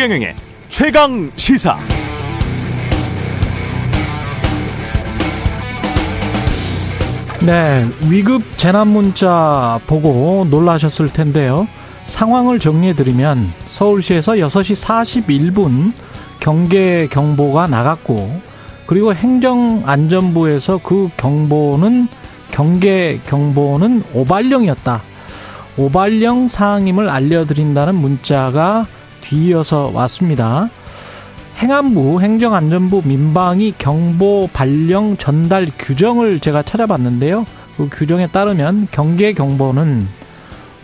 최경영의 0.00 0.34
최강 0.70 1.30
시사. 1.36 1.76
네, 7.44 7.86
위급 8.08 8.42
재난 8.56 8.88
문자 8.88 9.78
보고 9.86 10.46
놀라셨을 10.48 11.12
텐데요. 11.12 11.68
상황을 12.06 12.60
정리해 12.60 12.94
드리면 12.94 13.52
서울시에서 13.66 14.36
6시 14.36 15.52
41분 15.52 15.92
경계 16.40 17.06
경보가 17.08 17.66
나갔고 17.66 18.40
그리고 18.86 19.12
행정안전부에서 19.14 20.80
그 20.82 21.10
경보는 21.18 22.08
경계 22.50 23.20
경보는 23.26 24.04
오발령이었다. 24.14 25.02
오발령 25.76 26.48
사항임을 26.48 27.10
알려드린다는 27.10 27.96
문자가 27.96 28.86
뒤이어서 29.20 29.90
왔습니다. 29.94 30.68
행안부, 31.58 32.20
행정안전부, 32.22 33.02
민방위 33.04 33.74
경보 33.76 34.50
발령 34.52 35.16
전달 35.18 35.66
규정을 35.78 36.40
제가 36.40 36.62
찾아봤는데요. 36.62 37.44
그 37.76 37.88
규정에 37.92 38.26
따르면 38.28 38.88
경계 38.90 39.32
경보는 39.32 40.06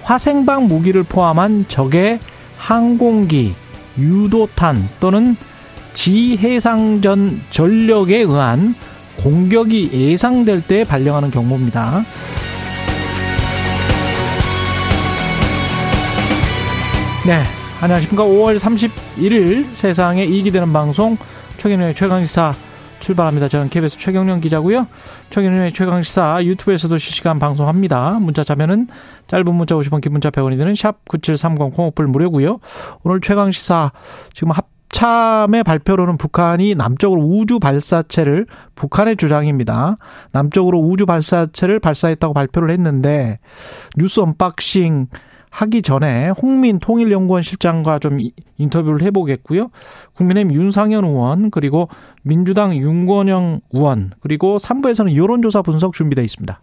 화생방 0.02 0.68
무기를 0.68 1.02
포함한 1.02 1.66
적의 1.68 2.20
항공기, 2.58 3.54
유도탄 3.98 4.88
또는 5.00 5.36
지해상전 5.94 7.40
전력에 7.50 8.18
의한 8.18 8.74
공격이 9.16 9.90
예상될 9.92 10.62
때 10.62 10.84
발령하는 10.84 11.30
경보입니다. 11.30 12.04
네. 17.26 17.42
안녕하십니까. 17.86 18.24
5월 18.24 18.58
31일 18.58 19.72
세상에 19.72 20.24
이익이 20.24 20.50
되는 20.50 20.72
방송 20.72 21.16
최경련의 21.58 21.94
최강시사 21.94 22.52
출발합니다. 22.98 23.46
저는 23.46 23.68
KBS 23.68 23.96
최경련 23.96 24.40
기자고요. 24.40 24.88
최경련의 25.30 25.72
최강시사 25.72 26.42
유튜브에서도 26.42 26.98
실시간 26.98 27.38
방송합니다. 27.38 28.18
문자 28.20 28.42
자면은 28.42 28.88
짧은 29.28 29.54
문자 29.54 29.76
50원, 29.76 30.00
긴 30.00 30.10
문자 30.10 30.30
100원이 30.30 30.58
되는 30.58 30.74
샵 30.74 31.04
9730 31.04 31.76
콩오플 31.76 32.08
무료고요. 32.08 32.58
오늘 33.04 33.20
최강시사 33.20 33.92
지금 34.34 34.50
합 34.50 34.66
참의 34.88 35.62
발표로는 35.62 36.16
북한이 36.16 36.74
남쪽으로 36.74 37.20
우주 37.20 37.60
발사체를 37.60 38.46
북한의 38.74 39.16
주장입니다. 39.16 39.96
남쪽으로 40.32 40.78
우주 40.80 41.06
발사체를 41.06 41.80
발사했다고 41.80 42.34
발표를 42.34 42.70
했는데 42.70 43.38
뉴스 43.96 44.20
언박싱 44.20 45.08
하기 45.56 45.80
전에 45.80 46.28
홍민 46.28 46.78
통일연구원 46.78 47.42
실장과 47.42 47.98
좀 47.98 48.18
인터뷰를 48.58 49.00
해보겠고요. 49.06 49.70
국민의힘 50.14 50.52
윤상현 50.52 51.04
의원 51.04 51.50
그리고 51.50 51.88
민주당 52.22 52.76
윤건영 52.76 53.60
의원 53.72 54.12
그리고 54.20 54.58
3부에서는 54.58 55.16
여론조사 55.16 55.62
분석 55.62 55.94
준비되어 55.94 56.22
있습니다. 56.24 56.60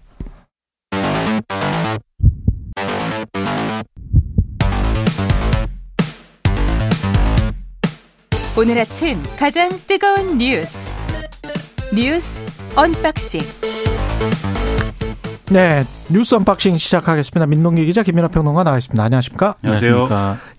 오늘 8.56 8.78
아침 8.78 9.18
가장 9.36 9.70
뜨거운 9.88 10.38
뉴스 10.38 10.94
뉴스 11.96 12.40
언박싱 12.76 13.42
네, 15.54 15.86
뉴스 16.10 16.34
언박싱 16.34 16.80
시작하겠습니다. 16.80 17.46
민동기 17.46 17.86
기자 17.86 18.02
김민아 18.02 18.30
평론가 18.30 18.64
나와 18.64 18.80
있습니다. 18.80 19.04
안녕하십니까? 19.04 19.54
안녕하세요. 19.62 20.08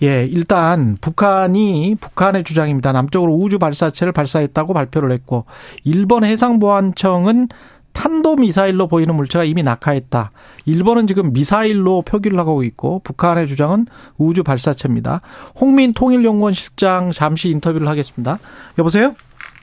예, 0.05 0.25
일단 0.25 0.97
북한이 1.01 1.97
북한의 2.01 2.45
주장입니다. 2.45 2.93
남쪽으로 2.93 3.33
우주 3.35 3.59
발사체를 3.59 4.13
발사했다고 4.13 4.73
발표를 4.73 5.11
했고 5.11 5.47
일본 5.83 6.23
해상보안청은 6.23 7.49
탄도 7.93 8.37
미사일로 8.37 8.87
보이는 8.87 9.13
물체가 9.17 9.43
이미 9.43 9.65
낙하했다. 9.65 10.31
일본은 10.65 11.09
지금 11.09 11.33
미사일로 11.33 12.03
표기를 12.03 12.39
하고 12.39 12.63
있고 12.63 13.01
북한의 13.03 13.49
주장은 13.49 13.87
우주 14.17 14.45
발사체입니다. 14.45 15.23
홍민 15.61 15.93
통일연구원 15.93 16.55
실장 16.55 17.11
잠시 17.11 17.49
인터뷰를 17.51 17.89
하겠습니다. 17.89 18.39
여보세요? 18.79 19.17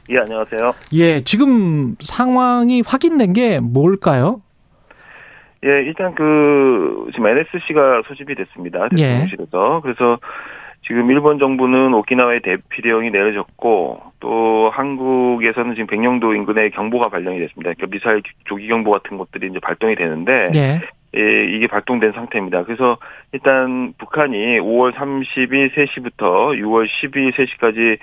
예, 0.09 0.17
안녕하세요. 0.17 0.73
예, 0.91 1.23
지금 1.23 1.95
상황이 2.01 2.83
확인된 2.85 3.31
게 3.31 3.61
뭘까요? 3.61 4.41
예, 5.63 5.69
일단 5.83 6.16
그 6.16 7.09
지금 7.13 7.27
NSC가 7.27 8.03
소집이 8.07 8.35
됐습니다. 8.35 8.89
예. 8.97 9.03
대통령실에서 9.03 9.81
그래서 9.81 10.19
지금 10.83 11.11
일본 11.11 11.38
정부는 11.38 11.94
오키나와에 11.94 12.39
대피령이 12.39 13.11
내려졌고 13.11 14.01
또 14.19 14.69
한국에서는 14.73 15.75
지금 15.75 15.88
백령도 15.88 16.33
인근에 16.33 16.69
경보가 16.69 17.09
발령이 17.09 17.39
됐습니다. 17.39 17.73
그러니까 17.73 17.88
미사일 17.88 18.23
조기 18.45 18.67
경보 18.67 18.89
같은 18.89 19.17
것들이 19.17 19.47
이제 19.47 19.59
발동이 19.59 19.95
되는데 19.95 20.45
예. 20.55 20.81
예, 21.16 21.45
이게 21.45 21.67
발동된 21.67 22.13
상태입니다. 22.13 22.63
그래서 22.63 22.97
일단 23.33 23.94
북한이 23.97 24.59
5월 24.59 24.94
30일 24.94 25.73
3시부터 25.75 26.57
6월 26.57 26.88
12일 26.88 27.33
3시까지 27.33 27.97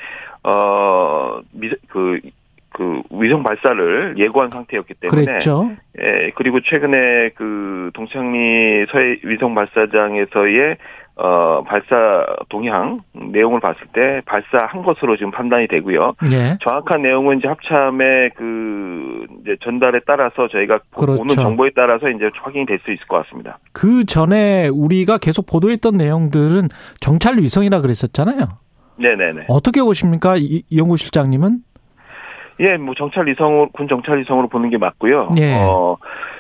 어, 0.45 1.41
미, 1.53 1.71
그, 1.89 2.21
그 2.79 3.03
위성 3.11 3.43
발사를 3.43 4.15
예고한 4.17 4.51
상태였기 4.51 4.95
때문에 5.01 5.25
그랬죠. 5.25 5.69
예, 6.01 6.31
그리고 6.37 6.61
최근에 6.61 7.31
그 7.35 7.91
동창리 7.93 8.87
서해 8.93 9.17
위성 9.25 9.57
발사장에서의 9.57 10.77
어, 11.17 11.65
발사 11.67 12.25
동향 12.49 13.01
내용을 13.13 13.59
봤을 13.59 13.81
때 13.93 14.23
발사한 14.25 14.85
것으로 14.85 15.17
지금 15.17 15.33
판단이 15.33 15.67
되고요. 15.67 16.15
예. 16.31 16.57
정확한 16.61 17.03
내용은 17.03 17.39
이제 17.39 17.49
합참의 17.49 18.31
그 18.37 19.27
이제 19.43 19.57
전달에 19.61 19.99
따라서 20.07 20.47
저희가 20.47 20.79
그렇죠. 20.95 21.21
오는 21.21 21.35
정보에 21.35 21.71
따라서 21.75 22.09
이제 22.09 22.31
확인이 22.41 22.67
될 22.67 22.79
수 22.85 22.93
있을 22.93 23.05
것 23.09 23.25
같습니다. 23.25 23.59
그 23.73 24.05
전에 24.05 24.69
우리가 24.69 25.19
계속 25.19 25.47
보도했던 25.47 25.97
내용들은 25.97 26.69
정찰 27.01 27.39
위성이라 27.39 27.81
그랬었잖아요. 27.81 28.47
네네네. 29.01 29.47
어떻게 29.49 29.81
보십니까, 29.81 30.37
이, 30.37 30.63
이 30.69 30.79
연구실장님은? 30.79 31.59
예, 32.61 32.77
뭐 32.77 32.95
정찰 32.95 33.27
위성으로 33.27 33.69
군 33.73 33.87
정찰 33.89 34.19
위성으로 34.19 34.49
보는 34.49 34.71
게 34.71 34.79
맞고요. 34.79 35.29
예. 35.39 35.55
어, 35.55 35.97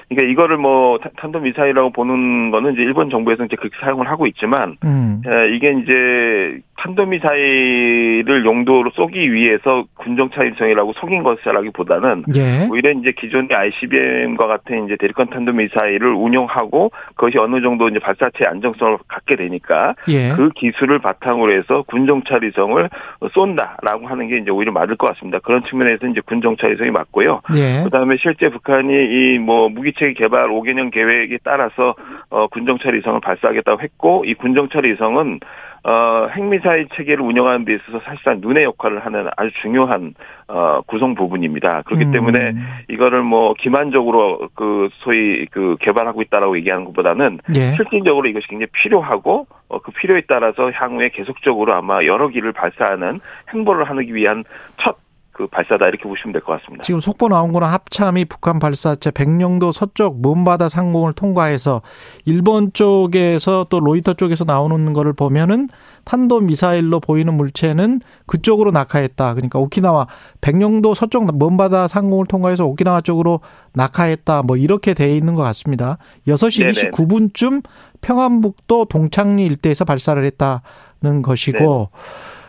그러니까 0.08 0.30
이거를 0.32 0.56
뭐 0.56 0.98
탄- 0.98 1.12
탄도 1.16 1.40
미사일이라고 1.40 1.90
보는 1.90 2.50
거는 2.50 2.72
이제 2.72 2.82
일본 2.82 3.10
정부에서 3.10 3.44
이제 3.44 3.56
그렇게 3.56 3.76
사용을 3.80 4.08
하고 4.10 4.26
있지만 4.26 4.76
음. 4.84 5.22
에, 5.26 5.54
이게 5.54 5.70
이제 5.82 6.60
탄도 6.78 7.06
미사일을 7.06 8.44
용도로 8.44 8.90
쏘기 8.94 9.32
위해서 9.32 9.84
군 9.94 10.16
정찰 10.16 10.46
위성이라고 10.46 10.92
속인 10.94 11.24
것이라기보다는 11.24 12.24
예. 12.36 12.68
오히려 12.70 12.92
이제 12.92 13.12
기존의 13.12 13.48
ICBM과 13.52 14.46
같은 14.46 14.86
이제 14.86 14.96
대륙간 14.96 15.30
탄도 15.30 15.52
미사일을 15.52 16.12
운용하고 16.14 16.92
그것이 17.16 17.38
어느 17.38 17.60
정도 17.60 17.88
이제 17.88 17.98
발사체 17.98 18.44
안정성을 18.44 18.98
갖게 19.08 19.34
되니까 19.34 19.94
예. 20.08 20.30
그 20.36 20.50
기술을 20.50 21.00
바탕으로 21.00 21.52
해서 21.52 21.82
군정찰 21.88 22.44
위성을 22.44 22.88
쏜다라고 23.32 24.06
하는 24.06 24.28
게 24.28 24.38
이제 24.38 24.50
오히려 24.50 24.70
맞을 24.70 24.96
것 24.96 25.08
같습니다. 25.08 25.40
그런 25.40 25.64
측면에서 25.64 26.06
이제 26.06 26.20
군정찰 26.24 26.72
위성이 26.72 26.90
맞고요. 26.92 27.40
예. 27.56 27.82
그다음에 27.84 28.16
실제 28.18 28.48
북한이 28.48 28.92
이 28.92 29.38
뭐 29.38 29.68
무기체계 29.70 30.12
개발 30.12 30.48
5개년 30.48 30.92
계획에 30.92 31.38
따라서 31.42 31.94
어 32.28 32.46
군정찰 32.48 32.94
위성을 32.94 33.18
발사하겠다고 33.20 33.80
했고 33.80 34.24
이 34.26 34.34
군정찰 34.34 34.84
위성은 34.84 35.40
어 35.84 36.28
핵미사일 36.30 36.88
체계를 36.94 37.24
운영하는 37.24 37.64
데 37.64 37.74
있어서 37.74 38.00
사실상 38.04 38.38
눈의 38.40 38.64
역할을 38.64 39.04
하는 39.04 39.28
아주 39.36 39.50
중요한 39.62 40.14
어 40.48 40.80
구성 40.86 41.14
부분입니다. 41.14 41.82
그렇기 41.82 42.06
음. 42.06 42.12
때문에 42.12 42.52
이거를 42.88 43.22
뭐 43.22 43.54
기만적으로 43.54 44.48
그 44.54 44.88
소위 44.98 45.46
그 45.46 45.76
개발하고 45.80 46.22
있다라고 46.22 46.56
얘기하는 46.58 46.84
것보다는 46.86 47.38
예. 47.54 47.72
실질적으로 47.76 48.28
이것이 48.28 48.48
굉장히 48.48 48.69
필요하고 48.72 49.46
어, 49.69 49.78
그 49.80 49.92
필요에 49.92 50.22
따라서 50.26 50.70
향후에 50.70 51.10
계속적으로 51.10 51.75
아마 51.75 52.04
여러 52.04 52.28
기를 52.28 52.52
발사하는 52.52 53.20
행보를 53.52 53.88
하기 53.88 54.14
위한 54.14 54.44
첫 54.78 54.96
그 55.38 55.46
발사다 55.46 55.87
이렇게 55.87 56.02
보시면 56.08 56.32
될 56.32 56.43
것 56.43 56.58
같습니다. 56.61 56.82
지금 56.82 56.99
속보 56.99 57.29
나온 57.29 57.52
거는 57.52 57.69
합참이 57.69 58.25
북한 58.25 58.58
발사체 58.58 59.12
백령도 59.12 59.70
서쪽 59.70 60.20
먼바다 60.20 60.69
상공을 60.69 61.12
통과해서 61.12 61.81
일본 62.25 62.73
쪽에서 62.73 63.67
또 63.70 63.79
로이터 63.79 64.14
쪽에서 64.14 64.43
나오는 64.44 64.93
거를 64.93 65.12
보면은 65.12 65.69
탄도 66.05 66.40
미사일로 66.40 66.99
보이는 66.99 67.32
물체는 67.35 68.00
그쪽으로 68.26 68.73
낙하했다. 68.73 69.35
그러니까 69.35 69.61
오키나와 69.61 70.08
백령도 70.40 70.94
서쪽 70.94 71.38
먼바다 71.38 71.87
상공을 71.87 72.26
통과해서 72.26 72.67
오키나와 72.67 73.02
쪽으로 73.02 73.38
낙하했다. 73.75 74.43
뭐 74.43 74.56
이렇게 74.56 74.93
돼 74.93 75.17
있는 75.17 75.37
것 75.37 75.43
같습니다. 75.43 75.99
6시 76.26 76.75
네네. 76.75 76.91
29분쯤 76.91 77.62
평안북도 78.00 78.87
동창리 78.87 79.44
일대에서 79.46 79.84
발사를 79.84 80.25
했다는 80.25 81.23
것이고 81.23 81.91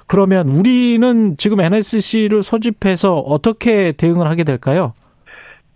그러면 0.09 0.49
우리는 0.49 1.37
지금 1.37 1.61
NSC를 1.61 2.41
소집해서 2.41 3.19
어떻게 3.19 3.91
대응을 3.91 4.25
하게 4.25 4.43
될까요? 4.43 4.93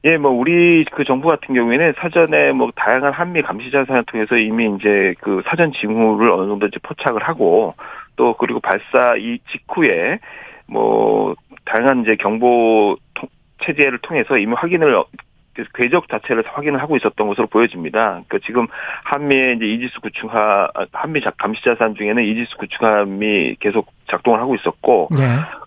예, 0.05 0.17
뭐 0.17 0.31
우리 0.31 0.83
그 0.85 1.05
정부 1.05 1.27
같은 1.27 1.53
경우에는 1.53 1.93
사전에 1.97 2.51
뭐 2.51 2.71
다양한 2.75 3.13
한미 3.13 3.43
감시 3.43 3.69
자산을 3.69 4.05
통해서 4.05 4.35
이미 4.35 4.75
이제 4.75 5.13
그 5.21 5.43
사전 5.45 5.71
징후를 5.71 6.31
어느 6.31 6.49
정도 6.49 6.65
이제 6.65 6.79
포착을 6.81 7.21
하고 7.21 7.75
또 8.15 8.33
그리고 8.33 8.59
발사 8.59 9.15
이 9.17 9.37
직후에 9.51 10.17
뭐 10.65 11.35
다양한 11.65 12.01
이제 12.01 12.15
경보 12.15 12.97
체제를 13.63 13.99
통해서 13.99 14.39
이미 14.39 14.53
확인을 14.55 14.95
그 15.53 15.65
궤적 15.75 16.09
자체를 16.09 16.43
확인을 16.45 16.81
하고 16.81 16.97
있었던 16.97 17.27
것으로 17.27 17.47
보여집니다. 17.47 18.21
그 18.27 18.39
지금 18.41 18.67
한미의 19.03 19.57
이제 19.57 19.65
이지스 19.65 19.99
구축함, 20.01 20.67
한미 20.91 21.21
감시자산 21.37 21.95
중에는 21.95 22.23
이지스 22.23 22.57
구축함이 22.57 23.57
계속 23.59 23.87
작동을 24.07 24.39
하고 24.39 24.55
있었고, 24.55 25.09
네. 25.17 25.21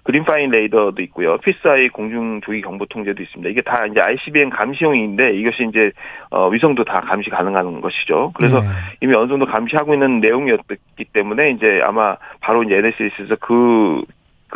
그린파인 0.07 0.51
레이더도 0.51 1.03
있고요. 1.03 1.37
피스아이 1.39 1.89
공중 1.89 2.41
조기 2.41 2.61
경보 2.61 2.87
통제도 2.87 3.21
있습니다. 3.21 3.51
이게 3.51 3.61
다 3.61 3.87
이제 3.87 4.01
ICBM 4.01 4.51
감시용인데 4.51 5.35
이것이 5.35 5.67
이제 5.69 5.91
어, 6.31 6.49
위성도 6.49 6.85
다 6.85 7.01
감시 7.01 7.29
가능한 7.29 7.81
것이죠. 7.81 8.33
그래서 8.37 8.61
네. 8.61 8.67
이미 9.01 9.17
어느 9.17 9.29
정도 9.29 9.47
감시하고 9.47 9.95
있는 9.95 10.21
내용이었기 10.21 11.07
때문에 11.13 11.51
이제 11.51 11.81
아마 11.83 12.17
바로 12.41 12.63
이제 12.63 12.77
NSC에서 12.77 13.35
그 13.41 14.03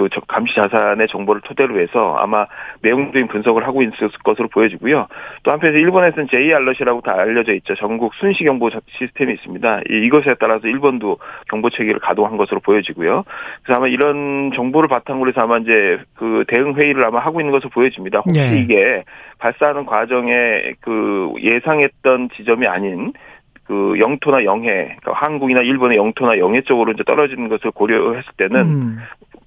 그 0.09 0.21
감시 0.27 0.55
자산의 0.55 1.09
정보를 1.09 1.43
토대로 1.43 1.81
해서 1.81 2.17
아마 2.19 2.47
내용적인 2.83 3.29
분석을 3.29 3.67
하고 3.67 3.83
있을 3.83 4.09
것으로 4.25 4.49
보여지고요. 4.49 5.07
또 5.43 5.51
한편에서 5.53 5.79
일본에서는 5.79 6.29
J 6.29 6.53
알럿이라고 6.55 7.01
다 7.03 7.13
알려져 7.13 7.53
있죠. 7.55 7.75
전국 7.75 8.15
순시 8.15 8.45
경보 8.45 8.71
시스템이 8.99 9.35
있습니다. 9.35 9.81
이것에 9.89 10.37
따라서 10.39 10.69
일본도 10.69 11.19
경보 11.51 11.71
체계를 11.71 12.01
가동한 12.01 12.37
것으로 12.37 12.61
보여지고요. 12.61 13.25
그래서 13.63 13.77
아마 13.77 13.89
이런 13.89 14.53
정보를 14.55 14.89
바탕으로 14.89 15.31
해서 15.31 15.41
아마 15.43 15.59
이제 15.59 15.99
그 16.15 16.45
대응 16.49 16.75
회의를 16.75 17.05
아마 17.05 17.19
하고 17.19 17.41
있는 17.41 17.53
것으로 17.53 17.71
보여집니다. 17.71 18.21
혹시 18.21 18.41
네. 18.41 18.61
이게 18.61 19.05
발사하는 19.39 19.87
과정에 19.87 20.73
그 20.81 21.33
예상했던 21.41 22.31
지점이 22.37 22.67
아닌 22.67 23.13
그 23.71 24.01
영토나 24.01 24.43
영해, 24.43 24.97
그러니까 25.01 25.13
한국이나 25.13 25.61
일본의 25.61 25.97
영토나 25.97 26.39
영해 26.39 26.61
쪽으로 26.63 26.91
이제 26.91 27.05
떨어지는 27.05 27.49
것을 27.49 27.71
고려했을 27.71 28.33
때는 28.37 28.61
음. 28.63 28.99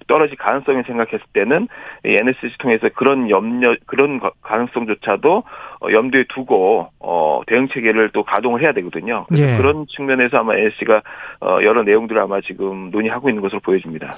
떨어질 0.07 0.37
가능성을 0.37 0.81
생각했을 0.87 1.19
때는 1.33 1.67
NSC 2.05 2.57
통해서 2.59 2.87
그런 2.95 3.29
염려 3.29 3.75
그런 3.85 4.21
가능성조차도 4.41 5.43
어, 5.81 5.91
염두에 5.91 6.23
두고 6.29 6.87
어 6.99 7.41
대응 7.47 7.67
체계를 7.67 8.11
또 8.13 8.23
가동을 8.23 8.61
해야 8.61 8.71
되거든요. 8.71 9.25
그래서 9.27 9.53
예. 9.53 9.57
그런 9.57 9.87
측면에서 9.89 10.37
아마 10.37 10.55
NSC가 10.55 11.01
어 11.41 11.59
여러 11.63 11.83
내용들을 11.83 12.21
아마 12.21 12.39
지금 12.39 12.91
논의하고 12.91 13.27
있는 13.27 13.41
것으로 13.41 13.59
보여집니다. 13.59 14.13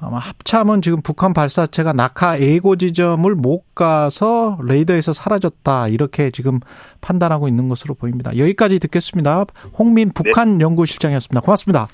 아마 0.00 0.18
합참은 0.18 0.80
지금 0.80 1.02
북한 1.02 1.32
발사체가 1.34 1.92
낙하 1.92 2.38
예고 2.40 2.76
지점을 2.76 3.32
못 3.34 3.74
가서 3.74 4.58
레이더에서 4.62 5.12
사라졌다 5.12 5.88
이렇게 5.88 6.30
지금 6.30 6.60
판단하고 7.00 7.48
있는 7.48 7.68
것으로 7.68 7.94
보입니다. 7.94 8.36
여기까지 8.36 8.78
듣겠습니다. 8.78 9.44
홍민 9.76 10.12
북한 10.14 10.58
네. 10.58 10.64
연구실장이었습니다. 10.64 11.40
고맙습니다. 11.40 11.88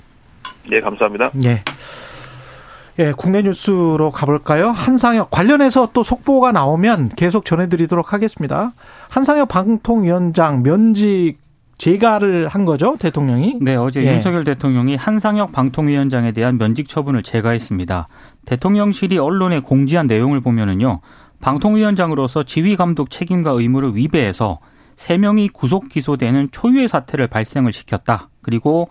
네, 0.69 0.79
감사합니다. 0.81 1.31
네. 1.33 1.63
예, 2.97 3.11
국내 3.11 3.41
뉴스로 3.41 4.11
가볼까요? 4.11 4.69
한상혁 4.69 5.29
관련해서 5.29 5.89
또 5.91 6.01
속보가 6.01 6.53
나오면 6.53 7.09
계속 7.09 7.43
전해드리도록 7.43 8.13
하겠습니다. 8.13 8.71
한상혁 9.09 9.49
방통위원장 9.49 10.63
면직 10.63 11.44
재가를 11.77 12.47
한 12.47 12.65
거죠, 12.65 12.95
대통령이? 12.97 13.57
네, 13.61 13.75
어제 13.75 14.03
예. 14.05 14.13
윤석열 14.13 14.43
대통령이 14.43 14.95
한상혁 14.95 15.51
방통위원장에 15.51 16.31
대한 16.31 16.57
면직 16.57 16.87
처분을 16.87 17.23
재가했습니다. 17.23 18.07
대통령실이 18.45 19.17
언론에 19.17 19.59
공지한 19.59 20.07
내용을 20.07 20.41
보면은요, 20.41 21.01
방통위원장으로서 21.41 22.43
지휘 22.43 22.75
감독 22.75 23.09
책임과 23.09 23.51
의무를 23.51 23.95
위배해서 23.95 24.59
세 24.95 25.17
명이 25.17 25.49
구속 25.49 25.89
기소되는 25.89 26.49
초유의 26.51 26.87
사태를 26.87 27.27
발생을 27.27 27.73
시켰다. 27.73 28.29
그리고 28.41 28.87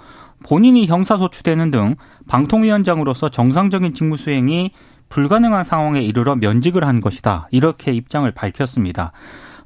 본인이 0.46 0.86
형사소추되는 0.86 1.70
등 1.70 1.96
방통위원장으로서 2.28 3.30
정상적인 3.30 3.94
직무 3.94 4.16
수행이 4.16 4.72
불가능한 5.08 5.64
상황에 5.64 6.02
이르러 6.02 6.36
면직을 6.36 6.84
한 6.84 7.00
것이다. 7.00 7.48
이렇게 7.50 7.92
입장을 7.92 8.30
밝혔습니다. 8.30 9.12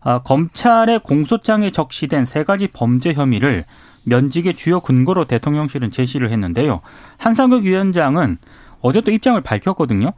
아, 0.01 0.21
검찰의 0.21 1.01
공소장에 1.01 1.71
적시된 1.71 2.25
세 2.25 2.45
가지 2.45 2.69
범죄 2.69 3.13
혐의를 3.13 3.65
면직의 4.05 4.55
주요 4.55 4.81
근거로 4.81 5.25
대통령실은 5.25 5.91
제시를 5.91 6.31
했는데요. 6.31 6.81
한상혁 7.19 7.65
위원장은 7.65 8.39
어제 8.81 9.01
또 9.01 9.11
입장을 9.11 9.41
밝혔거든요. 9.41 10.13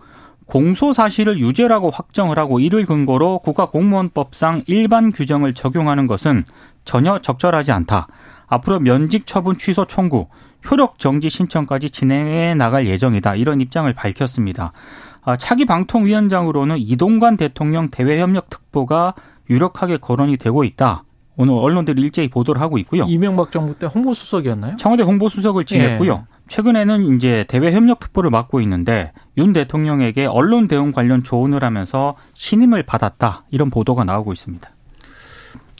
공소 0.46 0.92
사실을 0.92 1.38
유죄라고 1.38 1.90
확정을 1.90 2.38
하고 2.38 2.58
이를 2.58 2.84
근거로 2.84 3.38
국가공무원법상 3.38 4.64
일반 4.66 5.12
규정을 5.12 5.54
적용하는 5.54 6.06
것은 6.06 6.44
전혀 6.84 7.20
적절하지 7.20 7.72
않다. 7.72 8.08
앞으로 8.48 8.80
면직 8.80 9.26
처분 9.26 9.58
취소 9.58 9.84
청구, 9.84 10.26
효력 10.68 10.98
정지 10.98 11.30
신청까지 11.30 11.90
진행해 11.90 12.54
나갈 12.54 12.86
예정이다. 12.86 13.36
이런 13.36 13.60
입장을 13.60 13.90
밝혔습니다. 13.92 14.72
아, 15.22 15.36
차기 15.36 15.64
방통위원장으로는 15.64 16.78
이동관 16.78 17.36
대통령 17.36 17.88
대외협력 17.88 18.50
특보가 18.50 19.14
유력하게 19.50 19.98
거론이 19.98 20.36
되고 20.38 20.64
있다. 20.64 21.04
오늘 21.36 21.54
언론들이 21.54 22.00
일제히 22.02 22.28
보도를 22.28 22.60
하고 22.60 22.78
있고요. 22.78 23.04
이명박 23.08 23.50
정부 23.50 23.78
때 23.78 23.86
홍보수석이었나요? 23.86 24.76
청와대 24.76 25.02
홍보수석을 25.02 25.64
지냈고요. 25.64 26.12
예. 26.12 26.40
최근에는 26.48 27.16
이제 27.16 27.44
대외 27.48 27.72
협력 27.72 28.00
특보를 28.00 28.30
맡고 28.30 28.60
있는데 28.62 29.12
윤 29.38 29.52
대통령에게 29.52 30.26
언론 30.26 30.68
대응 30.68 30.92
관련 30.92 31.22
조언을 31.22 31.64
하면서 31.64 32.16
신임을 32.34 32.82
받았다 32.82 33.44
이런 33.50 33.70
보도가 33.70 34.04
나오고 34.04 34.32
있습니다. 34.32 34.68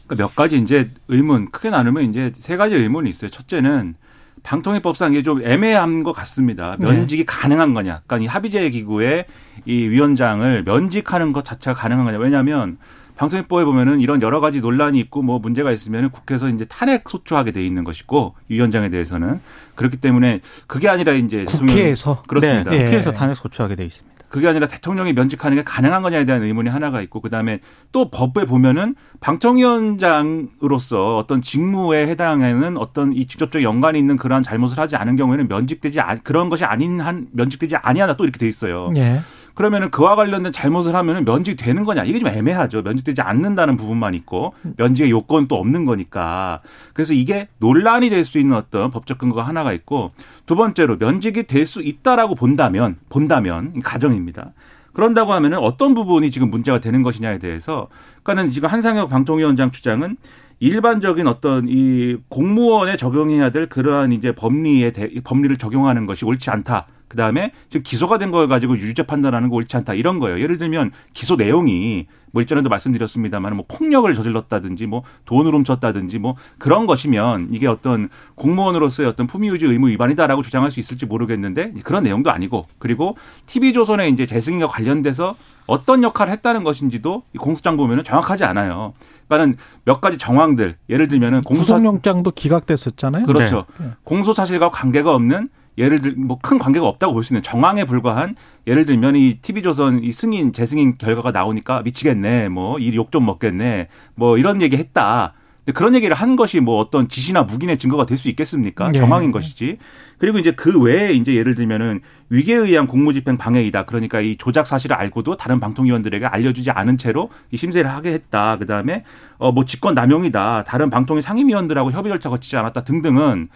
그러니까 0.06 0.24
몇 0.24 0.34
가지 0.34 0.58
이제 0.58 0.90
의문 1.08 1.50
크게 1.50 1.70
나누면 1.70 2.04
이제 2.10 2.32
세 2.38 2.56
가지 2.56 2.74
의문이 2.76 3.10
있어요. 3.10 3.30
첫째는 3.30 3.94
방통위법상 4.42 5.12
이게 5.12 5.22
좀 5.22 5.44
애매한 5.44 6.02
것 6.02 6.12
같습니다. 6.12 6.76
네. 6.78 6.86
면직이 6.86 7.22
네. 7.22 7.26
가능한 7.26 7.74
거냐. 7.74 8.02
그러니까 8.06 8.24
이 8.24 8.26
합의제 8.26 8.70
기구의 8.70 9.26
이 9.66 9.72
위원장을 9.72 10.62
면직하는 10.64 11.32
것 11.32 11.44
자체가 11.44 11.74
가능한 11.74 12.06
거냐. 12.06 12.18
왜냐하면 12.18 12.78
방송법에 13.20 13.64
보면은 13.66 14.00
이런 14.00 14.22
여러 14.22 14.40
가지 14.40 14.62
논란이 14.62 14.98
있고 15.00 15.20
뭐 15.20 15.38
문제가 15.38 15.72
있으면 15.72 16.08
국회에서 16.08 16.48
이제 16.48 16.64
탄핵 16.64 17.06
소추하게 17.06 17.52
돼 17.52 17.62
있는 17.62 17.84
것이고 17.84 18.34
위원장에 18.48 18.88
대해서는 18.88 19.40
그렇기 19.74 19.98
때문에 19.98 20.40
그게 20.66 20.88
아니라 20.88 21.12
이제 21.12 21.44
국회에서 21.44 22.22
그렇습니다. 22.26 22.70
네. 22.70 22.84
국회에서 22.84 23.12
탄핵 23.12 23.34
소추하게 23.34 23.74
돼 23.76 23.84
있습니다. 23.84 24.20
그게 24.30 24.48
아니라 24.48 24.68
대통령이 24.68 25.12
면직하는 25.12 25.58
게 25.58 25.64
가능한 25.64 26.00
거냐에 26.00 26.24
대한 26.24 26.42
의문이 26.42 26.70
하나가 26.70 27.02
있고 27.02 27.20
그다음에 27.20 27.60
또 27.92 28.10
법에 28.10 28.46
보면은 28.46 28.94
방통위원장으로서 29.20 31.18
어떤 31.18 31.42
직무에 31.42 32.06
해당하는 32.06 32.78
어떤 32.78 33.12
이 33.12 33.26
직접적 33.26 33.62
연관이 33.62 33.98
있는 33.98 34.16
그러한 34.16 34.42
잘못을 34.42 34.78
하지 34.78 34.96
않은 34.96 35.16
경우에는 35.16 35.46
면직되지 35.46 36.00
않 36.00 36.22
그런 36.22 36.48
것이 36.48 36.64
아닌 36.64 37.00
한 37.00 37.26
면직되지 37.32 37.76
아니하다 37.76 38.16
또 38.16 38.24
이렇게 38.24 38.38
돼 38.38 38.48
있어요. 38.48 38.88
예. 38.96 39.20
그러면은 39.54 39.90
그와 39.90 40.16
관련된 40.16 40.52
잘못을 40.52 40.94
하면은 40.94 41.24
면직이 41.24 41.56
되는 41.56 41.84
거냐 41.84 42.04
이게 42.04 42.18
좀 42.18 42.28
애매하죠. 42.28 42.82
면직되지 42.82 43.22
않는다는 43.22 43.76
부분만 43.76 44.14
있고 44.14 44.54
면직의 44.76 45.10
요건 45.10 45.48
또 45.48 45.56
없는 45.56 45.84
거니까 45.84 46.60
그래서 46.94 47.14
이게 47.14 47.48
논란이 47.58 48.08
될 48.10 48.24
수 48.24 48.38
있는 48.38 48.56
어떤 48.56 48.90
법적 48.90 49.18
근거가 49.18 49.42
하나가 49.42 49.72
있고 49.72 50.12
두 50.46 50.54
번째로 50.56 50.98
면직이 50.98 51.44
될 51.44 51.66
수 51.66 51.82
있다라고 51.82 52.34
본다면 52.34 52.96
본다면 53.08 53.80
가정입니다. 53.82 54.52
그런다고 54.92 55.32
하면은 55.32 55.58
어떤 55.58 55.94
부분이 55.94 56.30
지금 56.30 56.50
문제가 56.50 56.80
되는 56.80 57.02
것이냐에 57.02 57.38
대해서 57.38 57.88
그러니까는 58.22 58.50
지금 58.50 58.68
한상혁 58.68 59.08
방통위원장 59.08 59.70
주장은 59.70 60.16
일반적인 60.58 61.26
어떤 61.26 61.66
이 61.68 62.16
공무원에 62.28 62.96
적용해야 62.96 63.50
될 63.50 63.66
그러한 63.68 64.12
이제 64.12 64.32
법리에 64.34 64.90
대, 64.92 65.08
법리를 65.24 65.56
적용하는 65.56 66.06
것이 66.06 66.24
옳지 66.24 66.50
않다. 66.50 66.86
그 67.10 67.16
다음에 67.16 67.52
지금 67.68 67.82
기소가 67.82 68.18
된 68.18 68.30
걸 68.30 68.46
가지고 68.46 68.78
유죄 68.78 69.02
판단하는 69.02 69.48
거 69.48 69.56
옳지 69.56 69.76
않다 69.76 69.94
이런 69.94 70.20
거예요. 70.20 70.38
예를 70.40 70.56
들면 70.56 70.92
기소 71.14 71.34
내용이 71.34 72.06
뭐 72.30 72.40
일전에도 72.40 72.68
말씀드렸습니다만 72.68 73.56
뭐 73.56 73.64
폭력을 73.66 74.14
저질렀다든지 74.14 74.86
뭐 74.86 75.02
돈을 75.24 75.52
훔쳤다든지 75.52 76.20
뭐 76.20 76.36
그런 76.58 76.86
것이면 76.86 77.48
이게 77.50 77.66
어떤 77.66 78.08
공무원으로서의 78.36 79.08
어떤 79.08 79.26
품위유지 79.26 79.64
의무 79.66 79.88
위반이다라고 79.88 80.42
주장할 80.42 80.70
수 80.70 80.78
있을지 80.78 81.06
모르겠는데 81.06 81.72
그런 81.82 82.04
내용도 82.04 82.30
아니고 82.30 82.68
그리고 82.78 83.16
TV조선의 83.46 84.12
이제 84.12 84.26
재승인과 84.26 84.68
관련돼서 84.68 85.34
어떤 85.66 86.04
역할을 86.04 86.32
했다는 86.34 86.62
것인지도 86.62 87.24
공소장 87.38 87.76
보면은 87.76 88.04
정확하지 88.04 88.44
않아요. 88.44 88.92
그러니까는 89.26 89.56
몇 89.84 90.00
가지 90.00 90.16
정황들 90.16 90.76
예를 90.88 91.08
들면은 91.08 91.40
공소 91.40 91.62
구속영장도 91.62 92.30
기각됐었잖아요. 92.30 93.26
그렇죠. 93.26 93.64
네. 93.78 93.88
공소 94.04 94.32
사실과 94.32 94.70
관계가 94.70 95.12
없는 95.12 95.48
예를 95.78 96.00
들 96.00 96.14
뭐 96.16 96.38
큰 96.42 96.58
관계가 96.58 96.86
없다고 96.86 97.14
볼 97.14 97.22
수 97.24 97.32
있는 97.32 97.42
정황에 97.42 97.84
불과한 97.84 98.34
예를 98.66 98.84
들면 98.86 99.16
이 99.16 99.38
TV조선 99.42 100.02
이 100.04 100.12
승인 100.12 100.52
재승인 100.52 100.94
결과가 100.98 101.30
나오니까 101.30 101.82
미치겠네 101.82 102.48
뭐 102.48 102.78
이 102.78 102.94
욕 102.94 103.10
좀 103.12 103.26
먹겠네 103.26 103.88
뭐 104.14 104.36
이런 104.38 104.60
얘기 104.62 104.76
했다. 104.76 105.34
근데 105.64 105.72
그런 105.76 105.94
얘기를 105.94 106.16
한 106.16 106.36
것이 106.36 106.58
뭐 106.60 106.78
어떤 106.80 107.06
지시나 107.08 107.42
묵인의 107.42 107.76
증거가 107.76 108.06
될 108.06 108.16
수 108.16 108.28
있겠습니까? 108.30 108.88
네. 108.90 108.98
정황인 108.98 109.30
것이지. 109.30 109.76
그리고 110.18 110.38
이제 110.38 110.52
그 110.52 110.80
외에 110.80 111.12
이제 111.12 111.34
예를 111.34 111.54
들면은 111.54 112.00
위계에 112.30 112.56
의한 112.56 112.86
공무집행 112.86 113.36
방해이다. 113.36 113.84
그러니까 113.84 114.20
이 114.22 114.36
조작 114.36 114.66
사실을 114.66 114.96
알고도 114.96 115.36
다른 115.36 115.60
방통위원들에게 115.60 116.24
알려주지 116.26 116.70
않은 116.70 116.96
채로 116.96 117.28
이 117.50 117.56
심사를 117.58 117.88
하게 117.90 118.12
했다. 118.12 118.56
그 118.58 118.64
다음에 118.66 119.04
어 119.38 119.52
뭐 119.52 119.64
직권 119.66 119.94
남용이다. 119.94 120.64
다른 120.64 120.88
방통위 120.90 121.20
상임위원들하고 121.22 121.92
협의 121.92 122.10
절차 122.10 122.30
거치지 122.30 122.56
않았다 122.56 122.84
등등은 122.84 123.48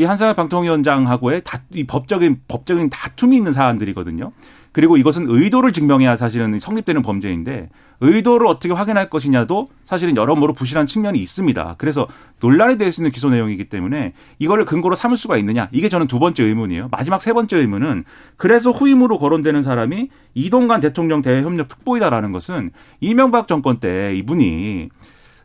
이 0.00 0.04
한상혁 0.04 0.34
방통위원장하고의 0.34 1.42
다, 1.44 1.60
이 1.74 1.84
법적인 1.84 2.40
법적인 2.48 2.88
다툼이 2.88 3.36
있는 3.36 3.52
사안들이거든요. 3.52 4.32
그리고 4.72 4.96
이것은 4.96 5.26
의도를 5.28 5.72
증명해야 5.72 6.16
사실은 6.16 6.58
성립되는 6.58 7.02
범죄인데 7.02 7.68
의도를 8.00 8.46
어떻게 8.46 8.72
확인할 8.72 9.10
것이냐도 9.10 9.68
사실은 9.84 10.16
여러모로 10.16 10.54
부실한 10.54 10.86
측면이 10.86 11.18
있습니다. 11.18 11.74
그래서 11.76 12.06
논란이 12.40 12.78
될 12.78 12.92
수 12.92 13.02
있는 13.02 13.10
기소 13.10 13.28
내용이기 13.28 13.68
때문에 13.68 14.14
이거를 14.38 14.64
근거로 14.64 14.96
삼을 14.96 15.16
수가 15.18 15.36
있느냐 15.36 15.68
이게 15.70 15.88
저는 15.88 16.06
두 16.06 16.18
번째 16.18 16.44
의문이에요. 16.44 16.88
마지막 16.90 17.20
세 17.20 17.32
번째 17.32 17.58
의문은 17.58 18.04
그래서 18.36 18.70
후임으로 18.70 19.18
거론되는 19.18 19.62
사람이 19.62 20.08
이동관 20.34 20.80
대통령 20.80 21.20
대외협력 21.20 21.68
특보이다라는 21.68 22.32
것은 22.32 22.70
이명박 23.00 23.48
정권 23.48 23.80
때 23.80 24.14
이분이 24.16 24.88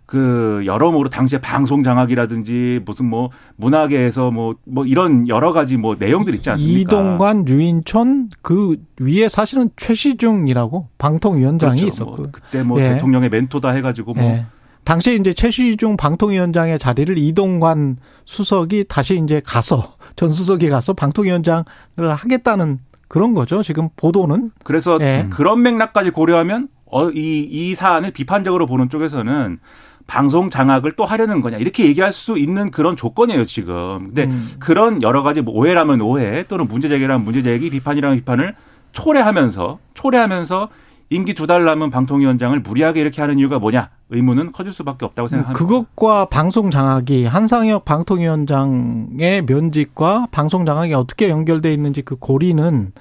그 0.06 0.62
여러모로 0.66 1.10
당시에 1.10 1.40
방송 1.40 1.84
장악이라든지 1.84 2.82
무슨 2.86 3.06
뭐 3.08 3.32
문화계에서 3.56 4.30
뭐뭐 4.32 4.56
뭐 4.66 4.86
이런 4.86 5.28
여러 5.28 5.52
가지 5.52 5.78
뭐 5.78 5.96
내용들 5.98 6.36
있지 6.36 6.50
않습니까? 6.52 6.80
이동관, 6.80 7.48
유인촌 7.48 8.30
그 8.42 8.78
위에 9.00 9.28
사실은 9.30 9.70
최시중이라고 9.76 10.90
방통위원장이 10.98 11.82
그렇죠. 11.82 11.88
있었고 11.88 12.16
뭐 12.18 12.30
그때 12.32 12.64
뭐 12.64 12.80
예. 12.80 12.90
대통령의 12.90 13.30
멘토다 13.30 13.70
해가지고 13.72 14.14
뭐 14.14 14.24
예. 14.24 14.46
당시에 14.84 15.16
이제 15.16 15.34
최시중 15.34 15.98
방통위원장의 15.98 16.78
자리를 16.78 17.18
이동관 17.18 17.98
수석이 18.26 18.86
다시 18.88 19.20
이제 19.22 19.42
가서 19.44 19.96
전 20.16 20.30
수석이 20.30 20.70
가서 20.70 20.94
방통위원장을 20.94 21.66
하겠다는 21.98 22.80
그런 23.08 23.34
거죠. 23.34 23.64
지금 23.64 23.90
보도는 23.96 24.52
그래서 24.64 25.00
예. 25.02 25.28
그런 25.32 25.64
맥락까지 25.64 26.12
고려하면 26.12 26.70
어, 26.86 27.10
이, 27.10 27.48
이 27.50 27.76
사안을 27.76 28.12
비판적으로 28.12 28.68
보는 28.68 28.90
쪽에서는 28.90 29.60
방송 30.08 30.50
장악을 30.50 30.92
또 30.94 31.06
하려는 31.06 31.42
거냐 31.42 31.58
이렇게 31.58 31.86
얘기할 31.86 32.14
수 32.14 32.38
있는 32.38 32.70
그런 32.72 32.96
조건이에요 32.96 33.46
지금. 33.46 34.06
근데 34.08 34.26
음. 34.26 34.52
그런 34.60 35.02
여러 35.02 35.24
가지 35.24 35.42
뭐 35.42 35.54
오해라면 35.56 36.02
오해 36.02 36.46
또는 36.48 36.68
문제 36.68 36.90
제기라면 36.90 37.24
문제 37.24 37.42
제기 37.42 37.70
비판이라면 37.70 38.18
비판을 38.20 38.56
초래하면서 38.92 39.80
초래하면서 39.94 40.70
임기 41.12 41.34
두 41.36 41.46
달 41.46 41.66
남은 41.66 41.92
방통위원장을 41.92 42.60
무리하게 42.62 43.02
이렇게 43.02 43.22
하는 43.22 43.38
이유가 43.38 43.60
뭐냐 43.60 43.90
의문은 44.10 44.52
커질 44.52 44.72
수밖에 44.74 45.06
없다고 45.06 45.28
생각합니다. 45.28 45.58
그것과 45.58 46.26
방송 46.26 46.72
장악이 46.72 47.26
한상혁 47.26 47.86
방통위원장의 47.86 49.44
면직과 49.48 50.28
방송 50.32 50.66
장악이 50.66 50.94
어떻게 50.94 51.30
연결돼 51.30 51.74
있는지 51.74 52.02
그 52.02 52.16
고리는 52.16 52.92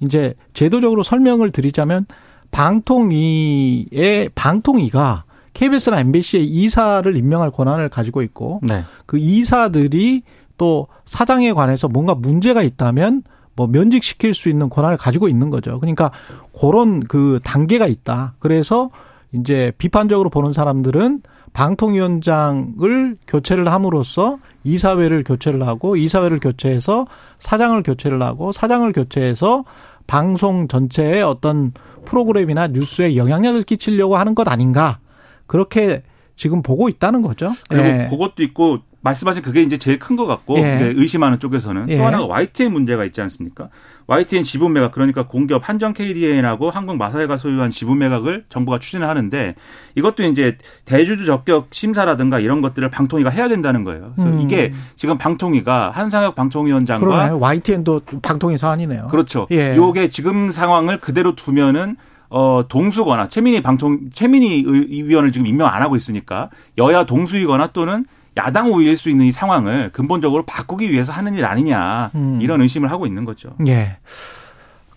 이제 0.00 0.34
제도적으로 0.52 1.02
설명을 1.02 1.52
드리자면 1.52 2.06
방통위의 2.50 4.30
방통위가 4.34 5.23
KBS나 5.54 6.00
MBC의 6.00 6.46
이사를 6.46 7.16
임명할 7.16 7.50
권한을 7.50 7.88
가지고 7.88 8.22
있고 8.22 8.60
네. 8.62 8.84
그 9.06 9.18
이사들이 9.18 10.22
또 10.58 10.88
사장에 11.04 11.52
관해서 11.52 11.88
뭔가 11.88 12.14
문제가 12.14 12.62
있다면 12.62 13.22
뭐 13.56 13.66
면직시킬 13.66 14.34
수 14.34 14.48
있는 14.48 14.68
권한을 14.68 14.96
가지고 14.96 15.28
있는 15.28 15.50
거죠. 15.50 15.78
그러니까 15.80 16.10
그런 16.58 17.00
그 17.00 17.40
단계가 17.42 17.86
있다. 17.86 18.34
그래서 18.38 18.90
이제 19.32 19.72
비판적으로 19.78 20.28
보는 20.30 20.52
사람들은 20.52 21.22
방통위원장을 21.52 23.16
교체를 23.28 23.68
함으로써 23.68 24.38
이사회를 24.64 25.22
교체를 25.22 25.66
하고 25.66 25.96
이사회를 25.96 26.40
교체해서 26.40 27.06
사장을 27.38 27.80
교체를 27.84 28.22
하고 28.22 28.50
사장을 28.50 28.90
교체해서 28.92 29.64
방송 30.06 30.66
전체의 30.66 31.22
어떤 31.22 31.72
프로그램이나 32.04 32.66
뉴스에 32.68 33.16
영향력을 33.16 33.62
끼치려고 33.62 34.16
하는 34.16 34.34
것 34.34 34.48
아닌가. 34.48 34.98
그렇게 35.46 36.02
지금 36.36 36.62
보고 36.62 36.88
있다는 36.88 37.22
거죠. 37.22 37.52
그리고 37.68 37.86
예. 37.86 38.06
그것도 38.10 38.42
있고 38.42 38.80
말씀하신 39.02 39.42
그게 39.42 39.62
이제 39.62 39.76
제일 39.76 39.98
큰 39.98 40.16
것 40.16 40.26
같고 40.26 40.56
예. 40.58 40.92
의심하는 40.96 41.38
쪽에서는 41.38 41.90
예. 41.90 41.98
또 41.98 42.04
하나가 42.06 42.24
YTN 42.26 42.72
문제가 42.72 43.04
있지 43.04 43.20
않습니까? 43.20 43.68
YTN 44.06 44.44
지분 44.44 44.72
매각 44.72 44.92
그러니까 44.92 45.26
공기업 45.26 45.68
한정 45.68 45.92
KDN하고 45.92 46.70
한국 46.70 46.96
마사회가 46.96 47.36
소유한 47.36 47.70
지분 47.70 47.98
매각을 47.98 48.44
정부가 48.48 48.78
추진을 48.78 49.08
하는데 49.08 49.54
이것도 49.94 50.22
이제 50.24 50.56
대주주 50.86 51.26
적격 51.26 51.68
심사라든가 51.70 52.38
이런 52.40 52.62
것들을 52.62 52.88
방통위가 52.90 53.30
해야 53.30 53.48
된다는 53.48 53.84
거예요. 53.84 54.12
그래서 54.16 54.30
음. 54.30 54.40
이게 54.40 54.72
지금 54.96 55.18
방통위가 55.18 55.90
한상혁 55.90 56.34
방통위원장과 56.34 57.04
그러네요. 57.04 57.38
YTN도 57.38 58.00
방통위 58.22 58.56
사안이네요. 58.56 59.08
그렇죠. 59.08 59.46
예. 59.50 59.76
요게 59.76 60.08
지금 60.08 60.50
상황을 60.50 60.98
그대로 60.98 61.34
두면은 61.34 61.96
어, 62.30 62.64
동수거나 62.68 63.28
최민희 63.28 63.62
방통 63.62 64.10
최민희 64.12 64.64
위원을 65.04 65.32
지금 65.32 65.46
임명 65.46 65.68
안 65.68 65.82
하고 65.82 65.96
있으니까 65.96 66.50
여야 66.78 67.04
동수이거나 67.04 67.68
또는 67.72 68.06
야당 68.36 68.72
우위일 68.72 68.96
수 68.96 69.10
있는 69.10 69.26
이 69.26 69.32
상황을 69.32 69.90
근본적으로 69.92 70.44
바꾸기 70.44 70.90
위해서 70.90 71.12
하는 71.12 71.34
일 71.34 71.44
아니냐 71.44 72.10
음. 72.14 72.40
이런 72.42 72.60
의심을 72.62 72.90
하고 72.90 73.06
있는 73.06 73.24
거죠. 73.24 73.50
예. 73.68 73.98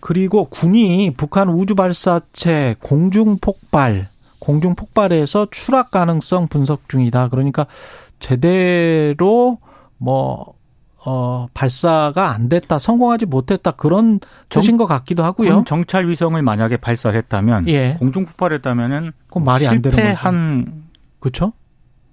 그리고 0.00 0.44
군이 0.46 1.14
북한 1.16 1.48
우주 1.48 1.74
발사체 1.74 2.76
공중 2.80 3.38
폭발 3.40 4.08
공중 4.38 4.74
폭발에서 4.74 5.46
추락 5.50 5.90
가능성 5.90 6.48
분석 6.48 6.88
중이다. 6.88 7.28
그러니까 7.28 7.66
제대로 8.18 9.58
뭐 9.98 10.54
어, 11.10 11.48
발사가 11.54 12.32
안 12.32 12.50
됐다, 12.50 12.78
성공하지 12.78 13.24
못했다 13.24 13.70
그런 13.70 14.20
뜻인 14.50 14.76
것 14.76 14.84
같기도 14.84 15.24
하고요. 15.24 15.64
정찰 15.66 16.06
위성을 16.06 16.40
만약에 16.42 16.76
발사했다면, 16.76 17.66
예. 17.68 17.96
공중 17.98 18.26
폭발했다면은 18.26 19.12
그건 19.26 19.44
말이 19.44 19.66
안 19.66 19.80
되는 19.80 19.96
거죠. 19.96 20.06
실패한 20.06 20.82
그렇죠? 21.18 21.52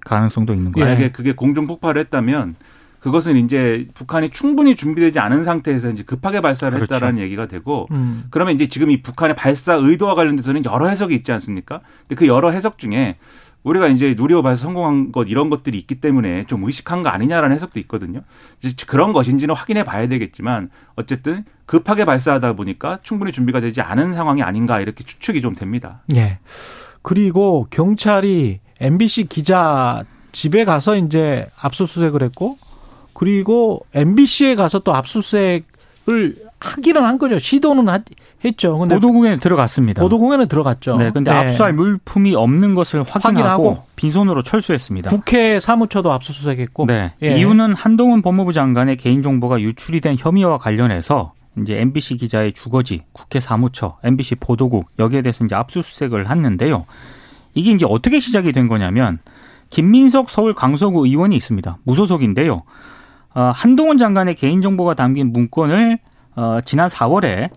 가능성도 0.05 0.53
있는 0.53 0.71
거예요. 0.71 0.85
만약에 0.85 1.11
그게 1.11 1.33
공중 1.33 1.67
폭발했다면 1.67 2.55
그것은 2.99 3.35
이제 3.35 3.87
북한이 3.93 4.31
충분히 4.31 4.75
준비되지 4.75 5.19
않은 5.19 5.43
상태에서 5.43 5.89
이제 5.89 6.01
급하게 6.03 6.41
발사를 6.41 6.75
그렇죠. 6.75 6.95
했다라는 6.95 7.21
얘기가 7.21 7.47
되고 7.47 7.87
음. 7.91 8.23
그러면 8.31 8.55
이제 8.55 8.67
지금 8.67 8.89
이 8.89 9.01
북한의 9.01 9.35
발사 9.35 9.75
의도와 9.75 10.15
관련돼서는 10.15 10.65
여러 10.65 10.87
해석이 10.87 11.13
있지 11.13 11.31
않습니까? 11.33 11.81
근데 11.99 12.15
그 12.15 12.27
여러 12.27 12.49
해석 12.49 12.79
중에 12.79 13.17
우리가 13.65 13.87
이제 13.87 14.15
발사 14.43 14.61
성공한 14.61 15.11
것 15.11 15.27
이런 15.27 15.49
것들이 15.49 15.77
있기 15.79 15.95
때문에 15.95 16.45
좀 16.45 16.63
의식한 16.63 17.03
거 17.03 17.09
아니냐라는 17.09 17.55
해석도 17.55 17.79
있거든요. 17.81 18.21
그런 18.87 19.11
것인지는 19.11 19.55
확인해 19.55 19.83
봐야 19.83 20.07
되겠지만 20.07 20.69
어쨌든 20.95 21.43
급하게 21.65 22.05
발사하다 22.05 22.53
보니까 22.53 22.99
충분히 23.01 23.31
준비가 23.31 23.59
되지 23.59 23.81
않은 23.81 24.13
상황이 24.13 24.43
아닌가 24.43 24.79
이렇게 24.79 25.03
추측이 25.03 25.41
좀 25.41 25.53
됩니다. 25.55 26.03
네. 26.07 26.37
그리고 27.01 27.67
경찰이 27.71 28.59
MBC 28.79 29.25
기자 29.25 30.03
집에 30.31 30.63
가서 30.63 30.95
이제 30.95 31.47
압수수색을 31.59 32.21
했고 32.21 32.57
그리고 33.13 33.85
MBC에 33.95 34.55
가서 34.55 34.79
또 34.79 34.93
압수수색을 34.93 36.35
하기는 36.59 37.03
한 37.03 37.17
거죠. 37.17 37.39
시도는 37.39 37.89
했죠. 38.45 38.77
근데 38.77 38.95
보도국에 38.95 39.37
들어갔습니다. 39.37 40.01
보도국에는 40.01 40.47
들어갔죠. 40.47 40.97
네, 40.97 41.11
근데 41.11 41.31
네. 41.31 41.37
압수할 41.37 41.73
물품이 41.73 42.35
없는 42.35 42.75
것을 42.75 43.03
확인하고, 43.03 43.37
확인하고, 43.37 43.83
빈손으로 43.95 44.43
철수했습니다. 44.43 45.09
국회 45.09 45.59
사무처도 45.59 46.11
압수수색했고. 46.11 46.85
네. 46.87 47.13
예. 47.23 47.37
이유는 47.37 47.73
한동훈 47.73 48.21
법무부 48.21 48.53
장관의 48.53 48.97
개인정보가 48.97 49.61
유출이 49.61 50.01
된 50.01 50.15
혐의와 50.17 50.57
관련해서 50.57 51.33
이제 51.61 51.79
MBC 51.79 52.17
기자의 52.17 52.53
주거지, 52.53 53.01
국회 53.13 53.39
사무처, 53.39 53.97
MBC 54.03 54.35
보도국 54.35 54.89
여기에 54.99 55.21
대해서 55.21 55.45
이제 55.45 55.55
압수수색을 55.55 56.29
했는데요. 56.29 56.85
이게 57.53 57.71
이제 57.71 57.85
어떻게 57.87 58.19
시작이 58.19 58.51
된 58.51 58.67
거냐면 58.67 59.19
김민석 59.69 60.29
서울 60.29 60.53
강서구 60.53 61.07
의원이 61.07 61.35
있습니다. 61.35 61.77
무소속인데요. 61.83 62.63
어, 63.33 63.51
한동훈 63.53 63.97
장관의 63.97 64.35
개인정보가 64.35 64.93
담긴 64.93 65.31
문건을 65.31 65.99
어, 66.35 66.59
지난 66.65 66.89
4월에 66.89 67.25
에, 67.25 67.49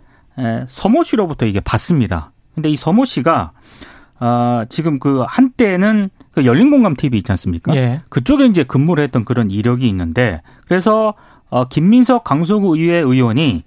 서모 0.69 1.03
씨로부터 1.03 1.47
이게 1.47 1.61
받습니다. 1.61 2.33
근데 2.55 2.71
이 2.71 2.77
서모 2.77 3.05
씨가 3.05 3.53
어, 4.21 4.65
지금 4.69 4.99
그 4.99 5.25
한때는 5.27 6.11
그 6.33 6.45
열린공감 6.45 6.97
TV 6.97 7.19
있지 7.19 7.31
않습니까? 7.33 7.75
예. 7.77 8.03
그쪽에 8.09 8.47
이제 8.47 8.65
근무를 8.65 9.05
했던 9.05 9.25
그런 9.25 9.51
이력이 9.51 9.89
있는데 9.89 10.43
그래서 10.67 11.15
어, 11.51 11.67
김민석 11.67 12.25
강서구 12.25 12.77
의회 12.77 12.97
의원이 12.97 13.65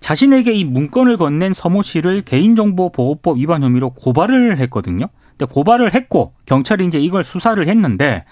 자신에게 0.00 0.52
이 0.52 0.64
문건을 0.64 1.16
건넨 1.16 1.52
서모 1.52 1.82
씨를 1.82 2.20
개인정보보호법 2.22 3.38
위반 3.38 3.62
혐의로 3.62 3.90
고발을 3.90 4.58
했거든요. 4.58 5.06
근데 5.36 5.52
고발을 5.52 5.94
했고 5.94 6.34
경찰이 6.46 6.86
이제 6.86 6.98
이걸 6.98 7.24
수사를 7.24 7.66
했는데 7.66 8.24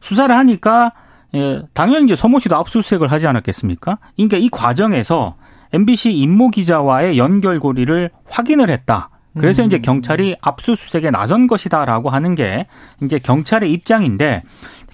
수사를 0.00 0.34
하니까 0.36 0.92
예, 1.34 1.62
당연히 1.74 2.04
이제 2.04 2.14
서모 2.14 2.38
씨도 2.38 2.56
압수수색을 2.56 3.10
하지 3.10 3.26
않았겠습니까? 3.26 3.98
그러니까 4.14 4.36
이 4.36 4.48
과정에서 4.48 5.36
MBC 5.72 6.12
임모 6.12 6.50
기자와의 6.50 7.18
연결고리를 7.18 8.10
확인을 8.28 8.70
했다. 8.70 9.10
그래서 9.38 9.62
음. 9.62 9.66
이제 9.66 9.78
경찰이 9.78 10.36
압수수색에 10.40 11.10
나선 11.10 11.46
것이다라고 11.46 12.10
하는 12.10 12.34
게 12.34 12.66
이제 13.02 13.18
경찰의 13.18 13.70
입장인데 13.72 14.42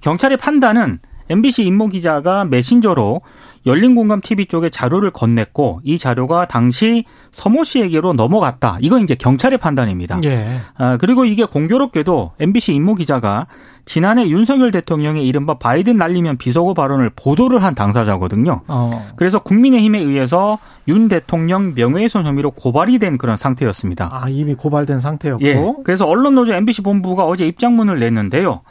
경찰의 0.01 0.37
판단은 0.37 0.99
MBC 1.31 1.65
임모 1.65 1.89
기자가 1.89 2.45
메신저로 2.45 3.21
열린 3.67 3.95
공감 3.95 4.21
TV 4.21 4.47
쪽에 4.47 4.71
자료를 4.71 5.11
건넸고 5.11 5.81
이 5.85 5.99
자료가 5.99 6.47
당시 6.47 7.05
서모 7.31 7.65
씨에게로 7.65 8.13
넘어갔다. 8.15 8.79
이건 8.81 9.03
이제 9.03 9.15
경찰의 9.15 9.59
판단입니다. 9.59 10.21
예. 10.25 10.57
아, 10.77 10.97
그리고 10.97 11.25
이게 11.25 11.45
공교롭게도 11.45 12.33
MBC 12.41 12.75
임모 12.75 12.97
기자가 12.97 13.47
지난해 13.85 14.29
윤석열 14.29 14.71
대통령의 14.71 15.27
이른바 15.27 15.55
바이든 15.55 15.97
날리면 15.97 16.39
비속어 16.39 16.75
발언을 16.75 17.11
보도를 17.15 17.63
한 17.63 17.75
당사자거든요. 17.75 18.63
어. 18.69 19.09
그래서 19.17 19.41
국민의힘에 19.41 19.99
의해서 19.99 20.59
윤 20.89 21.09
대통령 21.09 21.75
명예훼손 21.75 22.25
혐의로 22.25 22.51
고발이 22.51 22.99
된 22.99 23.19
그런 23.19 23.37
상태였습니다. 23.37 24.09
아, 24.13 24.29
이미 24.29 24.55
고발된 24.55 25.01
상태였고. 25.01 25.45
예. 25.45 25.75
그래서 25.85 26.07
언론노조 26.07 26.53
MBC 26.55 26.83
본부가 26.83 27.25
어제 27.25 27.47
입장문을 27.47 27.99
냈는데요. 28.01 28.63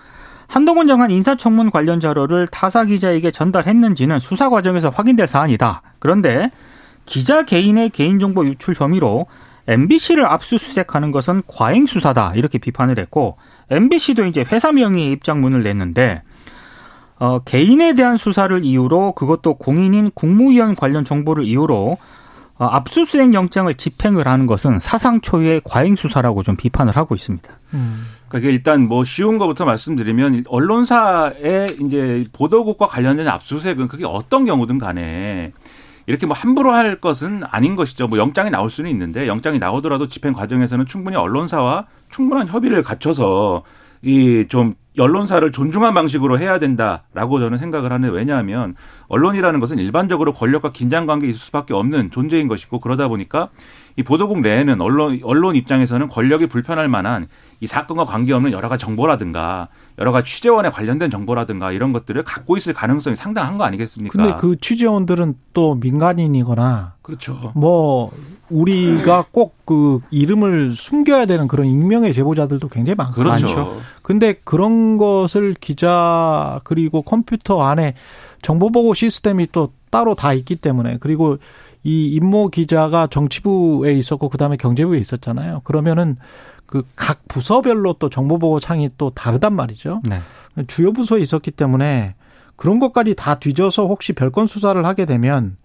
한동훈 0.52 0.86
장관 0.86 1.12
인사청문 1.12 1.72
관련 1.72 2.02
자료를 2.02 2.46
타사 2.48 2.84
기자에게 2.84 3.32
전달했는지는 3.32 4.20
수사 4.20 4.50
과정에서 4.50 4.90
확인될 4.90 5.26
사안이다. 5.26 5.82
그런데 6.00 6.52
기자 7.06 7.44
개인의 7.46 7.90
개인정보 7.92 8.46
유출 8.46 8.76
혐의로 8.78 9.28
MBC를 9.70 10.26
압수수색하는 10.26 11.12
것은 11.12 11.44
과잉 11.48 11.86
수사다 11.86 12.34
이렇게 12.36 12.58
비판을 12.58 13.00
했고 13.00 13.38
MBC도 13.70 14.26
이제 14.26 14.44
회사 14.52 14.74
명의의 14.74 15.14
입장문을 15.14 15.64
냈는데 15.64 16.22
어, 17.18 17.40
개인에 17.40 17.94
대한 17.94 18.18
수사를 18.18 18.66
이유로 18.66 19.14
그것도 19.14 19.54
공인인 19.54 20.12
국무위원 20.14 20.76
관련 20.76 21.06
정보를 21.06 21.46
이유로 21.46 21.98
어, 22.58 22.66
압수수색 22.66 23.34
영장을 23.34 23.74
집행을 23.74 24.28
하는 24.28 24.48
것은 24.48 24.82
사상 24.82 25.22
초유의 25.22 25.62
과잉 25.64 25.96
수사라고 25.96 26.44
좀 26.44 26.58
비판을 26.58 26.98
하고 26.98 27.16
있습니다. 27.16 27.50
음. 27.74 28.04
그러니까 28.32 28.50
일단 28.50 28.88
뭐 28.88 29.04
쉬운 29.04 29.38
것부터 29.38 29.66
말씀드리면 29.66 30.46
언론사의 30.48 31.76
이제 31.82 32.24
보도국과 32.32 32.88
관련된 32.88 33.28
압수수색은 33.28 33.90
그게 33.90 34.06
어떤 34.06 34.46
경우든 34.46 34.80
간에 34.80 35.52
이렇게 36.06 36.26
뭐 36.26 36.34
함부로 36.34 36.72
할 36.72 36.96
것은 37.02 37.42
아닌 37.52 37.76
것이죠. 37.76 38.08
뭐 38.08 38.18
영장이 38.18 38.50
나올 38.50 38.70
수는 38.70 38.90
있는데 38.90 39.28
영장이 39.28 39.60
나오더라도 39.60 40.08
집행 40.08 40.32
과정에서는 40.32 40.86
충분히 40.86 41.18
언론사와 41.18 41.88
충분한 42.10 42.48
협의를 42.48 42.84
갖춰서 42.84 43.64
이 44.04 44.46
좀 44.50 44.76
언론사를 45.00 45.50
존중한 45.52 45.94
방식으로 45.94 46.38
해야 46.38 46.60
된다라고 46.60 47.40
저는 47.40 47.58
생각을 47.58 47.94
하는 47.94 48.12
왜냐하면 48.12 48.76
언론이라는 49.08 49.60
것은 49.62 49.78
일반적으로 49.78 50.34
권력과 50.34 50.74
긴장 50.74 51.06
관계에 51.06 51.30
있을 51.30 51.40
수밖에 51.40 51.74
없는 51.74 52.12
존재인 52.12 52.50
것이고 52.50 52.80
그러다 52.80 53.08
보니까 53.08 53.50
이 53.96 54.04
보도국 54.04 54.42
내에는 54.42 54.82
언론 54.82 55.20
언론 55.24 55.56
입장에서는 55.56 56.10
권력이 56.10 56.48
불편할 56.48 56.90
만한 56.90 57.28
이 57.62 57.68
사건과 57.68 58.04
관계없는 58.06 58.52
여러 58.52 58.68
가지 58.68 58.84
정보라든가 58.84 59.70
여러 60.02 60.12
가지 60.12 60.34
취재원에 60.34 60.70
관련된 60.70 61.10
정보라든가 61.10 61.72
이런 61.72 61.94
것들을 61.94 62.22
갖고 62.24 62.58
있을 62.58 62.74
가능성이 62.74 63.16
상당한 63.16 63.58
거 63.58 63.64
아니겠습니까? 63.64 64.18
근데 64.18 64.36
그 64.38 64.58
취재원들은 64.60 65.36
또 65.54 65.76
민간인이거나 65.76 66.96
그렇죠. 67.02 67.54
뭐 67.56 68.12
우리가 68.50 69.26
꼭 69.32 69.62
그 69.72 70.02
이름을 70.12 70.72
숨겨야 70.72 71.26
되는 71.26 71.48
그런 71.48 71.66
익명의 71.66 72.14
제보자들도 72.14 72.68
굉장히 72.68 72.96
많, 72.96 73.14
그렇죠. 73.14 73.46
많죠. 73.46 73.82
근데 74.02 74.34
그런 74.44 74.98
것을 74.98 75.54
기자 75.54 76.60
그리고 76.66 77.02
컴퓨터 77.04 77.62
안에 77.62 77.94
정보 78.42 78.70
보고 78.70 78.94
시스템이 78.94 79.48
또 79.54 79.72
따로 79.90 80.14
다 80.14 80.34
있기 80.34 80.58
때문에 80.58 80.98
그리고 81.00 81.38
이 81.84 82.08
임모 82.16 82.50
기자가 82.50 83.08
정치부에 83.08 83.94
있었고 83.94 84.28
그다음에 84.28 84.58
경제부에 84.58 85.00
있었잖아요. 85.00 85.62
그러면은 85.64 86.18
그 86.72 86.84
각 86.96 87.20
부서별로 87.28 87.94
또 88.00 88.10
정보보호 88.10 88.60
창이 88.60 88.92
또 88.98 89.10
다르단 89.12 89.54
말이죠. 89.54 90.02
네. 90.10 90.22
주요 90.68 90.94
부서에 90.94 91.20
있었기 91.20 91.52
때문에 91.52 92.16
그런 92.56 92.80
것까지 92.80 93.16
다 93.16 93.36
뒤져서 93.36 93.88
혹시 93.88 94.14
별건 94.14 94.48
수사를 94.48 94.84
하게 94.86 95.06
되면 95.06 95.58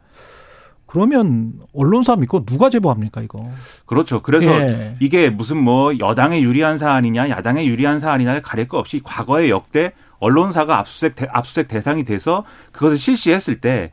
그러면 0.87 1.55
언론사 1.75 2.17
믿고 2.17 2.45
누가 2.45 2.71
제보합니까 2.71 3.21
이거? 3.21 3.51
그렇죠. 3.87 4.23
그래서 4.23 4.47
예. 4.47 4.97
이게 5.01 5.31
무슨 5.31 5.59
뭐 5.59 5.97
여당에 5.99 6.41
유리한 6.41 6.79
사안이냐 6.79 7.29
야당에 7.31 7.67
유리한 7.67 8.01
사안이냐를 8.01 8.43
가릴 8.43 8.67
거 8.69 8.79
없이 8.79 9.01
과거에 9.05 9.51
역대 9.51 9.93
언론사가 10.19 10.79
압수색 10.79 11.17
압수색 11.31 11.69
대상이 11.69 12.05
돼서 12.05 12.45
그것을 12.73 12.99
실시했을 12.99 13.61
때 13.61 13.93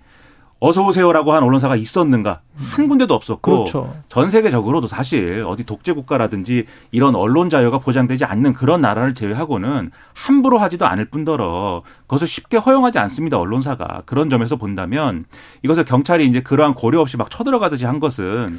어서 0.65 0.82
오세요라고 0.82 1.34
한 1.34 1.43
언론사가 1.43 1.76
있었는가 1.76 2.39
한 2.56 2.88
군데도 2.88 3.13
없었고 3.13 3.52
그렇죠. 3.52 3.93
전 4.08 4.30
세계적으로도 4.30 4.88
사실 4.88 5.43
어디 5.45 5.65
독재 5.65 5.91
국가라든지 5.91 6.67
이런 6.91 7.15
언론 7.15 7.49
자유가 7.49 7.80
보장되지 7.80 8.23
않는 8.23 8.54
그런 8.54 8.80
나라를 8.80 9.13
제외하고는 9.13 9.91
함부로 10.13 10.58
하지도 10.60 10.86
않을 10.86 11.10
뿐더러 11.10 11.84
그것을 12.04 12.28
쉽게 12.28 12.56
허용하지 12.56 12.97
않습니다 12.97 13.38
언론사가 13.38 14.04
그런 14.06 14.30
점에서 14.30 14.56
본다면 14.56 15.26
이것을 15.63 15.84
경찰이 15.84 16.26
이제 16.28 16.41
그러한 16.41 16.76
고려 16.76 17.02
없이 17.02 17.17
막 17.17 17.30
쳐들어가듯이 17.30 17.84
한 17.86 17.99
것은 17.99 18.56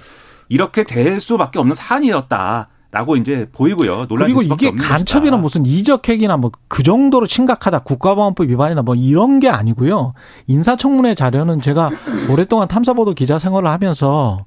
이렇게 0.50 0.84
될 0.84 1.20
수밖에 1.20 1.58
없는 1.58 1.74
사안이었다. 1.74 2.68
라고 2.94 3.16
이제 3.16 3.46
보이고요. 3.52 4.06
그리고 4.08 4.40
이게 4.42 4.70
간첩이나 4.70 5.36
무슨 5.36 5.66
이적핵이나 5.66 6.36
뭐 6.36 6.50
그 6.68 6.82
정도로 6.82 7.26
심각하다. 7.26 7.80
국가보안법 7.80 8.48
위반이나 8.48 8.82
뭐 8.82 8.94
이런 8.94 9.38
게 9.40 9.48
아니고요. 9.48 10.14
인사청문회 10.46 11.14
자료는 11.14 11.60
제가 11.60 11.90
오랫동안 12.30 12.68
탐사보도 12.68 13.14
기자 13.14 13.38
생활을 13.38 13.68
하면서 13.68 14.46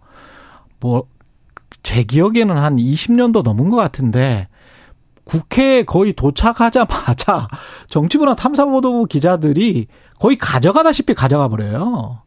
뭐 0.79 1.03
제 1.83 2.03
기억에는 2.03 2.57
한 2.57 2.77
20년도 2.77 3.43
넘은 3.43 3.69
것 3.69 3.77
같은데 3.77 4.47
국회에 5.25 5.83
거의 5.83 6.13
도착하자마자 6.13 7.47
정치부나 7.89 8.35
탐사보도부 8.35 9.05
기자들이 9.07 9.87
거의 10.19 10.37
가져가다시피 10.37 11.13
가져가 11.13 11.47
버려요. 11.49 12.21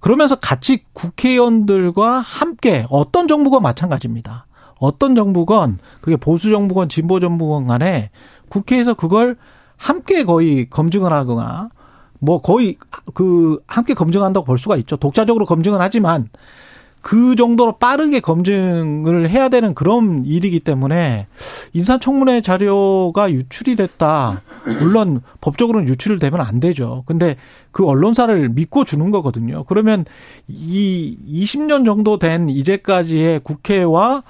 그러면서 0.00 0.34
같이 0.34 0.84
국회의원들과 0.92 2.18
함께 2.18 2.84
어떤 2.90 3.28
정부가 3.28 3.60
마찬가지입니다. 3.60 4.46
어떤 4.82 5.14
정부건 5.14 5.78
그게 6.00 6.16
보수 6.16 6.50
정부건 6.50 6.88
진보 6.88 7.20
정부건 7.20 7.66
간에 7.66 8.10
국회에서 8.48 8.94
그걸 8.94 9.36
함께 9.76 10.24
거의 10.24 10.68
검증을 10.68 11.12
하거나 11.12 11.70
뭐 12.18 12.40
거의 12.42 12.76
그 13.14 13.60
함께 13.66 13.94
검증한다고 13.94 14.44
볼 14.44 14.58
수가 14.58 14.76
있죠. 14.76 14.96
독자적으로 14.96 15.46
검증은 15.46 15.80
하지만 15.80 16.28
그 17.02 17.34
정도로 17.34 17.78
빠르게 17.78 18.20
검증을 18.20 19.28
해야 19.28 19.48
되는 19.48 19.74
그런 19.74 20.24
일이기 20.24 20.60
때문에 20.60 21.26
인사청문회 21.72 22.40
자료가 22.40 23.32
유출이 23.32 23.74
됐다. 23.74 24.42
물론 24.78 25.20
법적으로는 25.40 25.88
유출되면 25.88 26.40
안 26.40 26.60
되죠. 26.60 27.02
근데 27.06 27.36
그 27.72 27.86
언론사를 27.86 28.48
믿고 28.50 28.84
주는 28.84 29.10
거거든요. 29.10 29.64
그러면 29.64 30.04
이 30.46 31.18
20년 31.28 31.84
정도 31.84 32.18
된 32.18 32.48
이제까지의 32.48 33.40
국회와 33.40 34.22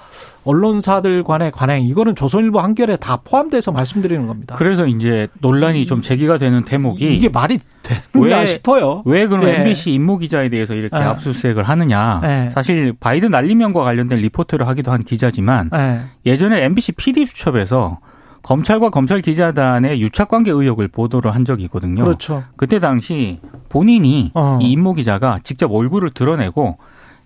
언론사들 0.45 1.23
간의 1.23 1.51
관행 1.51 1.83
이거는 1.83 2.15
조선일보 2.15 2.59
한결에 2.59 2.97
다 2.97 3.17
포함돼서 3.23 3.71
말씀드리는 3.71 4.27
겁니다. 4.27 4.55
그래서 4.57 4.85
이제 4.87 5.27
논란이 5.39 5.85
좀 5.85 6.01
제기가 6.01 6.37
되는 6.37 6.63
대목이 6.65 7.15
이게 7.15 7.29
말이 7.29 7.59
되는가 7.81 8.45
싶어요. 8.45 9.03
왜 9.05 9.27
그럼 9.27 9.45
네. 9.45 9.59
MBC 9.59 9.91
임모 9.91 10.17
기자에 10.17 10.49
대해서 10.49 10.73
이렇게 10.73 10.97
네. 10.97 11.03
압수수색을 11.03 11.63
하느냐? 11.63 12.19
네. 12.21 12.51
사실 12.53 12.93
바이든 12.99 13.29
날리면과 13.29 13.83
관련된 13.83 14.19
리포트를 14.19 14.67
하기도 14.67 14.91
한 14.91 15.03
기자지만 15.03 15.69
네. 15.71 16.01
예전에 16.25 16.63
MBC 16.65 16.93
PD 16.93 17.25
수첩에서 17.25 17.99
검찰과 18.43 18.89
검찰 18.89 19.21
기자단의 19.21 20.01
유착 20.01 20.27
관계 20.27 20.51
의혹을 20.51 20.89
보도를 20.89 21.33
한 21.33 21.45
적이 21.45 21.63
있거든요. 21.63 22.03
그렇죠. 22.03 22.43
그때 22.57 22.79
당시 22.79 23.39
본인이 23.69 24.31
어. 24.33 24.59
이 24.61 24.71
임모 24.71 24.93
기자가 24.95 25.39
직접 25.43 25.71
얼굴을 25.71 26.09
드러내고 26.09 26.77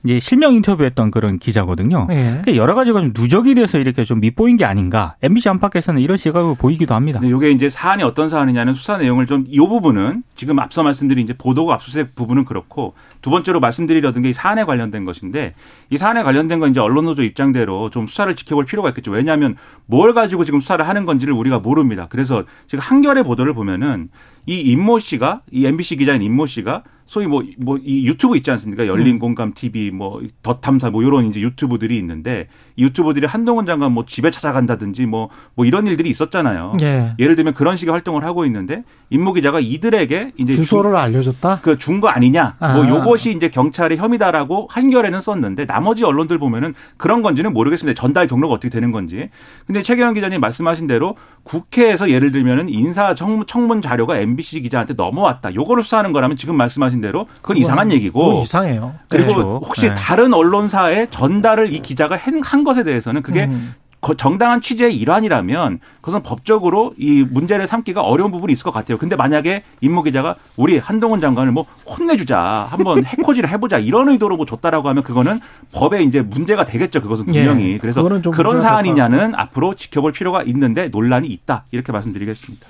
이제 0.08 0.20
실명 0.22 0.54
인터뷰했던 0.54 1.12
그런 1.12 1.38
기자거든요. 1.38 2.08
예. 2.12 2.16
그러니까 2.16 2.56
여러 2.56 2.76
가지가 2.76 3.02
좀 3.02 3.12
누적이 3.14 3.56
돼서 3.56 3.78
이렇게 3.78 4.06
좀 4.06 4.22
밑보인 4.22 4.56
게 4.56 4.64
아닌가. 4.64 5.16
MBC 5.22 5.50
안팎에서는 5.50 6.02
이런 6.02 6.16
시각을 6.18 6.56
보이기도 6.58 6.96
합니다. 6.96 7.20
네, 7.22 7.28
이게 7.28 7.52
이제 7.52 7.70
사안이 7.70 8.04
어떤 8.04 8.30
사안이냐는 8.30 8.74
수사 8.74 8.98
내용을 8.98 9.26
좀 9.26 9.46
이 9.50 9.58
부분은 9.58 10.24
지금 10.36 10.60
앞서 10.60 10.82
말씀드린 10.84 11.26
이제 11.26 11.34
보도가 11.38 11.74
압수수색 11.76 12.16
부분은 12.16 12.46
그렇고 12.46 12.94
두 13.22 13.30
번째로 13.30 13.60
말씀드리려던 13.60 14.24
게 14.24 14.30
이 14.30 14.34
사안에 14.34 14.64
관련된 14.66 15.06
것인데 15.06 15.54
이 15.90 15.98
사안에 15.98 16.24
관련된 16.24 16.60
건 16.60 16.72
이제 16.72 16.80
언론노조 16.80 17.24
입장대로 17.24 17.90
좀 17.90 18.08
수사를 18.08 18.34
지켜볼 18.36 18.66
필요가 18.66 18.90
있겠죠. 18.90 19.12
왜냐하면 19.12 19.56
뭘 19.86 20.14
가지고 20.14 20.44
지금 20.46 20.60
수사를 20.60 20.86
하는 20.88 21.06
건지를 21.06 21.34
우리가 21.34 21.60
모릅니다. 21.60 22.08
그래서 22.10 22.44
지금 22.68 22.80
한겨레 22.82 23.24
보도를 23.24 23.54
보면은 23.54 24.10
이 24.46 24.60
임모 24.60 25.00
씨가 25.00 25.42
이 25.52 25.66
MBC 25.66 25.98
기자인 25.98 26.22
임모 26.22 26.46
씨가 26.46 26.84
소위 27.08 27.26
뭐, 27.26 27.44
뭐, 27.58 27.80
이 27.84 28.06
유튜브 28.06 28.36
있지 28.38 28.52
않습니까? 28.52 28.86
열린 28.86 29.16
음. 29.16 29.20
공감 29.20 29.54
TV, 29.54 29.92
뭐, 29.92 30.22
덧탐사, 30.44 30.90
뭐, 30.90 31.04
요런 31.04 31.26
이제 31.28 31.40
유튜브들이 31.42 31.98
있는데, 31.98 32.48
이 32.76 32.84
유튜브들이 32.84 33.26
한동훈 33.26 33.66
장관 33.66 33.94
뭐 33.94 34.06
집에 34.06 34.30
찾아간다든지 34.30 35.06
뭐, 35.06 35.30
뭐 35.56 35.66
이런 35.66 35.88
일들이 35.88 36.10
있었잖아요. 36.10 36.74
예. 36.82 37.14
예를 37.18 37.36
들면 37.36 37.54
그런 37.54 37.76
식의 37.78 37.92
활동을 37.92 38.24
하고 38.26 38.46
있는데, 38.46 38.84
임모 39.10 39.34
기자가 39.34 39.60
이들에게 39.60 40.34
이제 40.38 40.54
주소를 40.54 40.92
주, 40.92 40.98
알려줬다. 40.98 41.62
그 41.62 41.78
준 41.78 42.02
거 42.02 42.10
아니냐. 42.10 42.56
아. 42.60 42.74
뭐 42.76 42.88
요것이 42.88 43.32
이제 43.32 43.48
경찰의 43.50 43.98
혐의다라고 43.98 44.68
한결에는 44.70 45.20
썼는데 45.22 45.66
나머지 45.66 46.04
언론들 46.04 46.38
보면은 46.38 46.74
그런 46.98 47.22
건지는 47.22 47.54
모르겠습니다. 47.54 48.00
전달 48.00 48.28
경로가 48.28 48.54
어떻게 48.54 48.70
되는 48.70 48.92
건지. 48.92 49.30
근데 49.66 49.82
최경영 49.82 50.14
기자님 50.14 50.42
말씀하신 50.42 50.86
대로 50.88 51.16
국회에서 51.44 52.10
예를 52.12 52.32
들면은 52.32 52.70
인사 52.70 53.16
청문 53.16 53.82
자료가 53.82 54.18
MBC 54.20 54.62
기자한테 54.62 54.94
넘어왔다. 54.96 55.56
요거를 55.56 55.82
수사하는 55.84 56.12
거라면 56.12 56.36
지금 56.38 56.56
말씀하신 56.58 56.97
대로 57.02 57.28
그건 57.42 57.58
이상한 57.58 57.92
얘기고. 57.92 58.42
이상해요. 58.42 58.96
그리고 59.10 59.34
그렇죠. 59.34 59.62
혹시 59.66 59.88
네. 59.88 59.94
다른 59.94 60.34
언론사에 60.34 61.08
전달을 61.10 61.74
이 61.74 61.80
기자가 61.82 62.18
한 62.18 62.64
것에 62.64 62.84
대해서는 62.84 63.22
그게 63.22 63.46
음. 63.46 63.76
정당한 64.16 64.62
취재의 64.62 64.96
일환이라면 64.96 65.80
그것은 66.02 66.24
법적으로 66.24 66.94
이 66.98 67.26
문제를 67.30 67.68
삼기가 67.68 68.02
어려운 68.02 68.32
부분이 68.32 68.54
있을 68.54 68.64
것 68.64 68.72
같아요. 68.72 68.98
근데 68.98 69.16
만약에 69.16 69.64
임모 69.82 70.04
기자가 70.04 70.36
우리 70.56 70.78
한동훈 70.78 71.20
장관을 71.20 71.52
뭐 71.52 71.66
혼내주자, 71.86 72.68
한번 72.70 73.04
해코지를 73.06 73.50
해보자 73.50 73.80
이런 73.80 74.10
의도로 74.10 74.38
뭐 74.38 74.46
줬다라고 74.46 74.88
하면 74.90 75.04
그거는 75.04 75.40
법에 75.72 76.04
이제 76.04 76.22
문제가 76.22 76.64
되겠죠. 76.64 77.02
그것은 77.02 77.26
분명히. 77.26 77.74
예, 77.74 77.78
그래서 77.78 78.04
그런 78.32 78.62
사안이냐는 78.62 79.34
앞으로 79.36 79.76
지켜볼 79.76 80.12
필요가 80.12 80.44
있는데 80.44 80.90
논란이 80.90 81.28
있다 81.28 81.66
이렇게 81.72 81.92
말씀드리겠습니다. 81.92 82.66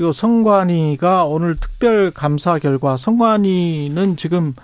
그리고 0.00 0.14
성관이가 0.14 1.26
오늘 1.26 1.56
특별 1.56 2.10
감사 2.10 2.58
결과 2.58 2.96
성관이는 2.96 4.16
지금 4.16 4.54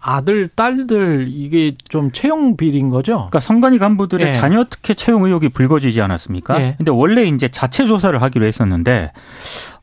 아들, 0.00 0.48
딸들 0.48 1.28
이게 1.30 1.72
좀 1.88 2.10
채용 2.10 2.56
비리인 2.56 2.90
거죠? 2.90 3.12
그러니까 3.12 3.38
선관위 3.38 3.78
간부들의 3.78 4.26
예. 4.26 4.32
자녀 4.32 4.64
특혜 4.68 4.94
채용 4.94 5.22
의혹이 5.22 5.50
불거지지 5.50 6.02
않았습니까? 6.02 6.60
예. 6.60 6.74
근데 6.78 6.90
원래 6.90 7.22
이제 7.22 7.46
자체 7.46 7.86
조사를 7.86 8.20
하기로 8.20 8.44
했었는데 8.44 9.12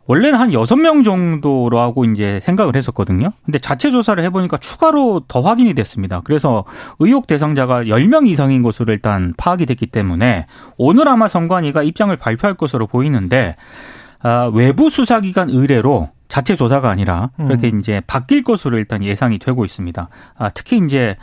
원래는 0.06 0.38
한 0.38 0.52
여섯 0.52 0.76
명 0.76 1.06
정도라고 1.06 2.04
이제 2.04 2.42
생각을 2.42 2.76
했었거든요. 2.76 3.32
근데 3.46 3.58
자체 3.58 3.92
조사를 3.92 4.22
해보니까 4.26 4.58
추가로 4.58 5.22
더 5.30 5.40
확인이 5.40 5.74
됐습니다. 5.76 6.20
그래서 6.26 6.66
의혹 7.00 7.26
대상자가 7.26 7.88
열 7.88 8.06
명 8.08 8.28
이상인 8.28 8.64
것으로 8.64 8.92
일단 8.92 9.34
파악이 9.38 9.66
됐기 9.66 9.86
때문에 9.86 10.48
오늘 10.76 11.08
아마 11.08 11.30
선관위가 11.30 11.84
입장을 11.84 12.14
발표할 12.18 12.56
것으로 12.56 12.86
보이는데 12.88 13.56
아, 14.22 14.52
외부 14.54 14.90
수사기관 14.90 15.50
의뢰로 15.50 16.10
자체 16.28 16.56
조사가 16.56 16.90
아니라 16.90 17.32
그렇게 17.38 17.72
음. 17.72 17.80
이제 17.80 18.02
바뀔 18.06 18.44
것으로 18.44 18.78
일단 18.78 19.04
예상이 19.04 19.40
되고 19.40 19.66
있습니다. 19.66 20.10
아, 20.38 20.50
특히 20.50 20.78
이제 20.78 21.16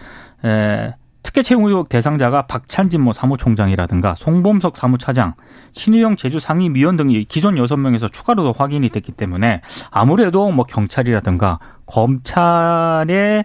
에, 0.45 0.95
특혜 1.23 1.43
채용 1.43 1.67
의혹 1.67 1.89
대상자가 1.89 2.43
박찬진 2.43 3.01
뭐 3.01 3.13
사무총장이라든가 3.13 4.15
송범석 4.15 4.77
사무차장, 4.77 5.35
신유영 5.73 6.17
제주 6.17 6.39
상임위원 6.39 6.97
등이 6.97 7.25
기존 7.25 7.59
여섯 7.59 7.77
명에서 7.77 8.09
추가로 8.09 8.45
도 8.45 8.53
확인이 8.53 8.89
됐기 8.89 9.13
때문에 9.13 9.61
아무래도 9.91 10.51
뭐 10.53 10.65
경찰이라든가 10.65 11.59
검찰의 11.87 13.45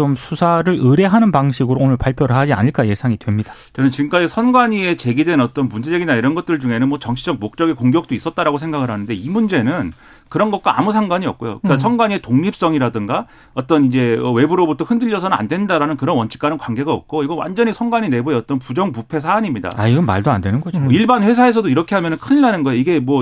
좀 0.00 0.16
수사를 0.16 0.78
의뢰하는 0.80 1.30
방식으로 1.30 1.78
오늘 1.78 1.98
발표를 1.98 2.34
하지 2.34 2.54
않을까 2.54 2.88
예상이 2.88 3.18
됩니다. 3.18 3.52
저는 3.74 3.90
지금까지 3.90 4.28
선관위에 4.28 4.96
제기된 4.96 5.42
어떤 5.42 5.68
문제적이나 5.68 6.14
이런 6.14 6.32
것들 6.32 6.58
중에는 6.58 6.88
뭐 6.88 6.98
정치적 6.98 7.38
목적의 7.38 7.74
공격도 7.74 8.14
있었다라고 8.14 8.56
생각을 8.56 8.90
하는데 8.90 9.12
이 9.12 9.28
문제는 9.28 9.92
그런 10.30 10.50
것과 10.50 10.78
아무 10.78 10.92
상관이 10.92 11.26
없고요. 11.26 11.58
그러니까 11.58 11.74
음. 11.74 11.78
선관위의 11.78 12.22
독립성이라든가 12.22 13.26
어떤 13.52 13.84
이제 13.84 14.16
외부로부터 14.34 14.86
흔들려서는 14.86 15.36
안 15.36 15.48
된다라는 15.48 15.98
그런 15.98 16.16
원칙과는 16.16 16.56
관계가 16.56 16.90
없고 16.90 17.22
이거 17.22 17.34
완전히 17.34 17.74
선관위 17.74 18.08
내부의 18.08 18.38
어떤 18.38 18.58
부정부패 18.58 19.20
사안입니다. 19.20 19.72
아 19.76 19.86
이건 19.86 20.06
말도 20.06 20.30
안 20.30 20.40
되는 20.40 20.62
거죠. 20.62 20.78
음. 20.78 20.90
일반 20.90 21.24
회사에서도 21.24 21.68
이렇게 21.68 21.94
하면 21.94 22.16
큰일 22.16 22.40
나는 22.40 22.62
거예요. 22.62 22.80
이게 22.80 23.00
뭐 23.00 23.20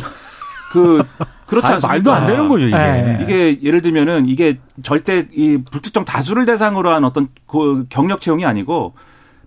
그 0.70 1.02
그렇지 1.46 1.66
않습니까? 1.66 1.88
말도 1.88 2.12
안 2.12 2.26
되는 2.26 2.48
거죠, 2.48 2.66
이게. 2.66 2.76
네. 2.76 3.18
이게 3.22 3.62
예를 3.62 3.82
들면은 3.82 4.26
이게 4.26 4.58
절대 4.82 5.26
이 5.32 5.58
불특정 5.70 6.04
다수를 6.04 6.46
대상으로 6.46 6.90
한 6.90 7.04
어떤 7.04 7.28
그 7.46 7.86
경력 7.88 8.20
채용이 8.20 8.44
아니고 8.44 8.94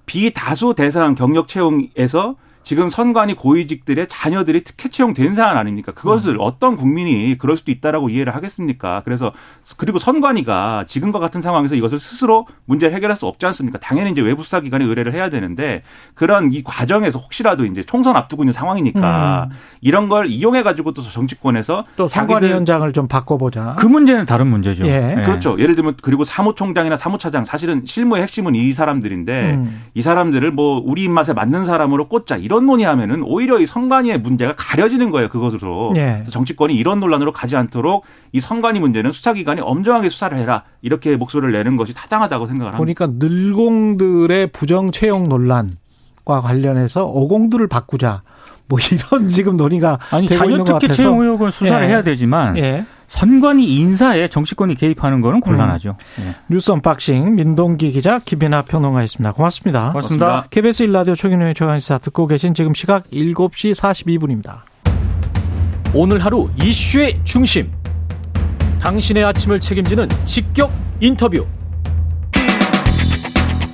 비다수 0.05 0.73
대상 0.75 1.15
경력 1.15 1.47
채용에서 1.47 2.35
지금 2.63 2.89
선관위 2.89 3.35
고위직들의 3.35 4.07
자녀들이 4.07 4.63
특혜 4.63 4.89
채용된 4.89 5.35
사안 5.35 5.57
아닙니까? 5.57 5.91
그것을 5.91 6.35
음. 6.35 6.41
어떤 6.41 6.75
국민이 6.75 7.37
그럴 7.37 7.57
수도 7.57 7.71
있다라고 7.71 8.09
이해를 8.09 8.35
하겠습니까? 8.35 9.01
그래서 9.03 9.31
그리고 9.77 9.97
선관위가 9.97 10.85
지금과 10.87 11.19
같은 11.19 11.41
상황에서 11.41 11.75
이것을 11.75 11.99
스스로 11.99 12.47
문제를 12.65 12.95
해결할 12.95 13.17
수 13.17 13.25
없지 13.25 13.45
않습니까? 13.47 13.79
당연히 13.79 14.11
이제 14.11 14.21
외부 14.21 14.43
수사 14.43 14.61
기관에 14.61 14.85
의뢰를 14.85 15.13
해야 15.13 15.29
되는데 15.29 15.83
그런 16.13 16.53
이 16.53 16.63
과정에서 16.63 17.19
혹시라도 17.19 17.65
이제 17.65 17.83
총선 17.83 18.15
앞두고 18.15 18.43
있는 18.43 18.53
상황이니까 18.53 19.49
음. 19.49 19.55
이런 19.81 20.07
걸 20.07 20.27
이용해 20.27 20.63
가지고 20.63 20.93
또 20.93 21.01
정치권에서 21.01 21.85
또 21.95 22.07
선관위원장을 22.07 22.91
좀 22.93 23.07
바꿔보자. 23.07 23.75
그 23.79 23.85
문제는 23.87 24.25
다른 24.25 24.47
문제죠. 24.47 24.85
예. 24.85 25.17
예. 25.17 25.23
그렇죠. 25.23 25.57
예를 25.59 25.75
들면 25.75 25.95
그리고 26.01 26.23
사무총장이나 26.23 26.95
사무차장 26.95 27.43
사실은 27.45 27.83
실무의 27.85 28.23
핵심은 28.23 28.55
이 28.55 28.71
사람들인데 28.71 29.53
음. 29.55 29.81
이 29.93 30.01
사람들을 30.01 30.51
뭐 30.51 30.81
우리 30.83 31.03
입맛에 31.03 31.33
맞는 31.33 31.65
사람으로 31.65 32.07
꽂자. 32.07 32.37
이런 32.51 32.65
논의하면은 32.65 33.23
오히려 33.23 33.59
이 33.61 33.65
선관위의 33.65 34.19
문제가 34.19 34.51
가려지는 34.57 35.09
거예요. 35.09 35.29
그것으로. 35.29 35.93
예. 35.95 36.25
정치권이 36.29 36.75
이런 36.75 36.99
논란으로 36.99 37.31
가지 37.31 37.55
않도록 37.55 38.03
이 38.33 38.41
선관위 38.41 38.81
문제는 38.81 39.13
수사기관이 39.13 39.61
엄정하게 39.61 40.09
수사를 40.09 40.37
해라. 40.37 40.63
이렇게 40.81 41.15
목소리를 41.15 41.49
내는 41.53 41.77
것이 41.77 41.93
타당하다고 41.93 42.47
생각을 42.47 42.73
합니다. 42.73 42.77
보니까 42.77 43.07
늘공들의 43.25 44.47
부정 44.47 44.91
채용 44.91 45.29
논란과 45.29 46.41
관련해서 46.41 47.05
어공들을 47.05 47.67
바꾸자. 47.67 48.23
뭐 48.67 48.79
이런 48.91 49.29
지금 49.29 49.55
논의가 49.55 49.99
아니 50.11 50.27
자녀 50.27 50.61
특혜 50.65 50.89
채용 50.89 51.21
의혹은 51.21 51.51
수사를 51.51 51.85
예. 51.85 51.89
해야 51.89 52.03
되지만 52.03 52.57
예. 52.57 52.85
선관위 53.11 53.77
인사에 53.77 54.29
정치권이 54.29 54.75
개입하는 54.75 55.19
거는 55.19 55.41
곤란하죠. 55.41 55.97
음. 56.19 56.23
네. 56.23 56.35
뉴스 56.47 56.71
언박싱 56.71 57.35
민동기 57.35 57.91
기자 57.91 58.19
김민아 58.19 58.61
평론가였습니다. 58.63 59.33
고맙습니다. 59.33 59.91
고맙습니다. 59.91 60.25
고맙습니다. 60.25 60.47
KBS 60.49 60.83
일라디오 60.83 61.15
최경영의 61.15 61.53
최강시사 61.53 61.97
듣고 61.97 62.25
계신 62.25 62.53
지금 62.53 62.73
시각 62.73 63.03
7시 63.11 63.75
42분입니다. 63.75 64.61
오늘 65.93 66.23
하루 66.23 66.49
이슈의 66.63 67.19
중심. 67.25 67.69
당신의 68.79 69.25
아침을 69.25 69.59
책임지는 69.59 70.07
직격 70.23 70.71
인터뷰. 71.01 71.45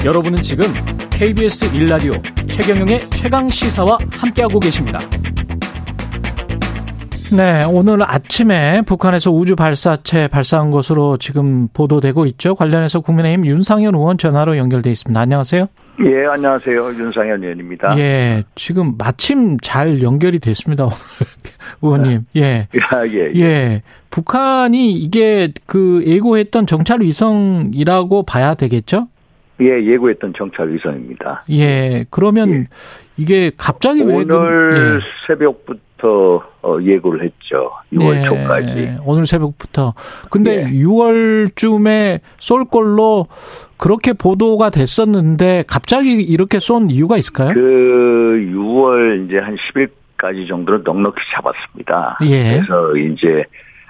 여러분은 0.03 0.41
지금 0.41 0.73
KBS 1.11 1.65
일라디오 1.75 2.13
최경영의 2.47 3.07
최강 3.11 3.47
시사와 3.49 3.99
함께하고 4.11 4.59
계십니다. 4.59 4.99
네, 7.35 7.65
오늘 7.69 7.99
아침에 8.03 8.81
북한에서 8.85 9.31
우주 9.31 9.55
발사체 9.57 10.27
발사한 10.29 10.71
것으로 10.71 11.17
지금 11.17 11.67
보도되고 11.67 12.25
있죠. 12.27 12.55
관련해서 12.55 13.01
국민의힘 13.01 13.45
윤상현 13.45 13.95
의원 13.95 14.17
전화로 14.17 14.55
연결돼 14.57 14.89
있습니다. 14.91 15.19
안녕하세요. 15.19 15.67
예, 16.05 16.25
안녕하세요. 16.25 16.85
윤상현 16.87 17.43
의원입니다. 17.43 17.97
예, 17.97 18.43
지금 18.55 18.95
마침 18.97 19.57
잘 19.59 20.01
연결이 20.01 20.39
됐습니다. 20.39 20.85
오늘 21.81 21.97
의원님. 22.05 22.25
예. 22.37 22.67
아, 22.91 23.05
예, 23.07 23.31
예. 23.35 23.39
예. 23.39 23.81
북한이 24.09 24.93
이게 24.93 25.51
그 25.65 26.03
예고했던 26.05 26.65
정찰 26.65 27.01
위성이라고 27.01 28.23
봐야 28.23 28.53
되겠죠? 28.53 29.09
예, 29.59 29.65
예고했던 29.85 30.33
정찰 30.37 30.71
위성입니다. 30.71 31.43
예, 31.51 32.05
그러면 32.09 32.49
예. 32.51 32.67
이게 33.17 33.51
갑자기 33.57 34.01
오늘 34.03 34.27
왜 34.27 34.35
오늘 34.35 34.99
예. 35.01 35.27
새벽부터 35.27 35.86
어, 36.03 36.77
예고를 36.81 37.23
했죠. 37.23 37.71
6월 37.93 38.13
네. 38.13 38.23
초까지. 38.25 38.97
오늘 39.05 39.25
새벽부터. 39.25 39.93
근데 40.29 40.65
네. 40.65 40.71
6월쯤에 40.71 42.19
쏠 42.37 42.65
걸로 42.65 43.27
그렇게 43.77 44.13
보도가 44.13 44.69
됐었는데 44.69 45.63
갑자기 45.67 46.21
이렇게 46.21 46.59
쏜 46.59 46.89
이유가 46.89 47.17
있을까요? 47.17 47.53
그 47.53 47.59
6월 48.53 49.25
이제 49.25 49.37
한 49.39 49.55
10일까지 49.55 50.47
정도는 50.47 50.83
넉넉히 50.83 51.17
잡았습니다. 51.33 52.17
예. 52.23 52.61
그래서 52.61 52.95
이제 52.97 53.43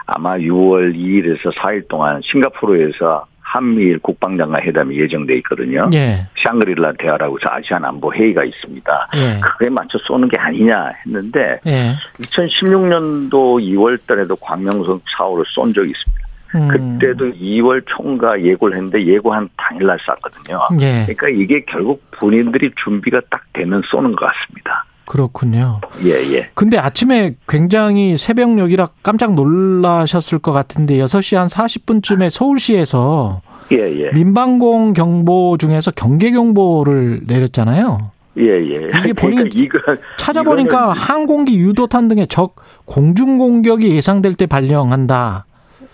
아마 0.06 0.38
6월 0.38 0.96
2일에서 0.96 1.54
4일 1.56 1.88
동안 1.90 2.22
싱가포르에서 2.24 3.26
한미일 3.48 4.00
국방장관 4.00 4.62
회담이 4.62 5.00
예정돼 5.00 5.38
있거든요. 5.38 5.90
예. 5.94 6.28
샹그릴라 6.44 6.94
대화라고 7.00 7.38
해서 7.38 7.48
아시안 7.50 7.86
안보 7.86 8.14
회의가 8.14 8.44
있습니다. 8.44 9.10
예. 9.16 9.40
그에 9.58 9.70
맞춰 9.70 9.98
쏘는 10.00 10.28
게 10.28 10.38
아니냐 10.38 10.92
했는데 11.06 11.60
예. 11.66 11.94
2016년도 12.20 13.32
2월 13.32 14.06
달에도 14.06 14.36
광명성 14.36 15.00
사호를 15.18 15.46
쏜 15.48 15.74
적이 15.74 15.92
있습니다. 15.92 16.28
음. 16.56 16.68
그때도 17.00 17.32
2월 17.32 17.84
총과 17.86 18.42
예고를 18.42 18.76
했는데 18.76 19.06
예고한 19.06 19.48
당일날 19.56 19.98
쐈거든요. 20.00 20.60
예. 20.82 21.06
그러니까 21.06 21.30
이게 21.30 21.64
결국 21.66 22.04
본인들이 22.12 22.72
준비가 22.84 23.22
딱 23.30 23.44
되면 23.54 23.82
쏘는 23.86 24.14
것 24.14 24.26
같습니다. 24.26 24.86
그렇군요. 25.08 25.80
예, 26.04 26.12
예. 26.34 26.50
근데 26.54 26.78
아침에 26.78 27.36
굉장히 27.48 28.18
새벽녘이라 28.18 28.90
깜짝 29.02 29.34
놀라셨을 29.36 30.40
것 30.40 30.52
같은데 30.52 30.98
6시 30.98 31.38
한 31.38 31.48
40분쯤에 31.48 32.30
서울시에서 32.30 33.42
예, 33.72 33.78
예. 33.78 34.12
민방공 34.12 34.94
경보 34.94 35.58
중에서 35.60 35.92
경계 35.92 36.32
경보를 36.32 37.22
내렸잖아요. 37.26 38.12
예, 38.38 38.44
예. 38.44 38.92
이게 39.00 39.14
보니 39.14 39.36
그러니까 39.36 39.50
이거 39.56 39.80
찾아보니까 40.18 40.92
항공기 40.92 41.58
유도탄 41.58 42.10
등의 42.10 42.28
적 42.28 42.56
공중 42.86 43.38
공격이 43.38 43.90
예상될 43.96 44.36
때 44.36 44.46
발령한다. 44.46 45.46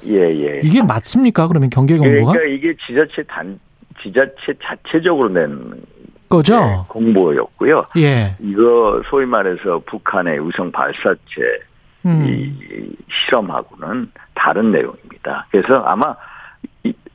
예, 0.08 0.22
예. 0.22 0.62
이게 0.64 0.82
맞습니까? 0.82 1.48
그러면 1.48 1.70
경계 1.70 1.98
경보가? 1.98 2.34
그러니까 2.34 2.56
이게 2.56 2.76
지자체 2.86 3.24
단 3.28 3.60
지자체 4.02 4.54
자체적으로 4.62 5.30
낸 5.30 5.62
거죠. 6.34 6.58
네, 6.60 6.78
공보였고요. 6.88 7.86
예. 7.98 8.36
이거 8.40 9.02
소위 9.10 9.26
말해서 9.26 9.82
북한의 9.86 10.48
위성 10.48 10.72
발사체 10.72 11.20
음. 12.06 12.26
이 12.28 12.96
실험하고는 13.26 14.12
다른 14.34 14.72
내용입니다. 14.72 15.46
그래서 15.52 15.76
아마 15.86 16.16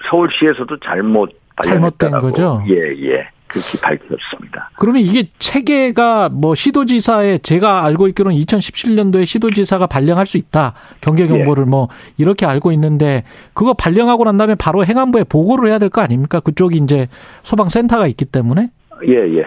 서울시에서도 0.09 0.79
잘못 0.81 1.31
잘못된 1.65 2.13
거죠. 2.21 2.63
예, 2.69 2.75
예. 3.11 3.29
그렇게 3.49 3.81
밝혔습니다. 3.83 4.71
그러면 4.79 5.01
이게 5.01 5.25
체계가 5.39 6.29
뭐 6.29 6.55
시도지사에 6.55 7.39
제가 7.39 7.85
알고 7.87 8.07
있기로는 8.09 8.39
2017년도에 8.39 9.25
시도지사가 9.25 9.87
발령할 9.87 10.27
수 10.27 10.37
있다. 10.37 10.75
경계 11.01 11.27
경보를 11.27 11.65
예. 11.67 11.71
뭐 11.71 11.89
이렇게 12.19 12.45
알고 12.45 12.73
있는데 12.73 13.25
그거 13.55 13.73
발령하고 13.73 14.25
난 14.25 14.37
다음에 14.37 14.55
바로 14.55 14.85
행안부에 14.85 15.25
보고를 15.25 15.71
해야 15.71 15.79
될 15.79 15.89
거 15.89 16.03
아닙니까? 16.03 16.41
그쪽이 16.41 16.77
이제 16.77 17.09
소방센터가 17.43 18.07
있기 18.09 18.27
때문에. 18.27 18.69
예, 19.07 19.15
예. 19.37 19.45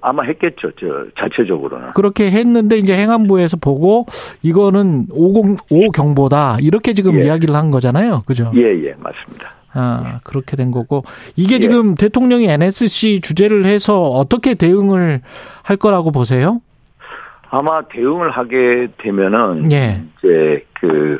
아마 0.00 0.22
했겠죠. 0.24 0.70
저 0.78 1.06
자체적으로는. 1.18 1.92
그렇게 1.92 2.30
했는데 2.30 2.78
이제 2.78 2.94
행안부에서 2.96 3.56
보고 3.56 4.06
이거는 4.42 5.06
50, 5.10 5.58
5 5.70 5.90
경보다 5.90 6.58
이렇게 6.60 6.92
지금 6.92 7.18
예. 7.18 7.26
이야기를 7.26 7.54
한 7.54 7.70
거잖아요. 7.70 8.22
그죠? 8.26 8.52
예, 8.54 8.62
예. 8.62 8.94
맞습니다. 8.98 9.50
아, 9.72 10.20
그렇게 10.24 10.56
된 10.56 10.70
거고. 10.70 11.04
이게 11.36 11.56
예. 11.56 11.58
지금 11.60 11.94
대통령이 11.94 12.46
NSC 12.48 13.20
주재를 13.22 13.64
해서 13.64 14.02
어떻게 14.02 14.54
대응을 14.54 15.20
할 15.62 15.76
거라고 15.76 16.10
보세요? 16.10 16.60
아마 17.50 17.82
대응을 17.82 18.30
하게 18.30 18.88
되면은 18.98 19.72
예. 19.72 20.02
이제 20.18 20.64
그 20.80 21.18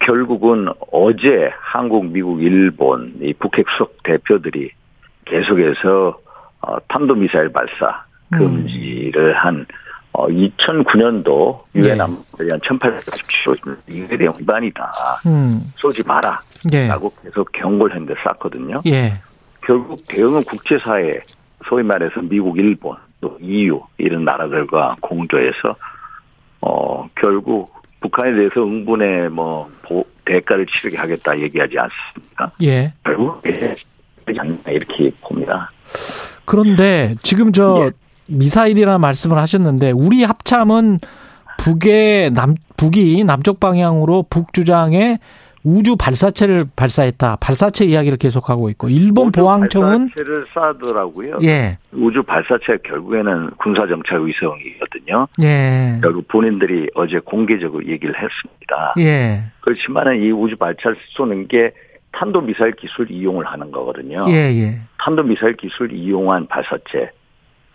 결국은 0.00 0.68
어제 0.92 1.50
한국, 1.60 2.06
미국, 2.06 2.42
일본 2.42 3.14
이 3.20 3.32
북핵 3.34 3.66
수석 3.70 4.02
대표들이 4.02 4.70
계속해서 5.26 6.18
어, 6.60 6.76
탄도미사일 6.88 7.50
발사 7.52 8.04
금지를 8.30 9.30
음. 9.30 9.36
한 9.36 9.66
어, 10.12 10.26
2009년도 10.26 11.62
유엔 11.76 11.96
예. 11.96 12.00
안보리안 12.00 12.58
1817호 12.60 13.76
이게 13.88 14.16
대한 14.16 14.34
위반이다. 14.38 14.90
음. 15.26 15.60
쏘지 15.76 16.02
마라. 16.04 16.40
예. 16.72 16.88
라고 16.88 17.12
계속 17.22 17.50
경고를 17.52 17.94
했는데 17.94 18.20
쌌거든요. 18.22 18.80
예. 18.86 19.20
결국 19.62 20.02
대응은 20.08 20.44
국제사회 20.44 21.20
소위 21.66 21.82
말해서 21.82 22.20
미국, 22.22 22.58
일본, 22.58 22.96
또 23.20 23.36
EU 23.40 23.80
이런 23.98 24.24
나라들과 24.24 24.96
공조해서 25.00 25.76
어 26.62 27.08
결국 27.14 27.72
북한에 28.00 28.34
대해서 28.34 28.62
응분의 28.62 29.30
뭐 29.30 29.70
대가를 30.24 30.66
치르게 30.66 30.96
하겠다 30.96 31.38
얘기하지 31.38 31.76
않습니까? 31.78 32.50
예. 32.62 32.92
결국 33.04 33.42
이렇게 34.68 35.10
봅니다. 35.20 35.70
그런데 36.44 37.14
지금 37.22 37.52
저 37.52 37.86
예. 37.86 37.90
미사일이라 38.26 38.98
말씀을 38.98 39.36
하셨는데 39.36 39.90
우리 39.92 40.22
합참은 40.24 40.98
북의 41.58 42.30
남 42.32 42.54
북이 42.76 43.24
남쪽 43.24 43.60
방향으로 43.60 44.24
북 44.30 44.52
주장에 44.52 45.18
우주 45.62 45.94
발사체를 45.96 46.64
발사했다. 46.74 47.36
발사체 47.36 47.84
이야기를 47.84 48.16
계속하고 48.16 48.70
있고 48.70 48.88
일본 48.88 49.30
보안청은 49.30 50.08
발사체를 50.08 50.46
쏴더라고요. 50.54 51.44
예. 51.44 51.76
우주 51.92 52.22
발사체 52.22 52.78
결국에는 52.82 53.50
군사 53.58 53.86
정찰 53.86 54.24
위성이거든요. 54.24 55.28
예. 55.42 55.98
결국 56.02 56.26
본인들이 56.28 56.88
어제 56.94 57.18
공개적으로 57.18 57.86
얘기를 57.86 58.14
했습니다. 58.14 58.94
예. 59.00 59.42
그렇지만은 59.60 60.22
이 60.22 60.30
우주 60.30 60.56
발사를 60.56 60.96
쏘는 61.10 61.48
게 61.48 61.72
탄도 62.12 62.40
미사일 62.42 62.72
기술 62.72 63.10
이용을 63.10 63.46
하는 63.46 63.70
거거든요. 63.70 64.24
예, 64.28 64.34
예. 64.34 64.80
탄도 64.98 65.22
미사일 65.22 65.56
기술 65.56 65.92
이용한 65.92 66.48
발사체 66.48 67.10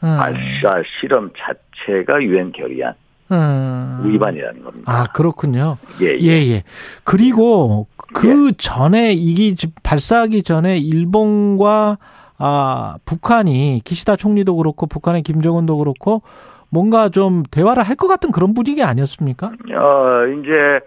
음. 0.04 0.18
발사 0.18 0.84
실험 1.00 1.32
자체가 1.38 2.22
유엔 2.22 2.52
결의안 2.52 2.94
음. 3.32 4.02
위반이라는 4.04 4.64
겁니다. 4.64 4.92
아 4.92 5.06
그렇군요. 5.14 5.78
예예. 6.02 6.20
예. 6.22 6.52
예, 6.52 6.64
그리고 7.04 7.88
그 8.14 8.50
예. 8.50 8.52
전에 8.58 9.14
이게 9.14 9.56
발사하기 9.84 10.44
전에 10.44 10.78
일본과 10.78 11.98
아 12.38 12.98
북한이 13.06 13.82
기시다 13.86 14.16
총리도 14.18 14.58
그렇고 14.58 14.86
북한의 14.88 15.22
김정은도 15.24 15.78
그렇고 15.78 16.22
뭔가 16.70 17.08
좀 17.10 17.44
대화를 17.50 17.84
할 17.84 17.96
것 17.96 18.08
같은 18.10 18.32
그런 18.32 18.54
분위기 18.54 18.84
아니었습니까? 18.84 19.48
어 19.48 20.26
이제 20.40 20.86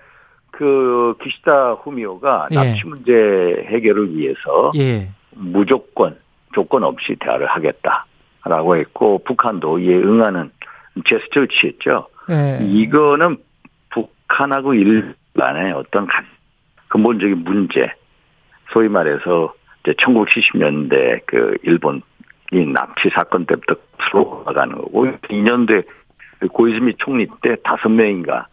그 0.58 1.14
기시다 1.22 1.74
후미오가 1.74 2.48
예. 2.50 2.54
납치 2.56 2.84
문제 2.84 3.12
해결을 3.12 4.16
위해서 4.16 4.72
예. 4.76 5.08
무조건 5.30 6.16
조건 6.52 6.82
없이 6.82 7.14
대화를 7.20 7.46
하겠다라고 7.46 8.76
했고 8.78 9.22
북한도 9.24 9.78
이에 9.78 9.94
응하는 9.94 10.50
제스처를 11.06 11.46
취했죠. 11.46 12.08
예. 12.30 12.58
이거는 12.66 13.36
북한하고 13.90 14.74
일간의 14.74 15.74
어떤 15.74 16.08
근본적인 16.88 17.44
문제, 17.44 17.92
소위 18.72 18.88
말해서 18.88 19.54
이제 19.84 19.92
1970년대 19.92 21.20
그 21.26 21.56
일본 21.62 22.02
이 22.50 22.66
납치 22.66 23.10
사건 23.14 23.46
때부터 23.46 23.76
풀어가는 23.98 24.74
거고 24.74 25.06
2년도에 25.06 25.84
고이즈미 26.52 26.94
총리 26.98 27.28
때 27.42 27.54
다섯 27.62 27.88
명인가 27.90 28.48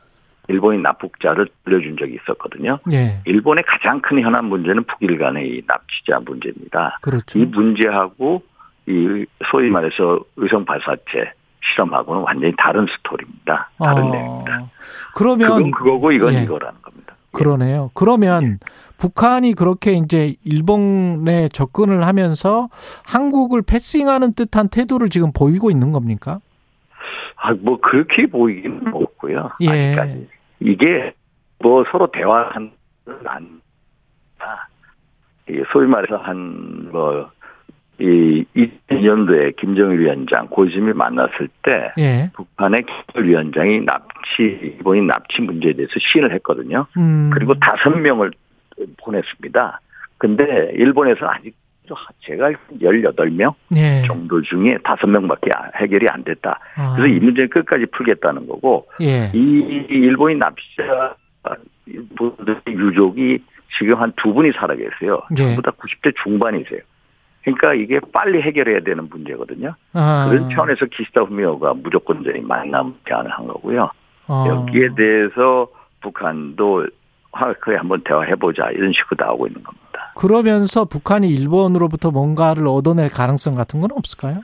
일본이 0.48 0.82
납북자를 0.82 1.48
들려준 1.64 1.98
적이 1.98 2.18
있었거든요. 2.22 2.80
예. 2.92 3.22
일본의 3.26 3.64
가장 3.68 4.02
큰 4.02 4.22
현안 4.22 4.46
문제는 4.46 4.84
북일 4.84 5.18
간의 5.18 5.48
이 5.48 5.62
납치자 5.66 6.20
문제입니다. 6.26 7.00
그렇죠. 7.02 7.40
이 7.40 7.46
문제하고 7.46 8.44
이 8.88 9.26
소위 9.50 9.70
말해서 9.70 10.20
의성 10.36 10.66
발사체 10.66 11.32
실험하고는 11.74 12.22
완전히 12.22 12.54
다른 12.58 12.86
스토리입니다. 12.98 13.70
다른 13.80 14.04
어. 14.04 14.12
내용입니다. 14.12 14.70
그러면 15.16 15.48
그건 15.48 15.72
그거고 15.72 16.12
이건 16.12 16.34
예. 16.34 16.44
이거라는 16.44 16.82
겁니다. 16.82 17.16
예. 17.18 17.38
그러네요. 17.38 17.92
그러면 17.94 18.44
예. 18.44 18.58
북한이 18.98 19.54
그렇게 19.54 19.94
이제 19.94 20.36
일본에 20.46 21.50
접근을 21.50 22.06
하면서 22.06 22.70
한국을 23.06 23.62
패싱하는 23.62 24.34
듯한 24.34 24.70
태도를 24.70 25.10
지금 25.10 25.32
보이고 25.34 25.70
있는 25.70 25.92
겁니까? 25.92 26.40
아, 27.36 27.54
뭐 27.60 27.80
그렇게 27.80 28.26
보이기는 28.26 28.94
없고요. 28.94 29.52
예. 29.62 29.70
아직까지. 29.70 30.28
이게 30.60 31.14
뭐 31.60 31.84
서로 31.92 32.08
대화한 32.12 32.72
안 33.26 33.62
소위 35.72 35.88
말해서 35.88 36.18
한 36.18 36.90
뭐 36.92 37.36
이 38.00 38.44
2000년도에 38.56 39.56
김정일 39.56 40.02
위원장 40.02 40.48
고심이 40.50 40.92
만났을 40.92 41.48
때 41.64 41.94
예. 41.98 42.30
북한의 42.34 42.84
기술위원장이 42.86 43.86
납치 43.86 44.42
일본인 44.62 45.08
납치 45.08 45.42
문제에 45.42 45.72
대해서 45.74 45.94
시인을 46.00 46.34
했거든요. 46.34 46.88
음. 46.98 47.30
그리고 47.34 47.54
다섯 47.58 47.92
명을 47.92 48.32
보냈습니다. 48.98 49.80
근데 50.18 50.72
일본에서 50.74 51.26
아직 51.26 51.56
제가 52.22 52.52
18명 52.82 53.54
예. 53.76 54.02
정도 54.08 54.42
중에 54.42 54.78
5명밖에 54.78 55.50
해결이 55.76 56.08
안 56.10 56.24
됐다. 56.24 56.60
아. 56.78 56.96
그래서 56.96 57.08
이 57.08 57.20
문제는 57.20 57.50
끝까지 57.50 57.86
풀겠다는 57.88 58.48
거고 58.48 58.88
예. 59.02 59.32
이 59.34 59.86
일본인 59.90 60.40
납치자 60.40 61.16
분들의 62.18 62.62
유족이 62.68 63.40
지금 63.78 63.96
한 63.96 64.12
두 64.16 64.34
분이 64.34 64.52
살아 64.54 64.76
계세요. 64.76 65.22
예. 65.32 65.36
전부 65.36 65.62
다 65.62 65.72
90대 65.72 66.14
중반이세요. 66.24 66.80
그러니까 67.44 67.74
이게 67.76 68.00
빨리 68.12 68.42
해결해야 68.42 68.80
되는 68.80 69.08
문제거든요. 69.10 69.76
아. 69.94 70.28
그런 70.30 70.50
차원에서 70.50 70.88
기시다 70.88 71.22
후미오가 71.22 71.76
무조건적인 71.76 72.48
만남 72.48 72.96
제안을 73.08 73.30
한 73.30 73.46
거고요. 73.48 73.92
아. 74.28 74.46
여기에 74.48 74.90
대해서 74.96 75.68
북한도 76.02 76.88
그래 77.60 77.78
한번 77.78 78.02
대화해보자 78.04 78.72
이런 78.72 78.92
식으로 78.94 79.26
나오고 79.26 79.48
있는 79.48 79.62
겁니다. 79.62 80.05
그러면서 80.16 80.86
북한이 80.86 81.30
일본으로부터 81.30 82.10
뭔가를 82.10 82.68
얻어낼 82.68 83.10
가능성 83.10 83.56
같은 83.56 83.82
건 83.82 83.92
없을까요? 83.94 84.42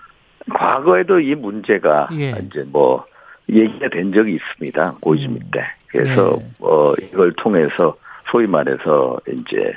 과거에도 0.54 1.20
이 1.20 1.34
문제가 1.34 2.10
예. 2.14 2.32
이제 2.46 2.66
뭐 2.68 3.06
얘기가 3.50 3.90
된 3.90 4.14
적이 4.14 4.36
있습니다. 4.36 4.96
고이즈미 5.02 5.36
음. 5.36 5.50
때. 5.52 5.64
그래서 5.88 6.38
예. 6.40 6.46
뭐 6.60 6.94
이걸 7.02 7.34
통해서 7.34 7.96
소위 8.30 8.48
말해서 8.48 9.20
이제 9.28 9.74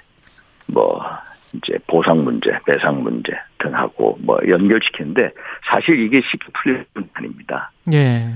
뭐 0.67 1.01
이제 1.53 1.79
보상 1.87 2.25
문제, 2.25 2.51
배상 2.67 3.03
문제 3.03 3.33
등하고 3.59 4.19
뭐 4.21 4.39
연결시키는데 4.49 5.31
사실 5.71 6.01
이게 6.01 6.21
쉽게 6.21 6.47
풀릴 6.55 6.85
분 6.93 7.09
아닙니다. 7.15 7.71
예. 7.93 8.35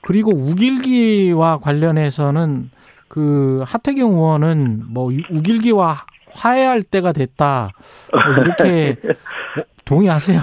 그리고 0.00 0.30
우길기와 0.32 1.58
관련해서는 1.58 2.70
그 3.08 3.64
하태경 3.66 4.12
의원은 4.12 4.84
뭐 4.88 5.10
우길기와 5.30 6.04
화해할 6.32 6.82
때가 6.82 7.12
됐다. 7.12 7.70
뭐 8.12 8.44
이렇게 8.44 8.96
동의하세요? 9.84 10.40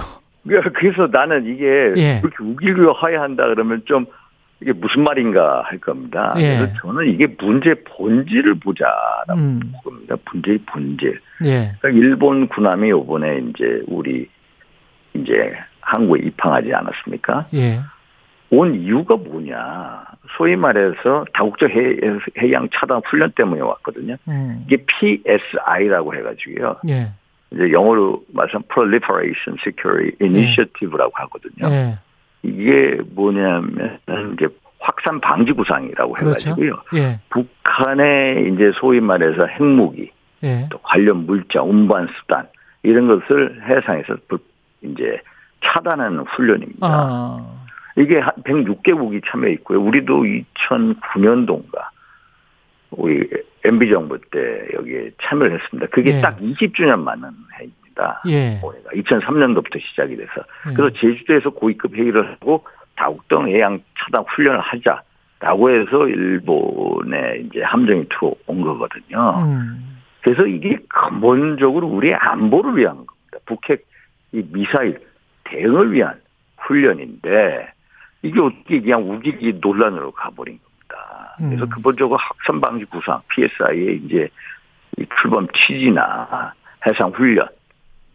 그래서 0.74 1.08
나는 1.10 1.46
이게 1.46 1.92
예. 1.96 2.20
그렇게 2.20 2.36
우길기와 2.40 2.94
화해한다 2.96 3.46
그러면 3.48 3.82
좀 3.84 4.06
이게 4.60 4.72
무슨 4.72 5.02
말인가 5.02 5.62
할 5.62 5.78
겁니다. 5.78 6.34
예. 6.38 6.58
그래서 6.58 6.72
저는 6.80 7.08
이게 7.08 7.26
문제 7.38 7.74
본질을 7.74 8.54
보자라고 8.60 9.34
음. 9.34 9.60
겁니다. 9.84 10.16
문제의 10.32 10.58
본질. 10.66 11.20
예. 11.44 11.74
그러니까 11.80 11.88
일본 11.90 12.48
군함이 12.48 12.90
요번에 12.90 13.38
이제 13.48 13.82
우리 13.86 14.28
이제 15.14 15.52
한국에 15.80 16.22
입항하지 16.26 16.72
않았습니까? 16.72 17.48
예. 17.54 17.80
온 18.50 18.74
이유가 18.74 19.16
뭐냐. 19.16 20.04
소위 20.36 20.56
말해서 20.56 21.24
다국적 21.32 21.70
해, 21.70 22.52
양 22.52 22.68
차단 22.72 23.00
훈련 23.06 23.32
때문에 23.32 23.60
왔거든요. 23.62 24.16
음. 24.28 24.64
이게 24.66 24.84
PSI라고 24.86 26.14
해가지고요. 26.14 26.76
예. 26.88 27.08
이제 27.50 27.72
영어로 27.72 28.22
말하면 28.32 28.64
Proliferation 28.68 29.56
Security 29.62 30.16
Initiative라고 30.20 31.12
하거든요. 31.14 31.68
예. 31.70 31.98
이게 32.42 32.98
뭐냐면 33.14 33.98
이제 34.34 34.48
확산 34.78 35.20
방지 35.20 35.52
구상이라고 35.52 36.12
그렇죠. 36.12 36.50
해가지고요. 36.50 36.82
예. 36.96 37.20
북한의 37.30 38.52
이제 38.52 38.72
소위 38.76 39.00
말해서 39.00 39.46
핵무기, 39.46 40.12
예. 40.44 40.68
또 40.70 40.78
관련 40.78 41.26
물자, 41.26 41.62
운반 41.62 42.08
수단 42.18 42.46
이런 42.82 43.08
것을 43.08 43.62
해상에서 43.68 44.16
이제 44.82 45.20
차단하는 45.64 46.20
훈련입니다. 46.20 46.86
아. 46.86 47.65
이게 47.96 48.18
한 48.18 48.32
106개국이 48.44 49.22
참여 49.26 49.48
있고요. 49.48 49.80
우리도 49.80 50.22
2009년도인가 50.22 51.88
우리 52.90 53.28
MB 53.64 53.90
정부 53.90 54.18
때 54.30 54.68
여기에 54.74 55.10
참여를 55.22 55.58
했습니다. 55.58 55.88
그게 55.90 56.16
예. 56.16 56.20
딱 56.20 56.38
20주년 56.38 57.00
맞는 57.00 57.30
해입니다. 57.58 58.22
예. 58.28 58.60
올해가 58.62 58.90
2003년도부터 58.90 59.80
시작이 59.80 60.16
돼서 60.16 60.32
예. 60.70 60.74
그래서 60.74 60.94
제주도에서 60.98 61.50
고위급 61.50 61.94
회의를 61.94 62.32
하고 62.32 62.64
다국동 62.96 63.48
해양 63.48 63.80
차단 63.98 64.24
훈련을 64.28 64.60
하자라고 64.60 65.70
해서 65.70 66.08
일본에 66.08 67.42
이제 67.44 67.62
함정이 67.62 68.08
들어온 68.08 68.62
거거든요. 68.62 69.36
음. 69.38 70.00
그래서 70.22 70.46
이게 70.46 70.76
근본적으로 70.88 71.86
우리의 71.88 72.14
안보를 72.14 72.76
위한 72.76 72.96
겁니다. 72.96 73.38
북핵 73.46 73.86
이 74.32 74.42
미사일 74.50 74.98
대응을 75.44 75.92
위한 75.92 76.20
훈련인데 76.58 77.75
이게 78.26 78.40
어떻게 78.40 78.80
그냥 78.80 79.10
우기기 79.10 79.58
논란으로 79.60 80.12
가버린 80.12 80.58
겁니다. 80.58 81.34
그래서 81.38 81.64
음. 81.64 81.68
근본적으로 81.70 82.18
확산 82.20 82.60
방지 82.60 82.84
구상 82.86 83.20
PSI의 83.28 84.02
이제 84.04 84.28
이 84.98 85.06
출범 85.20 85.46
취지나 85.54 86.52
해상 86.86 87.10
훈련 87.14 87.48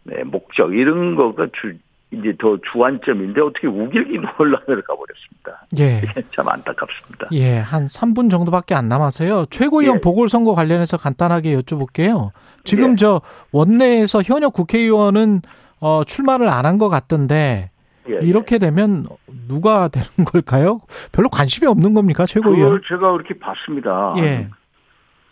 네, 0.04 0.24
목적 0.24 0.74
이런 0.74 1.14
거가 1.14 1.46
주, 1.52 1.74
이제 2.10 2.34
더 2.38 2.58
주안점인데 2.72 3.40
어떻게 3.40 3.66
우길기 3.68 4.18
논란으로 4.38 4.82
가버렸습니다. 4.82 5.66
예. 5.78 6.02
참 6.34 6.48
안타깝습니다. 6.48 7.28
예, 7.32 7.58
한 7.58 7.86
3분 7.86 8.30
정도밖에 8.30 8.74
안 8.74 8.88
남아서요. 8.88 9.46
최고위원 9.50 9.96
예. 9.96 10.00
보궐선거 10.00 10.54
관련해서 10.54 10.96
간단하게 10.96 11.56
여쭤볼게요. 11.58 12.30
지금 12.64 12.92
예. 12.92 12.96
저 12.96 13.20
원내에서 13.52 14.22
현역 14.22 14.52
국회의원은 14.52 15.42
어, 15.80 16.04
출마를 16.04 16.48
안 16.48 16.64
한 16.64 16.78
것 16.78 16.88
같던데 16.88 17.70
예, 18.08 18.14
예, 18.14 18.18
이렇게 18.22 18.58
되면 18.58 19.06
누가 19.48 19.88
되는 19.88 20.08
걸까요? 20.26 20.80
별로 21.12 21.28
관심이 21.28 21.68
없는 21.68 21.94
겁니까, 21.94 22.26
최고위원? 22.26 22.80
제가 22.88 23.12
그렇게 23.12 23.38
봤습니다. 23.38 24.14
예. 24.18 24.48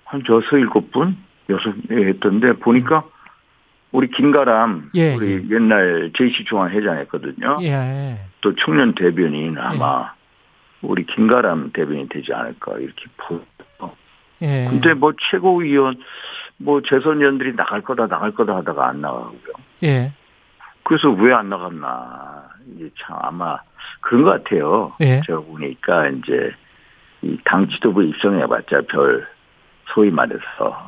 한 0.04 0.22
여섯 0.28 0.56
일곱 0.56 0.90
분, 0.92 1.16
여섯 1.48 1.72
했던데 1.90 2.54
보니까 2.54 3.04
우리 3.92 4.08
김가람 4.08 4.90
예, 4.94 5.14
우리 5.14 5.32
예. 5.32 5.54
옛날 5.54 6.12
JC 6.16 6.44
중앙 6.44 6.70
회장했거든요. 6.70 7.58
예. 7.62 8.18
또 8.40 8.54
청년 8.56 8.94
대변인 8.94 9.58
아마 9.58 10.12
예. 10.14 10.86
우리 10.86 11.04
김가람 11.06 11.70
대변인 11.72 12.08
되지 12.08 12.32
않을까 12.32 12.78
이렇게 12.78 13.04
보여. 13.16 13.40
예. 14.42 14.66
근데 14.70 14.94
뭐 14.94 15.12
최고위원 15.30 15.96
뭐 16.56 16.80
재선위원들이 16.82 17.56
나갈 17.56 17.82
거다 17.82 18.06
나갈 18.06 18.32
거다 18.32 18.56
하다가 18.56 18.88
안 18.88 19.00
나가고요. 19.00 19.52
예. 19.84 20.12
그래서 20.84 21.10
왜 21.10 21.32
안 21.32 21.48
나갔나 21.48 22.44
이제 22.74 22.90
참 23.00 23.16
아마 23.20 23.58
그런 24.00 24.24
것 24.24 24.30
같아요. 24.44 24.92
예. 25.00 25.20
제가 25.26 25.40
보니까 25.40 26.08
이제 26.08 26.50
이당 27.22 27.68
지도부 27.68 28.02
입성해봤자 28.02 28.82
별 28.90 29.26
소위 29.94 30.10
말해서 30.10 30.40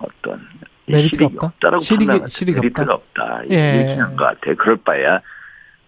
어떤 0.02 0.40
메리트가 0.87 1.26
없다. 1.26 1.46
없다라고 1.46 1.81
실익이, 1.83 2.11
실익이 2.28 2.61
메리트가 2.61 2.94
없다. 2.94 3.22
없다. 3.24 3.42
예. 3.50 3.78
얘기한 3.90 4.16
것 4.16 4.24
같아. 4.24 4.55
그럴 4.59 4.76
바에야 4.78 5.20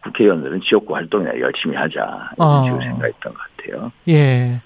국회의원들은 0.02 0.60
지역구 0.60 0.94
활동이나 0.94 1.30
열심히 1.40 1.76
하자 1.76 2.30
이런 2.36 2.48
어. 2.48 2.64
식으로 2.64 2.82
생각했던 2.82 3.32
것 3.34 3.40
같아요. 3.56 3.92
예. 4.08 4.60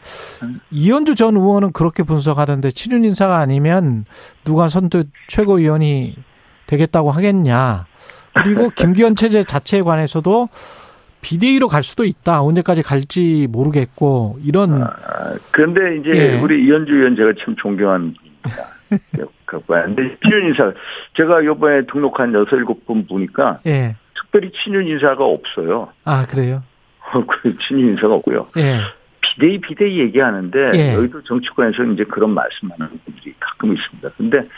이현주 0.72 1.14
전 1.14 1.37
의원은 1.37 1.72
그렇게 1.72 2.03
분석하던데 2.03 2.72
친윤 2.72 3.05
인사가 3.05 3.38
아니면 3.38 4.05
누가 4.44 4.68
선뜻 4.68 5.09
최고위원이 5.29 6.16
되겠다고 6.66 7.11
하겠냐. 7.12 7.87
그리고 8.35 8.71
김기현 8.71 9.17
체제 9.17 9.43
자체에 9.43 9.83
관해서도 9.83 10.49
비대위로 11.21 11.69
갈 11.69 11.83
수도 11.83 12.05
있다. 12.05 12.43
언제까지 12.43 12.83
갈지 12.83 13.49
모르겠고 13.51 14.38
이런. 14.45 14.83
아, 14.83 14.91
그런데 15.51 15.97
이제 15.99 16.35
예. 16.35 16.41
우리 16.41 16.64
이현주 16.64 16.95
의원 16.95 17.17
제가 17.17 17.33
참 17.45 17.57
존경한 17.57 18.14
갖고 19.47 19.75
왔는데 19.75 20.17
친윤 20.23 20.49
인사 20.49 20.73
제가 21.17 21.43
이번에 21.43 21.87
등록한 21.87 22.33
여섯 22.35 22.57
일곱 22.57 22.87
분 22.87 23.07
보니까 23.07 23.61
예. 23.67 23.97
특별히 24.14 24.51
친윤 24.53 24.87
인사가 24.87 25.25
없어요. 25.25 25.93
아 26.05 26.27
그래요? 26.27 26.62
그 27.43 27.57
친윤 27.67 27.91
인사가 27.91 28.14
없고요. 28.14 28.49
예. 28.57 28.79
비대위 29.21 29.61
비대위 29.61 30.01
얘기하는데 30.01 30.71
예. 30.75 30.95
여의도 30.95 31.23
정치권에서 31.25 31.85
이제 31.85 32.05
그런 32.05 32.31
말씀하는 32.31 32.88
분들이 33.05 33.35
가끔 33.41 33.75
있습니다. 33.75 34.11
근데 34.17 34.49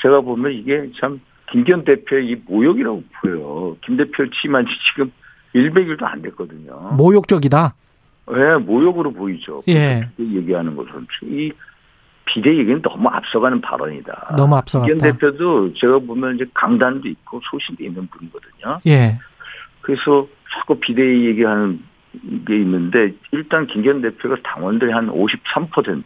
제가 0.00 0.20
보면 0.20 0.52
이게 0.52 0.90
참 1.00 1.20
김기현 1.50 1.84
대표의 1.84 2.28
이 2.28 2.36
모욕이라고 2.46 3.02
보여요. 3.20 3.76
김 3.84 3.96
대표 3.96 4.24
취임한 4.30 4.66
지 4.66 4.72
지금 4.92 5.12
100일도 5.54 6.04
안 6.04 6.22
됐거든요. 6.22 6.72
모욕적이다? 6.96 7.74
네, 8.28 8.56
모욕으로 8.58 9.12
보이죠. 9.12 9.62
예. 9.68 10.08
얘기하는 10.18 10.76
것은. 10.76 11.06
이 11.24 11.52
비대 12.24 12.56
얘기는 12.56 12.80
너무 12.82 13.08
앞서가는 13.08 13.60
발언이다. 13.60 14.34
너무 14.36 14.54
앞서갔다. 14.56 14.92
김기현 14.92 15.12
대표도 15.12 15.74
제가 15.74 15.98
보면 15.98 16.36
이제 16.36 16.46
강단도 16.54 17.08
있고 17.08 17.40
소신도 17.50 17.82
있는 17.82 18.06
분이거든요. 18.06 18.80
예. 18.86 19.18
그래서 19.80 20.28
자꾸 20.52 20.78
비대 20.78 21.02
얘기하는 21.02 21.82
게 22.46 22.56
있는데 22.56 23.14
일단 23.32 23.66
김기현 23.66 24.02
대표가 24.02 24.36
당원들이 24.44 24.92
한53% 24.92 26.04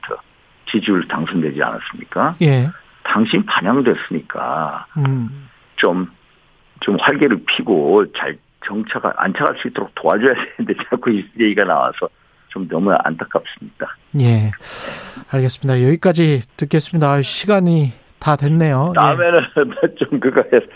지지율 0.70 1.06
당선되지 1.08 1.62
않았습니까? 1.62 2.36
예. 2.40 2.68
당신 3.14 3.46
반영됐으니까 3.46 4.86
음. 4.96 5.48
좀, 5.76 6.10
좀 6.80 6.96
활개를 6.98 7.44
피고 7.46 8.04
잘 8.12 8.36
정차가 8.66 9.12
안차갈 9.16 9.56
수 9.60 9.68
있도록 9.68 9.92
도와줘야 9.94 10.34
되는데 10.34 10.74
자꾸 10.90 11.12
이 11.12 11.24
얘기가 11.40 11.62
나와서 11.62 12.08
좀 12.48 12.66
너무 12.66 12.92
안타깝습니다. 12.92 13.96
예. 14.20 14.50
알겠습니다. 15.30 15.86
여기까지 15.86 16.40
듣겠습니다. 16.56 17.22
시간이 17.22 17.92
다 18.18 18.34
됐네요. 18.34 18.94
예. 18.96 18.98
다음에는 18.98 19.40
예. 19.58 19.94
좀 20.04 20.18
그거 20.18 20.42
해서 20.52 20.66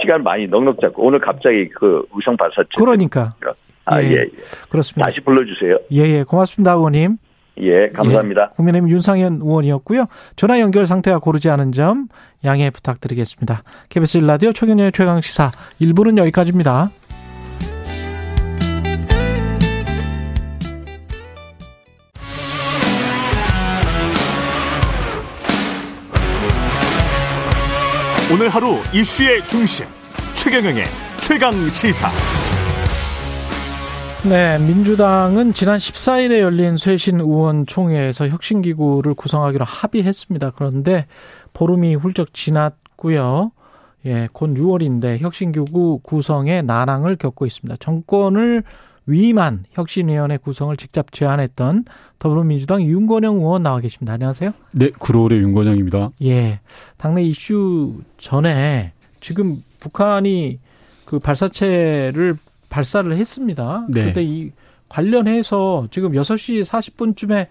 시간 0.00 0.24
많이 0.24 0.48
넉넉 0.48 0.80
잡고 0.80 1.00
오늘 1.00 1.20
갑자기 1.20 1.68
그 1.68 2.04
의성 2.12 2.36
발사 2.36 2.64
그러니까. 2.76 3.36
아, 3.84 4.02
예. 4.02 4.06
예. 4.10 4.26
그렇습니다. 4.68 5.08
다시 5.08 5.20
불러주세요. 5.20 5.78
예, 5.92 6.00
예. 6.18 6.24
고맙습니다, 6.24 6.72
의원님. 6.72 7.18
예, 7.60 7.88
감사합니다. 7.90 8.50
예, 8.52 8.56
국민의힘 8.56 8.90
윤상현 8.90 9.40
의원이었고요. 9.42 10.06
전화 10.36 10.60
연결 10.60 10.86
상태가 10.86 11.18
고르지 11.18 11.50
않은 11.50 11.72
점 11.72 12.08
양해 12.44 12.70
부탁드리겠습니다. 12.70 13.62
KBS 13.88 14.20
1라디오 14.20 14.54
최경련의 14.54 14.92
최강시사 14.92 15.52
1부는 15.80 16.18
여기까지입니다. 16.18 16.90
오늘 28.32 28.48
하루 28.48 28.78
이슈의 28.92 29.46
중심 29.46 29.86
최경영의 30.34 30.84
최강 31.20 31.52
시사. 31.68 32.10
네, 34.26 34.58
민주당은 34.58 35.52
지난 35.52 35.76
14일에 35.76 36.40
열린 36.40 36.78
쇄신 36.78 37.20
의원 37.20 37.66
총회에서 37.66 38.28
혁신기구를 38.28 39.12
구성하기로 39.12 39.66
합의했습니다. 39.66 40.52
그런데 40.56 41.04
보름이 41.52 41.94
훌쩍 41.96 42.32
지났고요. 42.32 43.52
예, 44.06 44.28
곧 44.32 44.54
6월인데 44.54 45.18
혁신기구 45.20 46.00
구성에 46.02 46.62
난항을 46.62 47.16
겪고 47.16 47.44
있습니다. 47.44 47.76
정권을 47.80 48.64
위임한 49.04 49.64
혁신위원회 49.72 50.38
구성을 50.38 50.74
직접 50.78 51.12
제안했던 51.12 51.84
더불어민주당 52.18 52.82
윤건영 52.82 53.36
의원 53.36 53.62
나와 53.62 53.78
계십니다. 53.80 54.14
안녕하세요. 54.14 54.54
네, 54.72 54.88
구로울의 54.98 55.40
윤건영입니다. 55.40 56.12
예. 56.24 56.60
당내 56.96 57.24
이슈 57.24 58.00
전에 58.16 58.92
지금 59.20 59.62
북한이 59.80 60.60
그 61.04 61.18
발사체를 61.18 62.38
발사를 62.74 63.16
했습니다. 63.16 63.86
네. 63.88 64.00
그런데 64.00 64.24
이 64.24 64.50
관련해서 64.88 65.86
지금 65.92 66.12
6시 66.12 66.64
40분쯤에 66.64 67.46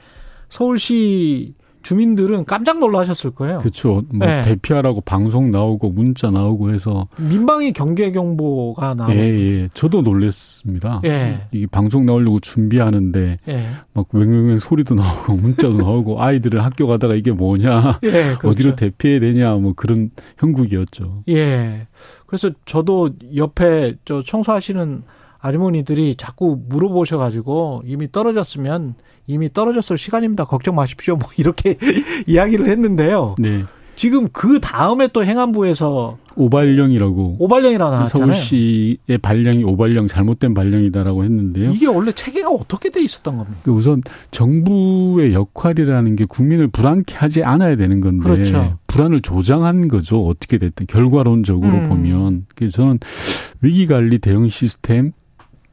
서울시 0.49 1.53
주민들은 1.81 2.45
깜짝 2.45 2.79
놀라셨을 2.79 3.31
거예요. 3.31 3.59
그렇죠. 3.59 4.03
뭐 4.13 4.25
네. 4.25 4.41
대피하라고 4.41 5.01
방송 5.01 5.51
나오고 5.51 5.91
문자 5.91 6.31
나오고 6.31 6.73
해서 6.73 7.07
민방위 7.17 7.73
경계 7.73 8.11
경보가 8.11 8.95
나오고. 8.95 9.13
예, 9.13 9.19
예. 9.19 9.69
저도 9.73 10.01
놀랬습니다. 10.01 11.01
예. 11.05 11.41
이게 11.51 11.67
방송 11.67 12.05
나오려고 12.05 12.39
준비하는데 12.39 13.39
예. 13.47 13.67
막 13.93 14.07
웽웽웽 14.13 14.59
소리도 14.59 14.95
나오고 14.95 15.35
문자도 15.37 15.77
나오고 15.77 16.21
아이들은 16.21 16.61
학교 16.61 16.87
가다가 16.87 17.15
이게 17.15 17.31
뭐냐, 17.31 17.99
예, 18.03 18.09
그렇죠. 18.09 18.49
어디로 18.49 18.75
대피해야 18.75 19.19
되냐, 19.19 19.53
뭐 19.55 19.73
그런 19.73 20.09
형국이었죠. 20.37 21.23
예. 21.29 21.87
그래서 22.33 22.49
저도 22.65 23.11
옆에 23.35 23.93
저 24.05 24.23
청소하시는 24.23 25.03
아주머니들이 25.39 26.15
자꾸 26.15 26.59
물어보셔가지고 26.67 27.83
이미 27.85 28.11
떨어졌으면 28.11 28.95
이미 29.27 29.53
떨어졌을 29.53 29.99
시간입니다. 29.99 30.45
걱정 30.45 30.73
마십시오. 30.73 31.15
뭐 31.15 31.29
이렇게 31.37 31.77
이야기를 32.25 32.67
했는데요. 32.69 33.35
네. 33.37 33.65
지금 33.95 34.29
그 34.29 34.59
다음에 34.59 35.09
또 35.09 35.23
행안부에서 35.23 36.17
오발령이라고 36.35 37.37
오발령이라고 37.39 37.91
나왔잖아요. 37.91 38.33
서울시의 38.33 39.17
발령이 39.21 39.63
오발령 39.63 40.07
잘못된 40.07 40.53
발령이다라고 40.53 41.23
했는데요. 41.23 41.71
이게 41.71 41.87
원래 41.87 42.11
체계가 42.11 42.49
어떻게 42.49 42.89
돼 42.89 43.01
있었던 43.01 43.37
겁니까? 43.37 43.59
그 43.63 43.71
우선 43.71 44.01
정부의 44.31 45.33
역할이라는 45.33 46.15
게 46.15 46.25
국민을 46.25 46.67
불안케 46.67 47.15
하지 47.15 47.43
않아야 47.43 47.75
되는 47.75 48.01
건데 48.01 48.23
그렇죠. 48.23 48.77
불안을 48.87 49.21
조장한 49.21 49.87
거죠. 49.87 50.25
어떻게 50.25 50.57
됐든 50.57 50.87
결과론적으로 50.87 51.73
음. 51.77 51.89
보면 51.89 52.45
그래서 52.55 52.77
저는 52.77 52.99
위기 53.61 53.87
관리 53.87 54.19
대응 54.19 54.49
시스템 54.49 55.11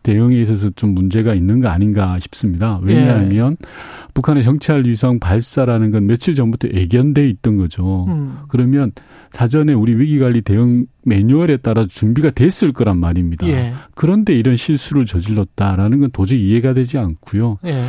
대응에 0.03 0.41
있어서 0.41 0.71
좀 0.71 0.95
문제가 0.95 1.35
있는 1.35 1.61
거 1.61 1.69
아닌가 1.69 2.19
싶습니다. 2.19 2.81
왜냐하면 2.83 3.57
예. 3.61 3.67
북한의 4.15 4.43
정찰 4.43 4.85
위성 4.85 5.19
발사라는 5.19 5.91
건 5.91 6.07
며칠 6.07 6.35
전부터 6.35 6.69
예견돼 6.75 7.29
있던 7.29 7.57
거죠. 7.57 8.07
음. 8.09 8.39
그러면 8.49 8.93
사전에 9.31 9.73
우리 9.73 9.95
위기관리 9.95 10.43
대응 10.43 10.87
매뉴얼에 11.03 11.59
따라 11.59 11.87
준비가 11.87 12.31
됐을 12.31 12.73
거란 12.73 12.99
말입니다. 12.99 13.47
예. 13.49 13.73
그런데 13.95 14.35
이런 14.35 14.57
실수를 14.57 15.07
저질렀다라는 15.07 16.01
건 16.01 16.11
도저히 16.13 16.43
이해가 16.43 16.75
되지 16.75 16.99
않고요. 16.99 17.59
예. 17.65 17.83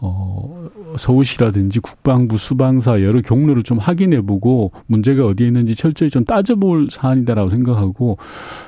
어, 0.00 0.68
서울시라든지 0.96 1.80
국방부, 1.80 2.38
수방사 2.38 3.02
여러 3.02 3.20
경로를 3.20 3.62
좀 3.62 3.78
확인해 3.78 4.20
보고 4.22 4.72
문제가 4.86 5.26
어디에 5.26 5.46
있는지 5.46 5.74
철저히 5.74 6.10
좀 6.10 6.24
따져볼 6.24 6.88
사안이다라고 6.90 7.50
생각하고 7.50 8.18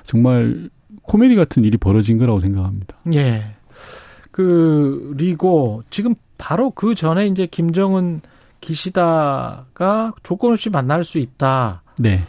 정말 0.05 0.69
코미디 1.03 1.37
같은 1.37 1.65
일이 1.65 1.77
벌어진 1.77 2.19
거라고 2.19 2.41
생각합니다. 2.41 2.97
예. 3.15 3.45
그리고 4.31 5.83
지금 5.89 6.15
바로 6.39 6.71
그 6.71 6.95
전에 6.95 7.27
이제 7.27 7.47
김정은 7.47 8.21
기시다가 8.61 10.15
조건 10.23 10.53
없이 10.53 10.71
만날 10.71 11.05
수 11.05 11.19
있다. 11.19 11.83
네. 11.99 12.21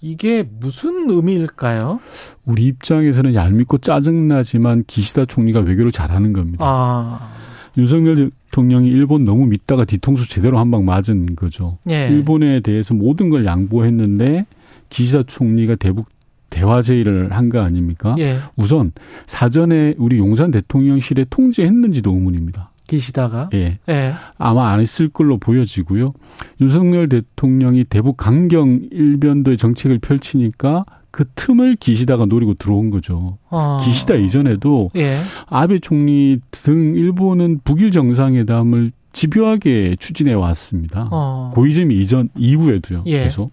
이게 0.00 0.46
무슨 0.60 1.08
의미일까요? 1.10 2.00
우리 2.44 2.66
입장에서는 2.66 3.34
얄밉고 3.34 3.78
짜증나지만 3.78 4.84
기시다 4.86 5.24
총리가 5.24 5.60
외교를 5.60 5.92
잘하는 5.92 6.32
겁니다. 6.32 6.64
아. 6.66 7.32
윤석열 7.76 8.30
대통령이 8.50 8.88
일본 8.88 9.24
너무 9.24 9.46
믿다가 9.46 9.84
뒤통수 9.84 10.28
제대로 10.28 10.58
한 10.58 10.70
방 10.70 10.84
맞은 10.84 11.34
거죠. 11.36 11.78
예. 11.88 12.08
일본에 12.08 12.60
대해서 12.60 12.94
모든 12.94 13.30
걸 13.30 13.44
양보했는데 13.46 14.46
기시다 14.90 15.22
총리가 15.26 15.74
대북 15.76 16.06
대화 16.50 16.82
제의를 16.82 17.32
한 17.32 17.48
거 17.48 17.60
아닙니까? 17.62 18.14
예. 18.18 18.38
우선 18.56 18.92
사전에 19.26 19.94
우리 19.98 20.18
용산 20.18 20.50
대통령실에 20.52 21.26
통지했는지도 21.30 22.12
의문입니다. 22.12 22.70
계시다가 22.86 23.50
예. 23.54 23.78
예. 23.88 24.14
아마 24.38 24.70
안 24.70 24.80
했을 24.80 25.08
걸로 25.08 25.38
보여지고요. 25.38 26.12
윤석열 26.60 27.08
대통령이 27.08 27.84
대북 27.84 28.16
강경 28.16 28.88
일변도의 28.90 29.56
정책을 29.56 29.98
펼치니까 29.98 30.84
그 31.10 31.24
틈을 31.36 31.76
기시다가 31.76 32.26
노리고 32.26 32.54
들어온 32.54 32.90
거죠. 32.90 33.38
어. 33.48 33.78
기시다 33.84 34.14
이전에도 34.14 34.90
예. 34.96 35.20
아베 35.48 35.78
총리 35.78 36.38
등 36.50 36.96
일본은 36.96 37.60
북일 37.62 37.92
정상회담을 37.92 38.90
집요하게 39.12 39.96
추진해 40.00 40.34
왔습니다. 40.34 41.08
어. 41.12 41.52
고이즈미 41.54 41.94
이전 41.94 42.28
이후에도요. 42.36 43.04
예. 43.06 43.24
계속. 43.24 43.52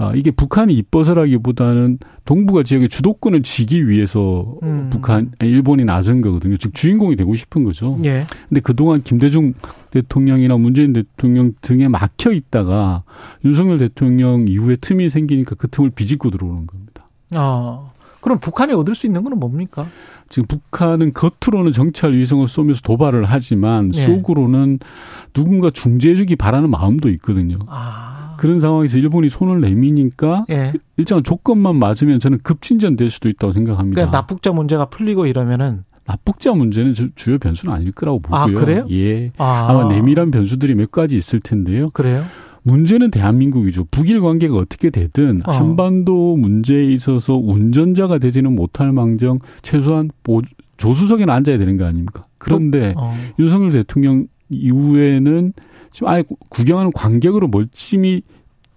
아, 0.00 0.12
이게 0.14 0.30
북한이 0.30 0.74
이뻐서라기보다는 0.74 1.98
동북아 2.24 2.62
지역의 2.62 2.88
주도권을 2.88 3.42
지기 3.42 3.88
위해서 3.88 4.54
음. 4.62 4.88
북한, 4.90 5.32
일본이 5.40 5.84
나선 5.84 6.20
거거든요. 6.20 6.56
즉 6.56 6.72
주인공이 6.72 7.16
되고 7.16 7.34
싶은 7.34 7.64
거죠. 7.64 7.98
예. 8.04 8.24
근데 8.48 8.60
그동안 8.60 9.02
김대중 9.02 9.54
대통령이나 9.90 10.56
문재인 10.56 10.92
대통령 10.92 11.52
등에 11.62 11.88
막혀 11.88 12.32
있다가 12.32 13.02
윤석열 13.44 13.78
대통령 13.78 14.46
이후에 14.46 14.76
틈이 14.76 15.10
생기니까 15.10 15.56
그 15.56 15.66
틈을 15.68 15.90
비집고 15.90 16.30
들어오는 16.30 16.68
겁니다. 16.68 17.08
아. 17.34 17.90
그럼 18.20 18.38
북한이 18.38 18.72
얻을 18.74 18.94
수 18.94 19.06
있는 19.06 19.24
건 19.24 19.38
뭡니까? 19.38 19.88
지금 20.28 20.46
북한은 20.46 21.12
겉으로는 21.12 21.72
정찰 21.72 22.12
위성을 22.12 22.46
쏘면서 22.46 22.82
도발을 22.82 23.24
하지만 23.24 23.90
예. 23.94 24.02
속으로는 24.02 24.78
누군가 25.32 25.70
중재해주기 25.70 26.36
바라는 26.36 26.70
마음도 26.70 27.08
있거든요. 27.08 27.58
아. 27.66 28.17
그런 28.38 28.60
상황에서 28.60 28.96
일본이 28.96 29.28
손을 29.28 29.60
내미니까 29.60 30.46
예. 30.50 30.72
일정한 30.96 31.22
조건만 31.22 31.76
맞으면 31.76 32.20
저는 32.20 32.38
급진전 32.42 32.96
될 32.96 33.10
수도 33.10 33.28
있다고 33.28 33.52
생각합니다. 33.52 33.94
그러니까 33.94 34.18
납북자 34.18 34.52
문제가 34.52 34.86
풀리고 34.86 35.26
이러면은 35.26 35.84
납북자 36.06 36.54
문제는 36.54 36.94
주요 37.14 37.38
변수는 37.38 37.74
아닐 37.74 37.92
거라고 37.92 38.22
아, 38.30 38.46
보고요. 38.46 38.58
아, 38.58 38.64
그래요? 38.64 38.86
예. 38.90 39.30
아. 39.36 39.72
마 39.74 39.88
내밀한 39.88 40.30
변수들이 40.30 40.74
몇 40.74 40.90
가지 40.90 41.16
있을 41.16 41.40
텐데요. 41.40 41.90
그래요? 41.90 42.24
문제는 42.62 43.10
대한민국이죠. 43.10 43.86
북일 43.90 44.20
관계가 44.20 44.56
어떻게 44.56 44.90
되든 44.90 45.42
어. 45.46 45.52
한반도 45.52 46.36
문제에 46.36 46.84
있어서 46.84 47.36
운전자가 47.36 48.18
되지는 48.18 48.54
못할 48.54 48.92
망정 48.92 49.38
최소한 49.62 50.10
조수석에는 50.76 51.32
앉아야 51.32 51.58
되는 51.58 51.76
거 51.76 51.84
아닙니까? 51.84 52.22
그런데 52.38 52.94
어. 52.96 53.14
윤석열 53.38 53.72
대통령 53.72 54.26
이후에는 54.50 55.52
지금 55.90 56.08
아예 56.08 56.24
구경하는 56.50 56.92
관객으로 56.92 57.48
멀찍이 57.48 58.22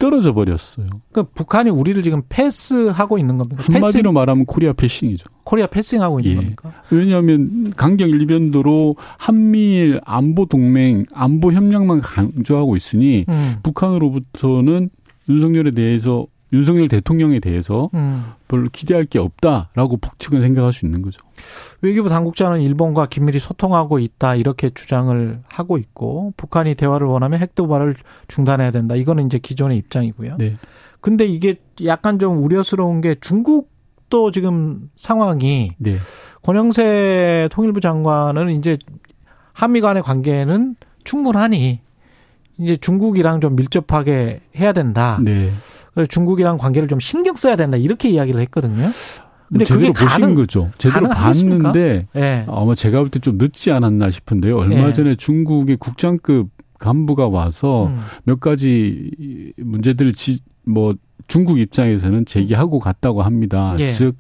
떨어져 0.01 0.33
버렸어요. 0.33 0.87
그러니까 1.11 1.31
북한이 1.35 1.69
우리를 1.69 2.01
지금 2.01 2.23
패스하고 2.27 3.19
있는 3.19 3.37
겁니다. 3.37 3.63
한마디로 3.63 4.09
패싱? 4.09 4.13
말하면 4.13 4.45
코리아 4.47 4.73
패싱이죠. 4.73 5.25
코리아 5.43 5.67
패싱하고 5.67 6.19
있는 6.19 6.31
예. 6.31 6.35
겁니까? 6.37 6.73
왜냐하면 6.89 7.71
강경 7.77 8.09
일변도로 8.09 8.95
한미일 9.19 10.01
안보 10.03 10.47
동맹, 10.47 11.05
안보 11.13 11.53
협력만 11.53 12.01
강조하고 12.01 12.75
있으니 12.75 13.25
음. 13.29 13.57
북한으로부터는 13.61 14.89
윤석열에 15.29 15.71
대해서 15.71 16.25
윤석열 16.53 16.87
대통령에 16.87 17.39
대해서 17.39 17.89
음. 17.93 18.25
별로 18.47 18.67
기대할 18.71 19.05
게 19.05 19.19
없다라고 19.19 19.97
북측은 19.97 20.41
생각할 20.41 20.73
수 20.73 20.85
있는 20.85 21.01
거죠. 21.01 21.21
외교부 21.81 22.09
당국자는 22.09 22.61
일본과 22.61 23.07
긴밀히 23.07 23.39
소통하고 23.39 23.99
있다 23.99 24.35
이렇게 24.35 24.69
주장을 24.69 25.39
하고 25.47 25.77
있고 25.77 26.33
북한이 26.35 26.75
대화를 26.75 27.07
원하면 27.07 27.39
핵 27.39 27.55
도발을 27.55 27.95
중단해야 28.27 28.71
된다. 28.71 28.95
이거는 28.95 29.25
이제 29.25 29.39
기존의 29.39 29.77
입장이고요. 29.77 30.37
네. 30.37 30.57
근데 30.99 31.25
이게 31.25 31.55
약간 31.85 32.19
좀 32.19 32.43
우려스러운 32.43 33.01
게 33.01 33.15
중국도 33.19 34.31
지금 34.31 34.89
상황이 34.95 35.71
네. 35.77 35.97
권영세 36.43 37.49
통일부 37.51 37.79
장관은 37.79 38.51
이제 38.51 38.77
한미 39.53 39.81
간의 39.81 40.03
관계는 40.03 40.75
충분하니 41.03 41.79
이제 42.59 42.75
중국이랑 42.75 43.41
좀 43.41 43.55
밀접하게 43.55 44.41
해야 44.55 44.73
된다. 44.73 45.19
네. 45.23 45.49
그래서 45.93 46.07
중국이랑 46.07 46.57
관계를 46.57 46.87
좀 46.87 46.99
신경 46.99 47.35
써야 47.35 47.55
된다 47.55 47.77
이렇게 47.77 48.09
이야기를 48.09 48.39
했거든요. 48.41 48.91
근데 49.49 49.65
제대로 49.65 49.91
그게 49.91 50.05
보신 50.05 50.21
가능, 50.21 50.35
거죠. 50.35 50.71
제대로 50.77 51.09
봤는데 51.09 52.07
네. 52.13 52.45
아마 52.47 52.73
제가 52.73 52.99
볼 52.99 53.09
때 53.09 53.19
좀 53.19 53.37
늦지 53.37 53.71
않았나 53.71 54.09
싶은데요. 54.09 54.57
얼마 54.57 54.87
네. 54.87 54.93
전에 54.93 55.15
중국의 55.15 55.75
국장급 55.77 56.47
간부가 56.79 57.27
와서 57.27 57.87
음. 57.87 57.99
몇 58.23 58.39
가지 58.39 59.11
문제들을 59.57 60.13
지, 60.13 60.39
뭐 60.65 60.95
중국 61.31 61.59
입장에서는 61.59 62.25
제기하고 62.25 62.79
갔다고 62.79 63.21
합니다. 63.21 63.73
예. 63.79 63.87
즉 63.87 64.19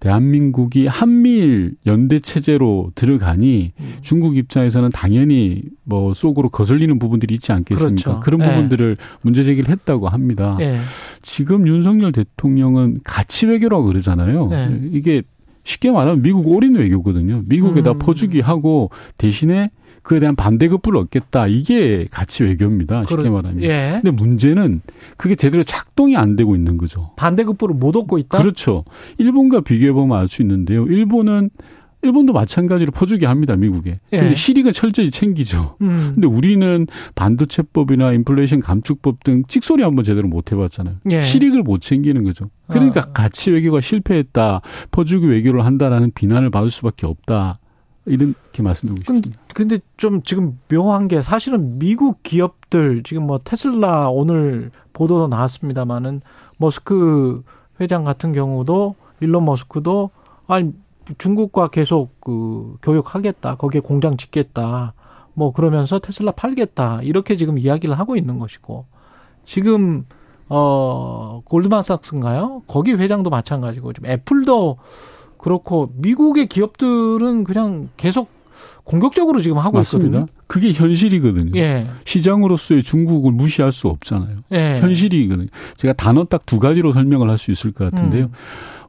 대한민국이 0.00 0.86
한미일 0.86 1.72
연대 1.86 2.20
체제로 2.20 2.92
들어가니 2.94 3.72
음. 3.80 3.92
중국 4.02 4.36
입장에서는 4.36 4.90
당연히 4.90 5.62
뭐 5.84 6.12
속으로 6.12 6.50
거슬리는 6.50 6.98
부분들이 6.98 7.32
있지 7.32 7.52
않겠습니까? 7.52 8.02
그렇죠. 8.02 8.20
그런 8.20 8.42
예. 8.42 8.46
부분들을 8.46 8.98
문제 9.22 9.42
제기를 9.42 9.70
했다고 9.70 10.08
합니다. 10.08 10.58
예. 10.60 10.80
지금 11.22 11.66
윤석열 11.66 12.12
대통령은 12.12 13.00
가치 13.04 13.46
외교라고 13.46 13.86
그러잖아요. 13.86 14.50
예. 14.52 14.80
이게 14.92 15.22
쉽게 15.64 15.92
말하면 15.92 16.20
미국 16.20 16.46
올인 16.48 16.74
외교거든요. 16.74 17.44
미국에다 17.46 17.92
음. 17.92 17.98
퍼주기 17.98 18.42
하고 18.42 18.90
대신에 19.16 19.70
그에 20.04 20.20
대한 20.20 20.36
반대급부를 20.36 21.00
얻겠다. 21.00 21.46
이게 21.48 22.06
가치 22.10 22.44
외교입니다. 22.44 23.04
쉽게 23.06 23.30
말하면. 23.30 23.62
예. 23.64 24.00
근데 24.02 24.10
문제는 24.10 24.82
그게 25.16 25.34
제대로 25.34 25.64
작동이 25.64 26.16
안 26.16 26.36
되고 26.36 26.54
있는 26.54 26.76
거죠. 26.76 27.10
반대급부를 27.16 27.74
못 27.74 27.96
얻고 27.96 28.18
있다? 28.18 28.38
그렇죠. 28.38 28.84
일본과 29.18 29.62
비교해 29.62 29.92
보면 29.92 30.16
알 30.16 30.28
수 30.28 30.42
있는데요. 30.42 30.84
일본은 30.86 31.50
일본도 32.02 32.34
마찬가지로 32.34 32.92
퍼주게 32.92 33.24
합니다, 33.24 33.56
미국에. 33.56 33.98
예. 34.12 34.18
근데 34.18 34.34
실익은 34.34 34.72
철저히 34.72 35.10
챙기죠. 35.10 35.76
음. 35.80 36.12
근데 36.14 36.26
우리는 36.26 36.86
반도체법이나 37.14 38.12
인플레이션 38.12 38.60
감축법 38.60 39.24
등 39.24 39.42
찍소리 39.48 39.82
한번 39.82 40.04
제대로 40.04 40.28
못 40.28 40.52
해봤잖아요. 40.52 40.96
예. 41.12 41.22
실익을 41.22 41.62
못 41.62 41.80
챙기는 41.80 42.22
거죠. 42.24 42.50
그러니까 42.68 43.00
어. 43.00 43.12
가치 43.14 43.52
외교가 43.52 43.80
실패했다, 43.80 44.60
퍼주기 44.90 45.28
외교를 45.28 45.64
한다라는 45.64 46.10
비난을 46.14 46.50
받을 46.50 46.70
수밖에 46.70 47.06
없다. 47.06 47.58
이렇게 48.06 48.62
말씀드리고 48.62 49.02
싶습니다. 49.02 49.40
근데 49.54 49.78
좀 49.96 50.22
지금 50.22 50.58
묘한 50.68 51.08
게 51.08 51.22
사실은 51.22 51.78
미국 51.78 52.22
기업들 52.22 53.02
지금 53.02 53.26
뭐 53.26 53.38
테슬라 53.42 54.10
오늘 54.10 54.70
보도도 54.92 55.28
나왔습니다마는 55.28 56.20
머스크 56.58 57.42
회장 57.80 58.04
같은 58.04 58.32
경우도 58.32 58.94
일론 59.20 59.44
머스크도 59.46 60.10
아니 60.46 60.72
중국과 61.18 61.68
계속 61.68 62.20
그 62.20 62.76
교육하겠다. 62.82 63.56
거기에 63.56 63.80
공장 63.80 64.16
짓겠다. 64.16 64.94
뭐 65.34 65.52
그러면서 65.52 65.98
테슬라 65.98 66.32
팔겠다. 66.32 67.00
이렇게 67.02 67.36
지금 67.36 67.58
이야기를 67.58 67.98
하고 67.98 68.16
있는 68.16 68.38
것이고 68.38 68.86
지금 69.44 70.06
어 70.48 71.42
골드만삭스인가요? 71.46 72.62
거기 72.66 72.92
회장도 72.92 73.30
마찬가지고 73.30 73.92
지금 73.94 74.10
애플도 74.10 74.78
그렇고 75.44 75.92
미국의 75.98 76.46
기업들은 76.46 77.44
그냥 77.44 77.90
계속 77.98 78.30
공격적으로 78.84 79.42
지금 79.42 79.58
하고 79.58 79.76
맞습니다. 79.76 80.18
있거든요. 80.20 80.26
그게 80.46 80.72
현실이거든요. 80.72 81.52
예. 81.56 81.86
시장으로서의 82.06 82.82
중국을 82.82 83.30
무시할 83.32 83.70
수 83.70 83.88
없잖아요. 83.88 84.38
예. 84.52 84.78
현실이거든요. 84.80 85.48
제가 85.76 85.92
단어 85.94 86.24
딱 86.24 86.44
두 86.46 86.58
가지로 86.58 86.92
설명을 86.92 87.28
할 87.28 87.36
수 87.36 87.50
있을 87.50 87.72
것 87.72 87.90
같은데요. 87.90 88.24
음. 88.24 88.32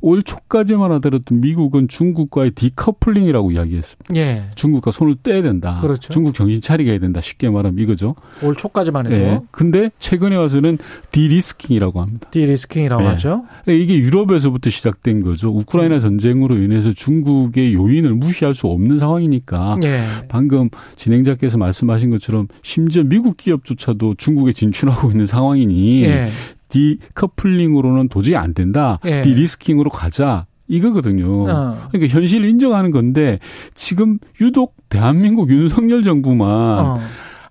올 0.06 0.22
초까지만 0.22 0.92
하더라도 0.94 1.34
미국은 1.34 1.88
중국과의 1.88 2.52
디커플링이라고 2.52 3.54
이야기했습니다. 3.54 4.16
예. 4.16 4.44
중국과 4.54 4.92
손을 4.92 5.16
떼야 5.16 5.42
된다. 5.42 5.80
그렇죠. 5.82 6.10
중국 6.14 6.36
정신 6.36 6.62
차리게 6.62 6.92
해야 6.92 7.00
된다. 7.00 7.22
쉽게 7.22 7.50
말하면 7.50 7.80
이거죠. 7.80 8.14
올 8.44 8.56
초까지만 8.56 9.08
해도. 9.08 9.16
예. 9.16 9.40
근데 9.50 9.90
최근에 9.98 10.36
와서는 10.36 10.78
디리스킹이라고 11.10 12.02
합니다. 12.02 12.30
디리스킹이라고 12.30 13.02
예. 13.02 13.08
하죠. 13.08 13.46
이게 13.68 13.98
유럽에서부터 13.98 14.70
시작된 14.70 15.24
거죠. 15.24 15.50
우크라이나 15.50 16.00
전쟁으로 16.00 16.58
인해서 16.58 16.92
중국의 16.92 17.74
요인을 17.74 18.14
무시할 18.14 18.54
수 18.54 18.68
없는 18.68 19.00
상황이니까 19.00 19.78
예. 19.86 20.04
방금 20.30 20.70
진행자께서 20.98 21.58
말씀하신 21.58 22.12
것처럼 22.12 22.48
심지어 22.62 23.02
미국 23.02 23.38
기업조차도 23.38 24.14
중국에 24.20 24.54
진출하고 24.54 25.10
있는 25.10 25.26
상황이니 25.26 26.04
예. 26.04 26.30
디커플링으로는 26.70 28.10
도저히 28.10 28.36
안 28.36 28.54
된다. 28.54 29.00
예. 29.06 29.22
디리스킹으로 29.22 29.90
가자. 29.90 30.46
이거거든요. 30.68 31.44
어. 31.44 31.88
그러니까 31.92 32.14
현실을 32.14 32.50
인정하는 32.50 32.90
건데 32.92 33.40
지금 33.76 34.18
유독 34.42 34.76
대한민국 34.90 35.50
윤석열 35.50 36.02
정부만 36.02 36.50
어. 36.50 37.00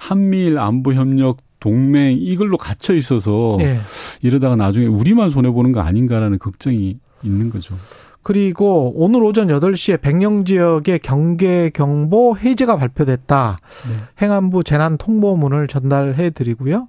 한미일 0.00 0.58
안보 0.58 0.92
협력 0.94 1.38
동맹 1.60 2.16
이걸로 2.18 2.56
갇혀 2.56 2.94
있어서 2.94 3.56
예. 3.60 3.78
이러다가 4.20 4.56
나중에 4.56 4.86
우리만 4.86 5.30
손해 5.30 5.50
보는 5.50 5.72
거 5.72 5.80
아닌가라는 5.80 6.38
걱정이 6.38 6.98
있는 7.22 7.50
거죠. 7.50 7.74
그리고 8.22 8.92
오늘 8.96 9.22
오전 9.22 9.48
8시에 9.48 10.00
백령 10.00 10.44
지역의 10.44 10.98
경계 11.00 11.70
경보 11.70 12.36
해제가 12.38 12.78
발표됐다. 12.78 13.58
네. 13.88 14.24
행안부 14.24 14.64
재난 14.64 14.96
통보문을 14.96 15.68
전달해 15.68 16.30
드리고요. 16.30 16.88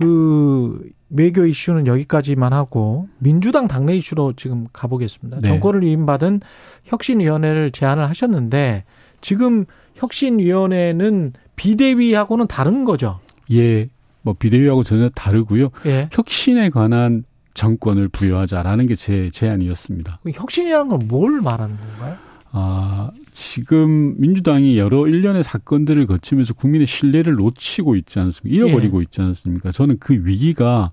그 0.00 0.80
외교 1.10 1.44
이슈는 1.44 1.86
여기까지만 1.86 2.52
하고 2.52 3.08
민주당 3.18 3.68
당내 3.68 3.96
이슈로 3.96 4.34
지금 4.36 4.66
가보겠습니다. 4.72 5.40
네. 5.40 5.48
정권을 5.48 5.82
위임받은 5.82 6.40
혁신위원회를 6.84 7.70
제안을 7.72 8.08
하셨는데 8.08 8.84
지금 9.20 9.64
혁신위원회는 9.96 11.32
비대위하고는 11.56 12.46
다른 12.46 12.84
거죠. 12.84 13.20
예, 13.52 13.88
뭐 14.22 14.34
비대위하고 14.38 14.82
전혀 14.82 15.08
다르고요. 15.10 15.70
예. 15.86 16.08
혁신에 16.12 16.70
관한 16.70 17.24
정권을 17.54 18.08
부여하자라는 18.08 18.86
게 18.86 18.94
제 18.94 19.30
제안이었습니다. 19.30 20.20
혁신이라는 20.32 20.88
건 20.88 21.00
뭘 21.08 21.40
말하는 21.40 21.76
건가요? 21.76 22.16
아, 22.52 23.10
지금 23.40 24.16
민주당이 24.18 24.76
여러 24.76 25.08
일련의 25.08 25.42
사건들을 25.42 26.06
거치면서 26.06 26.52
국민의 26.52 26.86
신뢰를 26.86 27.36
놓치고 27.36 27.96
있지 27.96 28.18
않습니까? 28.18 28.54
잃어버리고 28.54 28.98
예. 28.98 29.04
있지 29.04 29.22
않습니까? 29.22 29.72
저는 29.72 29.96
그 29.98 30.12
위기가 30.26 30.92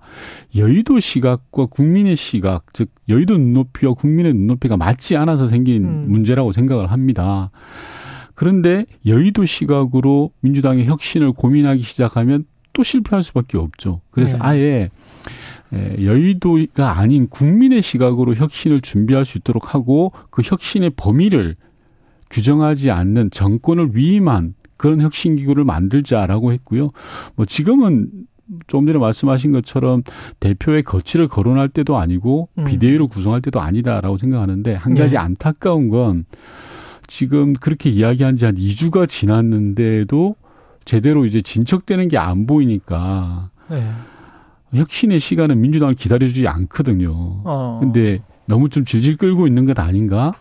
여의도 0.56 0.98
시각과 0.98 1.66
국민의 1.66 2.16
시각, 2.16 2.64
즉 2.72 2.88
여의도 3.10 3.36
눈높이와 3.36 3.92
국민의 3.92 4.32
눈높이가 4.32 4.78
맞지 4.78 5.18
않아서 5.18 5.46
생긴 5.46 5.84
음. 5.84 6.06
문제라고 6.08 6.52
생각을 6.52 6.90
합니다. 6.90 7.50
그런데 8.34 8.86
여의도 9.04 9.44
시각으로 9.44 10.30
민주당의 10.40 10.86
혁신을 10.86 11.32
고민하기 11.32 11.82
시작하면 11.82 12.46
또 12.72 12.82
실패할 12.82 13.22
수밖에 13.22 13.58
없죠. 13.58 14.00
그래서 14.10 14.38
네. 14.38 14.42
아예 14.42 14.90
여의도가 15.72 16.98
아닌 16.98 17.28
국민의 17.28 17.82
시각으로 17.82 18.34
혁신을 18.34 18.80
준비할 18.80 19.26
수 19.26 19.36
있도록 19.36 19.74
하고 19.74 20.12
그 20.30 20.40
혁신의 20.42 20.92
범위를 20.96 21.56
규정하지 22.30 22.90
않는 22.90 23.30
정권을 23.30 23.90
위임한 23.92 24.54
그런 24.76 25.00
혁신 25.00 25.36
기구를 25.36 25.64
만들자라고 25.64 26.52
했고요. 26.52 26.90
뭐 27.34 27.46
지금은 27.46 28.08
좀 28.66 28.86
전에 28.86 28.98
말씀하신 28.98 29.52
것처럼 29.52 30.02
대표의 30.40 30.82
거취를 30.82 31.28
거론할 31.28 31.68
때도 31.68 31.98
아니고 31.98 32.48
음. 32.58 32.64
비대위로 32.64 33.06
구성할 33.08 33.42
때도 33.42 33.60
아니다라고 33.60 34.16
생각하는데 34.16 34.74
한 34.74 34.94
가지 34.94 35.12
네. 35.12 35.18
안타까운 35.18 35.88
건 35.90 36.24
지금 37.06 37.52
그렇게 37.54 37.90
이야기한 37.90 38.36
지 38.36 38.44
한 38.46 38.54
2주가 38.54 39.08
지났는데도 39.08 40.36
제대로 40.84 41.26
이제 41.26 41.42
진척되는 41.42 42.08
게 42.08 42.16
안 42.16 42.46
보이니까 42.46 43.50
네. 43.68 43.82
혁신의 44.72 45.20
시간은 45.20 45.60
민주당을 45.60 45.94
기다려주지 45.94 46.46
않거든요. 46.48 47.10
어. 47.44 47.78
근데 47.80 48.20
너무 48.46 48.68
좀 48.70 48.84
질질 48.84 49.16
끌고 49.16 49.46
있는 49.46 49.66
것 49.66 49.78
아닌가? 49.78 50.34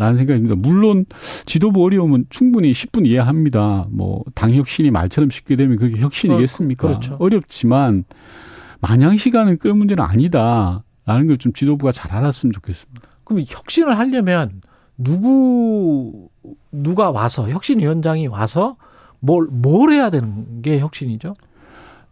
라는 0.00 0.16
생각입니다. 0.16 0.54
물론 0.56 1.04
지도부 1.44 1.84
어려움은 1.84 2.24
충분히 2.30 2.72
10분 2.72 3.06
이해합니다. 3.06 3.86
뭐 3.90 4.22
당 4.34 4.54
혁신이 4.54 4.90
말처럼 4.90 5.28
쉽게 5.28 5.56
되면 5.56 5.76
그게 5.76 6.00
혁신이겠습니까? 6.00 6.86
어, 6.88 6.90
그렇죠. 6.90 7.16
어렵지만 7.20 8.04
마냥 8.80 9.16
시간을 9.18 9.58
끌 9.58 9.74
문제는 9.74 10.02
아니다. 10.02 10.82
라는 11.04 11.26
걸 11.26 11.36
좀 11.36 11.52
지도부가 11.52 11.92
잘 11.92 12.12
알았으면 12.12 12.52
좋겠습니다. 12.52 13.02
그럼 13.24 13.42
혁신을 13.46 13.98
하려면 13.98 14.62
누구 14.96 16.28
누가 16.72 17.10
와서 17.10 17.48
혁신위원장이 17.50 18.26
와서 18.26 18.76
뭘 19.20 19.46
뭘 19.50 19.92
해야 19.92 20.08
되는 20.08 20.62
게 20.62 20.78
혁신이죠? 20.78 21.34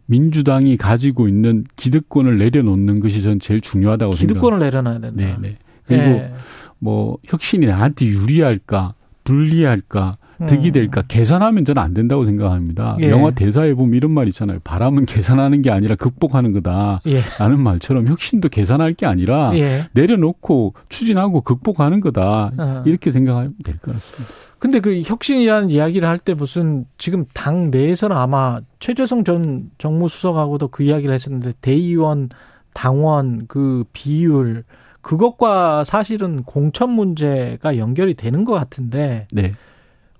민주당이 0.05 0.77
가지고 0.77 1.27
있는 1.27 1.65
기득권을 1.75 2.37
내려놓는 2.37 2.99
것이 2.99 3.21
전 3.23 3.39
제일 3.39 3.61
중요하다고 3.61 4.11
생각합니다. 4.13 4.33
기득권을 4.33 4.59
내려놔야 4.59 4.99
된다. 4.99 5.15
네, 5.15 5.35
네. 5.39 5.57
그리고 5.89 6.03
네. 6.03 6.33
뭐 6.79 7.17
혁신이 7.25 7.65
나한테 7.65 8.05
유리할까, 8.05 8.93
불리할까, 9.25 10.17
득이 10.47 10.67
음. 10.67 10.71
될까 10.71 11.03
계산하면 11.05 11.65
저는 11.65 11.81
안 11.81 11.93
된다고 11.93 12.23
생각합니다. 12.25 12.95
예. 13.01 13.09
영화 13.09 13.29
대사에 13.31 13.73
보면 13.73 13.95
이런 13.95 14.11
말 14.11 14.29
있잖아요. 14.29 14.59
바람은 14.63 15.05
계산하는 15.05 15.61
게 15.61 15.69
아니라 15.69 15.95
극복하는 15.95 16.53
거다. 16.53 17.01
예. 17.07 17.19
라는 17.39 17.59
말처럼 17.59 18.07
혁신도 18.07 18.47
계산할 18.47 18.93
게 18.93 19.05
아니라 19.05 19.51
예. 19.55 19.89
내려놓고 19.91 20.75
추진하고 20.87 21.41
극복하는 21.41 21.99
거다. 21.99 22.51
어. 22.57 22.83
이렇게 22.85 23.11
생각하면 23.11 23.55
될 23.65 23.77
것 23.79 23.91
같습니다. 23.95 24.33
근데 24.59 24.79
그 24.79 25.01
혁신이라는 25.01 25.71
이야기를 25.71 26.07
할 26.07 26.19
때 26.19 26.33
무슨 26.33 26.85
지금 26.97 27.25
당 27.33 27.69
내에서는 27.69 28.15
아마 28.15 28.59
최재성 28.79 29.25
전 29.25 29.69
정무수석하고도 29.77 30.69
그 30.69 30.83
이야기를 30.83 31.13
했었는데 31.13 31.53
대의원 31.59 32.29
당원 32.73 33.45
그 33.47 33.83
비율 33.91 34.63
그것과 35.01 35.83
사실은 35.83 36.43
공천 36.43 36.89
문제가 36.91 37.77
연결이 37.77 38.13
되는 38.13 38.45
것 38.45 38.53
같은데 38.53 39.27
네. 39.31 39.53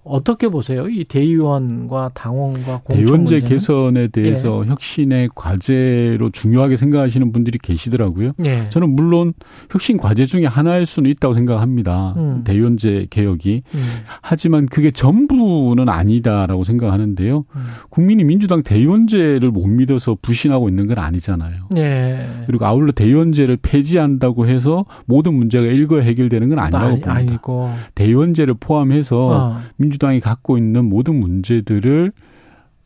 어떻게 0.03 0.47
보세요? 0.47 0.87
이 0.87 1.03
대의원과 1.03 2.11
당원과 2.13 2.81
공천 2.83 2.85
대의원제 2.95 3.35
문제는? 3.35 3.45
개선에 3.45 4.07
대해서 4.07 4.63
예. 4.65 4.69
혁신의 4.69 5.29
과제로 5.35 6.29
중요하게 6.31 6.77
생각하시는 6.77 7.31
분들이 7.31 7.59
계시더라고요. 7.59 8.31
예. 8.45 8.69
저는 8.69 8.89
물론 8.95 9.33
혁신 9.69 9.97
과제 9.97 10.25
중에 10.25 10.45
하나일 10.45 10.85
수는 10.85 11.11
있다고 11.11 11.33
생각합니다. 11.35 12.13
음. 12.17 12.43
대의원제 12.43 13.07
개혁이. 13.09 13.61
음. 13.75 13.83
하지만 14.21 14.65
그게 14.65 14.89
전부는 14.91 15.89
아니다라고 15.89 16.63
생각하는데요. 16.63 17.45
음. 17.55 17.65
국민이 17.89 18.23
민주당 18.23 18.63
대의원제를 18.63 19.51
못 19.51 19.67
믿어서 19.67 20.17
부신하고 20.21 20.69
있는 20.69 20.87
건 20.87 20.97
아니잖아요. 20.97 21.59
예. 21.77 22.25
그리고 22.47 22.65
아울러 22.65 22.91
대의원제를 22.91 23.57
폐지한다고 23.61 24.47
해서 24.47 24.85
모든 25.05 25.33
문제가 25.35 25.65
일거에 25.65 26.03
해결되는 26.03 26.49
건 26.49 26.57
아니라고 26.59 26.85
아니, 26.85 26.89
봅니다. 27.01 27.13
아니고. 27.13 27.71
대의원제를 27.95 28.55
포함해서 28.59 29.19
어. 29.19 29.59
민주당이 29.89 30.19
갖고 30.19 30.57
있는 30.57 30.85
모든 30.85 31.19
문제들을 31.19 32.11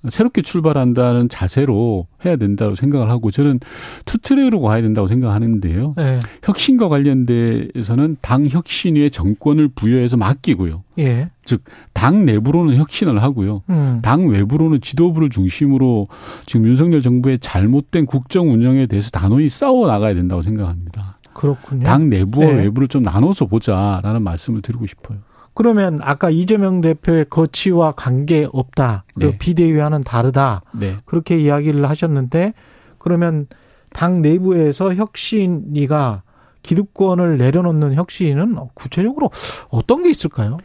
새롭게 0.10 0.42
출발한다는 0.42 1.30
자세로 1.30 2.08
해야 2.26 2.36
된다고 2.36 2.76
생각을 2.76 3.10
하고 3.10 3.32
저는 3.32 3.62
투트랙으로 4.04 4.60
가야 4.60 4.82
된다고 4.82 5.08
생각하는데요. 5.08 5.94
네. 5.96 6.20
혁신과 6.44 6.90
관련돼서는 6.90 8.18
당 8.20 8.46
혁신위에 8.46 9.10
정권을 9.10 9.70
부여해서 9.70 10.18
맡기고요. 10.18 10.84
예. 11.00 11.30
즉, 11.46 11.64
당 11.94 12.26
내부로는 12.26 12.76
혁신을 12.76 13.24
하고요. 13.24 13.64
음. 13.70 14.00
당 14.02 14.28
외부로는 14.28 14.82
지도부를 14.82 15.30
중심으로 15.30 16.10
지금 16.46 16.68
윤석열 16.68 17.00
정부의 17.00 17.40
잘못된 17.40 18.06
국정 18.06 18.52
운영에 18.52 18.88
대해서 18.88 19.10
단호히 19.10 19.48
싸워 19.48 19.88
나가야 19.88 20.16
된다고 20.16 20.42
생각합니다. 20.42 21.20
그렇군요. 21.34 21.86
당 21.86 22.10
내부와 22.10 22.48
네. 22.48 22.64
외부를 22.64 22.90
좀 22.90 23.04
나눠서 23.04 23.46
보자라는 23.46 24.22
말씀을 24.22 24.62
드리고 24.62 24.86
싶어요. 24.86 25.20
그러면 25.54 26.00
아까 26.02 26.30
이재명 26.30 26.82
대표의 26.82 27.26
거치와 27.30 27.94
관계 27.94 28.48
없다. 28.52 29.06
그 29.14 29.26
네. 29.26 29.38
비대위와는 29.38 30.04
다르다. 30.04 30.64
네. 30.74 30.98
그렇게 31.06 31.40
이야기를 31.40 31.88
하셨는데 31.88 32.54
그러면 32.98 33.48
당 33.92 34.22
내부에서 34.22 34.96
혁신이가 34.96 36.24
기득권을 36.64 37.38
내려놓는 37.38 37.94
혁신은 37.94 38.56
구체적으로 38.74 39.30
어떤 39.70 40.04
게 40.04 40.10
있을까요? 40.10 40.58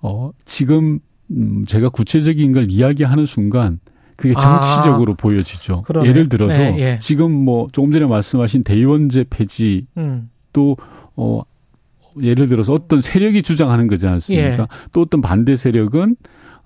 어, 0.00 0.30
지금 0.44 1.00
음, 1.30 1.64
제가 1.66 1.88
구체적인 1.88 2.52
걸 2.52 2.70
이야기하는 2.70 3.26
순간 3.26 3.80
그게 4.16 4.34
정치적으로 4.34 5.12
아, 5.12 5.16
보여지죠. 5.18 5.82
그러네. 5.82 6.08
예를 6.08 6.28
들어서 6.28 6.56
네, 6.56 6.76
예. 6.78 6.98
지금 7.00 7.32
뭐 7.32 7.68
조금 7.72 7.90
전에 7.90 8.06
말씀하신 8.06 8.62
대의원제 8.62 9.24
폐지 9.30 9.86
음. 9.96 10.30
또 10.52 10.76
어, 11.16 11.42
예를 12.20 12.48
들어서 12.48 12.72
어떤 12.72 13.00
세력이 13.00 13.42
주장하는 13.42 13.86
거지 13.86 14.06
않습니까? 14.06 14.62
예. 14.62 14.66
또 14.92 15.02
어떤 15.02 15.20
반대 15.20 15.56
세력은 15.56 16.16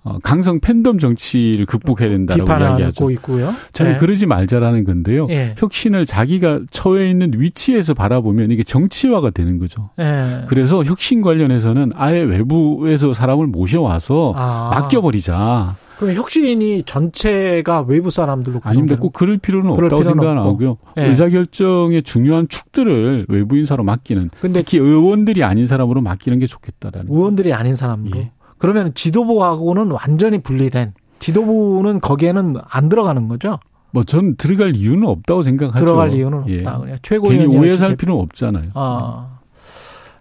어, 0.06 0.18
강성 0.22 0.60
팬덤 0.60 1.00
정치를 1.00 1.66
극복해야 1.66 2.08
된다라고 2.10 2.48
이야기하고 2.48 3.10
있고요. 3.10 3.52
저는 3.72 3.92
네. 3.94 3.98
그러지 3.98 4.26
말자라는 4.26 4.84
건데요. 4.84 5.26
예. 5.30 5.54
혁신을 5.58 6.06
자기가 6.06 6.60
처해 6.70 7.10
있는 7.10 7.32
위치에서 7.34 7.92
바라보면 7.92 8.52
이게 8.52 8.62
정치화가 8.62 9.30
되는 9.30 9.58
거죠. 9.58 9.90
예. 9.98 10.44
그래서 10.46 10.84
혁신 10.84 11.22
관련해서는 11.22 11.90
아예 11.96 12.20
외부에서 12.20 13.12
사람을 13.12 13.48
모셔와서 13.48 14.32
아. 14.36 14.70
맡겨버리자. 14.74 15.74
그럼 15.98 16.14
혁신이 16.14 16.82
전체가 16.84 17.84
외부 17.88 18.10
사람들로 18.10 18.60
아닙니다. 18.62 18.96
꼭 18.96 19.12
그럴 19.12 19.38
필요는 19.38 19.74
그럴 19.74 19.86
없다고 19.86 20.04
생각하고요. 20.04 20.76
네. 20.94 21.08
의사결정의 21.08 22.02
중요한 22.02 22.48
축들을 22.48 23.26
외부 23.28 23.56
인사로 23.56 23.82
맡기는 23.82 24.30
근데 24.38 24.60
특히 24.60 24.78
의원들이 24.78 25.42
아닌 25.42 25.66
사람으로 25.66 26.02
맡기는 26.02 26.38
게 26.38 26.46
좋겠다라는. 26.46 27.10
의원들이 27.10 27.52
아닌 27.54 27.74
사람으로. 27.74 28.18
예. 28.18 28.30
그러면 28.58 28.92
지도부하고는 28.94 29.90
완전히 29.90 30.38
분리된 30.38 30.94
지도부는 31.18 32.00
거기에는 32.00 32.56
안 32.68 32.88
들어가는 32.88 33.28
거죠? 33.28 33.58
뭐 33.92 34.04
전 34.04 34.36
들어갈 34.36 34.76
이유는 34.76 35.06
없다고 35.08 35.42
생각하죠. 35.42 35.84
들어갈 35.84 36.12
이유는 36.12 36.44
예. 36.48 36.58
없다. 36.58 36.78
그냥 36.78 36.98
최고위원 37.02 37.46
오해 37.56 37.74
살 37.74 37.96
필요는 37.96 38.20
없잖아요. 38.22 38.70
아, 38.74 39.38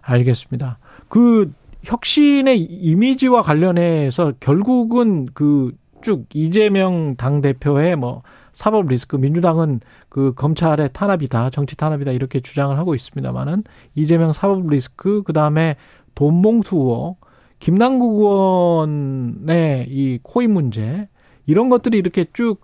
알겠습니다. 0.02 0.78
그 1.08 1.52
혁신의 1.84 2.60
이미지와 2.62 3.42
관련해서 3.42 4.32
결국은 4.40 5.26
그 5.34 5.72
쭉 6.02 6.26
이재명 6.34 7.16
당 7.16 7.40
대표의 7.40 7.96
뭐 7.96 8.22
사법 8.52 8.86
리스크 8.86 9.16
민주당은 9.16 9.80
그 10.08 10.34
검찰의 10.36 10.90
탄압이다 10.92 11.50
정치 11.50 11.76
탄압이다 11.76 12.12
이렇게 12.12 12.38
주장을 12.40 12.78
하고 12.78 12.94
있습니다만은 12.94 13.64
이재명 13.96 14.32
사법 14.32 14.68
리스크 14.68 15.24
그 15.24 15.32
다음에 15.32 15.74
돈봉투 16.14 16.76
의혹 16.76 17.25
김남국 17.58 18.20
의원의 18.20 19.86
이 19.88 20.18
코인 20.22 20.52
문제 20.52 21.08
이런 21.46 21.68
것들이 21.68 21.98
이렇게 21.98 22.26
쭉 22.32 22.60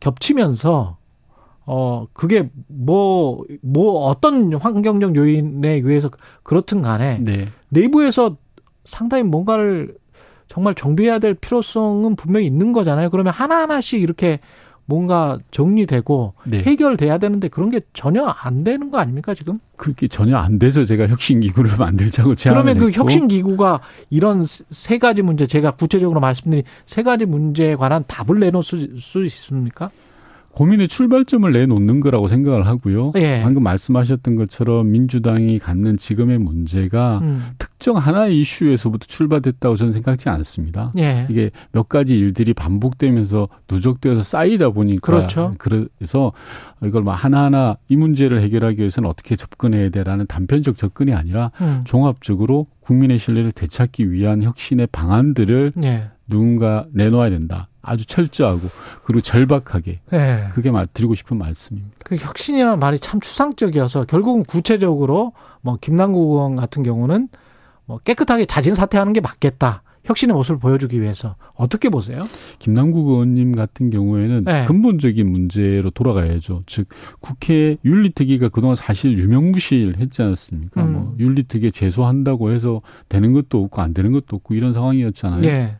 겹치면서 0.00 0.98
어 1.66 2.06
그게 2.12 2.50
뭐뭐 2.66 3.44
뭐 3.62 4.04
어떤 4.06 4.52
환경적 4.54 5.16
요인에 5.16 5.68
의해서 5.76 6.10
그렇든 6.42 6.82
간에 6.82 7.18
네. 7.22 7.48
내부에서 7.70 8.36
상당히 8.84 9.22
뭔가를 9.22 9.96
정말 10.46 10.74
정비해야 10.74 11.18
될 11.18 11.34
필요성은 11.34 12.16
분명히 12.16 12.46
있는 12.46 12.72
거잖아요. 12.72 13.10
그러면 13.10 13.32
하나하나씩 13.32 14.02
이렇게 14.02 14.40
뭔가 14.86 15.38
정리되고 15.50 16.34
네. 16.46 16.62
해결돼야 16.62 17.18
되는데 17.18 17.48
그런 17.48 17.70
게 17.70 17.80
전혀 17.92 18.24
안 18.24 18.64
되는 18.64 18.90
거 18.90 18.98
아닙니까 18.98 19.34
지금? 19.34 19.58
그렇게 19.76 20.08
전혀 20.08 20.36
안 20.36 20.58
돼서 20.58 20.84
제가 20.84 21.08
혁신 21.08 21.40
기구를 21.40 21.76
만들자고 21.78 22.34
제안을 22.34 22.62
그러면 22.62 22.82
그 22.82 22.90
혁신 22.90 23.28
기구가 23.28 23.80
이런 24.10 24.44
세 24.46 24.98
가지 24.98 25.22
문제 25.22 25.46
제가 25.46 25.72
구체적으로 25.72 26.20
말씀드린 26.20 26.64
세 26.86 27.02
가지 27.02 27.24
문제에 27.24 27.76
관한 27.76 28.04
답을 28.06 28.40
내놓을 28.40 28.62
수 28.62 29.24
있습니까? 29.24 29.90
고민의 30.54 30.88
출발점을 30.88 31.50
내놓는 31.50 32.00
거라고 32.00 32.28
생각을 32.28 32.66
하고요. 32.66 33.12
예. 33.16 33.40
방금 33.42 33.62
말씀하셨던 33.64 34.36
것처럼 34.36 34.90
민주당이 34.90 35.58
갖는 35.58 35.96
지금의 35.96 36.38
문제가 36.38 37.18
음. 37.22 37.42
특정 37.58 37.96
하나의 37.96 38.40
이슈에서부터 38.40 39.06
출발됐다고 39.06 39.76
저는 39.76 39.92
생각지 39.92 40.28
않습니다. 40.28 40.92
예. 40.96 41.26
이게 41.28 41.50
몇 41.72 41.88
가지 41.88 42.16
일들이 42.18 42.54
반복되면서 42.54 43.48
누적되어서 43.70 44.22
쌓이다 44.22 44.70
보니까 44.70 45.00
그렇죠. 45.04 45.54
그래서 45.58 46.32
이걸 46.82 47.02
막 47.02 47.12
하나하나 47.12 47.76
이 47.88 47.96
문제를 47.96 48.40
해결하기 48.40 48.78
위해서는 48.78 49.08
어떻게 49.08 49.36
접근해야 49.36 49.88
되라는 49.88 50.26
단편적 50.26 50.76
접근이 50.76 51.12
아니라 51.12 51.50
음. 51.60 51.82
종합적으로 51.84 52.66
국민의 52.80 53.18
신뢰를 53.18 53.50
되찾기 53.52 54.12
위한 54.12 54.42
혁신의 54.42 54.88
방안들을 54.92 55.72
예. 55.84 56.10
누군가 56.26 56.86
내놓아야 56.92 57.30
된다. 57.30 57.68
아주 57.82 58.06
철저하고 58.06 58.60
그리고 59.04 59.20
절박하게 59.20 60.00
네. 60.10 60.48
그게 60.52 60.72
드리고 60.92 61.14
싶은 61.14 61.36
말씀입니다. 61.36 61.96
그 62.04 62.16
혁신이라는 62.16 62.78
말이 62.78 62.98
참 62.98 63.20
추상적이어서 63.20 64.04
결국은 64.04 64.42
구체적으로 64.44 65.32
뭐 65.60 65.76
김남국 65.80 66.32
의원 66.32 66.56
같은 66.56 66.82
경우는 66.82 67.28
뭐 67.84 67.98
깨끗하게 67.98 68.46
자진 68.46 68.74
사퇴하는 68.74 69.12
게 69.12 69.20
맞겠다. 69.20 69.82
혁신의 70.04 70.34
모습을 70.34 70.58
보여주기 70.58 71.00
위해서 71.00 71.36
어떻게 71.54 71.88
보세요? 71.88 72.24
김남국 72.58 73.08
의원님 73.08 73.54
같은 73.54 73.88
경우에는 73.88 74.44
네. 74.44 74.66
근본적인 74.66 75.30
문제로 75.30 75.88
돌아가야죠. 75.90 76.62
즉 76.66 76.88
국회 77.20 77.78
윤리특위가 77.84 78.50
그동안 78.50 78.76
사실 78.76 79.16
유명무실했지 79.18 80.22
않았습니까? 80.22 80.84
음. 80.84 80.92
뭐 80.92 81.14
윤리특위 81.18 81.72
제소한다고 81.72 82.50
해서 82.50 82.82
되는 83.08 83.32
것도 83.32 83.64
없고 83.64 83.80
안 83.80 83.94
되는 83.94 84.12
것도 84.12 84.36
없고 84.36 84.54
이런 84.54 84.74
상황이었잖아요. 84.74 85.40
네. 85.40 85.78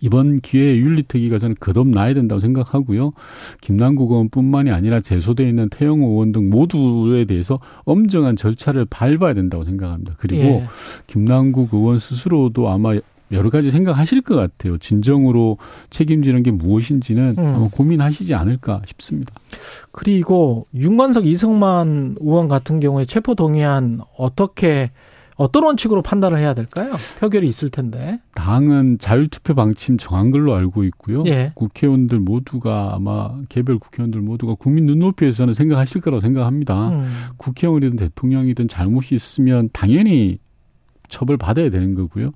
이번 0.00 0.40
기회에 0.40 0.76
윤리특위가 0.78 1.38
저는 1.38 1.56
거듭나야 1.58 2.14
된다고 2.14 2.40
생각하고요. 2.40 3.12
김남국 3.60 4.10
의원뿐만이 4.10 4.70
아니라 4.70 5.00
제소돼 5.00 5.48
있는 5.48 5.68
태영 5.68 6.00
의원 6.00 6.32
등 6.32 6.46
모두에 6.50 7.24
대해서 7.24 7.58
엄정한 7.84 8.36
절차를 8.36 8.86
밟아야 8.86 9.34
된다고 9.34 9.64
생각합니다. 9.64 10.14
그리고 10.18 10.42
예. 10.42 10.66
김남국 11.06 11.74
의원 11.74 11.98
스스로도 11.98 12.68
아마 12.68 12.94
여러 13.32 13.50
가지 13.50 13.70
생각하실 13.70 14.22
것 14.22 14.36
같아요. 14.36 14.78
진정으로 14.78 15.58
책임지는 15.90 16.42
게 16.42 16.50
무엇인지는 16.52 17.34
음. 17.38 17.44
아마 17.44 17.68
고민하시지 17.68 18.34
않을까 18.34 18.82
싶습니다. 18.86 19.34
그리고 19.90 20.66
윤관석 20.74 21.26
이승만 21.26 22.16
의원 22.20 22.48
같은 22.48 22.78
경우에 22.78 23.04
체포 23.04 23.34
동의안 23.34 24.00
어떻게 24.16 24.90
어떤 25.36 25.64
원칙으로 25.64 26.02
판단을 26.02 26.38
해야 26.38 26.54
될까요? 26.54 26.94
표결이 27.20 27.46
있을 27.46 27.68
텐데. 27.68 28.18
당은 28.34 28.98
자율투표 28.98 29.54
방침 29.54 29.98
정한 29.98 30.30
걸로 30.30 30.54
알고 30.54 30.84
있고요. 30.84 31.22
예. 31.26 31.52
국회의원들 31.54 32.20
모두가 32.20 32.92
아마 32.94 33.34
개별 33.48 33.78
국회의원들 33.78 34.22
모두가 34.22 34.54
국민 34.54 34.86
눈높이에서는 34.86 35.52
생각하실 35.54 36.00
거라고 36.00 36.22
생각합니다. 36.22 36.88
음. 36.88 37.12
국회의원이든 37.36 37.96
대통령이든 37.96 38.68
잘못이 38.68 39.14
있으면 39.14 39.68
당연히 39.72 40.38
처벌 41.08 41.36
받아야 41.36 41.70
되는 41.70 41.94
거고요. 41.94 42.32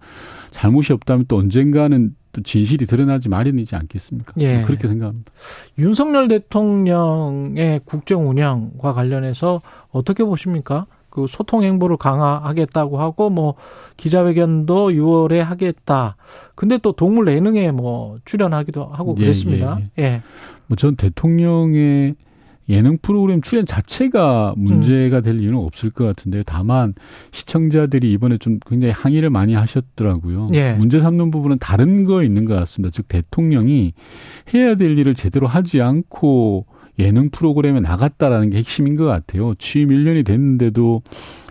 잘못이 0.51 0.92
없다면 0.92 1.24
또 1.26 1.38
언젠가는 1.38 2.14
또 2.32 2.42
진실이 2.42 2.86
드러나지 2.86 3.28
마련이지 3.28 3.74
않겠습니까? 3.74 4.34
예. 4.38 4.62
그렇게 4.62 4.86
생각합니다. 4.86 5.32
윤석열 5.78 6.28
대통령의 6.28 7.80
국정 7.84 8.28
운영과 8.28 8.92
관련해서 8.92 9.62
어떻게 9.90 10.22
보십니까? 10.22 10.86
그 11.11 11.26
소통 11.28 11.62
행보를 11.62 11.96
강화하겠다고 11.96 13.00
하고 13.00 13.30
뭐 13.30 13.54
기자회견도 13.96 14.90
6월에 14.90 15.38
하겠다. 15.38 16.16
근데 16.54 16.78
또 16.78 16.92
동물 16.92 17.28
예능에 17.28 17.72
뭐 17.72 18.18
출연하기도 18.24 18.84
하고 18.86 19.14
예, 19.18 19.20
그랬습니다. 19.20 19.78
예. 19.80 20.02
예. 20.02 20.04
예. 20.04 20.22
뭐전 20.68 20.96
대통령의 20.96 22.14
예능 22.70 22.98
프로그램 23.02 23.42
출연 23.42 23.66
자체가 23.66 24.54
문제가 24.56 25.20
될 25.20 25.40
이유는 25.40 25.58
없을 25.58 25.90
것 25.90 26.04
같은데요. 26.04 26.44
다만 26.46 26.94
시청자들이 27.32 28.12
이번에 28.12 28.38
좀 28.38 28.61
굉장히 28.64 28.92
항의를 28.92 29.28
많이 29.28 29.54
하셨더라고요. 29.54 30.46
예. 30.54 30.74
문제 30.74 31.00
삼는 31.00 31.32
부분은 31.32 31.58
다른 31.58 32.04
거 32.04 32.22
있는 32.22 32.44
것 32.44 32.54
같습니다. 32.54 32.92
즉 32.94 33.08
대통령이 33.08 33.92
해야 34.54 34.76
될 34.76 34.96
일을 34.96 35.14
제대로 35.14 35.48
하지 35.48 35.82
않고 35.82 36.66
예능 37.01 37.30
프로그램에 37.30 37.80
나갔다라는 37.80 38.51
게 38.51 38.59
핵심인 38.59 38.96
것 38.96 39.05
같아요. 39.05 39.55
취임 39.59 39.88
1년이 39.88 40.24
됐는데도 40.24 41.03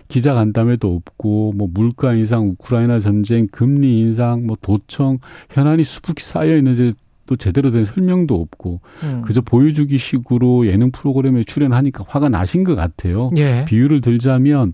기자 0.08 0.34
간담회도 0.34 0.92
없고 0.92 1.52
뭐 1.56 1.68
물가 1.72 2.14
인상, 2.14 2.48
우크라이나 2.48 2.98
전쟁, 2.98 3.46
금리 3.50 4.00
인상, 4.00 4.46
뭐 4.46 4.56
도청 4.60 5.18
현안이 5.50 5.84
수북히 5.84 6.24
쌓여 6.24 6.56
있는데 6.56 6.92
또 7.26 7.36
제대로 7.36 7.70
된 7.70 7.84
설명도 7.84 8.34
없고 8.34 8.80
음. 9.04 9.22
그저 9.24 9.40
보여주기 9.40 9.98
식으로 9.98 10.66
예능 10.66 10.90
프로그램에 10.90 11.44
출연하니까 11.44 12.04
화가 12.08 12.28
나신 12.28 12.64
것 12.64 12.74
같아요. 12.74 13.28
예. 13.36 13.64
비유를 13.68 14.00
들자면 14.00 14.72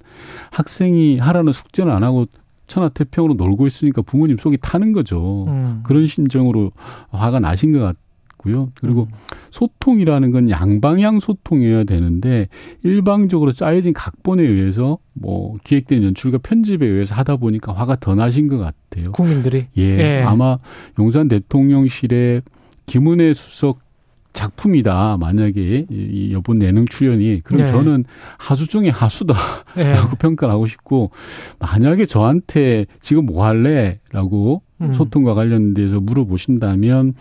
학생이 0.52 1.18
하라는 1.18 1.52
숙제는 1.52 1.92
안 1.92 2.02
하고 2.02 2.24
천하태평으로 2.66 3.34
놀고 3.34 3.66
있으니까 3.66 4.00
부모님 4.00 4.38
속이 4.38 4.56
타는 4.62 4.92
거죠. 4.92 5.44
음. 5.48 5.80
그런 5.84 6.06
심정으로 6.06 6.72
화가 7.10 7.40
나신 7.40 7.72
것 7.72 7.80
같 7.80 7.96
고요. 8.46 8.70
그리고 8.80 9.02
음. 9.02 9.16
소통이라는 9.50 10.30
건 10.30 10.50
양방향 10.50 11.20
소통이어야 11.20 11.84
되는데 11.84 12.48
일방적으로 12.84 13.52
짜여진 13.52 13.92
각본에 13.92 14.42
의해서 14.42 14.98
뭐 15.12 15.56
기획된 15.64 16.04
연출과 16.04 16.38
편집에 16.38 16.86
의해서 16.86 17.14
하다 17.14 17.36
보니까 17.36 17.72
화가 17.72 17.96
더 17.96 18.14
나신 18.14 18.46
것 18.48 18.58
같아요. 18.58 19.12
국민들이 19.12 19.66
예, 19.76 19.82
예. 19.82 20.22
아마 20.22 20.58
용산 20.98 21.28
대통령실에 21.28 22.42
김은혜 22.86 23.34
수석 23.34 23.80
작품이다. 24.32 25.16
만약에 25.18 25.86
이 25.90 26.32
여본 26.32 26.62
예능 26.62 26.84
출연이 26.84 27.40
그럼 27.42 27.62
네. 27.62 27.68
저는 27.68 28.04
하수 28.36 28.68
중에 28.68 28.90
하수다라고 28.90 29.64
네. 29.74 30.18
평가를 30.18 30.52
하고 30.52 30.66
싶고 30.66 31.10
만약에 31.58 32.04
저한테 32.04 32.84
지금 33.00 33.24
뭐 33.24 33.46
할래라고 33.46 34.62
음. 34.82 34.92
소통과 34.92 35.32
관련돼서 35.32 36.00
물어보신다면 36.00 37.14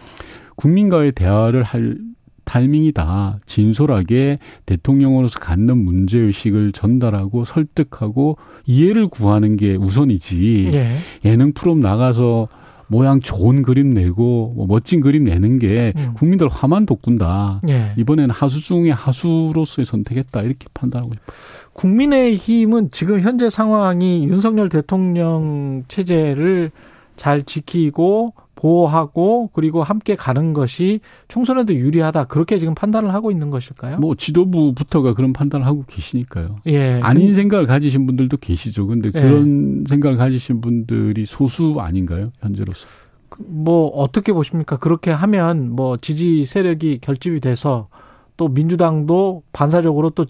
국민과의 0.55 1.11
대화를 1.13 1.63
할 1.63 1.97
타이밍이다. 2.45 3.39
진솔하게 3.45 4.39
대통령으로서 4.65 5.39
갖는 5.39 5.77
문제 5.77 6.19
의식을 6.19 6.71
전달하고 6.71 7.43
설득하고 7.43 8.37
이해를 8.65 9.07
구하는 9.07 9.57
게 9.57 9.75
우선이지. 9.75 10.69
예. 10.73 10.97
예능 11.25 11.51
프로 11.53 11.75
나가서 11.75 12.47
모양 12.87 13.19
좋은 13.19 13.63
그림 13.63 13.95
내고 13.95 14.53
뭐 14.55 14.67
멋진 14.67 15.01
그림 15.01 15.23
내는 15.23 15.57
게 15.57 15.91
음. 15.95 16.13
국민들 16.15 16.47
화만 16.47 16.85
돋군다. 16.85 17.61
예. 17.67 17.93
이번에는 17.97 18.29
하수 18.29 18.61
중에 18.61 18.91
하수로서의 18.91 19.85
선택했다 19.85 20.41
이렇게 20.41 20.67
판단하고 20.73 21.13
싶어요. 21.15 21.35
국민의힘은 21.73 22.91
지금 22.91 23.21
현재 23.21 23.49
상황이 23.49 24.25
윤석열 24.27 24.69
대통령 24.69 25.83
체제를 25.87 26.71
잘 27.15 27.41
지키고 27.41 28.33
보호하고 28.55 29.49
그리고 29.53 29.83
함께 29.83 30.15
가는 30.15 30.53
것이 30.53 31.01
총선에도 31.27 31.73
유리하다 31.73 32.25
그렇게 32.25 32.57
지금 32.57 32.73
판단을 32.73 33.13
하고 33.13 33.31
있는 33.31 33.49
것일까요? 33.49 33.97
뭐 33.97 34.15
지도부부터가 34.15 35.13
그런 35.13 35.33
판단을 35.33 35.65
하고 35.65 35.83
계시니까요. 35.87 36.57
예. 36.67 36.99
아닌 37.01 37.35
생각을 37.35 37.65
가지신 37.65 38.05
분들도 38.05 38.37
계시죠. 38.37 38.87
근데 38.87 39.09
예. 39.13 39.21
그런 39.21 39.83
생각을 39.87 40.17
가지신 40.17 40.61
분들이 40.61 41.25
소수 41.25 41.75
아닌가요? 41.79 42.31
현재로서. 42.39 42.87
그뭐 43.29 43.87
어떻게 43.87 44.31
보십니까? 44.31 44.77
그렇게 44.77 45.11
하면 45.11 45.69
뭐 45.71 45.97
지지 45.97 46.45
세력이 46.45 46.99
결집이 47.01 47.41
돼서 47.41 47.89
또 48.37 48.47
민주당도 48.47 49.43
반사적으로 49.51 50.11
또 50.11 50.25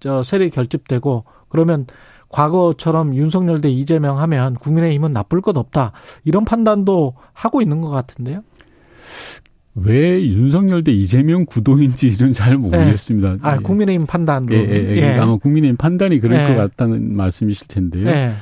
저 0.00 0.22
세력이 0.22 0.50
결집되고 0.50 1.24
그러면 1.48 1.86
과거처럼 2.30 3.14
윤석열 3.14 3.60
대 3.60 3.68
이재명 3.68 4.18
하면 4.18 4.54
국민의힘은 4.54 5.12
나쁠 5.12 5.40
것 5.40 5.56
없다. 5.56 5.92
이런 6.24 6.44
판단도 6.44 7.14
하고 7.32 7.60
있는 7.60 7.80
것 7.80 7.90
같은데요. 7.90 8.42
왜 9.74 10.20
윤석열 10.26 10.82
대 10.82 10.92
이재명 10.92 11.44
구도인지는 11.46 12.32
잘 12.32 12.58
모르겠습니다. 12.58 13.32
네. 13.34 13.38
아, 13.42 13.58
국민의힘 13.58 14.06
판단으로. 14.06 14.54
예, 14.54 14.60
예, 14.68 14.96
예. 14.96 15.12
아마 15.18 15.36
국민의힘 15.36 15.76
판단이 15.76 16.18
그럴 16.18 16.40
예. 16.40 16.48
것 16.48 16.56
같다는 16.56 17.16
말씀이실 17.16 17.68
텐데요. 17.68 18.08
예. 18.08 18.32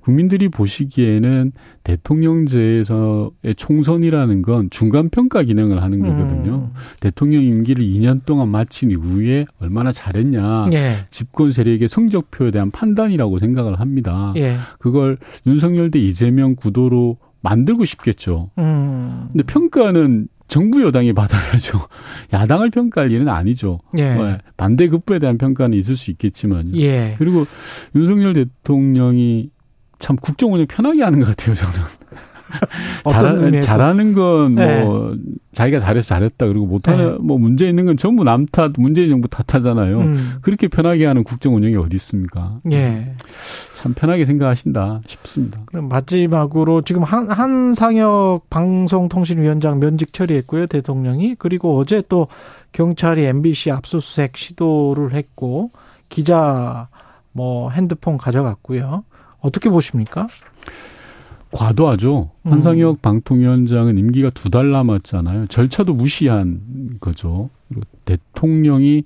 국민들이 0.00 0.48
보시기에는 0.48 1.52
대통령제에서의 1.84 3.54
총선이라는 3.56 4.40
건 4.40 4.70
중간평가 4.70 5.42
기능을 5.42 5.82
하는 5.82 6.00
거거든요. 6.00 6.70
음. 6.74 6.78
대통령 7.00 7.42
임기를 7.42 7.84
2년 7.84 8.24
동안 8.24 8.48
마친 8.48 8.90
이후에 8.90 9.44
얼마나 9.60 9.92
잘했냐. 9.92 10.68
예. 10.72 10.92
집권 11.10 11.52
세력의 11.52 11.88
성적표에 11.88 12.50
대한 12.50 12.70
판단이라고 12.70 13.38
생각을 13.38 13.78
합니다. 13.80 14.32
예. 14.36 14.56
그걸 14.78 15.18
윤석열 15.46 15.90
대 15.90 15.98
이재명 15.98 16.54
구도로 16.54 17.18
만들고 17.42 17.84
싶겠죠. 17.84 18.50
음. 18.56 19.28
근데 19.30 19.44
평가는 19.44 20.28
정부 20.48 20.82
여당이 20.82 21.12
받아야죠. 21.12 21.78
야당을 22.32 22.70
평가할 22.70 23.12
일은 23.12 23.28
아니죠. 23.28 23.80
예. 23.98 24.14
네. 24.14 24.38
반대 24.56 24.88
급부에 24.88 25.18
대한 25.18 25.38
평가는 25.38 25.76
있을 25.78 25.96
수 25.96 26.10
있겠지만. 26.10 26.74
예. 26.76 27.14
그리고 27.18 27.46
윤석열 27.94 28.32
대통령이 28.32 29.50
참 29.98 30.16
국정 30.16 30.52
운영 30.54 30.66
편하게 30.66 31.02
하는 31.02 31.20
것 31.20 31.26
같아요, 31.26 31.54
저는. 31.54 31.80
잘, 33.10 33.60
잘하는 33.60 34.12
건뭐 34.12 34.54
네. 34.54 34.86
자기가 35.52 35.80
잘해서 35.80 36.08
잘했다 36.08 36.46
그리고 36.46 36.66
못하는 36.66 37.12
네. 37.12 37.18
뭐 37.20 37.38
문제 37.38 37.68
있는 37.68 37.86
건 37.86 37.96
전부 37.96 38.24
남 38.24 38.46
탓, 38.46 38.72
문재인 38.78 39.10
정부 39.10 39.28
탓하잖아요. 39.28 39.98
음. 40.00 40.32
그렇게 40.40 40.68
편하게 40.68 41.06
하는 41.06 41.24
국정 41.24 41.54
운영이 41.54 41.76
어디 41.76 41.96
있습니까? 41.96 42.58
예. 42.70 43.14
참 43.74 43.94
편하게 43.94 44.24
생각하신다 44.24 45.02
싶습니다. 45.06 45.60
그럼 45.66 45.88
마지막으로 45.88 46.82
지금 46.82 47.02
한, 47.02 47.30
한상혁 47.30 48.50
방송통신위원장 48.50 49.78
면직 49.78 50.12
처리했고요, 50.12 50.66
대통령이. 50.66 51.36
그리고 51.38 51.78
어제 51.78 52.02
또 52.08 52.28
경찰이 52.72 53.24
MBC 53.24 53.70
압수수색 53.70 54.36
시도를 54.36 55.14
했고, 55.14 55.70
기자 56.08 56.88
뭐 57.32 57.70
핸드폰 57.70 58.18
가져갔고요. 58.18 59.04
어떻게 59.40 59.70
보십니까? 59.70 60.26
과도하죠. 61.52 62.30
음. 62.42 62.52
한상혁 62.52 63.02
방통위원장은 63.02 63.98
임기가 63.98 64.30
두 64.30 64.50
달 64.50 64.70
남았잖아요. 64.70 65.46
절차도 65.48 65.94
무시한 65.94 66.96
거죠. 67.00 67.50
그리고 67.68 67.84
대통령이 68.04 69.04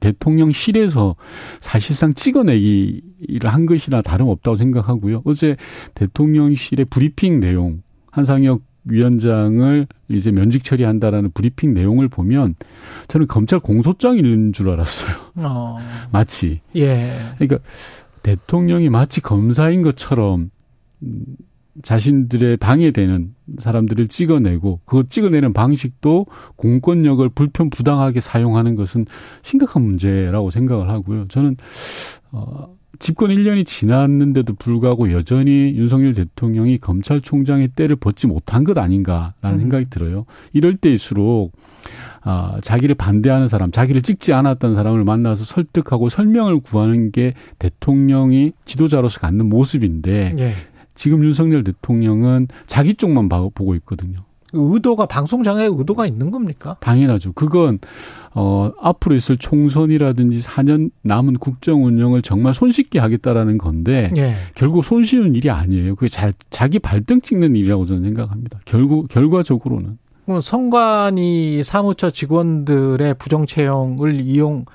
대통령실에서 0.00 1.16
사실상 1.60 2.12
찍어내기를 2.14 3.48
한 3.50 3.64
것이나 3.66 4.02
다름없다고 4.02 4.56
생각하고요. 4.56 5.22
어제 5.24 5.56
대통령실의 5.94 6.84
브리핑 6.86 7.40
내용, 7.40 7.82
한상혁 8.10 8.62
위원장을 8.84 9.86
이제 10.08 10.32
면직 10.32 10.64
처리한다라는 10.64 11.30
브리핑 11.32 11.72
내용을 11.74 12.08
보면 12.08 12.54
저는 13.08 13.26
검찰 13.26 13.58
공소장 13.58 14.16
읽는 14.18 14.52
줄 14.52 14.70
알았어요. 14.70 15.16
어. 15.36 15.78
마치. 16.10 16.60
예. 16.76 17.18
그러니까 17.38 17.58
대통령이 18.22 18.88
마치 18.90 19.20
검사인 19.20 19.82
것처럼 19.82 20.50
자신들의 21.82 22.56
방해되는 22.58 23.34
사람들을 23.58 24.06
찍어내고 24.08 24.80
그 24.84 25.08
찍어내는 25.08 25.52
방식도 25.52 26.26
공권력을 26.56 27.28
불편 27.30 27.70
부당하게 27.70 28.20
사용하는 28.20 28.76
것은 28.76 29.06
심각한 29.42 29.82
문제라고 29.82 30.50
생각을 30.50 30.90
하고요. 30.90 31.26
저는 31.28 31.56
어 32.32 32.74
집권 33.00 33.30
1년이 33.30 33.66
지났는데도 33.66 34.54
불구하고 34.54 35.10
여전히 35.10 35.74
윤석열 35.74 36.12
대통령이 36.12 36.78
검찰총장의 36.78 37.68
때를 37.68 37.96
벗지 37.96 38.26
못한 38.26 38.62
것 38.62 38.76
아닌가라는 38.76 39.56
음. 39.56 39.58
생각이 39.58 39.86
들어요. 39.88 40.26
이럴 40.52 40.76
때일수록 40.76 41.52
아, 42.22 42.58
자기를 42.60 42.94
반대하는 42.96 43.48
사람, 43.48 43.70
자기를 43.70 44.02
찍지 44.02 44.34
않았던 44.34 44.74
사람을 44.74 45.04
만나서 45.04 45.46
설득하고 45.46 46.10
설명을 46.10 46.60
구하는 46.60 47.10
게 47.10 47.32
대통령이 47.58 48.52
지도자로서 48.66 49.20
갖는 49.20 49.48
모습인데 49.48 50.34
예. 50.38 50.52
지금 51.00 51.24
윤석열 51.24 51.64
대통령은 51.64 52.48
자기 52.66 52.94
쪽만 52.94 53.30
보고 53.30 53.74
있거든요. 53.76 54.20
의도가 54.52 55.06
방송장에 55.06 55.64
의도가 55.64 56.04
있는 56.04 56.30
겁니까? 56.30 56.76
당연하죠. 56.80 57.32
그건 57.32 57.78
어 58.34 58.70
앞으로 58.78 59.14
있을 59.14 59.38
총선이라든지 59.38 60.40
4년 60.40 60.90
남은 61.00 61.38
국정 61.38 61.86
운영을 61.86 62.20
정말 62.20 62.52
손쉽게 62.52 62.98
하겠다라는 62.98 63.56
건데 63.56 64.10
예. 64.18 64.34
결국 64.54 64.84
손쉬운 64.84 65.34
일이 65.34 65.48
아니에요. 65.48 65.94
그게 65.94 66.08
자, 66.08 66.32
자기 66.50 66.78
발등 66.78 67.22
찍는 67.22 67.56
일이라고 67.56 67.86
저는 67.86 68.02
생각합니다. 68.02 68.60
결국 68.66 69.08
결과적으로는 69.08 69.96
그럼 70.26 70.42
선관위 70.42 71.62
사무처 71.64 72.10
직원들의 72.10 73.14
부정 73.14 73.46
채용을 73.46 74.20
이용 74.20 74.66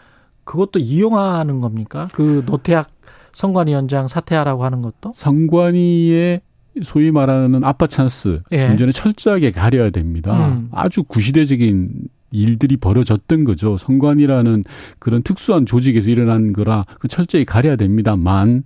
그것도 0.44 0.80
이용하는 0.80 1.60
겁니까? 1.60 2.08
그 2.14 2.44
노태학 2.48 2.95
선관위원장 3.36 4.08
사퇴하라고 4.08 4.64
하는 4.64 4.82
것도? 4.82 5.12
선관위의 5.14 6.42
소위 6.84 7.12
말하는 7.12 7.64
아빠 7.64 7.86
찬스 7.86 8.42
예. 8.52 8.68
문제는 8.68 8.92
철저하게 8.92 9.52
가려야 9.52 9.90
됩니다. 9.92 10.48
음. 10.48 10.70
아주 10.72 11.04
구시대적인 11.04 12.08
일들이 12.32 12.76
벌어졌던 12.78 13.44
거죠. 13.44 13.78
선관이라는 13.78 14.64
그런 15.00 15.22
특수한 15.24 15.66
조직에서 15.66 16.10
일어난 16.10 16.54
거라 16.54 16.86
그 17.00 17.08
철저히 17.08 17.46
가려야 17.46 17.76
됩니다만 17.76 18.64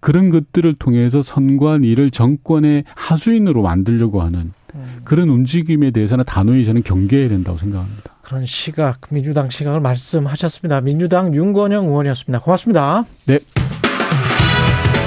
그런 0.00 0.30
것들을 0.30 0.74
통해서 0.74 1.22
선관위를 1.22 2.10
정권의 2.10 2.84
하수인으로 2.94 3.62
만들려고 3.62 4.22
하는 4.22 4.52
음. 4.74 5.00
그런 5.04 5.28
움직임에 5.28 5.90
대해서는 5.90 6.24
단호히 6.24 6.64
저는 6.64 6.82
경계해야 6.82 7.28
된다고 7.28 7.58
생각합니다. 7.58 8.16
그런 8.22 8.44
시각, 8.44 9.02
민주당 9.10 9.50
시각을 9.50 9.80
말씀하셨습니다. 9.80 10.80
민주당 10.80 11.32
윤건영 11.32 11.86
의원이었습니다. 11.86 12.40
고맙습니다. 12.40 13.04
네. 13.26 13.38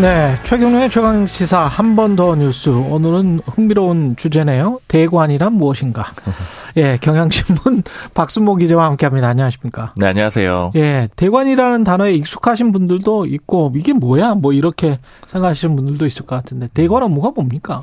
네, 0.00 0.34
최경련의 0.42 0.90
최강 0.90 1.24
시사 1.26 1.62
한 1.62 1.94
번 1.94 2.16
더 2.16 2.34
뉴스. 2.34 2.68
오늘은 2.68 3.40
흥미로운 3.46 4.16
주제네요. 4.16 4.80
대관이란 4.88 5.52
무엇인가? 5.52 6.06
예, 6.76 6.98
경향신문 7.00 7.84
박순모 8.14 8.56
기자와 8.56 8.86
함께합니다. 8.86 9.28
안녕하십니까? 9.28 9.92
네, 9.96 10.06
안녕하세요. 10.08 10.72
예, 10.74 11.08
대관이라는 11.14 11.84
단어에 11.84 12.14
익숙하신 12.14 12.72
분들도 12.72 13.26
있고 13.26 13.72
이게 13.76 13.92
뭐야? 13.92 14.34
뭐 14.34 14.52
이렇게 14.52 14.98
생각하시는 15.28 15.76
분들도 15.76 16.06
있을 16.06 16.26
것 16.26 16.34
같은데 16.34 16.68
대관은 16.74 17.12
뭐가 17.12 17.30
뭡니까? 17.30 17.82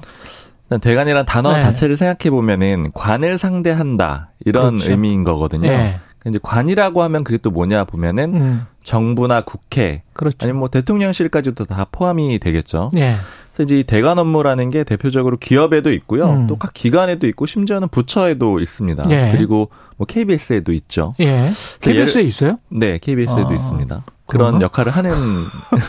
대관이란 0.82 1.26
단어 1.26 1.54
네. 1.54 1.60
자체를 1.60 1.96
생각해 1.98 2.30
보면은 2.30 2.92
관을 2.94 3.38
상대한다 3.38 4.30
이런 4.46 4.78
그렇죠. 4.78 4.92
의미인 4.92 5.24
거거든요. 5.24 5.70
네. 5.70 6.00
이제 6.28 6.40
관이라고 6.42 7.02
하면 7.04 7.24
그게 7.24 7.38
또 7.38 7.50
뭐냐 7.50 7.86
보면은 7.86 8.36
음. 8.36 8.66
정부나 8.84 9.42
국회 9.42 10.04
그렇죠. 10.14 10.38
아니면 10.42 10.60
뭐 10.60 10.68
대통령실까지도 10.70 11.66
다 11.66 11.86
포함이 11.92 12.38
되겠죠. 12.40 12.90
예. 12.96 13.16
그래서 13.54 13.64
이제 13.64 13.84
대관 13.84 14.18
업무라는 14.20 14.70
게 14.70 14.84
대표적으로 14.84 15.38
기업에도 15.38 15.92
있고요. 15.92 16.30
음. 16.30 16.48
또각 16.48 16.74
기관에도 16.74 17.28
있고 17.28 17.46
심지어는 17.46 17.88
부처에도 17.90 18.60
있습니다. 18.60 19.06
예. 19.10 19.32
그리고 19.36 19.70
뭐 19.98 20.06
KBS에도 20.06 20.72
있죠. 20.74 21.16
예. 21.20 21.50
KBS에 21.82 22.22
있어요? 22.22 22.58
네, 22.70 22.98
KBS에도 23.00 23.50
아. 23.50 23.54
있습니다. 23.54 24.04
그런 24.28 24.48
그런가? 24.48 24.66
역할을 24.66 24.92
하는 24.94 25.12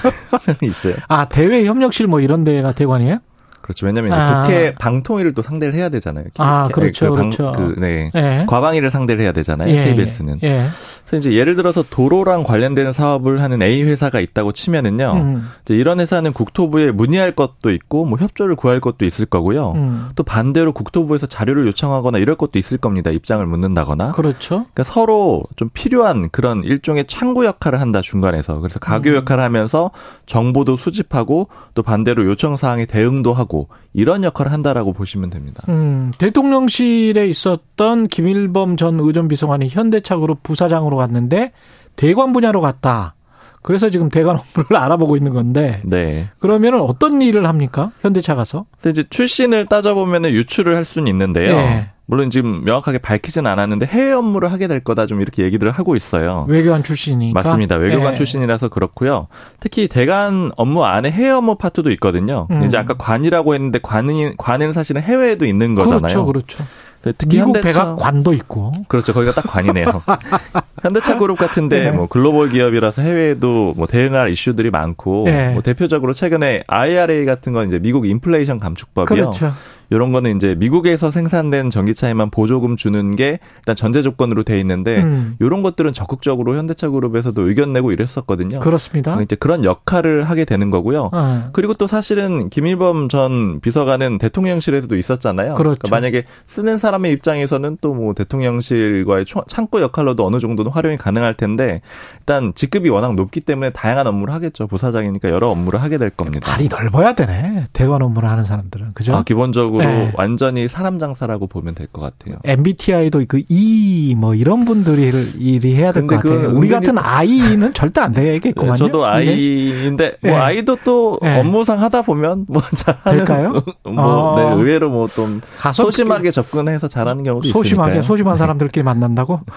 있어요. 0.62 0.97
아, 1.09 1.26
대외 1.26 1.64
협력실 1.64 2.09
뭐 2.09 2.20
이런 2.20 2.43
데가 2.43 2.72
대관이에요? 2.72 3.18
그렇죠. 3.62 3.86
왜냐하면 3.86 4.12
아. 4.12 4.42
국회 4.42 4.74
방통위를 4.74 5.32
또 5.34 5.42
상대를 5.42 5.74
해야 5.74 5.88
되잖아요. 5.88 6.26
아, 6.38 6.68
그렇죠. 6.72 7.10
그 7.10 7.16
방, 7.16 7.30
그렇죠. 7.30 7.52
그, 7.52 7.80
네. 7.80 8.10
예. 8.14 8.44
과방위를 8.48 8.90
상대를 8.90 9.22
해야 9.22 9.32
되잖아요. 9.32 9.72
예. 9.72 9.84
KBS는. 9.84 10.40
예. 10.42 10.66
그래서 11.06 11.16
이제 11.16 11.38
예를 11.38 11.54
들어서 11.54 11.82
도로랑 11.88 12.42
관련되는 12.42 12.92
사업을 12.92 13.40
하는 13.40 13.62
A 13.62 13.82
회사가 13.84 14.20
있다고 14.20 14.52
치면은요. 14.52 15.12
음. 15.14 15.48
이제 15.62 15.74
이런 15.74 16.00
회사는 16.00 16.32
국토부에 16.32 16.90
문의할 16.90 17.32
것도 17.32 17.70
있고 17.70 18.04
뭐 18.04 18.18
협조를 18.18 18.56
구할 18.56 18.80
것도 18.80 19.04
있을 19.04 19.26
거고요. 19.26 19.72
음. 19.72 20.08
또 20.16 20.22
반대로 20.22 20.72
국토부에서 20.72 21.26
자료를 21.26 21.66
요청하거나 21.68 22.18
이럴 22.18 22.36
것도 22.36 22.58
있을 22.58 22.78
겁니다. 22.78 23.10
입장을 23.10 23.44
묻는다거나. 23.46 24.12
그렇죠. 24.12 24.48
그러니까 24.72 24.84
서로 24.84 25.42
좀 25.56 25.70
필요한 25.72 26.30
그런 26.30 26.64
일종의 26.64 27.06
창구 27.06 27.44
역할을 27.44 27.80
한다 27.80 28.00
중간에서. 28.00 28.58
그래서 28.58 28.78
가교 28.78 29.10
음. 29.10 29.16
역할을 29.16 29.44
하면서 29.44 29.90
정보도 30.26 30.76
수집하고 30.76 31.48
또 31.74 31.82
반대로 31.82 32.26
요청 32.26 32.56
사항에 32.56 32.86
대응도 32.86 33.32
하고 33.32 33.51
하고 33.53 33.68
이런 33.92 34.24
역할을 34.24 34.50
한다라고 34.50 34.94
보시면 34.94 35.28
됩니다. 35.28 35.62
음, 35.68 36.11
대통령실에 36.16 37.26
있었던 37.28 38.09
김일범 38.09 38.78
전 38.78 38.98
의전 38.98 39.28
비서관이 39.28 39.68
현대차그룹 39.68 40.42
부사장으로 40.42 40.96
갔는데 40.96 41.53
대관 41.94 42.32
분야로 42.32 42.62
갔다. 42.62 43.14
그래서 43.61 43.90
지금 43.90 44.09
대관 44.09 44.36
업무를 44.36 44.76
알아보고 44.82 45.16
있는 45.16 45.34
건데. 45.34 45.82
네. 45.84 46.30
그러면은 46.38 46.80
어떤 46.80 47.20
일을 47.20 47.46
합니까? 47.46 47.92
현대차 48.00 48.34
가서? 48.34 48.64
이제 48.88 49.05
출신을 49.09 49.66
따져보면 49.66 50.24
유출을 50.24 50.74
할 50.74 50.84
수는 50.84 51.07
있는데요. 51.09 51.55
네. 51.55 51.90
물론 52.07 52.30
지금 52.30 52.64
명확하게 52.64 52.98
밝히진 52.98 53.46
않았는데 53.46 53.86
해외 53.86 54.12
업무를 54.12 54.53
하게 54.53 54.66
될 54.68 54.80
거다 54.80 55.07
좀 55.07 55.20
이렇게 55.20 55.44
얘기들을 55.44 55.70
하고 55.72 55.96
있어요. 55.96 56.46
외교관 56.48 56.82
출신이니까. 56.82 57.38
맞습니다. 57.38 57.76
외교관 57.76 58.11
네. 58.11 58.14
출신이라서 58.14 58.68
그렇고요. 58.68 59.28
특히 59.61 59.88
대관 59.88 60.50
업무 60.57 60.84
안에 60.84 61.11
해외 61.11 61.30
업무 61.30 61.57
파트도 61.57 61.90
있거든요. 61.92 62.48
음. 62.50 62.64
이제 62.64 62.76
아까 62.76 62.94
관이라고 62.94 63.55
했는데 63.55 63.78
관은 63.82 64.36
관은 64.36 64.72
사실은 64.72 65.03
해외에도 65.03 65.46
있는 65.46 65.74
거잖아요. 65.74 66.00
그렇죠, 66.00 66.26
그렇죠. 66.26 66.64
특히 67.03 67.38
미국 67.38 67.57
현대차 67.57 67.82
배가 67.82 67.96
관도 67.96 68.32
있고. 68.34 68.72
그렇죠. 68.86 69.12
거기가 69.12 69.32
딱 69.32 69.42
관이네요. 69.42 69.86
현대차 70.82 71.18
그룹 71.18 71.38
같은데 71.38 71.90
네. 71.90 71.90
뭐 71.90 72.07
글로벌 72.07 72.48
기업이라서 72.48 73.03
해외에도 73.03 73.74
뭐 73.76 73.86
대응할 73.86 74.30
이슈들이 74.30 74.70
많고 74.70 75.24
네. 75.26 75.53
뭐 75.53 75.62
대표적으로 75.62 76.12
최근에 76.12 76.64
IRA 76.66 77.24
같은 77.24 77.53
건 77.53 77.68
이제 77.68 77.78
미국 77.80 78.07
인플레이션 78.07 78.59
감축법이요. 78.61 79.07
그렇죠. 79.07 79.53
이런 79.91 80.12
거는 80.12 80.37
이제 80.37 80.55
미국에서 80.59 81.11
생산된 81.11 81.70
전기차에만 81.70 82.30
보조금 82.30 82.76
주는 82.76 83.14
게 83.16 83.39
일단 83.59 83.76
전제 83.76 84.03
조건으로 84.03 84.43
돼 84.43 84.59
있는데 84.61 85.01
음. 85.03 85.37
이런 85.41 85.62
것들은 85.62 85.93
적극적으로 85.93 86.57
현대차 86.57 86.89
그룹에서도 86.91 87.41
의견 87.49 87.72
내고 87.72 87.93
이랬었거든요. 87.93 88.61
그렇습니다. 88.61 89.20
이제 89.22 89.37
그런 89.37 89.64
역할을 89.64 90.24
하게 90.24 90.45
되는 90.45 90.70
거고요. 90.70 91.11
어. 91.12 91.51
그리고 91.53 91.74
또 91.74 91.87
사실은 91.87 92.51
김일범 92.51 93.09
전 93.09 93.61
비서관은 93.61 94.18
대통령실에서도 94.18 94.97
있었잖아요. 94.97 95.55
그렇죠. 95.55 95.78
그러니까 95.80 95.89
만약에 95.97 96.24
쓰는 96.47 96.78
사람의 96.78 97.12
입장에서는 97.12 97.78
또 97.80 97.93
뭐 97.93 98.14
대통령실과의 98.14 99.24
창구 99.47 99.80
역할로도 99.80 100.26
어느 100.26 100.39
정도는 100.41 100.72
활용이 100.72 100.97
가능할 100.97 101.35
텐데 101.35 101.80
일단 102.20 102.53
직급이 102.55 102.89
워낙 102.89 103.14
높기 103.14 103.41
때문에 103.41 103.70
다양한 103.70 104.07
업무를 104.07 104.33
하겠죠. 104.35 104.66
부사장이니까 104.66 105.30
여러 105.30 105.49
업무를 105.51 105.83
하게 105.83 105.99
될 105.99 106.11
겁니다. 106.11 106.51
발이 106.51 106.68
넓어야 106.68 107.14
되네. 107.14 107.66
대관 107.72 108.03
업무를 108.03 108.28
하는 108.28 108.45
사람들은 108.45 108.91
그죠? 108.95 109.14
아, 109.14 109.22
기본적으로 109.22 109.82
네. 109.87 110.11
완전히 110.14 110.68
사람 110.68 110.99
장사라고 110.99 111.47
보면 111.47 111.74
될 111.74 111.87
것 111.93 112.01
같아요. 112.01 112.37
MBTI도 112.45 113.24
그 113.28 113.43
E 113.49 114.14
뭐 114.16 114.35
이런 114.35 114.64
분들이 114.64 115.11
일이 115.39 115.74
해야 115.74 115.93
될 115.93 116.07
것 116.07 116.16
같아요. 116.16 116.41
그 116.43 116.47
우리 116.57 116.68
같은 116.68 116.97
I는 116.99 117.74
절대 117.74 118.01
안 118.01 118.12
되겠구만요. 118.14 118.72
네, 118.72 118.78
저도 118.78 119.07
I인데 119.07 120.16
뭐 120.22 120.30
네. 120.33 120.37
I도 120.37 120.76
또 120.85 121.18
네. 121.22 121.39
업무상 121.41 121.80
하다 121.83 122.03
보면 122.03 122.47
뭐 122.49 122.62
잘하는 122.74 123.24
될까요? 123.24 123.62
뭐 123.85 123.95
어. 123.97 124.37
네, 124.39 124.55
의외로 124.57 124.91
뭐 124.91 125.07
좀 125.09 125.41
소심하게 125.74 126.30
접근해서 126.30 126.89
잘하는 126.89 127.24
경우도 127.24 127.49
소심하게 127.49 127.91
있으니까요. 127.91 128.03
소심한 128.07 128.37
사람들끼리 128.37 128.83
만난다고? 128.83 129.41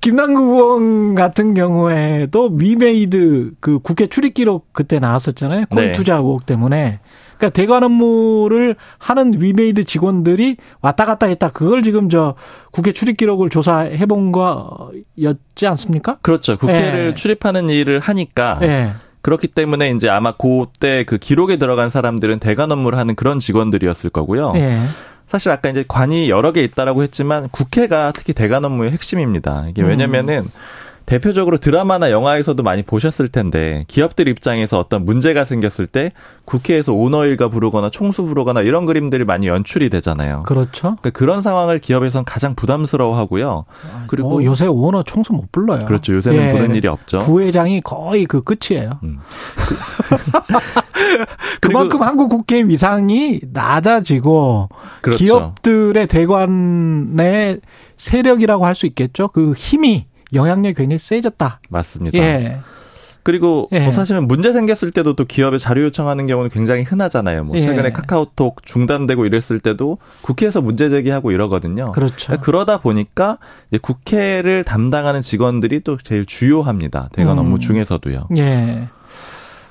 김남국 0.00 0.54
의원 0.54 1.14
같은 1.14 1.54
경우에도 1.54 2.50
위메이드 2.50 3.52
그 3.60 3.78
국회 3.80 4.06
출입 4.06 4.34
기록 4.34 4.72
그때 4.72 4.98
나왔었잖아요. 4.98 5.66
코인 5.70 5.86
네. 5.88 5.92
투자 5.92 6.16
의혹 6.16 6.46
때문에. 6.46 7.00
그러니까 7.40 7.48
대관 7.50 7.82
업무를 7.82 8.76
하는 8.98 9.40
위메이드 9.40 9.84
직원들이 9.84 10.58
왔다 10.82 11.06
갔다 11.06 11.26
했다. 11.26 11.48
그걸 11.48 11.82
지금 11.82 12.10
저 12.10 12.34
국회 12.70 12.92
출입 12.92 13.16
기록을 13.16 13.48
조사해 13.48 14.04
본 14.04 14.30
거였지 14.30 15.66
않습니까? 15.66 16.18
그렇죠. 16.20 16.58
국회를 16.58 17.08
예. 17.08 17.14
출입하는 17.14 17.70
일을 17.70 17.98
하니까 17.98 18.58
예. 18.62 18.90
그렇기 19.22 19.48
때문에 19.48 19.90
이제 19.90 20.08
아마 20.08 20.32
그때 20.32 21.04
그 21.04 21.16
기록에 21.16 21.56
들어간 21.56 21.88
사람들은 21.88 22.38
대관 22.38 22.70
업무를 22.70 22.98
하는 22.98 23.14
그런 23.14 23.38
직원들이었을 23.38 24.10
거고요. 24.10 24.52
예. 24.56 24.78
사실 25.26 25.50
아까 25.50 25.70
이제 25.70 25.84
관이 25.86 26.28
여러 26.28 26.52
개 26.52 26.60
있다라고 26.62 27.02
했지만 27.02 27.48
국회가 27.50 28.12
특히 28.12 28.34
대관 28.34 28.64
업무의 28.64 28.90
핵심입니다. 28.90 29.66
이게 29.68 29.82
왜냐면은 29.82 30.40
음. 30.40 30.50
대표적으로 31.10 31.58
드라마나 31.58 32.12
영화에서도 32.12 32.62
많이 32.62 32.84
보셨을 32.84 33.26
텐데 33.26 33.84
기업들 33.88 34.28
입장에서 34.28 34.78
어떤 34.78 35.04
문제가 35.04 35.44
생겼을 35.44 35.88
때 35.88 36.12
국회에서 36.44 36.92
오너일가 36.92 37.48
부르거나 37.48 37.90
총수 37.90 38.26
부르거나 38.26 38.60
이런 38.60 38.86
그림들이 38.86 39.24
많이 39.24 39.48
연출이 39.48 39.90
되잖아요. 39.90 40.44
그렇죠. 40.44 40.94
그러니까 41.00 41.10
그런 41.10 41.42
상황을 41.42 41.80
기업에서는 41.80 42.24
가장 42.24 42.54
부담스러워하고요. 42.54 43.64
그리고 44.06 44.38
어, 44.38 44.44
요새 44.44 44.68
오너 44.68 45.02
총수 45.02 45.32
못 45.32 45.50
불러요. 45.50 45.84
그렇죠. 45.84 46.14
요새는 46.14 46.40
예. 46.40 46.52
부르는 46.52 46.76
일이 46.76 46.86
없죠. 46.86 47.18
부회장이 47.18 47.80
거의 47.80 48.26
그 48.26 48.44
끝이에요. 48.44 49.00
음. 49.02 49.18
그만큼 51.60 52.02
한국 52.02 52.28
국회 52.28 52.62
위상이 52.62 53.40
낮아지고 53.52 54.68
그렇죠. 55.00 55.24
기업들의 55.24 56.06
대관의 56.06 57.58
세력이라고 57.96 58.64
할 58.64 58.76
수 58.76 58.86
있겠죠. 58.86 59.26
그 59.28 59.54
힘이 59.54 60.06
영향력이 60.34 60.74
굉장히 60.74 60.98
세졌다. 60.98 61.60
맞습니다. 61.68 62.18
예. 62.18 62.60
그리고 63.22 63.68
예. 63.72 63.80
뭐 63.80 63.92
사실은 63.92 64.26
문제 64.26 64.52
생겼을 64.52 64.90
때도 64.92 65.14
또 65.14 65.24
기업에 65.24 65.58
자료 65.58 65.82
요청하는 65.82 66.26
경우는 66.26 66.50
굉장히 66.50 66.82
흔하잖아요. 66.82 67.44
뭐 67.44 67.56
예. 67.56 67.60
최근에 67.60 67.88
예. 67.88 67.92
카카오톡 67.92 68.64
중단되고 68.64 69.26
이랬을 69.26 69.60
때도 69.60 69.98
국회에서 70.22 70.60
문제 70.60 70.88
제기하고 70.88 71.30
이러거든요. 71.30 71.92
그렇죠. 71.92 72.26
그러니까 72.26 72.44
그러다 72.44 72.78
보니까 72.78 73.38
국회를 73.82 74.64
담당하는 74.64 75.20
직원들이 75.20 75.80
또 75.80 75.98
제일 75.98 76.24
주요합니다. 76.24 77.10
대관 77.12 77.38
업무 77.38 77.56
음. 77.56 77.60
중에서도요. 77.60 78.28
예. 78.38 78.88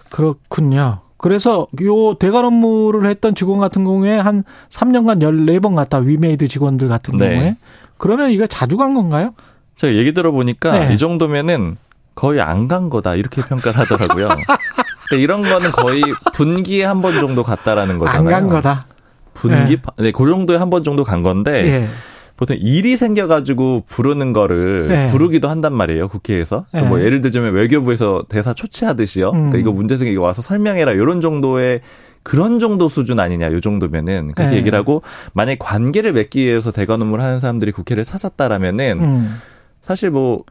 그렇군요. 0.10 1.00
그래서 1.18 1.68
요 1.82 2.14
대관 2.14 2.46
업무를 2.46 3.10
했던 3.10 3.36
직원 3.36 3.60
같은 3.60 3.84
경우에 3.84 4.18
한 4.18 4.44
3년간 4.70 5.20
14번 5.20 5.76
갔다 5.76 5.98
위메이드 5.98 6.48
직원들 6.48 6.88
같은 6.88 7.18
네. 7.18 7.30
경우에 7.30 7.56
그러면 7.98 8.32
이거 8.32 8.48
자주 8.48 8.78
간 8.78 8.94
건가요? 8.94 9.34
제가 9.80 9.94
얘기 9.96 10.14
들어보니까 10.14 10.88
네. 10.90 10.94
이 10.94 10.98
정도면은 10.98 11.78
거의 12.16 12.42
안 12.42 12.68
간 12.68 12.90
거다 12.90 13.16
이렇게 13.16 13.42
평가를 13.42 13.80
하더라고요. 13.80 14.28
그러니까 14.28 15.16
이런 15.16 15.42
거는 15.42 15.72
거의 15.72 16.04
분기에 16.34 16.84
한 16.84 17.02
번 17.02 17.14
정도 17.20 17.44
갔다라는 17.44 17.98
거잖아요. 17.98 18.20
안 18.36 18.42
간 18.44 18.50
거다. 18.50 18.88
분기 19.34 19.78
네, 19.98 20.04
네 20.04 20.12
그 20.12 20.30
정도에 20.30 20.58
한 20.58 20.70
번 20.70 20.84
정도 20.84 21.06
간 21.06 21.24
건데 21.24 21.64
예. 21.66 21.88
보통 22.36 22.58
일이 22.60 22.98
생겨가지고 22.98 23.84
부르는 23.88 24.34
거를 24.34 24.88
네. 24.90 25.08
부르기도 25.08 25.48
한단 25.50 25.74
말이에요 25.74 26.10
국회에서 26.10 26.66
네. 26.74 26.82
뭐 26.82 27.00
예를 27.02 27.22
들자면 27.22 27.54
외교부에서 27.54 28.24
대사 28.28 28.54
초치하듯이요. 28.54 29.30
음. 29.30 29.34
그러니까 29.34 29.58
이거 29.60 29.72
문제 29.72 29.98
생기고 29.98 30.22
와서 30.22 30.42
설명해라 30.42 30.92
이런 30.92 31.22
정도의 31.22 31.80
그런 32.24 32.60
정도 32.60 32.90
수준 32.90 33.22
아니냐 33.22 33.50
요 33.54 33.62
정도면은 33.62 34.34
그렇게 34.36 34.52
네. 34.52 34.58
얘기를 34.58 34.78
하고 34.78 35.04
만약 35.32 35.58
관계를 35.60 36.12
맺기 36.12 36.44
위해서 36.46 36.72
대관 36.72 37.02
업무를 37.02 37.24
하는 37.24 37.40
사람들이 37.40 37.72
국회를 37.72 38.04
찾았다라면은 38.04 39.00
음. 39.02 39.42
사실 39.90 40.12
뭐 40.12 40.44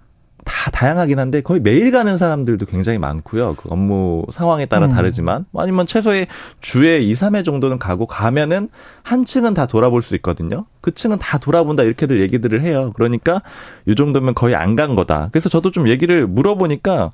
다 0.45 0.71
다양하긴 0.71 1.19
한데 1.19 1.41
거의 1.41 1.61
매일 1.61 1.91
가는 1.91 2.17
사람들도 2.17 2.67
굉장히 2.67 2.99
많고요. 2.99 3.55
그 3.57 3.69
업무 3.71 4.25
상황에 4.31 4.67
따라 4.67 4.87
음. 4.87 4.93
다르지만 4.93 5.45
아니면 5.55 5.85
최소의 5.85 6.27
주에 6.61 7.01
2, 7.01 7.13
3회 7.13 7.45
정도는 7.45 7.79
가고 7.79 8.07
가면은 8.07 8.69
한 9.03 9.25
층은 9.25 9.55
다 9.55 9.67
돌아볼 9.67 10.01
수 10.01 10.15
있거든요. 10.17 10.65
그 10.81 10.95
층은 10.95 11.19
다 11.19 11.39
돌아본다 11.39 11.83
이렇게들 11.83 12.21
얘기들을 12.21 12.63
해요. 12.63 12.93
그러니까 12.95 13.43
이 13.87 13.95
정도면 13.95 14.35
거의 14.35 14.55
안 14.55 14.79
간 14.79 14.95
거다. 14.95 15.29
그래서 15.33 15.49
저도 15.49 15.73
좀 15.73 15.89
얘기를 15.89 16.27
물어보니까 16.29 17.11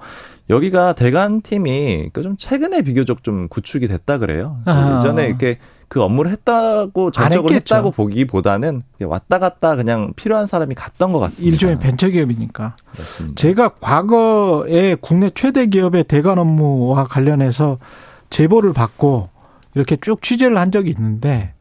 여기가 0.50 0.92
대관 0.92 1.40
팀이 1.40 2.10
그좀 2.12 2.36
최근에 2.36 2.82
비교적 2.82 3.24
좀 3.24 3.48
구축이 3.48 3.88
됐다 3.88 4.18
그래요. 4.18 4.58
아. 4.66 4.98
예전에 4.98 5.26
이렇게 5.26 5.58
그 5.88 6.02
업무를 6.02 6.30
했다고 6.32 7.10
전적으로 7.10 7.54
했다고 7.54 7.90
보기보다는 7.92 8.82
왔다 9.02 9.38
갔다 9.38 9.76
그냥 9.76 10.12
필요한 10.16 10.46
사람이 10.46 10.74
갔던 10.74 11.12
것 11.12 11.18
같습니다. 11.20 11.52
일종의 11.52 11.78
벤처기업이니까. 11.78 12.76
그렇습니다. 12.92 13.34
제가 13.40 13.68
과거에 13.80 14.96
국내 15.00 15.30
최대 15.30 15.66
기업의 15.66 16.04
대관 16.04 16.38
업무와 16.38 17.04
관련해서 17.04 17.78
제보를 18.30 18.72
받고 18.72 19.28
이렇게 19.74 19.96
쭉 20.00 20.22
취재를 20.22 20.56
한 20.56 20.72
적이 20.72 20.90
있는데 20.90 21.54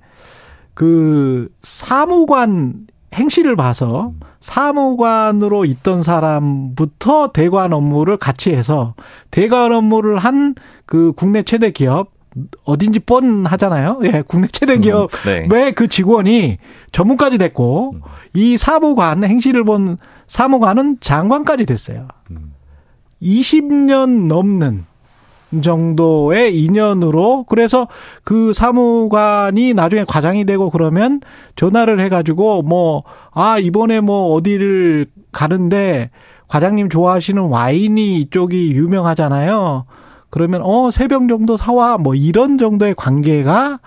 그 0.74 1.50
사무관 1.62 2.88
행실을 3.14 3.56
봐서 3.56 4.14
사무관으로 4.40 5.66
있던 5.66 6.02
사람부터 6.02 7.32
대관 7.32 7.72
업무를 7.72 8.18
같이 8.18 8.52
해서 8.52 8.96
대관 9.30 9.72
업무를 9.72 10.18
한 10.18 10.56
그 10.86 11.14
국내 11.16 11.44
최대 11.44 11.72
기업 11.72 12.13
어딘지 12.64 13.00
뻔하잖아요. 13.00 14.02
예, 14.06 14.24
국내 14.28 14.48
최대 14.52 14.78
기업의 14.78 15.44
음, 15.44 15.50
네. 15.50 15.72
그 15.72 15.88
직원이 15.88 16.58
전문까지 16.92 17.38
됐고 17.38 17.94
음. 17.96 18.02
이 18.34 18.58
사무관 18.58 19.24
행실을 19.24 19.64
본 19.64 19.98
사무관은 20.28 20.98
장관까지 21.00 21.66
됐어요. 21.66 22.08
음. 22.32 22.54
20년 23.22 24.28
넘는 24.28 24.86
정도의 25.62 26.60
인연으로 26.60 27.46
그래서 27.48 27.88
그 28.24 28.54
사무관이 28.54 29.76
나중에 29.76 30.04
과장이 30.04 30.46
되고 30.46 30.72
그러면 30.72 31.22
전화를 31.56 32.00
해가지고 32.00 32.64
뭐 32.64 33.04
아 33.34 33.58
이번에 33.60 34.00
뭐 34.00 34.34
어디를 34.34 35.08
가는데 35.32 36.12
과장님 36.48 36.90
좋아하시는 36.90 37.42
와인이 37.42 38.18
이쪽이 38.22 38.72
유명하잖아요. 38.74 39.86
그러면 40.34 40.62
어 40.64 40.90
세 40.90 41.08
병 41.08 41.28
정도 41.28 41.58
사와 41.58 42.00
뭐 42.00 42.16
이런 42.16 42.58
정도의 42.58 42.96
관계가 42.96 43.78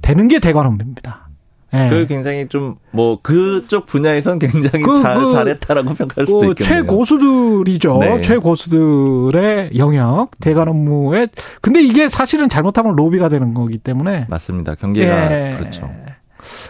되는 0.00 0.28
게 0.28 0.38
대관업무입니다. 0.38 1.28
예. 1.74 1.88
그 1.90 2.06
굉장히 2.06 2.48
좀 2.48 2.76
뭐 2.90 3.18
그쪽 3.20 3.84
분야에선 3.86 4.38
굉장히 4.38 4.82
그, 4.84 5.02
잘, 5.02 5.16
그, 5.16 5.30
잘했다라고 5.30 5.92
평가할 5.94 6.26
수도 6.26 6.38
그 6.38 6.46
있겠네요. 6.50 6.82
최고수들이죠. 6.82 7.98
네. 7.98 8.20
최고수들의 8.20 9.70
영역 9.76 10.30
대관 10.40 10.68
업무에 10.68 11.26
근데 11.60 11.82
이게 11.82 12.08
사실은 12.08 12.48
잘못하면 12.48 12.94
로비가 12.96 13.28
되는 13.28 13.52
거기 13.52 13.76
때문에 13.78 14.26
맞습니다. 14.30 14.76
경계가 14.76 15.32
예. 15.32 15.56
그렇죠. 15.58 15.90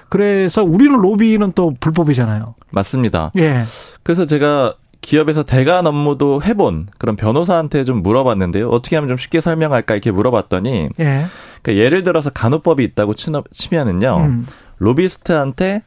그래서 0.09 0.65
우리는 0.65 0.97
로비는 0.97 1.53
또 1.55 1.75
불법이잖아요. 1.79 2.45
맞습니다. 2.71 3.31
예. 3.37 3.65
그래서 4.03 4.27
제가 4.27 4.75
기업에서 5.05 5.43
대관 5.43 5.87
업무도 5.87 6.43
해본 6.43 6.89
그런 6.99 7.17
변호사한테 7.17 7.85
좀 7.85 8.03
물어봤는데요. 8.03 8.69
어떻게 8.69 8.97
하면 8.97 9.09
좀 9.09 9.17
쉽게 9.17 9.41
설명할까 9.41 9.95
이렇게 9.95 10.11
물어봤더니 10.11 10.89
예. 10.99 11.27
그러니까 11.63 11.85
예를 11.85 12.03
들어서 12.03 12.31
간호법이 12.31 12.83
있다고 12.85 13.15
치면은요. 13.15 14.17
음. 14.19 14.47
로비스트한테 14.79 15.83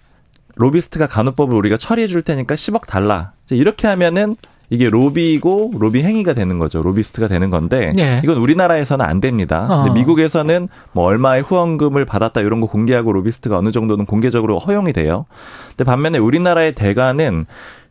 로비스트가 0.56 1.08
간호법을 1.08 1.56
우리가 1.56 1.78
처리해 1.78 2.08
줄 2.08 2.22
테니까 2.22 2.56
10억 2.56 2.88
달라. 2.88 3.32
이렇게 3.52 3.88
하면은 3.88 4.36
이게 4.70 4.90
로비고 4.90 5.74
로비 5.78 6.04
행위가 6.04 6.34
되는 6.34 6.58
거죠. 6.58 6.82
로비스트가 6.82 7.28
되는 7.28 7.50
건데 7.50 7.94
예. 7.98 8.20
이건 8.24 8.38
우리나라에서는 8.38 9.06
안 9.06 9.22
됩니다. 9.22 9.66
어. 9.70 9.84
근데 9.84 10.00
미국에서는 10.00 10.68
뭐 10.92 11.06
얼마의 11.06 11.42
후원금을 11.42 12.06
받았다 12.06 12.42
이런 12.42 12.60
거 12.60 12.68
공개하고 12.68 13.14
로비스트가 13.14 13.58
어느 13.58 13.72
정도는 13.72 14.06
공개적으로 14.06 14.60
허용이 14.60 14.92
돼요. 14.94 15.26
근데 15.70 15.86
반면에 15.86 16.18
우리나라의 16.18 16.76
대관은 16.76 17.46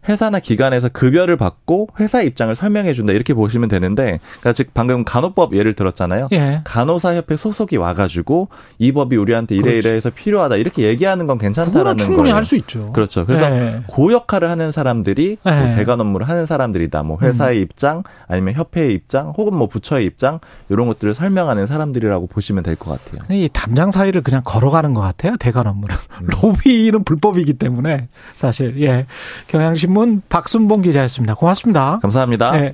회사나 0.08 0.38
기관에서 0.40 0.88
급여를 0.88 1.36
받고 1.36 1.88
회사 2.00 2.22
입장을 2.22 2.54
설명해 2.54 2.92
준다 2.92 3.12
이렇게 3.12 3.34
보시면 3.34 3.68
되는데 3.68 4.18
그러니까 4.40 4.52
즉 4.52 4.70
방금 4.74 5.04
간호법 5.04 5.54
예를 5.56 5.74
들었잖아요. 5.74 6.28
예. 6.32 6.60
간호사협회 6.64 7.36
소속이 7.36 7.76
와가지고 7.76 8.48
이 8.78 8.92
법이 8.92 9.16
우리한테 9.16 9.54
이래 9.56 9.72
이래 9.72 9.90
해서 9.90 10.10
필요하다 10.10 10.56
이렇게 10.56 10.82
얘기하는 10.82 11.26
건 11.26 11.38
괜찮다라는. 11.38 11.98
충분히 11.98 12.30
할 12.30 12.46
수 12.46 12.54
있죠. 12.56 12.92
그렇죠. 12.92 13.24
그래서 13.26 13.50
예. 13.50 13.82
그 13.92 14.12
역할을 14.12 14.48
하는 14.48 14.70
사람들이 14.70 15.38
예. 15.44 15.50
뭐 15.50 15.74
대관 15.74 16.00
업무를 16.00 16.28
하는 16.28 16.46
사람들이다. 16.46 17.02
뭐 17.02 17.18
회사의 17.20 17.58
음. 17.58 17.62
입장 17.62 18.02
아니면 18.28 18.54
협회의 18.54 18.94
입장 18.94 19.32
혹은 19.36 19.58
뭐 19.58 19.66
부처의 19.66 20.06
입장 20.06 20.38
이런 20.68 20.86
것들을 20.86 21.12
설명하는 21.14 21.66
사람들이라고 21.66 22.28
보시면 22.28 22.62
될 22.62 22.76
것 22.76 22.90
같아요. 23.02 23.22
이 23.36 23.48
담장 23.52 23.90
사이를 23.90 24.22
그냥 24.22 24.42
걸어가는 24.44 24.94
것 24.94 25.00
같아요. 25.00 25.36
대관 25.38 25.66
업무는 25.66 25.94
음. 26.20 26.26
로비는 26.42 27.02
불법이기 27.04 27.54
때문에 27.54 28.06
사실 28.36 28.80
예 28.82 29.06
경향신문 29.48 29.95
신문 29.96 30.20
박순봉 30.28 30.82
기자였습니다. 30.82 31.34
고맙습니다. 31.34 31.98
감사합니다. 32.02 32.50
네. 32.52 32.72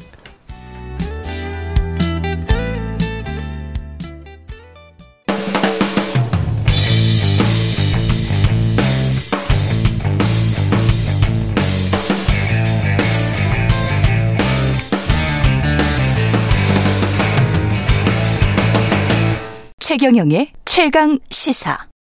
최경영의 19.79 20.49
최강 20.65 21.21
시사. 21.31 21.92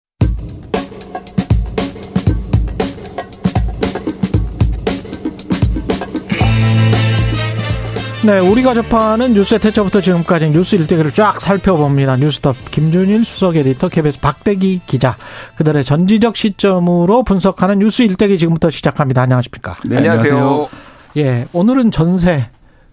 네, 8.23 8.37
우리가 8.37 8.75
접하는 8.75 9.33
뉴스의 9.33 9.59
태초부터 9.59 9.99
지금까지 9.99 10.51
뉴스 10.51 10.75
일대기를 10.75 11.11
쫙 11.11 11.41
살펴봅니다. 11.41 12.17
뉴스톱 12.17 12.55
김준일 12.69 13.25
수석 13.25 13.55
에디터, 13.55 13.89
KBS 13.89 14.19
박대기 14.19 14.81
기자, 14.85 15.17
그들의 15.55 15.83
전지적 15.83 16.37
시점으로 16.37 17.23
분석하는 17.23 17.79
뉴스 17.79 18.03
일대기 18.03 18.37
지금부터 18.37 18.69
시작합니다. 18.69 19.23
안녕하십니까? 19.23 19.73
네, 19.85 19.97
안녕하세요. 19.97 20.69
예, 21.17 21.47
오늘은 21.51 21.89
전세, 21.89 22.47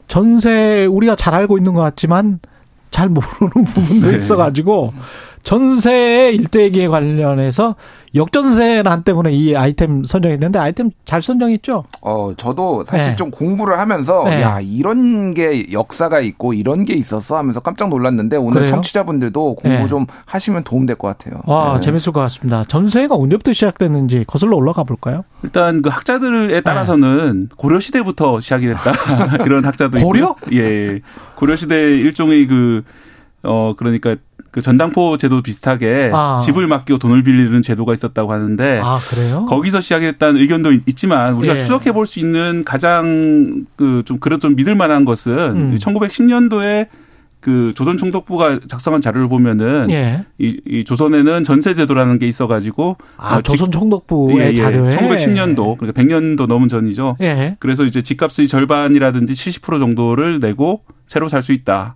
전세 0.07 0.87
우리가 0.87 1.15
잘 1.15 1.35
알고 1.35 1.59
있는 1.59 1.75
것 1.75 1.83
같지만 1.83 2.41
잘 2.91 3.11
모르는 3.11 3.67
부분도 3.75 4.11
네. 4.11 4.17
있어가지고 4.17 4.95
전세 5.49 6.31
일대기에 6.35 6.89
관련해서 6.89 7.75
역전세란 8.15 9.03
때문에 9.03 9.33
이 9.33 9.57
아이템 9.57 10.05
선정했는데 10.05 10.59
아이템 10.59 10.91
잘 11.07 11.23
선정했죠? 11.23 11.85
어, 12.03 12.33
저도 12.37 12.85
사실 12.85 13.11
네. 13.13 13.17
좀 13.17 13.31
공부를 13.31 13.79
하면서 13.79 14.25
네. 14.25 14.43
야, 14.43 14.61
이런 14.61 15.33
게 15.33 15.73
역사가 15.73 16.21
있고 16.21 16.53
이런 16.53 16.85
게 16.85 16.93
있었어 16.93 17.39
하면서 17.39 17.61
깜짝 17.61 17.89
놀랐는데 17.89 18.37
오늘 18.37 18.53
그래요? 18.57 18.67
청취자분들도 18.67 19.55
공부 19.55 19.79
네. 19.79 19.89
좀 19.89 20.05
하시면 20.27 20.65
도움 20.65 20.85
될 20.85 20.97
것 20.99 21.09
같아요. 21.09 21.41
와, 21.47 21.77
네. 21.77 21.81
재밌을 21.81 22.13
것 22.13 22.21
같습니다. 22.21 22.65
전세가 22.65 23.15
언제부터 23.15 23.55
시작됐는지 23.55 24.25
거슬러 24.27 24.55
올라가 24.55 24.85
볼까요? 24.85 25.25
일단 25.45 25.81
그 25.81 25.89
학자들에 25.89 26.61
따라서는 26.61 27.49
고려 27.57 27.81
시대부터 27.81 28.41
시작이 28.43 28.67
됐다. 28.67 28.93
이런 29.47 29.65
학자도 29.65 29.99
고려? 30.01 30.37
있고요. 30.45 30.59
예. 30.61 31.01
고려 31.37 31.57
시대 31.57 31.97
일종의 31.97 32.47
그 32.49 32.85
어, 33.43 33.75
그러니까 33.77 34.17
그 34.51 34.63
전당포 34.63 35.19
제도 35.19 35.43
비슷하게 35.43 36.11
아. 36.13 36.41
집을 36.45 36.67
맡기고 36.67 36.99
돈을 36.99 37.23
빌리는 37.23 37.61
제도가 37.63 37.93
있었다고 37.93 38.33
하는데 38.33 38.81
아, 38.83 38.99
거기서 39.47 39.81
시작했다는 39.83 40.41
의견도 40.41 40.73
있지만 40.87 41.35
우리가 41.35 41.57
예. 41.57 41.61
추적해 41.61 41.93
볼 41.93 42.07
수 42.07 42.19
있는 42.19 42.65
가장 42.65 43.67
그 43.77 44.03
좀 44.07 44.19
그래도 44.19 44.41
좀 44.41 44.57
믿을 44.57 44.75
만한 44.75 45.05
것은 45.05 45.33
음. 45.73 45.77
1910년도에 45.79 46.89
그 47.41 47.73
조선 47.77 47.99
총독부가 47.99 48.61
작성한 48.67 49.01
자료를 49.01 49.29
보면은 49.29 49.89
예. 49.91 50.25
이, 50.39 50.61
이, 50.67 50.83
조선에는 50.85 51.45
전세 51.45 51.73
제도라는 51.75 52.19
게 52.19 52.27
있어가지고 52.27 52.97
아 53.17 53.37
어, 53.37 53.43
조선 53.43 53.71
총독부의 53.71 54.39
예, 54.39 54.51
예. 54.51 54.55
자료에 54.55 54.89
1910년도 54.97 55.79
그러니까 55.79 56.03
100년도 56.03 56.47
넘은 56.49 56.69
전이죠. 56.69 57.17
예. 57.21 57.57
그래서 57.61 57.85
이제 57.85 58.03
집값의 58.03 58.49
절반이라든지 58.49 59.35
70% 59.35 59.79
정도를 59.79 60.41
내고 60.41 60.83
새로 61.07 61.29
살 61.29 61.43
수 61.43 61.53
있다. 61.53 61.95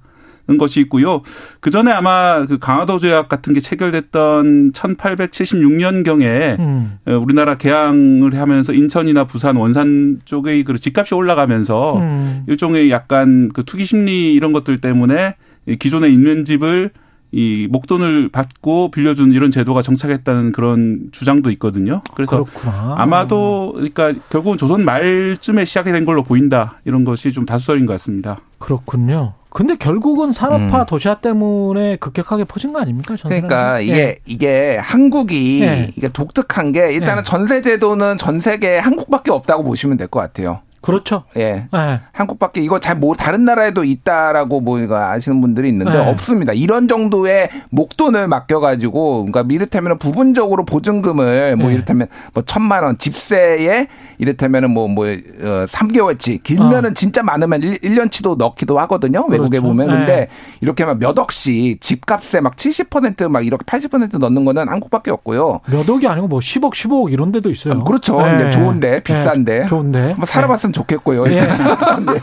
것이 0.59 0.81
있고요. 0.81 1.23
그 1.61 1.71
전에 1.71 1.91
아마 1.91 2.45
그 2.47 2.59
강화도 2.59 2.99
조약 2.99 3.29
같은 3.29 3.53
게 3.53 3.61
체결됐던 3.61 4.73
1876년경에 4.73 6.59
음. 6.59 6.99
어, 7.07 7.13
우리나라 7.17 7.57
개항을 7.57 8.39
하면서 8.39 8.73
인천이나 8.73 9.25
부산, 9.25 9.57
원산 9.57 10.21
쪽의 10.25 10.65
그 10.65 10.79
집값이 10.79 11.15
올라가면서 11.15 11.99
음. 11.99 12.45
일종의 12.49 12.91
약간 12.91 13.51
그 13.53 13.65
투기 13.65 13.85
심리 13.85 14.35
이런 14.35 14.53
것들 14.53 14.79
때문에 14.79 15.37
기존에 15.79 16.09
있는 16.09 16.45
집을 16.45 16.91
이 17.35 17.67
목돈을 17.71 18.29
받고 18.29 18.91
빌려준 18.91 19.33
이런 19.33 19.51
제도가 19.51 19.81
정착했다는 19.81 20.53
그런 20.53 21.09
주장도 21.13 21.51
있거든요. 21.53 22.03
그래서 22.15 22.45
그렇구나. 22.45 22.95
아마도 22.99 23.73
그러니까 23.75 24.13
결국은 24.29 24.59
조선 24.59 24.85
말쯤에 24.85 25.65
시작이 25.65 25.93
된 25.93 26.05
걸로 26.05 26.23
보인다 26.23 26.79
이런 26.85 27.05
것이 27.05 27.33
좀 27.33 27.47
다수설인 27.47 27.87
것 27.87 27.95
같습니다. 27.95 28.37
그렇군요. 28.59 29.33
근데 29.55 29.77
결국은 29.77 30.33
산업화 30.33 30.81
음. 30.81 30.87
도시화 30.87 31.17
때문에 31.17 31.97
급격하게 31.97 32.45
퍼진 32.45 32.73
거 32.73 32.81
아닙니까? 32.81 33.17
그러니까 33.23 33.81
이게 33.81 33.95
예. 33.97 34.17
이게 34.25 34.77
한국이 34.81 35.63
예. 35.63 35.91
이게 35.97 36.09
독특한 36.09 36.73
게 36.73 36.93
일단은 36.93 37.19
예. 37.21 37.23
전세 37.23 37.61
제도는 37.61 38.17
전 38.19 38.41
세계에 38.41 38.79
한국밖에 38.79 39.31
없다고 39.31 39.63
보시면 39.65 39.97
될 39.99 40.09
것 40.09 40.21
같아요. 40.21 40.61
그렇죠. 40.83 41.25
예. 41.37 41.67
네. 41.73 42.01
한국밖에 42.13 42.61
이거 42.61 42.79
잘 42.81 42.93
뭐 43.03 43.15
다른 43.17 43.45
나라에도 43.45 43.83
있다라고 43.83 44.61
뭐 44.61 44.79
이거 44.79 44.97
아시는 44.97 45.41
분들이 45.41 45.69
있는데 45.71 45.93
네. 45.93 46.11
없습니다. 46.11 46.53
이런 46.53 46.87
정도의 46.87 47.49
목돈을 47.71 48.29
맡겨가지고 48.29 49.25
그러니까 49.25 49.45
이를테면 49.53 49.99
부분적으로 49.99 50.65
보증금을 50.65 51.57
뭐 51.57 51.69
네. 51.69 51.75
이를테면 51.75 52.07
뭐 52.33 52.45
천만 52.47 52.85
원 52.85 52.99
집세에 52.99 53.89
이를테면은 54.19 54.71
뭐뭐 54.71 54.89
뭐, 54.89 55.07
어, 55.07 55.65
3개월치 55.67 56.43
길면은 56.43 56.91
어. 56.91 56.95
진짜 56.95 57.23
많으면 57.23 57.63
1, 57.63 57.79
1년치도 57.81 58.37
넣기도 58.37 58.79
하거든요. 58.81 59.27
그렇죠. 59.27 59.33
외국에 59.33 59.61
보면 59.61 59.89
네. 59.89 59.93
근데 59.95 60.29
이렇게 60.61 60.85
막 60.85 60.99
몇 61.03 61.19
억씩 61.19 61.81
집값에 61.81 62.41
막 62.41 62.55
70%막 62.55 63.45
이렇게 63.45 63.65
80% 63.65 64.19
넣는 64.19 64.45
거는 64.45 64.69
한국밖에 64.69 65.11
없고요. 65.11 65.61
몇 65.67 65.89
억이 65.89 66.07
아니고 66.07 66.29
뭐 66.29 66.39
10억, 66.39 66.73
15억 66.75 67.13
이런 67.13 67.33
데도 67.33 67.51
있어요. 67.51 67.81
아, 67.81 67.83
그렇죠. 67.85 68.21
네. 68.23 68.51
좋은데 68.51 69.03
비싼데. 69.03 69.61
네. 69.61 69.67
좋은데. 69.67 70.15
뭐 70.17 70.27
살아봤으면 70.27 70.72
했으면 70.73 70.73
좋겠고요. 70.73 71.27
예. 71.27 71.41
네. 71.45 72.21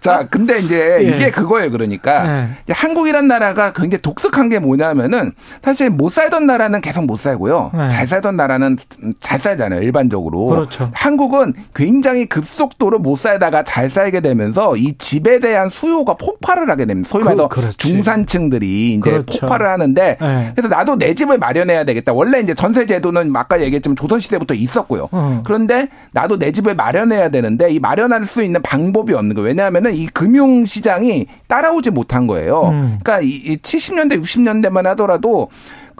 자, 0.00 0.26
근데 0.30 0.58
이제 0.58 0.98
예. 1.00 1.04
이게 1.04 1.30
그거예요. 1.30 1.70
그러니까 1.70 2.46
예. 2.68 2.72
한국이란 2.72 3.26
나라가 3.26 3.72
굉장히 3.72 4.02
독특한 4.02 4.48
게 4.48 4.58
뭐냐면은 4.58 5.32
사실 5.62 5.90
못 5.90 6.12
살던 6.12 6.46
나라는 6.46 6.80
계속 6.80 7.06
못 7.06 7.18
살고요. 7.18 7.72
예. 7.74 7.88
잘 7.88 8.06
살던 8.06 8.36
나라는 8.36 8.76
잘 9.20 9.40
살잖아요. 9.40 9.82
일반적으로. 9.82 10.46
그렇죠. 10.46 10.90
한국은 10.92 11.54
굉장히 11.74 12.26
급속도로 12.26 13.00
못 13.00 13.16
살다가 13.16 13.64
잘 13.64 13.90
살게 13.90 14.20
되면서 14.20 14.76
이 14.76 14.96
집에 14.98 15.40
대한 15.40 15.68
수요가 15.68 16.14
폭발을 16.14 16.70
하게 16.70 16.84
됩니다. 16.84 17.08
소위 17.10 17.24
말해서 17.24 17.48
그, 17.48 17.70
중산층들이 17.70 18.94
이제 18.94 19.10
그렇죠. 19.10 19.40
폭발을 19.40 19.66
하는데 19.66 20.18
예. 20.20 20.52
그래서 20.54 20.68
나도 20.68 20.96
내 20.96 21.14
집을 21.14 21.38
마련해야 21.38 21.84
되겠다. 21.84 22.12
원래 22.12 22.40
이제 22.40 22.54
전세 22.54 22.86
제도는 22.86 23.34
아까 23.34 23.60
얘기했지만 23.60 23.96
조선 23.96 24.20
시대부터 24.20 24.54
있었고요. 24.54 25.08
어. 25.10 25.42
그런데 25.46 25.88
나도 26.12 26.38
내 26.38 26.52
집을 26.52 26.74
마련해야 26.74 27.30
돼. 27.30 27.37
되는데 27.40 27.70
이 27.70 27.78
마련할 27.78 28.24
수 28.24 28.42
있는 28.42 28.62
방법이 28.62 29.14
없는 29.14 29.34
거예요. 29.34 29.46
왜냐하면은 29.48 29.94
이 29.94 30.06
금융 30.06 30.64
시장이 30.64 31.26
따라오지 31.48 31.90
못한 31.90 32.26
거예요. 32.26 32.68
음. 32.68 32.98
그러니까 33.02 33.20
이 33.20 33.56
70년대 33.58 34.22
60년대만 34.22 34.84
하더라도 34.84 35.48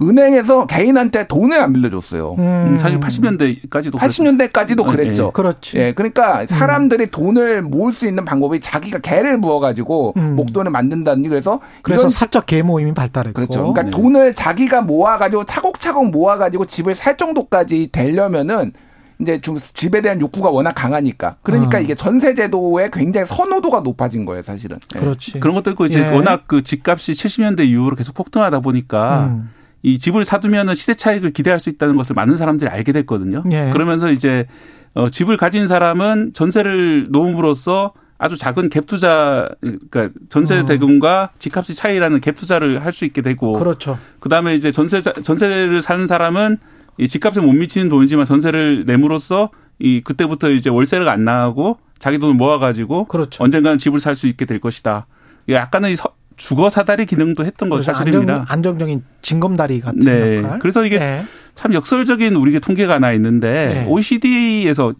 은행에서 0.01 0.67
개인한테 0.67 1.27
돈을 1.27 1.61
안 1.61 1.73
빌려줬어요. 1.73 2.37
음. 2.39 2.77
사실 2.79 3.01
80년대까지도 3.01 3.95
80년대까지도 3.95 4.87
그랬죠. 4.87 5.27
예. 5.27 5.31
그렇지. 5.33 5.79
예, 5.79 5.93
그러니까 5.93 6.47
사람들이 6.47 7.05
음. 7.05 7.11
돈을 7.11 7.63
모을 7.63 7.93
수 7.93 8.07
있는 8.07 8.25
방법이 8.25 8.61
자기가 8.61 9.01
개를 9.01 9.41
부어가지고 9.41 10.15
음. 10.17 10.37
목돈을 10.37 10.71
만든다는 10.71 11.29
그래서 11.29 11.61
그래서 11.83 12.09
사적 12.11 12.47
개 12.47 12.63
모임이 12.63 12.95
발달했고 12.95 13.35
그렇죠. 13.35 13.73
그러니까 13.73 13.83
네. 13.83 13.91
돈을 13.91 14.35
자기가 14.35 14.83
모아가지고 14.83 15.45
차곡차곡 15.45 16.11
모아가지고 16.11 16.67
집을 16.67 16.95
살 16.95 17.17
정도까지 17.17 17.89
되려면은 17.91 18.73
이제 19.21 19.41
집에 19.75 20.01
대한 20.01 20.21
욕구가 20.21 20.49
워낙 20.51 20.73
강하니까. 20.73 21.37
그러니까 21.43 21.79
어. 21.79 21.81
이게 21.81 21.95
전세 21.95 22.35
제도에 22.35 22.89
굉장히 22.93 23.27
선호도가 23.27 23.81
높아진 23.81 24.25
거예요, 24.25 24.43
사실은. 24.43 24.79
예. 24.95 25.01
그렇지. 25.01 25.41
그런 25.41 25.55
것도 25.57 25.71
있고 25.73 25.87
이제 25.87 26.01
예. 26.01 26.15
워낙 26.15 26.45
그 26.47 26.63
집값이 26.63 27.13
70년대 27.13 27.67
이후로 27.67 27.97
계속 27.97 28.15
폭등하다 28.15 28.61
보니까 28.61 29.27
음. 29.27 29.51
이 29.83 29.99
집을 29.99 30.25
사두면은 30.25 30.75
시세 30.75 30.95
차익을 30.95 31.33
기대할 31.33 31.59
수 31.61 31.69
있다는 31.71 31.97
것을 31.97 32.15
많은 32.15 32.37
사람들이 32.37 32.71
알게 32.71 32.93
됐거든요. 32.93 33.43
예. 33.51 33.71
그러면서 33.73 34.11
이제 34.11 34.47
어 34.95 35.09
집을 35.09 35.37
가진 35.37 35.67
사람은 35.67 36.33
전세를 36.35 37.09
놓음으로써 37.11 37.93
아주 38.19 38.37
작은 38.37 38.69
갭 38.71 38.87
투자 38.87 39.49
그러니까 39.61 40.09
전세 40.29 40.59
어. 40.59 40.67
대금과 40.67 41.31
집값의 41.39 41.77
차이라는 41.77 42.21
갭 42.21 42.37
투자를 42.37 42.85
할 42.85 42.93
수 42.93 43.05
있게 43.05 43.23
되고 43.23 43.53
그렇죠. 43.53 43.99
그다음에 44.21 44.55
이제 44.57 44.73
전세 44.73 45.01
전세를 45.03 45.83
사는 45.83 46.07
사람은 46.09 46.59
이 46.99 47.09
집값에 47.09 47.41
못 47.41 47.53
미치는 47.53 47.89
돈이지만 47.89 48.27
전세를 48.27 48.85
내므로써 48.87 49.51
이 49.79 50.01
그때부터 50.01 50.51
이제 50.51 50.71
월세가 50.71 51.11
안 51.11 51.25
나가고 51.25 51.79
자기 51.99 52.19
돈을 52.19 52.35
모아가지고 52.35 53.05
그렇죠. 53.07 53.43
언젠가는 53.43 53.79
집을 53.79 54.01
살 54.01 54.15
수 54.17 54.27
있게 54.27 54.45
될 54.45 54.59
것이다. 54.61 55.07
약간의 55.49 55.97
주거 56.37 56.71
사다리 56.71 57.07
기능도 57.07 57.45
했던 57.45 57.69
것이 57.69 57.85
사실입니다. 57.85 58.45
안정, 58.49 58.79
적인 58.79 59.03
징검다리 59.23 59.81
같은 59.81 60.01
네. 60.01 60.39
역할. 60.39 60.59
그래서 60.61 60.85
이게 60.85 60.99
네. 60.99 61.25
참 61.55 61.75
역설적인 61.75 62.35
우리게 62.37 62.61
통계가 62.61 62.95
하나 62.95 63.13
있는데 63.13 63.85
네. 63.85 63.87
OECD에서 63.89 64.95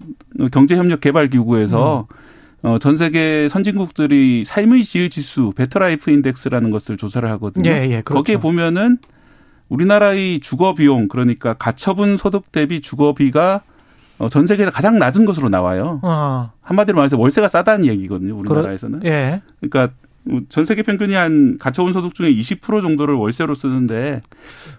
경제협력개발기구에서 0.51 2.07
음. 2.11 2.15
어, 2.63 2.79
전 2.79 2.97
세계 2.99 3.49
선진국들이 3.49 4.43
삶의 4.45 4.85
질 4.85 5.11
지수 5.11 5.53
Better 5.57 5.89
Life 5.89 6.11
Index라는 6.11 6.71
것을 6.71 6.97
조사를 6.97 7.29
하거든요. 7.33 7.71
예, 7.71 7.85
예, 7.85 8.03
그렇죠. 8.03 8.15
거기에 8.15 8.37
보면은 8.39 8.99
우리나라의 9.69 10.41
주거 10.41 10.75
비용 10.75 11.09
그러니까 11.09 11.55
가처분 11.55 12.17
소득 12.17 12.51
대비 12.53 12.81
주거비가 12.81 13.63
어, 14.19 14.29
전 14.29 14.47
세계에서 14.47 14.73
가장 14.73 14.99
낮은 14.99 15.25
것으로 15.25 15.49
나와요. 15.49 16.01
어. 16.03 16.51
한마디로 16.63 16.97
말해서 16.97 17.17
월세가 17.17 17.49
싸다는 17.49 17.87
얘기거든요. 17.87 18.37
우리나라에서는. 18.37 19.01
그러, 19.01 19.11
예. 19.11 19.43
그러니까 19.61 19.95
전 20.49 20.65
세계 20.65 20.83
평균이 20.83 21.15
한 21.15 21.59
가처분 21.59 21.93
소득 21.93 22.15
중에 22.15 22.33
20% 22.33 22.83
정도를 22.83 23.15
월세로 23.15 23.55
쓰는데 23.55 24.21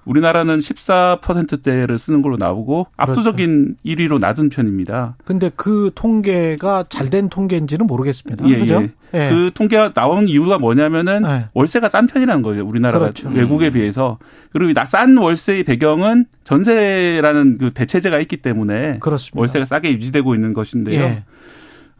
우리나라는 0.05 0.59
14%대를 0.59 1.97
쓰는 1.97 2.21
걸로 2.21 2.37
나오고 2.37 2.87
그렇죠. 2.95 3.11
압도적인 3.11 3.75
1위로 3.85 4.19
낮은 4.19 4.49
편입니다. 4.49 5.17
근데 5.25 5.51
그 5.55 5.91
통계가 5.95 6.85
잘 6.89 7.09
된 7.09 7.29
통계인지는 7.29 7.87
모르겠습니다. 7.87 8.47
예, 8.47 8.59
그죠? 8.59 8.83
예. 8.83 8.91
예. 9.15 9.29
그 9.29 9.51
통계가 9.53 9.93
나온 9.93 10.27
이유가 10.27 10.59
뭐냐면은 10.59 11.23
예. 11.25 11.47
월세가 11.53 11.89
싼 11.89 12.05
편이라는 12.05 12.43
거예요. 12.43 12.65
우리나라가 12.65 13.05
그렇죠. 13.05 13.29
외국에 13.29 13.71
비해서. 13.71 14.19
그리고 14.51 14.71
싼 14.85 15.17
월세의 15.17 15.63
배경은 15.63 16.25
전세라는 16.43 17.57
그 17.57 17.71
대체제가 17.71 18.19
있기 18.19 18.37
때문에 18.37 18.99
그렇습니다. 18.99 19.39
월세가 19.39 19.65
싸게 19.65 19.91
유지되고 19.93 20.35
있는 20.35 20.53
것인데요. 20.53 21.01
예. 21.01 21.23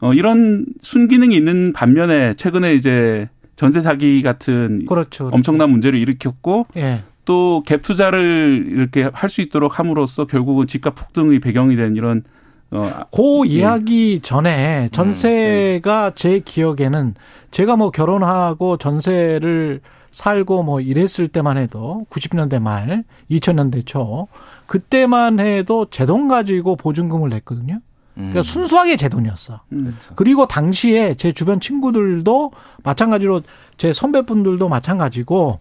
어, 0.02 0.14
이런 0.14 0.66
순기능이 0.82 1.36
있는 1.36 1.74
반면에 1.74 2.34
최근에 2.36 2.74
이제 2.76 3.28
전세 3.60 3.82
사기 3.82 4.22
같은 4.22 4.86
그렇죠, 4.86 5.26
그렇죠. 5.26 5.36
엄청난 5.36 5.70
문제를 5.70 6.00
일으켰고 6.00 6.68
예. 6.78 7.04
또갭 7.26 7.82
투자를 7.82 8.68
이렇게 8.70 9.10
할 9.14 9.30
수 9.30 9.42
있도록 9.42 9.78
함으로써 9.78 10.26
결국은 10.26 10.66
집값 10.66 10.96
폭등의 10.96 11.40
배경이 11.42 11.76
된 11.76 11.98
이런 11.98 12.24
어, 12.72 12.90
그 13.12 13.50
예. 13.50 13.52
이야기 13.52 14.22
전에 14.22 14.88
전세가 14.94 16.06
음, 16.08 16.12
네. 16.12 16.16
제 16.16 16.40
기억에는 16.40 17.16
제가 17.52 17.76
뭐 17.76 17.92
결혼하고 17.92 18.78
전세를 18.78 19.82
살고 20.12 20.64
뭐 20.64 20.80
이랬을 20.80 21.28
때만 21.28 21.58
해도 21.58 22.06
90년대 22.10 22.62
말, 22.62 23.04
2000년대 23.30 23.86
초 23.86 24.30
그때만 24.68 25.42
해도 25.42 25.86
제 25.92 26.06
돈 26.06 26.30
가지고 26.30 26.78
보증금을 26.78 27.28
냈거든요. 27.30 27.82
그러니까 28.20 28.42
음. 28.42 28.44
순수하게 28.44 28.98
제 28.98 29.08
돈이었어. 29.08 29.62
음. 29.72 29.84
그렇죠. 29.86 30.14
그리고 30.16 30.48
당시에 30.48 31.16
제 31.16 31.32
주변 31.32 31.60
친구들도 31.60 32.52
마찬가지로 32.84 33.42
제 33.78 33.94
선배분들도 33.94 34.68
마찬가지고 34.68 35.60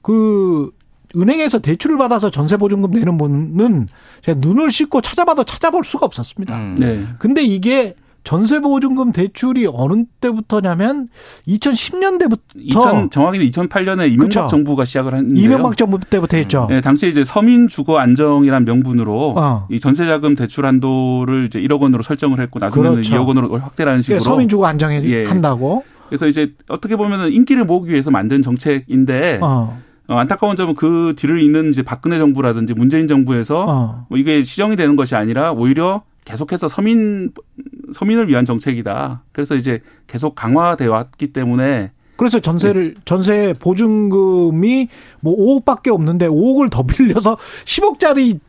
그 0.00 0.72
은행에서 1.14 1.58
대출을 1.60 1.98
받아서 1.98 2.30
전세 2.30 2.56
보증금 2.56 2.90
내는 2.90 3.18
분은 3.18 3.88
제가 4.22 4.38
눈을 4.40 4.70
씻고 4.70 5.00
찾아봐도 5.02 5.44
찾아볼 5.44 5.84
수가 5.84 6.06
없었습니다. 6.06 6.56
음. 6.56 6.76
네. 6.78 7.06
근데 7.18 7.42
이게 7.42 7.94
전세보증금 8.28 9.12
대출이 9.12 9.66
어느 9.72 10.04
때부터냐면 10.20 11.08
2010년대부터 11.48 12.38
2000, 12.56 13.08
정확히는 13.08 13.46
2008년에 13.46 14.12
이명박 14.12 14.28
그렇죠. 14.28 14.46
정부가 14.48 14.84
시작을 14.84 15.14
했는데요. 15.14 15.42
이명박 15.42 15.78
정부 15.78 15.98
때부터 15.98 16.36
했죠. 16.36 16.66
네, 16.68 16.82
당시에 16.82 17.08
이제 17.08 17.24
서민 17.24 17.68
주거 17.68 17.98
안정이란 17.98 18.66
명분으로 18.66 19.34
어. 19.34 19.66
이 19.70 19.80
전세자금 19.80 20.34
대출 20.34 20.66
한도를 20.66 21.46
이제 21.46 21.58
1억 21.58 21.80
원으로 21.80 22.02
설정을 22.02 22.38
했고 22.40 22.58
나중에는 22.58 22.90
그렇죠. 22.92 23.14
2억 23.14 23.28
원으로 23.28 23.58
확대라는 23.60 24.02
식으로 24.02 24.18
그러니까 24.18 24.30
서민 24.30 24.48
주거 24.50 24.66
안정에 24.66 25.00
예. 25.04 25.24
한다고. 25.24 25.84
그래서 26.10 26.26
이제 26.26 26.52
어떻게 26.68 26.96
보면은 26.96 27.32
인기를 27.32 27.64
모으기 27.64 27.90
위해서 27.90 28.10
만든 28.10 28.42
정책인데 28.42 29.38
어. 29.40 29.80
어, 30.06 30.16
안타까운 30.16 30.54
점은 30.54 30.74
그 30.74 31.14
뒤를 31.16 31.40
잇는 31.40 31.70
이제 31.70 31.80
박근혜 31.82 32.18
정부라든지 32.18 32.74
문재인 32.74 33.08
정부에서 33.08 33.64
어. 33.66 34.06
뭐 34.10 34.18
이게 34.18 34.44
시정이 34.44 34.76
되는 34.76 34.96
것이 34.96 35.14
아니라 35.14 35.52
오히려 35.52 36.02
계속해서 36.28 36.68
서민 36.68 37.32
서민을 37.94 38.28
위한 38.28 38.44
정책이다. 38.44 39.22
그래서 39.32 39.54
이제 39.54 39.80
계속 40.06 40.34
강화돼 40.34 40.86
왔기 40.86 41.28
때문에 41.28 41.90
그래서 42.16 42.38
전세를 42.38 42.94
네. 42.94 43.00
전세 43.06 43.54
보증금이 43.58 44.88
뭐 45.20 45.62
5억밖에 45.62 45.88
없는데 45.88 46.28
5억을 46.28 46.70
더 46.70 46.82
빌려서 46.82 47.38
10억짜리 47.64 48.40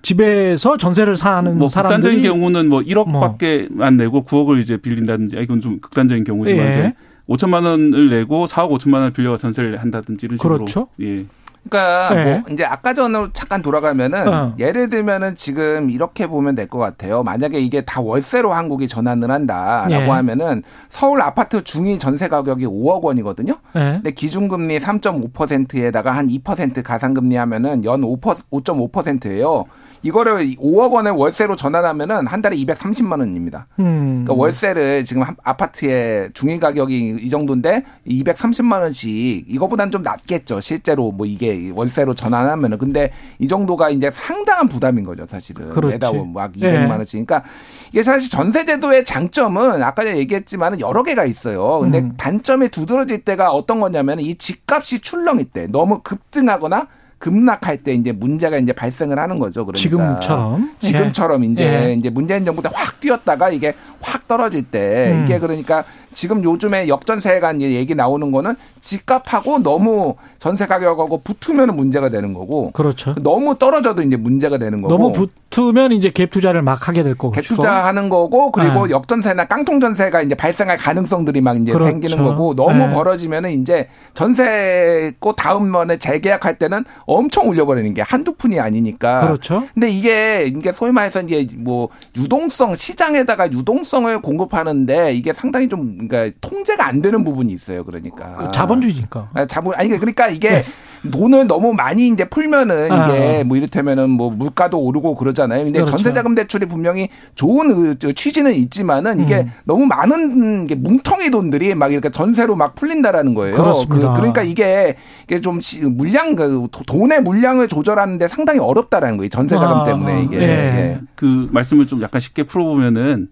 집에서 0.00 0.78
전세를 0.78 1.16
사는 1.18 1.58
뭐 1.58 1.68
사람들이 1.68 2.16
극단적인 2.16 2.40
경우는 2.40 2.68
뭐 2.70 2.80
1억밖에 2.80 3.70
뭐. 3.70 3.84
안 3.84 3.98
내고 3.98 4.24
9억을 4.24 4.62
이제 4.62 4.78
빌린다든지 4.78 5.36
이건 5.38 5.60
좀 5.60 5.80
극단적인 5.80 6.24
경우지만 6.24 6.66
예. 6.66 6.70
이제 6.70 6.94
5천만 7.28 7.64
원을 7.64 8.08
내고 8.08 8.46
4억 8.46 8.70
5천만 8.70 8.94
원을 8.94 9.10
빌려 9.10 9.36
전세를 9.36 9.82
한다든지 9.82 10.26
이런 10.26 10.38
식으로 10.38 10.54
그렇죠. 10.54 10.88
예. 11.02 11.26
그러니까 11.68 12.14
네. 12.14 12.24
뭐 12.38 12.52
이제 12.52 12.64
아까 12.64 12.94
전으로 12.94 13.32
잠깐 13.32 13.62
돌아가면은 13.62 14.28
어. 14.28 14.54
예를 14.58 14.88
들면은 14.88 15.34
지금 15.36 15.90
이렇게 15.90 16.26
보면 16.26 16.54
될 16.54 16.66
것 16.66 16.78
같아요. 16.78 17.22
만약에 17.22 17.60
이게 17.60 17.82
다 17.84 18.00
월세로 18.00 18.52
한국이 18.52 18.88
전환을 18.88 19.30
한다라고 19.30 19.88
네. 19.88 20.08
하면은 20.10 20.62
서울 20.88 21.22
아파트 21.22 21.62
중위 21.62 21.96
전세 21.98 22.26
가격이 22.28 22.66
5억 22.66 23.02
원이거든요. 23.02 23.54
네. 23.72 23.92
근데 23.94 24.10
기준금리 24.10 24.78
3.5%에다가 24.80 26.12
한 26.12 26.26
2% 26.26 26.82
가상금리 26.82 27.36
하면은 27.36 27.84
연 27.84 28.02
5, 28.02 28.18
5.5%예요. 28.20 29.64
이거를 30.02 30.56
5억 30.56 30.92
원의 30.92 31.12
월세로 31.16 31.56
전환하면은 31.56 32.26
한 32.26 32.42
달에 32.42 32.56
230만 32.56 33.20
원입니다. 33.20 33.66
음. 33.78 34.24
그러니까 34.24 34.34
월세를 34.34 35.04
지금 35.04 35.24
아파트의 35.42 36.30
중위 36.32 36.58
가격이 36.58 37.18
이 37.20 37.28
정도인데 37.28 37.84
230만 38.06 38.80
원씩 38.80 39.46
이거보다는 39.48 39.90
좀 39.90 40.02
낮겠죠. 40.02 40.60
실제로 40.60 41.10
뭐 41.10 41.26
이게 41.26 41.70
월세로 41.74 42.14
전환하면은 42.14 42.78
근데 42.78 43.12
이 43.38 43.48
정도가 43.48 43.90
이제 43.90 44.10
상당한 44.12 44.68
부담인 44.68 45.04
거죠, 45.04 45.26
사실은. 45.26 45.70
매달 45.88 46.12
막 46.32 46.52
200만 46.52 46.90
원씩. 46.90 47.26
그러니까 47.26 47.48
이게 47.88 48.02
사실 48.02 48.30
전세 48.30 48.64
제도의 48.64 49.04
장점은 49.04 49.82
아까 49.82 50.06
얘기했지만은 50.06 50.80
여러 50.80 51.02
개가 51.02 51.24
있어요. 51.24 51.80
근데 51.80 52.00
음. 52.00 52.12
단점이 52.16 52.68
두드러질 52.68 53.20
때가 53.22 53.50
어떤 53.50 53.80
거냐면 53.80 54.20
이 54.20 54.34
집값이 54.34 55.00
출렁일 55.00 55.46
때 55.46 55.66
너무 55.66 56.00
급등하거나 56.02 56.86
급락할 57.18 57.78
때 57.78 57.94
이제 57.94 58.12
문제가 58.12 58.58
이제 58.58 58.72
발생을 58.72 59.18
하는 59.18 59.38
거죠. 59.38 59.64
그러니까 59.64 59.80
지금처럼 59.80 60.70
지금처럼 60.78 61.44
예. 61.44 61.48
이제 61.48 61.64
예. 61.88 61.92
이제 61.94 62.10
문재인 62.10 62.44
정부 62.44 62.62
때 62.62 62.68
확 62.72 63.00
뛰었다가 63.00 63.50
이게 63.50 63.74
확 64.06 64.28
떨어질 64.28 64.62
때 64.62 65.12
음. 65.12 65.24
이게 65.24 65.38
그러니까 65.38 65.84
지금 66.12 66.42
요즘에 66.42 66.88
역전세가 66.88 67.60
얘기 67.60 67.94
나오는 67.94 68.32
거는 68.32 68.54
집값하고 68.80 69.58
너무 69.58 70.14
전세 70.38 70.66
가격하고 70.66 71.20
붙으면 71.22 71.76
문제가 71.76 72.08
되는 72.08 72.32
거고. 72.32 72.70
그렇죠. 72.70 73.14
너무 73.22 73.58
떨어져도 73.58 74.00
이제 74.02 74.16
문제가 74.16 74.56
되는 74.56 74.80
거고. 74.80 74.96
너무 74.96 75.12
붙으면 75.12 75.92
이제 75.92 76.10
갭 76.10 76.30
투자를 76.30 76.62
막 76.62 76.88
하게 76.88 77.02
될 77.02 77.16
거고. 77.16 77.34
갭 77.34 77.44
투자하는 77.44 78.08
거고 78.08 78.50
그리고 78.50 78.86
네. 78.86 78.92
역전세나 78.92 79.46
깡통 79.46 79.78
전세가 79.78 80.22
이제 80.22 80.34
발생할 80.34 80.78
가능성들이 80.78 81.42
막 81.42 81.60
이제 81.60 81.72
그렇죠. 81.72 81.90
생기는 81.90 82.24
거고 82.24 82.54
너무 82.54 82.86
네. 82.86 82.94
벌어지면은 82.94 83.50
이제 83.50 83.88
전세 84.14 85.12
고 85.18 85.34
다음 85.34 85.70
번에 85.70 85.98
재계약할 85.98 86.58
때는 86.58 86.84
엄청 87.04 87.48
올려버리는 87.48 87.92
게 87.92 88.00
한두 88.00 88.32
푼이 88.34 88.58
아니니까. 88.58 89.20
그렇죠. 89.20 89.64
근데 89.74 89.90
이게 89.90 90.44
이게 90.46 90.72
소위 90.72 90.92
말해서 90.92 91.20
이제 91.22 91.46
뭐 91.56 91.88
유동성 92.16 92.74
시장에다가 92.74 93.52
유동성 93.52 93.95
을 94.04 94.20
공급하는데 94.20 95.14
이게 95.14 95.32
상당히 95.32 95.68
좀 95.68 96.06
그러니까 96.06 96.36
통제가 96.40 96.86
안 96.86 97.00
되는 97.00 97.24
부분이 97.24 97.52
있어요. 97.52 97.82
그러니까 97.84 98.34
그 98.36 98.48
자본주의니까. 98.52 99.30
아, 99.32 99.46
자본 99.46 99.74
아니 99.74 99.88
그러니까 99.88 100.28
이게 100.28 100.50
네. 100.50 100.64
돈을 101.10 101.46
너무 101.46 101.72
많이 101.72 102.08
이제 102.08 102.24
풀면은 102.28 102.90
아. 102.90 103.08
이게 103.08 103.44
뭐 103.44 103.56
이를테면은 103.56 104.10
뭐 104.10 104.30
물가도 104.30 104.78
오르고 104.78 105.14
그러잖아요. 105.14 105.64
근데 105.64 105.78
그렇죠. 105.78 105.92
전세자금 105.92 106.34
대출이 106.34 106.66
분명히 106.66 107.08
좋은 107.34 107.96
취지는 108.14 108.54
있지만은 108.54 109.20
이게 109.20 109.38
음. 109.38 109.52
너무 109.64 109.86
많은 109.86 110.66
게 110.66 110.74
뭉텅이 110.74 111.30
돈들이 111.30 111.74
막 111.74 111.92
이렇게 111.92 112.10
전세로 112.10 112.56
막 112.56 112.74
풀린다라는 112.74 113.34
거예요. 113.34 113.54
그렇습니다. 113.54 114.14
그, 114.14 114.20
러니까 114.20 114.42
이게 114.42 114.96
이게 115.24 115.40
좀 115.40 115.60
물량 115.90 116.36
그 116.36 116.68
돈의 116.86 117.22
물량을 117.22 117.68
조절하는데 117.68 118.28
상당히 118.28 118.58
어렵다라는 118.60 119.16
거예요. 119.16 119.28
전세자금 119.28 119.76
아. 119.76 119.84
때문에 119.84 120.22
이게. 120.22 120.38
네. 120.38 121.00
그 121.14 121.48
말씀을 121.50 121.86
좀 121.86 122.02
약간 122.02 122.20
쉽게 122.20 122.44
풀어보면은 122.44 123.28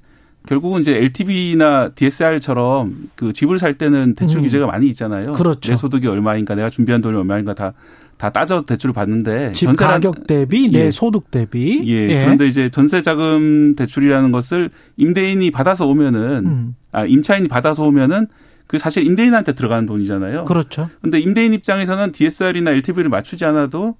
결국은 0.46 0.80
이제 0.80 0.94
LTV나 0.96 1.90
DSR처럼 1.94 3.08
그 3.14 3.32
집을 3.32 3.58
살 3.58 3.74
때는 3.74 4.14
대출 4.14 4.40
음. 4.40 4.42
규제가 4.44 4.66
많이 4.66 4.88
있잖아요. 4.88 5.32
그렇죠. 5.32 5.70
내 5.70 5.76
소득이 5.76 6.06
얼마인가, 6.06 6.54
내가 6.54 6.70
준비한 6.70 7.00
돈이 7.00 7.16
얼마인가 7.16 7.54
다. 7.54 7.72
다 8.16 8.30
따져서 8.30 8.64
대출을 8.64 8.92
받는데 8.92 9.54
집 9.54 9.66
전세 9.66 9.84
가격 9.84 10.28
대비 10.28 10.70
내 10.70 10.86
예. 10.86 10.90
소득 10.92 11.32
대비 11.32 11.82
예. 11.84 12.08
예. 12.08 12.22
그런데 12.22 12.46
이제 12.46 12.68
전세 12.68 13.02
자금 13.02 13.74
대출이라는 13.74 14.30
것을 14.30 14.70
임대인이 14.96 15.50
받아서 15.50 15.88
오면은 15.88 16.46
음. 16.46 16.76
아 16.92 17.04
임차인이 17.04 17.48
받아서 17.48 17.84
오면은 17.84 18.28
그 18.68 18.78
사실 18.78 19.04
임대인한테 19.04 19.54
들어가는 19.54 19.86
돈이잖아요. 19.86 20.44
그렇죠. 20.44 20.88
근데 21.02 21.18
임대인 21.18 21.54
입장에서는 21.54 22.12
DSR이나 22.12 22.70
LTV를 22.70 23.10
맞추지 23.10 23.44
않아도 23.46 23.96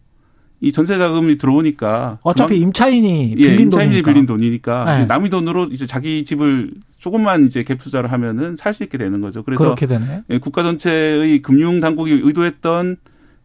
이 0.64 0.72
전세 0.72 0.98
자금이 0.98 1.36
들어오니까 1.38 2.18
어차피 2.22 2.58
임차인이 2.58 3.32
예, 3.32 3.34
빌린 3.36 3.58
예, 3.58 3.62
임차인이 3.62 3.90
돈이니까. 3.90 4.10
빌린 4.12 4.26
돈이니까 4.26 4.98
네. 5.00 5.06
남의 5.06 5.28
돈으로 5.30 5.64
이제 5.70 5.86
자기 5.86 6.24
집을 6.24 6.72
조금만 6.98 7.44
이제 7.46 7.62
갭 7.62 7.78
투자를 7.78 8.10
하면은 8.12 8.56
살 8.56 8.72
수 8.72 8.82
있게 8.82 8.96
되는 8.98 9.20
거죠. 9.20 9.42
그래서 9.42 9.62
그렇게 9.62 9.86
되네. 9.86 10.22
예, 10.30 10.38
국가 10.38 10.62
전체의 10.62 11.42
금융 11.42 11.80
당국이 11.80 12.12
의도했던 12.12 12.96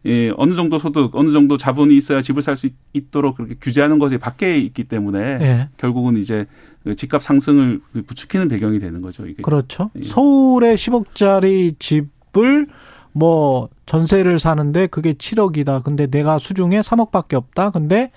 예, 0.06 0.32
어느 0.38 0.54
정도 0.54 0.78
소득, 0.78 1.14
어느 1.14 1.30
정도 1.30 1.58
자본이 1.58 1.94
있어야 1.94 2.22
집을 2.22 2.40
살 2.40 2.56
수 2.56 2.70
있도록 2.94 3.36
그렇게 3.36 3.54
규제하는 3.60 3.98
것이 3.98 4.16
밖에 4.16 4.56
있기 4.58 4.84
때문에 4.84 5.18
예. 5.42 5.68
결국은 5.76 6.16
이제 6.16 6.46
그 6.84 6.96
집값 6.96 7.22
상승을 7.22 7.80
부추기는 8.06 8.48
배경이 8.48 8.78
되는 8.80 9.02
거죠. 9.02 9.26
이게. 9.26 9.42
그렇죠. 9.42 9.90
예. 9.98 10.02
서울의 10.04 10.76
10억짜리 10.78 11.78
집을 11.78 12.66
뭐 13.12 13.68
전세를 13.86 14.38
사는데 14.38 14.86
그게 14.86 15.14
7억이다. 15.14 15.82
근데 15.82 16.06
내가 16.06 16.38
수중에 16.38 16.80
3억밖에 16.80 17.34
없다. 17.34 17.70
근데 17.70 18.10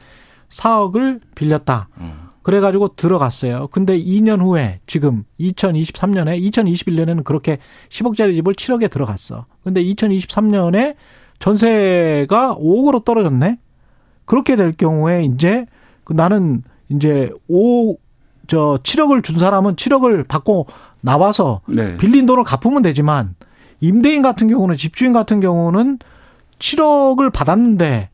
4억을 0.49 1.21
빌렸다. 1.35 1.89
음. 1.97 2.23
그래가지고 2.43 2.95
들어갔어요. 2.95 3.67
근데 3.71 3.97
2년 3.97 4.41
후에 4.41 4.81
지금 4.85 5.23
2023년에 5.39 6.39
2021년에는 6.51 7.23
그렇게 7.23 7.57
10억짜리 7.89 8.35
집을 8.35 8.53
7억에 8.53 8.91
들어갔어. 8.91 9.45
근데 9.63 9.81
2023년에 9.83 10.95
전세가 11.39 12.57
5억으로 12.59 13.03
떨어졌네. 13.03 13.59
그렇게 14.25 14.55
될 14.55 14.73
경우에 14.73 15.23
이제 15.23 15.65
그 16.03 16.13
나는 16.13 16.63
이제 16.89 17.31
5, 17.47 17.95
저 18.47 18.77
7억을 18.83 19.23
준 19.23 19.39
사람은 19.39 19.75
7억을 19.75 20.27
받고 20.27 20.67
나와서 21.01 21.61
네. 21.65 21.97
빌린 21.97 22.25
돈을 22.25 22.43
갚으면 22.43 22.81
되지만 22.81 23.35
임대인 23.83 24.21
같은 24.21 24.47
경우는 24.47 24.77
집주인 24.77 25.11
같은 25.11 25.41
경우는 25.41 25.99
7억을 26.57 27.33
받았는데 27.33 28.09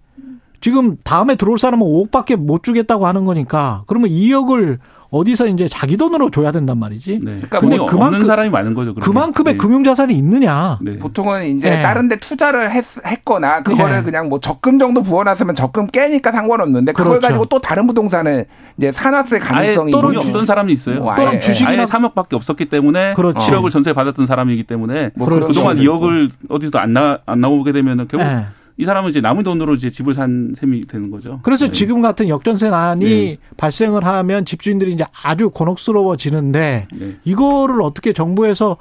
지금 0.62 0.98
다음에 1.04 1.36
들어올 1.36 1.60
사람은 1.60 1.86
5억밖에 1.86 2.36
못 2.36 2.64
주겠다고 2.64 3.06
하는 3.06 3.24
거니까 3.26 3.84
그러면 3.86 4.10
2억을 4.10 4.80
어디서 5.12 5.48
이제 5.48 5.68
자기 5.68 5.98
돈으로 5.98 6.30
줘야 6.30 6.52
된단 6.52 6.78
말이지. 6.78 7.22
네. 7.24 7.32
그러니까 7.32 7.60
근데 7.60 7.78
그만큼 7.78 8.02
없는 8.02 8.26
사람이 8.26 8.50
많은 8.50 8.74
거죠. 8.76 8.94
그렇게. 8.94 9.10
그만큼의 9.10 9.54
네. 9.54 9.58
금융 9.58 9.84
자산이 9.84 10.14
있느냐. 10.14 10.78
네. 10.82 11.00
보통은 11.00 11.58
이제 11.58 11.70
네. 11.70 11.82
다른데 11.82 12.18
투자를 12.18 12.72
했, 12.72 12.86
거나 13.26 13.64
그거를 13.64 13.98
네. 13.98 14.04
그냥 14.04 14.30
뭐 14.30 14.40
적금 14.40 14.80
정도 14.80 15.02
부어놨으면 15.02 15.56
적금 15.56 15.88
깨니까 15.88 16.32
상관없는데 16.32 16.94
그걸 16.94 17.20
그렇죠. 17.20 17.28
가지고 17.28 17.46
또 17.46 17.60
다른 17.60 17.88
부동산을 17.88 18.46
이제 18.78 18.92
사놨을 18.92 19.40
가능성이 19.40 19.94
아예 19.94 20.02
돈을 20.02 20.22
주던 20.22 20.46
사람이 20.46 20.72
있어요. 20.72 21.02
뭐 21.02 21.16
또는 21.16 21.40
주식이나 21.40 21.82
아예 21.82 21.86
3억밖에 21.86 22.34
없었기 22.34 22.66
때문에 22.66 23.14
그렇지. 23.16 23.50
7억을 23.50 23.72
전세 23.72 23.94
받았던 23.94 24.26
사람이기 24.26 24.64
때문에 24.64 25.12
뭐 25.16 25.28
그동안 25.28 25.78
2억을 25.78 26.30
어디서 26.50 26.80
안, 26.80 26.94
나, 26.94 27.20
안 27.26 27.42
나오게 27.42 27.72
되면 27.72 28.08
결국 28.08 28.20
네. 28.20 28.46
이 28.80 28.86
사람은 28.86 29.10
이제 29.10 29.20
남은 29.20 29.44
돈으로 29.44 29.76
이제 29.76 29.90
집을 29.90 30.14
산 30.14 30.54
셈이 30.56 30.88
되는 30.88 31.12
거죠. 31.12 31.42
그래서 31.44 31.66
네. 31.66 31.72
지금 31.74 32.02
같은 32.02 32.30
역전세난이 32.30 33.06
네. 33.06 33.38
발생을 33.58 34.06
하면 34.06 34.46
집주인들이 34.46 34.94
이제 34.94 35.06
아주 35.22 35.50
곤혹스러워지는데 35.50 36.88
네. 36.94 37.16
이거를 37.26 37.82
어떻게 37.82 38.14
정부에서 38.14 38.78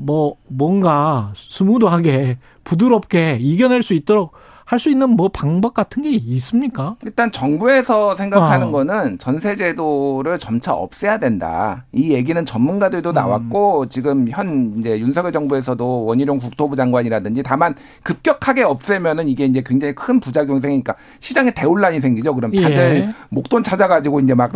뭐 0.00 0.34
뭔가 0.48 1.32
스무드하게 1.36 2.38
부드럽게 2.64 3.38
이겨낼 3.40 3.84
수 3.84 3.94
있도록 3.94 4.32
할 4.66 4.80
수 4.80 4.90
있는 4.90 5.10
뭐 5.10 5.28
방법 5.28 5.74
같은 5.74 6.02
게 6.02 6.10
있습니까? 6.10 6.96
일단 7.04 7.30
정부에서 7.30 8.16
생각하는 8.16 8.66
어. 8.66 8.70
거는 8.72 9.16
전세 9.16 9.54
제도를 9.54 10.38
점차 10.38 10.74
없애야 10.74 11.18
된다. 11.18 11.84
이 11.92 12.12
얘기는 12.12 12.44
전문가들도 12.44 13.10
음. 13.10 13.14
나왔고 13.14 13.86
지금 13.86 14.28
현 14.28 14.74
이제 14.78 14.98
윤석열 14.98 15.30
정부에서도 15.32 16.04
원희룡 16.04 16.38
국토부 16.38 16.74
장관이라든지 16.74 17.44
다만 17.44 17.74
급격하게 18.02 18.64
없애면은 18.64 19.28
이게 19.28 19.44
이제 19.44 19.62
굉장히 19.64 19.94
큰 19.94 20.18
부작용이 20.18 20.60
생기니까 20.60 20.96
시장에 21.20 21.52
대혼란이 21.52 22.00
생기죠. 22.00 22.34
그럼 22.34 22.50
다들 22.50 22.76
예. 22.76 23.14
목돈 23.28 23.62
찾아가지고 23.62 24.18
이제 24.20 24.34
막 24.34 24.50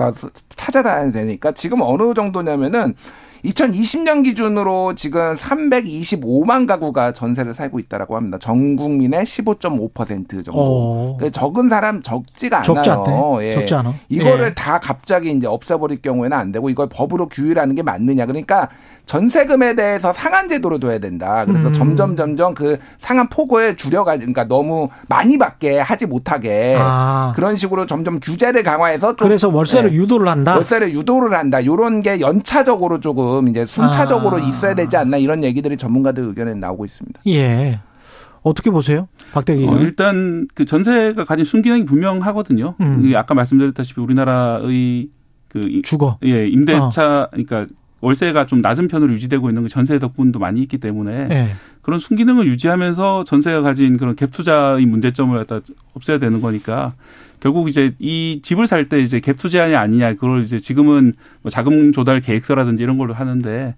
찾아다녀야 0.57 1.13
되니까 1.13 1.53
지금 1.53 1.83
어느 1.83 2.15
정도냐면은 2.15 2.95
2020년 3.45 4.23
기준으로 4.25 4.95
지금 4.95 5.33
325만 5.33 6.67
가구가 6.67 7.13
전세를 7.13 7.55
살고 7.55 7.79
있다라고 7.79 8.17
합니다. 8.17 8.39
전 8.39 8.77
국민의 8.77 9.25
15.5% 9.25 10.45
정도. 10.45 10.53
어. 10.55 11.19
적은 11.33 11.69
사람 11.69 12.03
적지가 12.03 12.63
적지 12.63 12.91
않아요. 12.91 13.39
예. 13.43 13.55
적지 13.55 13.75
않아. 13.75 13.95
이거를 14.09 14.47
예. 14.47 14.55
다 14.55 14.79
갑자기 14.79 15.31
이제 15.31 15.47
없애버릴 15.47 16.03
경우에는 16.03 16.37
안 16.37 16.53
되고 16.53 16.69
이걸 16.69 16.89
법으로 16.89 17.29
규율하는 17.29 17.75
게 17.75 17.83
맞느냐. 17.83 18.27
그러니까 18.27 18.69
전세금에 19.07 19.75
대해서 19.75 20.13
상한 20.13 20.49
제도로 20.49 20.79
둬야 20.79 20.99
된다. 20.99 21.45
그래서 21.45 21.69
음. 21.69 21.73
점점 21.73 22.17
점점 22.17 22.55
그 22.55 22.79
상한 22.99 23.29
폭을 23.29 23.77
줄여가 23.77 24.17
그러니까 24.17 24.45
너무 24.45 24.89
많이 25.09 25.39
받게 25.39 25.79
하지 25.79 26.07
못하게 26.07 26.77
아. 26.79 27.33
그런 27.35 27.57
식으로 27.57 27.87
점점 27.87 28.21
규제를 28.21 28.63
강화해서 28.63 29.17
그래서 29.17 29.49
월세를 29.49 29.91
네. 29.91 29.97
유도를 29.97 30.29
한다. 30.29 30.57
월세를 30.57 30.93
유도를 30.93 31.37
한다. 31.37 31.65
요런 31.65 32.03
게 32.03 32.21
연차적으로 32.21 33.01
조금 33.01 33.30
이제 33.49 33.67
순차적으로 33.67 34.37
아. 34.37 34.41
있어야 34.41 34.75
되지 34.75 34.97
않나 34.97 35.17
이런 35.17 35.45
얘기들이 35.45 35.77
전문가들 35.77 36.25
의견에 36.25 36.55
나오고 36.55 36.85
있습니다. 36.85 37.21
예. 37.29 37.81
어떻게 38.43 38.71
보세요? 38.71 39.09
박대기 39.33 39.67
어, 39.67 39.79
일단 39.81 40.49
그 40.55 40.65
전세가 40.65 41.25
가진 41.25 41.45
순기능이 41.45 41.85
분명하거든요. 41.85 42.75
음. 42.81 43.13
아까 43.15 43.35
말씀드렸다시피 43.35 44.01
우리나라의 44.01 45.11
그 45.49 45.83
주거 45.83 46.19
예 46.25 46.49
임대차 46.49 47.23
어. 47.23 47.29
그러니까 47.31 47.67
월세가 48.01 48.47
좀 48.47 48.63
낮은 48.63 48.89
편으로 48.89 49.13
유지되고 49.13 49.49
있는 49.51 49.63
게 49.63 49.69
전세 49.69 49.99
덕분도 49.99 50.39
많이 50.39 50.63
있기 50.63 50.79
때문에 50.79 51.29
네. 51.29 51.51
그런 51.83 52.01
순기능을 52.01 52.47
유지하면서 52.47 53.25
전세가 53.25 53.63
가진 53.63 53.97
그런 53.99 54.17
갭 54.17 54.33
투자의 54.33 54.87
문제점을 54.87 55.37
갖다 55.45 55.61
없애야 55.95 56.19
되는 56.19 56.41
거니까 56.41 56.95
결국 57.41 57.69
이제 57.69 57.93
이 57.99 58.41
집을 58.43 58.67
살 58.67 58.89
때 58.89 59.01
이제 59.01 59.21
갭 59.21 59.39
투자냐 59.39 59.79
아니냐 59.81 60.15
그걸 60.15 60.43
이제 60.43 60.59
지금은 60.61 61.15
뭐 61.43 61.51
자금 61.51 61.93
조달 61.93 62.21
계획서라든지 62.21 62.83
이런 62.83 62.99
걸로 62.99 63.15
하는데 63.15 63.75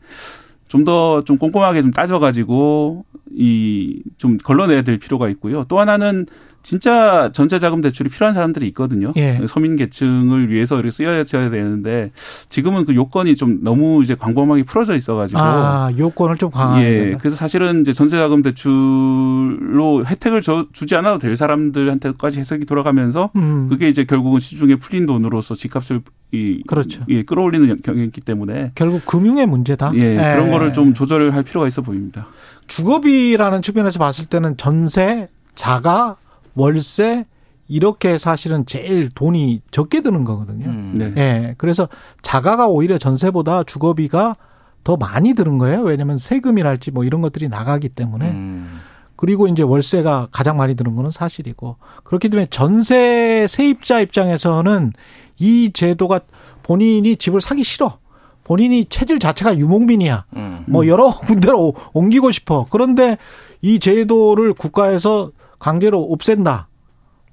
좀 0.68 0.84
더좀 0.84 1.24
좀 1.24 1.38
꼼꼼하게 1.38 1.82
좀 1.82 1.90
따져가지고 1.92 3.04
이 3.32 4.02
좀 4.18 4.36
걸러내야 4.38 4.82
될 4.82 4.98
필요가 4.98 5.28
있고요. 5.30 5.64
또 5.68 5.80
하나는 5.80 6.26
진짜 6.62 7.30
전세 7.32 7.58
자금 7.58 7.80
대출이 7.80 8.08
필요한 8.08 8.34
사람들이 8.34 8.66
있거든요. 8.68 9.12
예. 9.16 9.40
서민 9.48 9.76
계층을 9.76 10.48
위해서 10.48 10.76
이렇게 10.76 10.90
쓰여야 10.90 11.24
되는데 11.24 12.10
지금은 12.48 12.84
그 12.84 12.94
요건이 12.94 13.36
좀 13.36 13.58
너무 13.62 14.02
이제 14.02 14.14
광범하게 14.14 14.64
풀어져 14.64 14.94
있어가지고 14.96 15.40
아 15.40 15.90
요건을 15.96 16.36
좀 16.36 16.50
강화해야 16.50 16.88
예. 16.88 16.98
된다. 16.98 17.18
그래서 17.20 17.36
사실은 17.36 17.82
이제 17.82 17.92
전세 17.92 18.16
자금 18.16 18.42
대출로 18.42 20.04
혜택을 20.06 20.40
줘, 20.40 20.66
주지 20.72 20.94
않아도 20.96 21.18
될 21.18 21.36
사람들한테까지 21.36 22.38
해석이 22.40 22.66
돌아가면서 22.66 23.30
음. 23.36 23.68
그게 23.68 23.88
이제 23.88 24.04
결국은 24.04 24.40
시중에 24.40 24.76
풀린 24.76 25.06
돈으로서 25.06 25.54
집값을 25.54 26.02
이 26.32 26.62
그렇죠. 26.66 27.02
예, 27.08 27.22
끌어올리는 27.22 27.82
경향이 27.82 28.06
있기 28.06 28.22
때문에 28.22 28.72
결국 28.74 29.04
금융의 29.04 29.46
문제다. 29.46 29.92
예, 29.96 30.12
예. 30.12 30.34
그런 30.34 30.50
거를 30.50 30.72
좀 30.72 30.94
조절을 30.94 31.34
할 31.34 31.42
필요가 31.42 31.68
있어 31.68 31.82
보입니다. 31.82 32.26
주거비라는 32.68 33.60
측면에서 33.60 33.98
봤을 33.98 34.26
때는 34.26 34.56
전세, 34.56 35.28
자가 35.54 36.16
월세 36.54 37.24
이렇게 37.68 38.18
사실은 38.18 38.66
제일 38.66 39.08
돈이 39.08 39.60
적게 39.70 40.00
드는 40.00 40.24
거거든요. 40.24 40.66
음. 40.66 40.92
네. 40.94 41.12
예. 41.16 41.54
그래서 41.56 41.88
자가가 42.22 42.68
오히려 42.68 42.98
전세보다 42.98 43.64
주거비가 43.64 44.36
더 44.84 44.96
많이 44.96 45.34
드는 45.34 45.58
거예요. 45.58 45.80
왜냐하면 45.80 46.18
세금이랄지 46.18 46.90
뭐 46.90 47.04
이런 47.04 47.20
것들이 47.22 47.48
나가기 47.48 47.90
때문에. 47.90 48.30
음. 48.30 48.80
그리고 49.16 49.46
이제 49.46 49.62
월세가 49.62 50.28
가장 50.32 50.56
많이 50.56 50.74
드는 50.74 50.96
거는 50.96 51.12
사실이고 51.12 51.76
그렇기 52.02 52.28
때문에 52.28 52.46
전세 52.50 53.46
세입자 53.48 54.00
입장에서는 54.00 54.92
이 55.38 55.70
제도가 55.72 56.20
본인이 56.64 57.16
집을 57.16 57.40
사기 57.40 57.62
싫어. 57.62 57.98
본인이 58.44 58.84
체질 58.86 59.20
자체가 59.20 59.56
유목민이야. 59.56 60.24
음. 60.36 60.64
뭐 60.66 60.88
여러 60.88 61.10
군데로 61.10 61.74
옮기고 61.92 62.32
싶어. 62.32 62.66
그런데 62.68 63.16
이 63.60 63.78
제도를 63.78 64.54
국가에서 64.54 65.30
강제로 65.62 66.02
없앤다. 66.02 66.66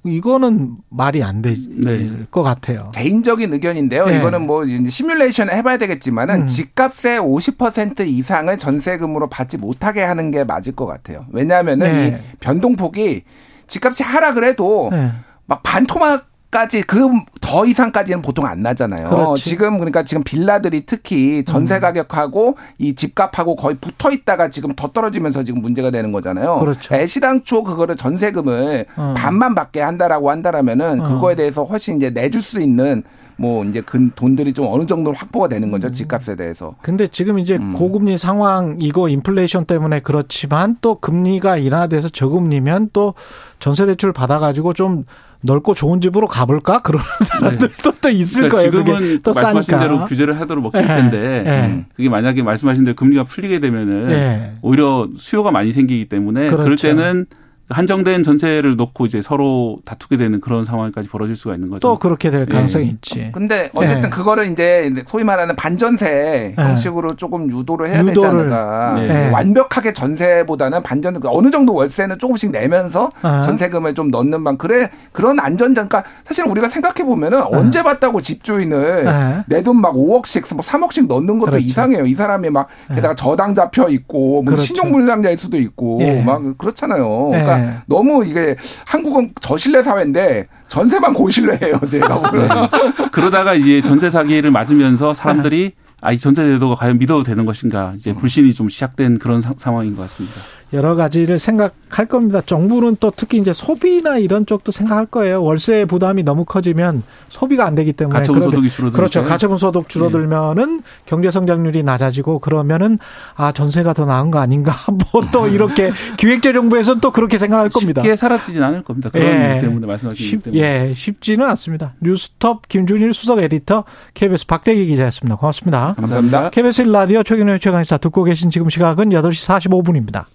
이거는 0.06 0.78
말이 0.90 1.24
안 1.24 1.42
될것 1.42 1.66
네. 1.84 2.26
같아요. 2.32 2.92
개인적인 2.94 3.52
의견인데요. 3.52 4.06
네. 4.06 4.18
이거는 4.18 4.46
뭐 4.46 4.64
시뮬레이션 4.88 5.50
해봐야 5.50 5.78
되겠지만은 5.78 6.44
음. 6.44 6.48
집값의 6.48 7.20
50% 7.20 8.08
이상을 8.08 8.56
전세금으로 8.56 9.30
받지 9.30 9.58
못하게 9.58 10.04
하는 10.04 10.30
게 10.30 10.44
맞을 10.44 10.76
것 10.76 10.86
같아요. 10.86 11.26
왜냐하면은 11.32 11.92
네. 11.92 12.08
이 12.08 12.38
변동폭이 12.40 13.24
집값이 13.66 14.04
하락을 14.04 14.44
해도 14.44 14.90
네. 14.92 15.12
막 15.48 15.64
반토막 15.64 16.28
까지 16.52 16.82
그 16.82 17.10
더 17.50 17.66
이상까지는 17.66 18.22
보통 18.22 18.46
안 18.46 18.62
나잖아요. 18.62 19.10
그렇지. 19.10 19.44
지금 19.44 19.80
그러니까 19.80 20.04
지금 20.04 20.24
빌라들이 20.24 20.86
특히 20.86 21.44
전세 21.44 21.76
음. 21.76 21.80
가격하고 21.80 22.58
이 22.78 22.94
집값하고 22.94 23.56
거의 23.56 23.76
붙어 23.82 24.12
있다가 24.12 24.52
지금 24.52 24.76
더 24.76 24.90
떨어지면서 24.90 25.44
지금 25.44 25.64
문제가 25.64 25.90
되는 25.90 26.12
거잖아요. 26.12 26.60
그렇죠. 26.60 26.94
애시당초 26.94 27.64
그거를 27.64 27.96
전세금을 27.96 28.86
음. 28.96 29.14
반만 29.18 29.56
받게 29.56 29.82
한다라고 29.82 30.30
한다라면은 30.30 31.00
음. 31.00 31.04
그거에 31.04 31.36
대해서 31.36 31.64
훨씬 31.64 31.98
이제 31.98 32.12
내줄 32.12 32.44
수 32.44 32.62
있는 32.62 33.02
뭐 33.36 33.66
이제 33.66 33.82
그 33.82 34.12
돈들이 34.16 34.54
좀 34.54 34.68
어느 34.70 34.86
정도 34.86 35.12
확보가 35.12 35.48
되는 35.48 35.72
거죠 35.72 35.88
음. 35.88 35.92
집값에 35.92 36.36
대해서. 36.36 36.76
근데 36.84 37.08
지금 37.08 37.40
이제 37.40 37.56
음. 37.56 37.74
고금리 37.74 38.16
상황이고 38.20 39.08
인플레이션 39.08 39.66
때문에 39.66 40.02
그렇지만 40.02 40.78
또 40.82 41.00
금리가 41.00 41.58
인하돼서 41.58 42.10
저금리면 42.10 42.92
또 42.94 43.16
전세 43.58 43.88
대출 43.88 44.14
받아가지고 44.14 44.74
좀 44.74 45.06
넓고 45.42 45.74
좋은 45.74 46.02
집으로 46.02 46.28
가볼까 46.28 46.82
그런 46.82 47.02
사람들도 47.24 47.92
네. 47.92 47.98
또 48.02 48.10
있을 48.10 48.50
그러니까 48.50 48.58
거예요. 48.58 48.72
지금은 48.96 49.22
또 49.24 49.32
말씀하신 49.34 49.72
싸니까. 49.72 49.80
대로 49.88 50.06
규제를 50.06 50.40
하도록 50.40 50.62
먹힐 50.64 50.82
네. 50.82 50.88
텐데 50.88 51.44
네. 51.46 51.86
그게 51.96 52.10
만약에 52.10 52.44
말씀하신 52.44 52.84
대로 52.84 52.96
금리가 52.96 53.24
풀리게 53.24 53.60
되면은 53.60 54.08
네. 54.08 54.54
오히려 54.62 55.08
수요가 55.18 55.52
많이 55.52 55.72
생기기 55.72 56.10
때문에 56.10 56.48
그렇죠. 56.50 56.64
그럴 56.64 56.76
때는 56.78 57.26
한정된 57.70 58.24
전세를 58.24 58.76
놓고 58.76 59.06
이제 59.06 59.22
서로 59.22 59.80
다투게 59.86 60.18
되는 60.18 60.42
그런 60.42 60.66
상황까지 60.66 61.08
벌어질 61.08 61.36
수가 61.36 61.54
있는 61.56 61.70
거죠. 61.70 61.80
또 61.88 62.00
그렇게 62.00 62.32
될 62.32 62.42
예. 62.50 62.52
가능성이 62.52 62.86
예. 62.86 62.90
있지. 62.90 63.30
근데 63.34 63.70
어쨌든 63.74 64.06
예. 64.06 64.10
그거를 64.10 64.52
이제 64.52 64.92
소위 65.08 65.24
말하는 65.24 65.56
반전세 65.56 66.56
예. 66.58 66.62
형식으로 66.62 67.16
조금 67.16 67.50
유도를 67.50 67.90
해야 67.90 68.00
유도를. 68.00 68.14
되지 68.14 68.26
않을까. 68.26 68.96
예. 69.04 69.30
완벽하게 69.32 69.94
전세보다는 69.94 70.82
반전 70.84 71.20
어느 71.26 71.52
정도 71.52 71.74
월세는 71.74 72.18
조금씩 72.18 72.52
내면서 72.52 73.12
아. 73.22 73.42
전세금을 73.42 73.94
좀 73.94 74.10
넣는 74.10 74.44
방 74.44 74.58
그래 74.58 74.90
그런 75.12 75.40
안전장 75.40 75.88
그러니까 75.88 76.10
사실 76.26 76.46
우리가 76.48 76.68
생각해 76.68 77.06
보면은 77.06 77.40
아. 77.40 77.48
언제 77.52 77.84
봤다고 77.84 78.22
집주인을 78.22 79.08
아. 79.08 79.44
내돈 79.48 79.80
막 79.80 79.94
5억씩 79.94 80.54
뭐 80.56 80.64
3억씩 80.64 81.08
넣는 81.08 81.40
것도 81.40 81.52
그렇죠. 81.52 81.66
이상해요. 81.66 82.06
이 82.06 82.16
사람이 82.16 82.50
막 82.50 82.68
게다가 82.94 83.14
저당 83.16 83.54
잡혀 83.54 83.88
있고 83.90 84.42
뭐 84.42 84.44
그렇죠. 84.46 84.64
신용불량자일 84.64 85.38
수도 85.38 85.58
있고 85.58 86.00
막 86.26 86.58
그렇잖아요. 86.58 87.30
그러니까 87.30 87.59
네. 87.66 87.78
너무 87.88 88.26
이게 88.26 88.56
한국은 88.86 89.34
저신뢰 89.42 89.82
사회인데 89.84 90.48
전세만 90.68 91.14
고신뢰예요, 91.14 91.80
제가 91.90 92.20
보면. 92.22 92.48
네. 92.48 93.10
그러다가 93.12 93.54
이제 93.54 93.82
전세 93.82 94.10
사기를 94.10 94.52
맞으면서 94.52 95.14
사람들이 95.14 95.74
아, 96.02 96.12
이 96.14 96.18
전세 96.18 96.44
제도가 96.44 96.76
과연 96.76 96.98
믿어도 96.98 97.24
되는 97.24 97.46
것인가 97.46 97.94
이제 97.96 98.14
불신이 98.14 98.54
좀 98.54 98.70
시작된 98.70 99.20
그런 99.20 99.42
사, 99.42 99.54
상황인 99.58 99.96
것 99.96 100.04
같습니다. 100.04 100.36
여러 100.74 100.96
가지를 100.96 101.40
생각할 101.40 102.06
겁니다. 102.08 102.42
정부는 102.46 102.98
또 103.00 103.12
특히 103.16 103.38
이제 103.38 103.54
소비나 103.54 104.18
이런 104.18 104.46
쪽도 104.46 104.72
생각할 104.72 105.06
거예요. 105.06 105.42
월세 105.42 105.86
부담이 105.86 106.24
너무 106.24 106.44
커지면 106.46 107.04
소비가 107.30 107.66
안 107.66 107.76
되기 107.76 107.94
때문에 107.94 108.20
가처분 108.20 108.42
소득이 108.42 108.70
줄어들 108.70 108.98
그렇죠. 108.98 109.24
가처분 109.24 109.58
소득 109.58 109.88
줄어들면은 109.88 110.78
네. 110.78 110.84
경제 111.06 111.32
성장률이 111.32 111.84
낮아지고 111.84 112.40
그러면은 112.40 113.00
아 113.36 113.52
전세가 113.52 113.94
더 113.94 114.06
나은 114.06 114.32
거 114.32 114.40
아닌가 114.40 114.74
뭐 115.14 115.30
또 115.32 115.48
이렇게 115.48 115.92
기획재정부에서는 116.18 117.02
또 117.02 117.12
그렇게 117.12 117.38
생각할 117.38 117.70
겁니다. 117.70 118.02
쉽게 118.02 118.16
사라지진 118.16 118.62
않을 118.64 118.84
겁니다. 118.84 119.10
그런 119.10 119.26
예. 119.28 119.54
이유 119.54 119.62
때문에 119.62 119.88
말씀하신 119.88 120.42
때문에. 120.42 120.62
예, 120.62 120.94
쉽지는 120.96 121.46
않습니다. 121.50 121.94
뉴스톱 122.02 122.68
김준일 122.68 123.14
수석 123.14 123.40
에디터 123.40 123.84
KBS 124.14 124.48
박대기 124.48 124.86
기자였습니다. 124.88 125.36
고맙습니다. 125.38 125.94
감사합니다. 125.98 126.50
KBS 126.50 126.84
라디오 126.84 127.24
최경영 127.24 127.60
최강의사 127.60 127.98
듣고 127.98 128.24
계신 128.24 128.50
지금 128.50 128.70
시각은 128.70 129.10
8시 129.10 129.70
45분입니다. 129.70 130.26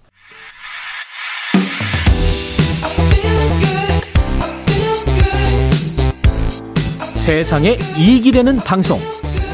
세상에 7.25 7.79
이익이 7.97 8.33
되는 8.33 8.59
방송 8.59 8.99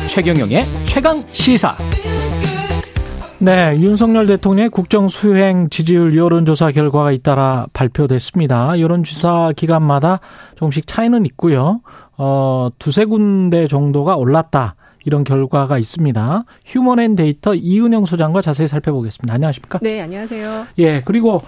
최경영의 0.09 0.64
최강 0.86 1.22
시사 1.30 1.76
네, 3.38 3.78
윤석열 3.78 4.26
대통령의 4.26 4.70
국정 4.70 5.09
수행 5.09 5.70
지지율 5.70 6.16
여론조사 6.16 6.72
결과가 6.72 7.12
잇따라 7.12 7.68
발표됐습니다. 7.72 8.80
여론조사 8.80 9.52
기간마다 9.55 10.18
조금씩 10.56 10.88
차이는 10.88 11.24
있고요. 11.26 11.80
어, 12.18 12.70
두세 12.80 13.05
군데 13.05 13.68
정도가 13.68 14.16
올랐다. 14.16 14.74
이런 15.05 15.22
결과가 15.22 15.78
있습니다. 15.78 16.44
휴먼앤데이터 16.66 17.55
이은영 17.55 18.05
소장과 18.05 18.42
자세히 18.42 18.66
살펴보겠습니다. 18.66 19.32
안녕하십니까? 19.32 19.78
네, 19.80 20.01
안녕하세요. 20.01 20.66
예, 20.78 21.02
그리고 21.05 21.40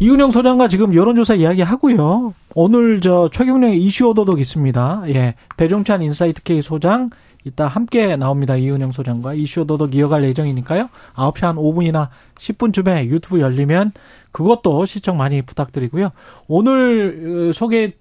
이은영 0.00 0.30
소장과 0.30 0.68
지금 0.68 0.94
여론조사 0.94 1.34
이야기 1.34 1.60
하고요. 1.62 2.32
오늘 2.54 3.00
저 3.00 3.28
최경영의 3.32 3.82
이슈 3.82 4.08
오도독 4.08 4.38
있습니다. 4.38 5.02
예. 5.08 5.34
배종찬 5.56 6.02
인사이트 6.02 6.44
K 6.44 6.62
소장, 6.62 7.10
이따 7.42 7.66
함께 7.66 8.14
나옵니다. 8.14 8.56
이은영 8.56 8.92
소장과 8.92 9.34
이슈 9.34 9.66
오도독 9.66 9.96
이어갈 9.96 10.22
예정이니까요. 10.22 10.88
9시 11.14 11.40
한 11.42 11.56
5분이나 11.56 12.10
10분쯤에 12.38 13.06
유튜브 13.06 13.40
열리면 13.40 13.90
그것도 14.30 14.86
시청 14.86 15.16
많이 15.16 15.42
부탁드리고요. 15.42 16.10
오늘 16.46 17.50
어, 17.50 17.52
소개 17.52 17.94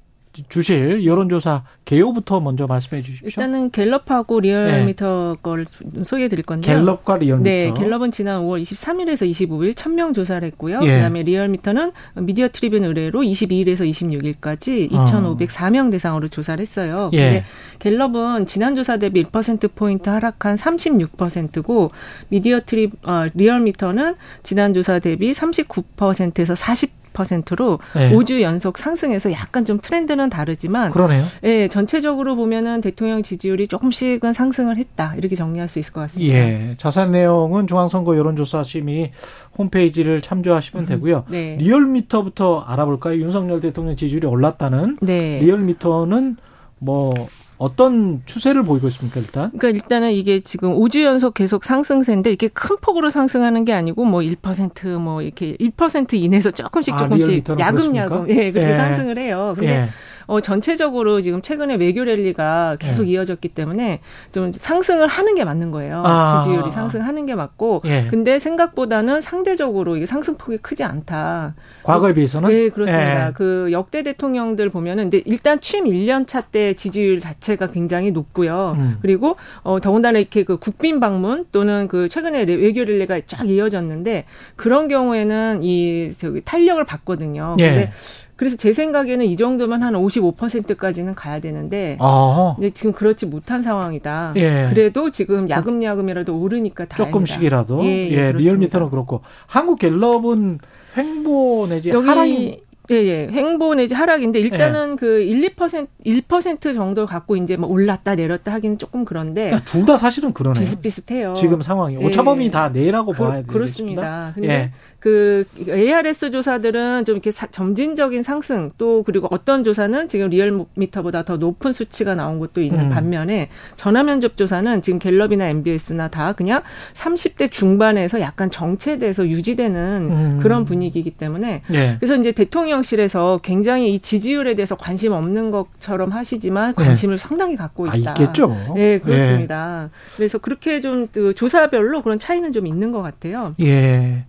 주실 0.50 1.06
여론조사 1.06 1.64
개요부터 1.86 2.40
먼저 2.40 2.68
말씀해 2.68 3.02
주십시오. 3.02 3.28
일단은 3.28 3.72
갤럽하고 3.72 4.42
리얼미터 4.42 5.36
네. 5.36 5.42
걸 5.42 5.66
소개해 6.04 6.28
드릴 6.28 6.44
건데요. 6.44 6.76
갤럽과 6.80 7.18
리얼미터. 7.18 7.50
네, 7.50 7.74
갤럽은 7.74 8.12
지난 8.12 8.42
5월 8.42 8.62
23일에서 8.62 9.30
25일 9.30 9.74
1000명 9.74 10.14
조사를 10.14 10.46
했고요. 10.48 10.80
예. 10.84 10.88
그다음에 10.88 11.24
리얼미터는 11.24 11.92
미디어 12.16 12.50
트리뷴 12.50 12.84
의뢰로 12.84 13.22
22일에서 13.22 13.90
26일까지 13.90 14.92
2504명 14.92 15.88
어. 15.88 15.90
대상으로 15.92 16.28
조사를 16.28 16.62
했어요. 16.62 17.10
예. 17.14 17.18
근데 17.18 17.46
갤럽은 17.80 18.48
지난 18.48 18.76
조사 18.76 18.98
대비 18.98 19.24
1% 19.24 19.74
포인트 19.74 20.10
하락한 20.10 20.56
36%고 20.56 21.92
미디어 22.28 22.60
트리 22.66 22.90
어, 23.04 23.28
리얼미터는 23.34 24.16
지난 24.44 24.74
조사 24.74 25.00
대비 25.00 25.32
39%에서 25.32 26.54
40 26.56 26.97
10%로 27.24 27.80
네. 27.96 28.12
5주 28.12 28.42
연속 28.42 28.78
상승해서 28.78 29.32
약간 29.32 29.66
좀 29.66 29.80
트렌드는 29.82 30.30
다르지만 30.30 30.92
그러네요. 30.92 31.24
예, 31.44 31.68
전체적으로 31.68 32.36
보면은 32.36 32.82
대통령 32.82 33.24
지지율이 33.24 33.68
조금씩은 33.68 34.34
상승을 34.34 34.78
했다. 34.78 35.16
이렇게 35.16 35.36
정리할 35.36 35.68
수 35.68 35.80
있을 35.80 35.94
것 35.94 36.02
같습니다. 36.02 36.34
예. 36.34 36.76
자세한 36.78 37.12
내용은 37.12 37.68
중앙선거 37.68 38.18
여론조사 38.18 38.64
심의 38.64 39.12
홈페이지를 39.58 40.22
참조하시면 40.22 40.84
음. 40.84 40.88
되고요. 40.88 41.26
네. 41.30 41.58
리얼미터부터 41.60 42.62
알아볼까요? 42.62 43.20
윤석열 43.20 43.60
대통령 43.60 43.96
지지율이 43.96 44.28
올랐다는 44.28 44.98
네. 45.02 45.40
리얼미터는 45.40 46.38
뭐 46.80 47.14
어떤 47.58 48.22
추세를 48.26 48.64
보이고 48.64 48.88
있습니까, 48.88 49.20
일단? 49.20 49.52
그러니까 49.58 49.70
일단은 49.70 50.12
이게 50.12 50.40
지금 50.40 50.76
5주 50.76 51.04
연속 51.04 51.34
계속 51.34 51.64
상승세인데 51.64 52.32
이게 52.32 52.48
큰 52.48 52.78
폭으로 52.80 53.10
상승하는 53.10 53.66
게 53.66 53.74
아니고 53.74 54.06
뭐 54.06 54.22
1%뭐 54.22 55.18
뭐 55.18 55.22
이렇게 55.22 55.56
1% 55.58 56.14
이내에서 56.14 56.52
조금씩 56.52 56.94
아, 56.94 57.00
조금씩 57.00 57.50
아, 57.50 57.56
야금야금 57.58 58.30
예, 58.30 58.52
그렇게 58.52 58.74
예. 58.74 58.78
상승을 58.78 59.18
해요. 59.18 59.54
근데 59.58 59.72
예. 59.72 59.90
어, 60.28 60.42
전체적으로 60.42 61.22
지금 61.22 61.42
최근에 61.42 61.76
외교 61.76 62.04
랠리가 62.04 62.78
계속 62.80 63.06
예. 63.08 63.12
이어졌기 63.12 63.50
때문에 63.50 64.02
좀 64.32 64.52
상승을 64.54 65.08
하는 65.08 65.36
게 65.36 65.44
맞는 65.44 65.72
거예요. 65.72 66.04
아. 66.06 66.42
지지율이 66.44 66.72
상승하는 66.72 67.26
게 67.26 67.36
맞고. 67.36 67.82
예. 67.86 68.08
근데 68.10 68.40
생각보다는 68.40 69.22
상대적으로 69.22 69.98
이게 69.98 70.06
상승폭이 70.06 70.58
크지 70.58 70.84
않다. 70.84 71.56
과거에 71.84 72.14
비해서는? 72.14 72.50
네, 72.50 72.70
그렇습니다. 72.70 73.28
예. 73.28 73.32
그 73.34 73.70
역대 73.72 74.04
대통령들 74.04 74.70
보면은 74.70 75.06
근데 75.10 75.22
일단 75.26 75.60
취임 75.62 75.86
1년 75.86 76.28
차 76.28 76.38
때 76.52 76.74
지지율 76.76 77.20
자체가 77.20 77.68
굉장히 77.68 78.12
높고요. 78.12 78.76
음. 78.78 78.98
그리고 79.02 79.36
어, 79.64 79.80
더군다나 79.82 80.20
이렇게 80.20 80.44
그 80.44 80.58
국빈 80.58 81.00
방문 81.00 81.46
또는 81.52 81.88
그 81.88 82.08
최근에 82.10 82.44
외교 82.44 82.84
랠리가 82.84 83.22
쫙 83.28 83.50
이어졌는데 83.50 84.26
그런 84.56 84.88
경우에는 84.88 85.62
이 85.64 86.12
저기 86.18 86.42
탄력을 86.42 86.84
받거든요. 86.86 87.56
예. 87.60 87.70
근데 87.70 87.92
그래서 88.38 88.56
제 88.56 88.72
생각에는 88.72 89.26
이 89.26 89.36
정도면 89.36 89.84
한 89.84 89.94
55%까지는 89.94 91.16
가야 91.16 91.40
되는데 91.40 91.98
아. 92.00 92.54
근데 92.56 92.70
지금 92.70 92.94
그렇지 92.94 93.26
못한 93.26 93.64
상황이다. 93.64 94.34
예. 94.38 94.68
그래도 94.70 95.10
지금 95.10 95.50
야금야금이라도 95.50 96.40
오르니까 96.40 96.86
다행이다. 96.86 97.12
조금씩이라도 97.12 97.84
예, 97.84 98.10
예, 98.10 98.12
예 98.12 98.32
리얼미터는 98.32 98.90
그렇고 98.92 99.22
한국 99.48 99.80
갤럽은 99.80 100.60
횡보 100.96 101.68
내지 101.70 101.92
하락이 101.92 102.68
예, 102.90 102.96
예. 102.96 103.28
횡보 103.30 103.76
내지 103.76 103.94
하락인데 103.94 104.40
일단은 104.40 104.94
예. 104.94 104.96
그 104.96 105.20
1, 105.22 105.56
2% 105.56 105.88
1% 106.06 106.74
정도 106.74 107.06
갖고 107.06 107.36
이제 107.36 107.58
뭐 107.58 107.70
올랐다 107.70 108.16
내렸다 108.16 108.54
하기는 108.54 108.78
조금 108.78 109.04
그런데 109.04 109.48
그러니까 109.48 109.70
둘다 109.70 109.98
사실은 109.98 110.32
그러네요. 110.32 110.62
비슷비슷해요. 110.62 111.34
지금 111.34 111.62
상황이 111.62 111.98
오차범위 111.98 112.46
예. 112.46 112.52
다 112.52 112.70
내라고 112.70 113.12
그, 113.12 113.18
봐야 113.18 113.42
되겠습니다. 113.42 113.54
그렇습니다. 113.54 114.32
근데 114.36 114.50
예. 114.50 114.72
그 115.00 115.46
ARS 115.68 116.32
조사들은 116.32 117.06
좀 117.06 117.16
이렇게 117.16 117.32
사, 117.32 117.48
점진적인 117.48 118.24
상승 118.24 118.72
또 118.78 119.04
그리고 119.04 119.28
어떤 119.30 119.64
조사는 119.64 120.08
지금 120.08 120.30
리얼미터보다 120.30 121.24
더 121.24 121.38
높은 121.38 121.72
수치가 121.74 122.16
나온 122.16 122.40
것도 122.40 122.62
있는 122.62 122.86
음. 122.86 122.90
반면에 122.90 123.50
전화 123.76 124.04
면접 124.04 124.38
조사는 124.38 124.82
지금 124.82 125.00
갤럽이나 125.00 125.48
MBS나 125.50 126.08
다 126.08 126.34
그냥 126.34 126.62
30대 126.94 127.52
중반에서 127.52 128.22
약간 128.22 128.50
정체돼서 128.50 129.28
유지되는 129.28 130.08
음. 130.10 130.40
그런 130.42 130.66
분위기이기 130.66 131.12
때문에 131.12 131.62
예. 131.72 131.96
그래서 132.00 132.16
이제 132.16 132.32
대통령실에서 132.32 133.42
굉장히 133.44 133.94
이 133.94 134.00
지지율에 134.00 134.56
대해서 134.56 134.76
관심 134.76 135.12
없는 135.12 135.52
것처럼 135.52 136.12
하시지만 136.12 136.74
예. 136.78 136.84
관심을 136.84 137.14
예. 137.14 137.18
상당히 137.18 137.56
갖고 137.56 137.90
아, 137.90 137.96
있다. 137.96 138.12
아, 138.12 138.14
있겠죠. 138.18 138.56
네, 138.76 139.00
그렇습니다. 139.00 139.90
예. 139.92 140.16
그래서 140.16 140.38
그렇게 140.38 140.82
좀 140.82 141.08
그 141.18 141.34
조사별로 141.34 142.04
그런 142.04 142.20
차이는 142.20 142.52
좀 142.52 142.68
있는 142.68 142.92
것 142.92 143.02
같아요. 143.02 143.56
예. 143.60 144.26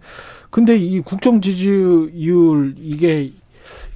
근데 0.50 0.76
이 0.76 1.00
국정 1.00 1.40
지지율 1.40 2.74
이게 2.78 3.32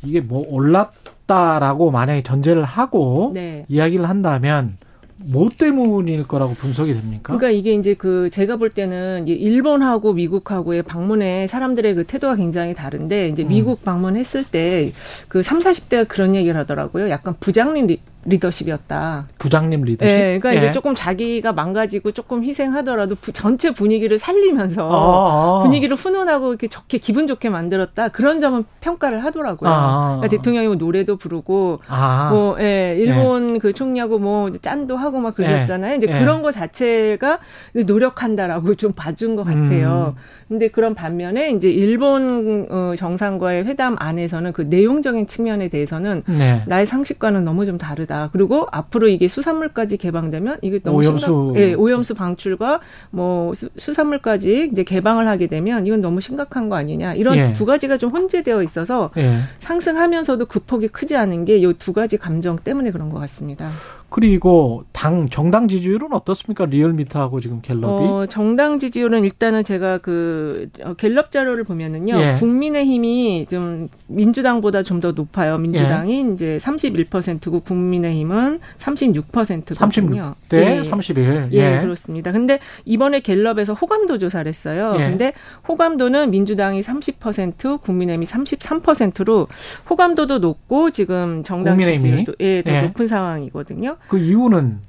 이게 0.05 0.21
뭐 0.21 0.45
올랐다라고 0.49 1.91
만약에 1.91 2.23
전제를 2.23 2.63
하고 2.65 3.31
네. 3.35 3.65
이야기를 3.69 4.09
한다면 4.09 4.77
뭐 5.25 5.49
때문일 5.57 6.27
거라고 6.27 6.55
분석이 6.55 6.93
됩니까? 6.95 7.37
그러니까 7.37 7.51
이게 7.51 7.75
이제 7.75 7.95
그 7.95 8.29
제가 8.31 8.57
볼 8.57 8.71
때는 8.71 9.29
일본하고 9.29 10.15
미국하고의 10.15 10.83
방문에 10.83 11.47
사람들의 11.47 11.95
그 11.95 12.05
태도가 12.05 12.35
굉장히 12.35 12.75
다른데 12.75 13.29
이제 13.29 13.45
음. 13.45 13.49
미국 13.49 13.85
방문했을 13.85 14.45
때 14.45 14.93
그 15.29 15.43
3, 15.43 15.61
40대가 15.61 16.07
그런 16.09 16.35
얘기를 16.35 16.59
하더라고요. 16.59 17.09
약간 17.11 17.35
부장님 17.41 17.97
리더십이었다. 18.25 19.27
부장님 19.39 19.83
리더십. 19.83 20.07
네, 20.07 20.39
그러니까 20.39 20.55
예. 20.55 20.59
이게 20.59 20.73
조금 20.73 20.95
자기가 20.95 21.53
망가지고 21.53 22.13
조금 22.13 22.45
희생하더라도 22.45 23.17
부, 23.17 23.33
전체 23.33 23.73
분위기를 23.73 24.19
살리면서 24.19 24.89
아, 24.89 25.61
아. 25.61 25.63
분위기를 25.63 25.97
훈훈하고 25.97 26.51
이렇게 26.51 26.69
좋게 26.69 26.99
기분 26.99 27.27
좋게 27.27 27.51
만들었다. 27.51 28.09
그런 28.09 28.41
점은 28.41 28.65
평가를 28.81 29.25
하더라고요. 29.25 29.71
아, 29.71 30.17
그러니까 30.21 30.29
대통령이 30.29 30.67
뭐 30.69 30.77
노래도 30.77 31.17
부르고 31.17 31.81
아. 31.89 32.31
뭐 32.33 32.57
예, 32.61 32.97
일본 32.99 33.57
예. 33.57 33.59
그 33.59 33.73
총리하고 33.73 34.19
뭐 34.19 34.53
짠도 34.53 34.97
하고 34.97 35.19
막 35.19 35.35
그러셨잖아요. 35.35 35.97
이제 35.97 36.07
예. 36.09 36.19
그런 36.19 36.43
거 36.43 36.53
자체가 36.53 37.41
노력한다라고 37.75 38.75
좀 38.83 38.93
봐준 38.93 39.37
것 39.37 39.45
같아요. 39.45 40.15
음. 40.17 40.23
근데 40.49 40.69
그런 40.69 40.95
반면에 40.95 41.51
이제 41.51 41.71
일본 41.71 42.67
어, 42.71 42.93
정상과의 42.97 43.65
회담 43.65 43.97
안에서는 43.99 44.53
그 44.53 44.63
내용적인 44.63 45.27
측면에 45.27 45.69
대해서는 45.69 46.23
네. 46.27 46.63
나의 46.67 46.85
상식과는 46.85 47.45
너무 47.45 47.65
좀 47.65 47.79
다르다. 47.79 48.12
그리고 48.33 48.67
앞으로 48.71 49.09
이게 49.09 49.29
수산물까지 49.29 49.97
개방되면 49.97 50.59
이게 50.63 50.81
너무 50.83 50.99
오염수 50.99 51.27
심각, 51.27 51.57
예, 51.61 51.75
오염수 51.75 52.15
방출과 52.15 52.81
뭐 53.11 53.55
수, 53.55 53.69
산물까지 53.95 54.71
이제 54.73 54.83
개방을 54.85 55.27
하게 55.29 55.47
되면 55.47 55.87
이건 55.87 56.01
너무 56.01 56.21
심각한 56.21 56.69
거 56.69 56.77
아니냐. 56.77 57.15
이런 57.15 57.37
예. 57.37 57.53
두 57.53 57.65
가지가 57.67 57.97
좀 57.97 58.11
혼재되어 58.11 58.63
있어서 58.63 59.11
예. 59.17 59.39
상승하면서도 59.59 60.47
그 60.47 60.61
폭이 60.61 60.89
크지 60.89 61.17
않은 61.17 61.45
게 61.45 61.57
이 61.59 61.73
두 61.79 61.93
가지 61.93 62.17
감정 62.19 62.59
때문에 62.59 62.91
그런 62.91 63.11
것 63.11 63.19
같습니다. 63.21 63.69
그리고 64.13 64.85
당 64.93 65.29
정당 65.29 65.69
지지율은 65.69 66.13
어떻습니까? 66.13 66.65
리얼미터하고 66.67 67.41
지금 67.41 67.61
갤럽이? 67.61 68.07
어, 68.07 68.27
정당 68.27 68.79
지지율은 68.79 69.25
일단은 69.25 69.65
제가 69.65 69.99
그 69.99 70.69
어, 70.83 70.95
갤럽 70.95 71.31
자료를 71.31 71.65
보면은요. 71.65 72.15
예. 72.21 72.35
국민의힘이 72.39 73.47
좀 73.51 73.89
민주당보다 74.07 74.83
좀 74.83 75.03
더 75.03 75.11
높아요. 75.11 75.59
민주당이 75.59 76.15
예. 76.15 76.33
이제 76.33 76.59
31%고 76.63 77.61
국민의힘은 77.61 78.61
36%거든요. 78.79 80.35
36대 80.49 80.79
예. 80.79 80.83
31. 80.85 81.49
예. 81.53 81.57
예, 81.57 81.81
그렇습니다. 81.81 82.31
근데 82.31 82.61
이번에 82.85 83.21
갤럽에서 83.21 83.75
호감도 83.75 84.19
조사를 84.19 84.49
했어요. 84.49 84.95
예. 84.99 85.11
근데 85.11 85.33
호감도는 85.67 86.31
민주당이 86.31 86.81
30%, 86.81 87.81
국민의힘이 87.81 88.27
33%로 88.27 89.49
호감도도 89.91 90.39
높고 90.39 90.91
지금 90.93 91.43
정당 91.43 91.79
지지율도 91.79 92.35
예, 92.41 92.63
더 92.63 92.73
예. 92.73 92.83
높은 92.83 93.09
상황이거든요. 93.09 93.97
그 94.09 94.19
이유는 94.19 94.81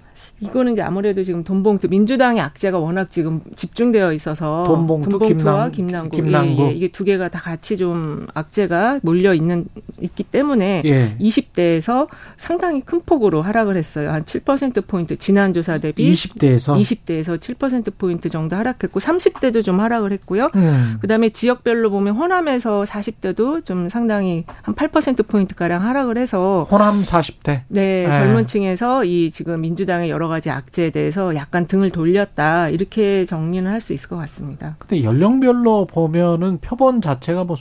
이거는 0.43 0.73
이제 0.73 0.81
아무래도 0.81 1.23
지금 1.23 1.43
돈봉투 1.43 1.87
민주당의 1.89 2.41
악재가 2.41 2.79
워낙 2.79 3.11
지금 3.11 3.41
집중되어 3.55 4.13
있어서 4.13 4.63
돈봉투, 4.65 5.47
와 5.47 5.69
김남국, 5.69 6.11
김남국. 6.11 6.65
예, 6.65 6.69
예. 6.69 6.73
이게 6.73 6.87
두 6.89 7.03
개가 7.03 7.29
다 7.29 7.39
같이 7.39 7.77
좀 7.77 8.27
악재가 8.33 8.99
몰려 9.03 9.33
있는 9.33 9.65
있기 10.01 10.23
때문에 10.23 10.81
예. 10.85 11.15
20대에서 11.19 12.07
상당히 12.37 12.81
큰 12.81 13.01
폭으로 13.05 13.41
하락을 13.41 13.77
했어요. 13.77 14.11
한 14.11 14.23
7% 14.23 14.87
포인트 14.87 15.17
지난 15.17 15.53
조사 15.53 15.77
대비 15.77 16.11
20대에서 16.11 16.79
20대에서 16.79 17.39
7% 17.39 17.93
포인트 17.97 18.29
정도 18.29 18.55
하락했고 18.55 18.99
30대도 18.99 19.63
좀 19.63 19.79
하락을 19.79 20.11
했고요. 20.11 20.49
음. 20.55 20.97
그다음에 21.01 21.29
지역별로 21.29 21.89
보면 21.89 22.15
호남에서 22.15 22.83
40대도 22.83 23.65
좀 23.65 23.89
상당히 23.89 24.45
한 24.61 24.75
8% 24.75 25.27
포인트 25.27 25.55
가량 25.55 25.83
하락을 25.83 26.17
해서 26.17 26.67
호남 26.69 27.01
40대 27.01 27.61
네, 27.67 28.05
네, 28.07 28.07
젊은 28.07 28.47
층에서 28.47 29.05
이 29.05 29.31
지금 29.31 29.61
민주당의 29.61 30.09
여러 30.09 30.27
가지 30.33 30.49
악재에 30.49 30.89
대해서 30.89 31.35
약간 31.35 31.67
등을 31.67 31.91
돌렸다 31.91 32.69
이렇게 32.69 33.25
정리는 33.25 33.69
할 33.69 33.79
수 33.79 33.93
있을 33.93 34.09
것 34.09 34.17
같습니다. 34.17 34.75
근데 34.79 35.03
연령별로 35.03 35.85
보면은 35.87 36.57
표본 36.59 37.01
자체가 37.01 37.43
뭐 37.43 37.55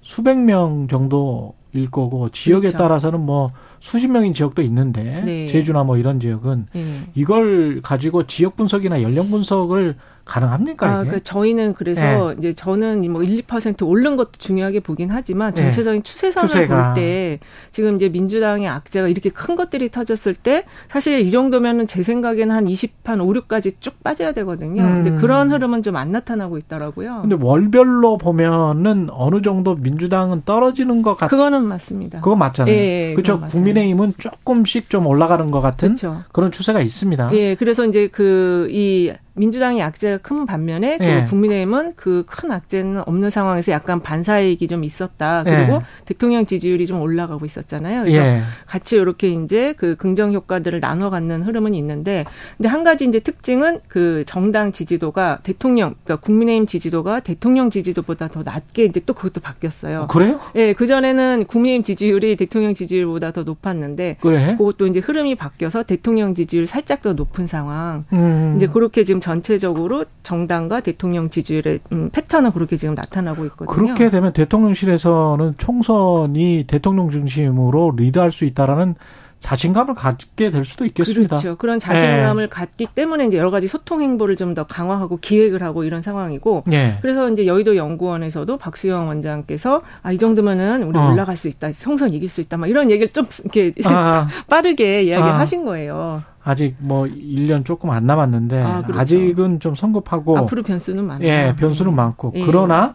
수백 0.00 0.38
명 0.38 0.86
정도일 0.88 1.90
거고 1.90 2.28
지역에 2.28 2.68
그렇죠. 2.68 2.78
따라서는 2.78 3.20
뭐 3.20 3.50
수십 3.80 4.08
명인 4.08 4.34
지역도 4.34 4.62
있는데 4.62 5.22
네. 5.24 5.46
제주나 5.48 5.84
뭐 5.84 5.96
이런 5.96 6.20
지역은 6.20 6.66
네. 6.72 6.86
이걸 7.14 7.80
가지고 7.82 8.26
지역 8.26 8.56
분석이나 8.56 9.02
연령 9.02 9.30
분석을 9.30 9.96
가능합니까? 10.24 10.86
아, 10.86 11.04
그 11.04 11.22
저희는 11.22 11.74
그래서 11.74 12.30
네. 12.30 12.36
이제 12.38 12.52
저는 12.52 13.10
뭐 13.10 13.22
1, 13.22 13.42
2% 13.42 13.86
오른 13.86 14.16
것도 14.16 14.32
중요하게 14.38 14.80
보긴 14.80 15.10
하지만 15.10 15.54
네. 15.54 15.62
전체적인 15.62 16.02
추세선을 16.02 16.68
볼때 16.68 17.38
지금 17.70 17.96
이제 17.96 18.08
민주당의 18.08 18.68
악재가 18.68 19.08
이렇게 19.08 19.30
큰 19.30 19.56
것들이 19.56 19.90
터졌을 19.90 20.34
때 20.34 20.64
사실 20.90 21.20
이 21.20 21.30
정도면은 21.30 21.86
제 21.86 22.02
생각에는 22.02 22.54
한 22.54 22.68
20, 22.68 22.96
한 23.04 23.20
5, 23.20 23.32
6까지 23.32 23.76
쭉 23.80 24.02
빠져야 24.02 24.32
되거든요. 24.32 24.82
음. 24.82 25.04
근데 25.04 25.20
그런 25.20 25.50
흐름은 25.50 25.82
좀 25.82 25.92
안 26.02 26.10
나타나고 26.10 26.58
있더라고요. 26.58 27.20
근데 27.22 27.36
월별로 27.38 28.18
보면은 28.18 29.08
어느 29.10 29.42
정도 29.42 29.74
민주당은 29.74 30.42
떨어지는 30.44 31.02
것 31.02 31.16
같. 31.16 31.28
그거는 31.28 31.64
맞습니다. 31.64 32.20
그거 32.20 32.34
맞잖아요. 32.36 32.74
예, 32.74 33.12
그렇죠. 33.14 33.40
국민의힘은 33.40 34.14
조금씩 34.18 34.90
좀 34.90 35.06
올라가는 35.06 35.50
것 35.50 35.60
같은 35.60 35.90
그쵸. 35.90 36.22
그런 36.32 36.50
추세가 36.50 36.80
있습니다. 36.80 37.30
예, 37.34 37.54
그래서 37.54 37.84
이제 37.84 38.08
그이 38.08 39.12
민주당의 39.34 39.82
악재가 39.82 40.18
큰 40.18 40.46
반면에 40.46 40.98
그 40.98 41.02
네. 41.04 41.24
국민의힘은 41.26 41.94
그 41.94 42.24
큰 42.32 42.50
악재는 42.50 43.02
없는 43.06 43.30
상황에서 43.30 43.72
약간 43.72 44.00
반사이익이 44.00 44.68
좀 44.68 44.84
있었다. 44.84 45.42
그리고 45.44 45.78
네. 45.78 45.84
대통령 46.04 46.46
지지율이 46.46 46.86
좀 46.86 47.00
올라가고 47.00 47.44
있었잖아요. 47.44 48.02
그래서 48.02 48.20
네. 48.20 48.40
같이 48.66 48.96
이렇게 48.96 49.28
이제 49.28 49.74
그 49.76 49.96
긍정 49.96 50.32
효과들을 50.32 50.80
나눠 50.80 51.10
갖는 51.10 51.42
흐름은 51.42 51.74
있는데 51.74 52.24
근데 52.56 52.68
한 52.68 52.84
가지 52.84 53.04
이제 53.04 53.20
특징은 53.20 53.80
그 53.88 54.24
정당 54.26 54.72
지지도가 54.72 55.40
대통령 55.42 55.94
그러니까 56.04 56.24
국민의힘 56.24 56.66
지지도가 56.66 57.20
대통령 57.20 57.70
지지도보다 57.70 58.28
더 58.28 58.42
낮게 58.42 58.84
이제 58.84 59.00
또 59.04 59.14
그것도 59.14 59.40
바뀌었어요. 59.40 60.06
그래요? 60.08 60.40
예, 60.54 60.66
네, 60.66 60.72
그 60.72 60.86
전에는 60.86 61.44
국민의힘 61.46 61.84
지지율이 61.84 62.36
대통령 62.36 62.74
지지율보다 62.74 63.32
더 63.32 63.42
높았는데 63.42 64.16
그래? 64.20 64.56
그것도 64.58 64.86
이제 64.86 65.00
흐름이 65.00 65.34
바뀌어서 65.34 65.82
대통령 65.82 66.34
지지율 66.34 66.66
살짝 66.66 67.02
더 67.02 67.12
높은 67.12 67.46
상황. 67.46 68.04
음. 68.12 68.54
이제 68.56 68.66
그렇게 68.66 69.04
지금 69.04 69.20
전체적으로 69.22 70.04
정당과 70.22 70.80
대통령 70.80 71.30
지지율의 71.30 71.80
음, 71.92 72.10
패턴은 72.10 72.52
그렇게 72.52 72.76
지금 72.76 72.94
나타나고 72.94 73.46
있거든요. 73.46 73.74
그렇게 73.74 74.10
되면 74.10 74.32
대통령실에서는 74.32 75.54
총선이 75.56 76.64
대통령 76.66 77.08
중심으로 77.08 77.94
리드할 77.96 78.32
수 78.32 78.44
있다라는 78.44 78.96
자신감을 79.42 79.94
갖게 79.94 80.50
될 80.50 80.64
수도 80.64 80.86
있겠습니다. 80.86 81.36
그렇죠. 81.36 81.56
그런 81.56 81.80
자신감을 81.80 82.44
네. 82.44 82.48
갖기 82.48 82.86
때문에 82.94 83.26
이제 83.26 83.36
여러 83.36 83.50
가지 83.50 83.66
소통 83.68 84.00
행보를 84.00 84.36
좀 84.36 84.52
더 84.52 84.64
강화하고 84.64 85.16
기획을 85.18 85.62
하고 85.62 85.82
이런 85.82 86.02
상황이고. 86.02 86.64
네. 86.66 86.98
그래서 87.02 87.28
이제 87.30 87.46
여의도 87.46 87.74
연구원에서도 87.76 88.56
박수영 88.58 89.08
원장께서 89.08 89.82
아 90.02 90.12
이 90.12 90.18
정도면은 90.18 90.82
우리 90.84 90.98
어. 90.98 91.10
올라갈 91.10 91.36
수 91.38 91.48
있다, 91.48 91.72
총선 91.72 92.12
이길 92.12 92.28
수 92.28 92.40
있다, 92.42 92.58
막 92.58 92.68
이런 92.68 92.90
얘기를 92.90 93.10
좀 93.12 93.26
이렇게 93.40 93.72
아. 93.86 94.28
빠르게 94.48 95.02
이야기하신 95.04 95.62
아. 95.62 95.64
거예요. 95.64 96.22
아직 96.44 96.74
뭐 96.78 97.06
1년 97.06 97.64
조금 97.64 97.90
안 97.90 98.04
남았는데 98.06 98.62
아, 98.62 98.82
그렇죠. 98.82 99.04
직은좀 99.06 99.74
성급하고 99.74 100.36
앞으로 100.38 100.62
변수는 100.62 101.04
많아요. 101.04 101.26
예, 101.26 101.54
변수는 101.58 101.94
많고 101.94 102.32
예. 102.36 102.44
그러나 102.44 102.94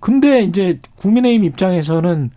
근데 0.00 0.42
이제 0.44 0.80
국민의힘 0.96 1.44
입장에서는 1.44 2.30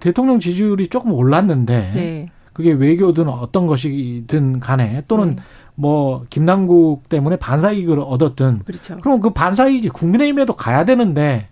대통령 0.00 0.40
지지율이 0.40 0.88
조금 0.88 1.12
올랐는데 1.12 1.90
네. 1.94 2.30
그게 2.52 2.72
외교든 2.72 3.28
어떤 3.28 3.66
것이든 3.66 4.60
간에 4.60 5.02
또는 5.08 5.36
네. 5.36 5.42
뭐 5.74 6.26
김남국 6.30 7.08
때문에 7.08 7.36
반사 7.36 7.72
이익을 7.72 7.98
얻었든 7.98 8.60
그렇죠. 8.64 9.00
그럼 9.00 9.20
그 9.20 9.30
반사 9.30 9.68
이익이 9.68 9.88
국민의힘에도 9.88 10.54
가야 10.54 10.84
되는데 10.84 11.48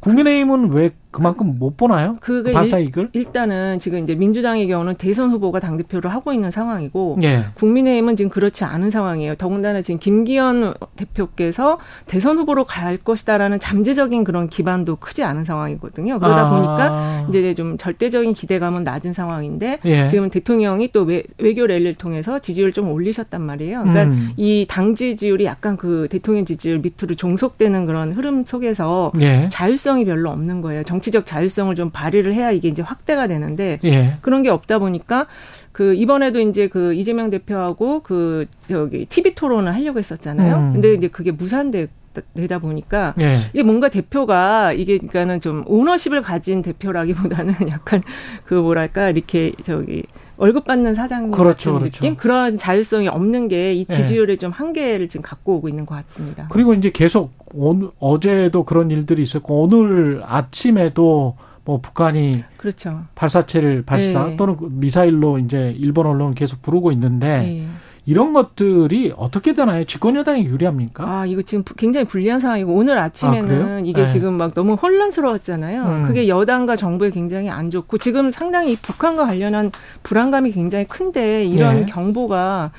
국민의힘은 0.00 0.70
왜 0.70 0.90
그만큼 1.10 1.58
못 1.58 1.76
보나요? 1.76 2.16
그게 2.20 2.52
반사이익을? 2.52 3.10
일 3.12 3.24
단은 3.32 3.78
지금 3.78 4.02
이제 4.02 4.14
민주당의 4.14 4.68
경우는 4.68 4.96
대선 4.96 5.30
후보가 5.30 5.58
당 5.58 5.78
대표를 5.78 6.12
하고 6.12 6.32
있는 6.32 6.50
상황이고 6.50 7.18
예. 7.22 7.44
국민의힘은 7.54 8.16
지금 8.16 8.30
그렇지 8.30 8.64
않은 8.64 8.90
상황이에요. 8.90 9.36
더군다나 9.36 9.80
지금 9.80 9.98
김기현 9.98 10.74
대표께서 10.96 11.78
대선 12.06 12.36
후보로 12.38 12.64
갈 12.64 12.98
것이다라는 12.98 13.58
잠재적인 13.58 14.24
그런 14.24 14.48
기반도 14.48 14.96
크지 14.96 15.24
않은 15.24 15.44
상황이거든요. 15.44 16.18
그러다 16.18 16.46
아. 16.46 16.50
보니까 16.50 17.26
이제 17.30 17.54
좀 17.54 17.78
절대적인 17.78 18.34
기대감은 18.34 18.84
낮은 18.84 19.14
상황인데 19.14 19.78
예. 19.86 20.08
지금 20.08 20.28
대통령이 20.28 20.92
또 20.92 21.04
외, 21.04 21.22
외교 21.38 21.66
랠리를 21.66 21.94
통해서 21.94 22.38
지지율을 22.38 22.72
좀 22.72 22.90
올리셨단 22.90 23.40
말이에요. 23.40 23.80
그러니까 23.80 24.04
음. 24.04 24.32
이당 24.36 24.94
지지율이 24.94 25.46
약간 25.46 25.78
그 25.78 26.06
대통령 26.10 26.44
지지율 26.44 26.80
밑으로 26.80 27.14
종속되는 27.14 27.86
그런 27.86 28.12
흐름 28.12 28.44
속에서 28.44 29.12
예. 29.20 29.48
자율성이 29.50 30.04
별로 30.04 30.30
없는 30.30 30.60
거예요. 30.60 30.82
정 30.82 30.97
치적 31.00 31.26
자율성을 31.26 31.74
좀 31.74 31.90
발휘를 31.90 32.34
해야 32.34 32.50
이게 32.50 32.68
이제 32.68 32.82
확대가 32.82 33.26
되는데 33.26 33.78
예. 33.84 34.16
그런 34.22 34.42
게 34.42 34.50
없다 34.50 34.78
보니까 34.78 35.26
그 35.72 35.94
이번에도 35.94 36.40
이제 36.40 36.66
그 36.66 36.94
이재명 36.94 37.30
대표하고 37.30 38.00
그 38.00 38.46
저기 38.68 39.06
TV 39.06 39.34
토론을 39.34 39.72
하려고 39.74 39.98
했었잖아요. 39.98 40.56
음. 40.56 40.72
근데 40.74 40.94
이제 40.94 41.08
그게 41.08 41.30
무산돼 41.30 41.88
되다 42.34 42.58
보니까 42.58 43.14
예. 43.20 43.36
이게 43.52 43.62
뭔가 43.62 43.88
대표가 43.88 44.72
이게 44.72 44.96
그러니까는 44.98 45.40
좀 45.40 45.62
오너십을 45.66 46.22
가진 46.22 46.62
대표라기보다는 46.62 47.54
약간 47.70 48.02
그 48.44 48.54
뭐랄까 48.54 49.10
이렇게 49.10 49.52
저기 49.62 50.04
월급 50.38 50.64
받는 50.64 50.94
사장 50.94 51.30
그렇죠, 51.30 51.72
같은 51.74 51.78
그렇죠. 51.80 51.96
느낌 51.98 52.16
그런 52.16 52.56
자율성이 52.56 53.08
없는 53.08 53.48
게 53.48 53.74
이 53.74 53.84
지지율에 53.84 54.32
예. 54.32 54.36
좀 54.36 54.50
한계를 54.50 55.08
지금 55.08 55.22
갖고 55.22 55.56
오고 55.56 55.68
있는 55.68 55.84
것 55.86 55.94
같습니다. 56.06 56.46
그리고 56.50 56.74
이제 56.74 56.90
계속 56.90 57.32
오늘 57.54 57.90
어제도 57.98 58.64
그런 58.64 58.90
일들이 58.90 59.22
있었고 59.22 59.62
오늘 59.62 60.22
아침에도 60.24 61.36
뭐 61.64 61.80
북한이 61.80 62.44
그렇죠. 62.56 63.02
발사체를 63.14 63.82
발사 63.82 64.26
네. 64.26 64.36
또는 64.36 64.56
미사일로 64.60 65.38
이제 65.38 65.74
일본 65.78 66.06
언론은 66.06 66.34
계속 66.34 66.62
부르고 66.62 66.92
있는데 66.92 67.38
네. 67.38 67.68
이런 68.08 68.32
것들이 68.32 69.12
어떻게 69.18 69.52
되나요? 69.52 69.84
집권 69.84 70.16
여당이 70.16 70.46
유리합니까? 70.46 71.04
아, 71.06 71.26
이거 71.26 71.42
지금 71.42 71.62
굉장히 71.76 72.06
불리한 72.06 72.40
상황이고 72.40 72.72
오늘 72.72 72.96
아침에는 72.96 73.66
아, 73.66 73.80
이게 73.84 74.04
네. 74.04 74.08
지금 74.08 74.32
막 74.32 74.54
너무 74.54 74.72
혼란스러웠잖아요. 74.72 75.82
음. 75.82 76.06
그게 76.06 76.26
여당과 76.26 76.76
정부에 76.76 77.10
굉장히 77.10 77.50
안 77.50 77.70
좋고 77.70 77.98
지금 77.98 78.32
상당히 78.32 78.76
북한과 78.76 79.26
관련한 79.26 79.70
불안감이 80.04 80.52
굉장히 80.52 80.86
큰데 80.86 81.44
이런 81.44 81.80
네. 81.80 81.84
경보가 81.84 82.70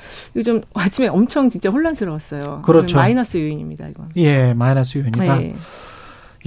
좀 0.44 0.62
아침에 0.74 1.06
엄청 1.06 1.48
진짜 1.48 1.70
혼란스러웠어요. 1.70 2.62
그렇죠. 2.64 2.96
마이너스 2.96 3.36
요인입니다, 3.36 3.86
이건. 3.86 4.08
예, 4.16 4.52
마이너스 4.52 4.98
요인이다. 4.98 5.36
네. 5.36 5.54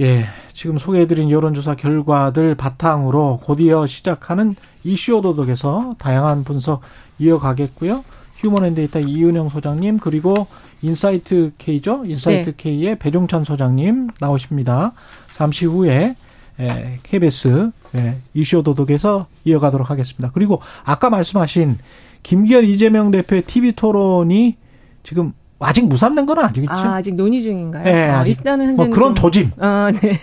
예, 0.02 0.26
지금 0.52 0.76
소개해드린 0.76 1.30
여론조사 1.30 1.76
결과들 1.76 2.54
바탕으로 2.54 3.40
곧이어 3.44 3.86
시작하는 3.86 4.56
이슈 4.82 5.16
오도독에서 5.16 5.94
다양한 5.98 6.44
분석 6.44 6.82
이어가겠고요. 7.18 8.04
휴먼앤데이터 8.36 9.00
이은영 9.00 9.48
소장님 9.48 9.98
그리고 9.98 10.46
인사이트 10.82 11.52
K죠. 11.58 12.04
인사이트 12.04 12.50
네. 12.50 12.56
K의 12.56 12.98
배종찬 12.98 13.44
소장님 13.44 14.08
나오십니다. 14.20 14.92
잠시 15.36 15.66
후에 15.66 16.14
에, 16.60 16.98
KBS 17.02 17.70
에, 17.96 18.16
이슈 18.34 18.62
오도독에서 18.62 19.26
이어가도록 19.44 19.90
하겠습니다. 19.90 20.30
그리고 20.32 20.60
아까 20.84 21.10
말씀하신 21.10 21.78
김기현 22.22 22.64
이재명 22.64 23.10
대표의 23.10 23.42
TV 23.42 23.72
토론이 23.72 24.56
지금 25.02 25.32
아직 25.58 25.86
무산된 25.86 26.26
건 26.26 26.38
아니겠죠? 26.38 26.72
아, 26.72 27.00
직 27.00 27.14
논의 27.14 27.42
중인가요? 27.42 27.84
네, 27.84 28.10
아, 28.10 28.24
일단은 28.26 28.76
뭐 28.76 28.88
그런 28.88 29.14
좀... 29.14 29.22
조짐. 29.22 29.50
아, 29.58 29.90
네. 30.00 30.18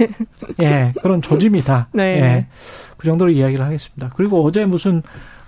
예, 0.61 0.93
그런 1.01 1.21
조짐이다. 1.21 1.89
네. 1.93 2.03
예, 2.03 2.45
그 2.97 3.07
정도로 3.07 3.31
이야기를 3.31 3.63
하겠습니다. 3.63 4.11
그리고 4.15 4.43
어제 4.45 4.65
무슨 4.65 5.01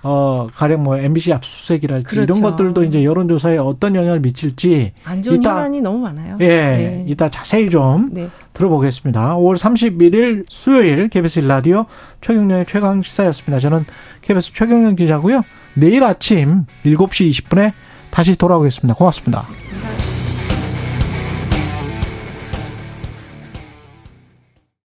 어, 0.04 0.48
가령 0.54 0.84
뭐 0.84 0.98
MBC 0.98 1.32
압수수색이랄지 1.34 2.06
그렇죠. 2.06 2.24
이런 2.24 2.42
것들도 2.42 2.84
이제 2.84 3.04
여론조사에 3.06 3.58
어떤 3.58 3.96
영향을 3.96 4.20
미칠지 4.20 4.92
안 5.06 5.24
좋은 5.24 5.40
이따, 5.40 5.56
현안이 5.56 5.82
너무 5.82 6.00
많아요. 6.00 6.38
예, 6.42 6.48
네. 6.48 7.06
이따 7.08 7.30
자세히 7.30 7.70
좀 7.70 8.10
네. 8.12 8.30
들어보겠습니다. 8.54 9.38
5월 9.38 9.56
31일 9.56 10.46
수요일 10.50 11.08
KBS 11.08 11.40
라디오 11.40 11.86
최경련의 12.20 12.66
최강 12.68 13.02
시사였습니다. 13.02 13.62
저는 13.62 13.86
KBS 14.22 14.52
최경련 14.54 14.96
기자고요. 14.98 15.42
내일 15.76 16.04
아침 16.04 16.66
7시 16.86 17.30
20분에 17.30 17.72
다시 18.12 18.38
돌아오겠습니다. 18.38 18.96
고맙습니다. 18.96 19.44
감사합니다. 19.44 20.13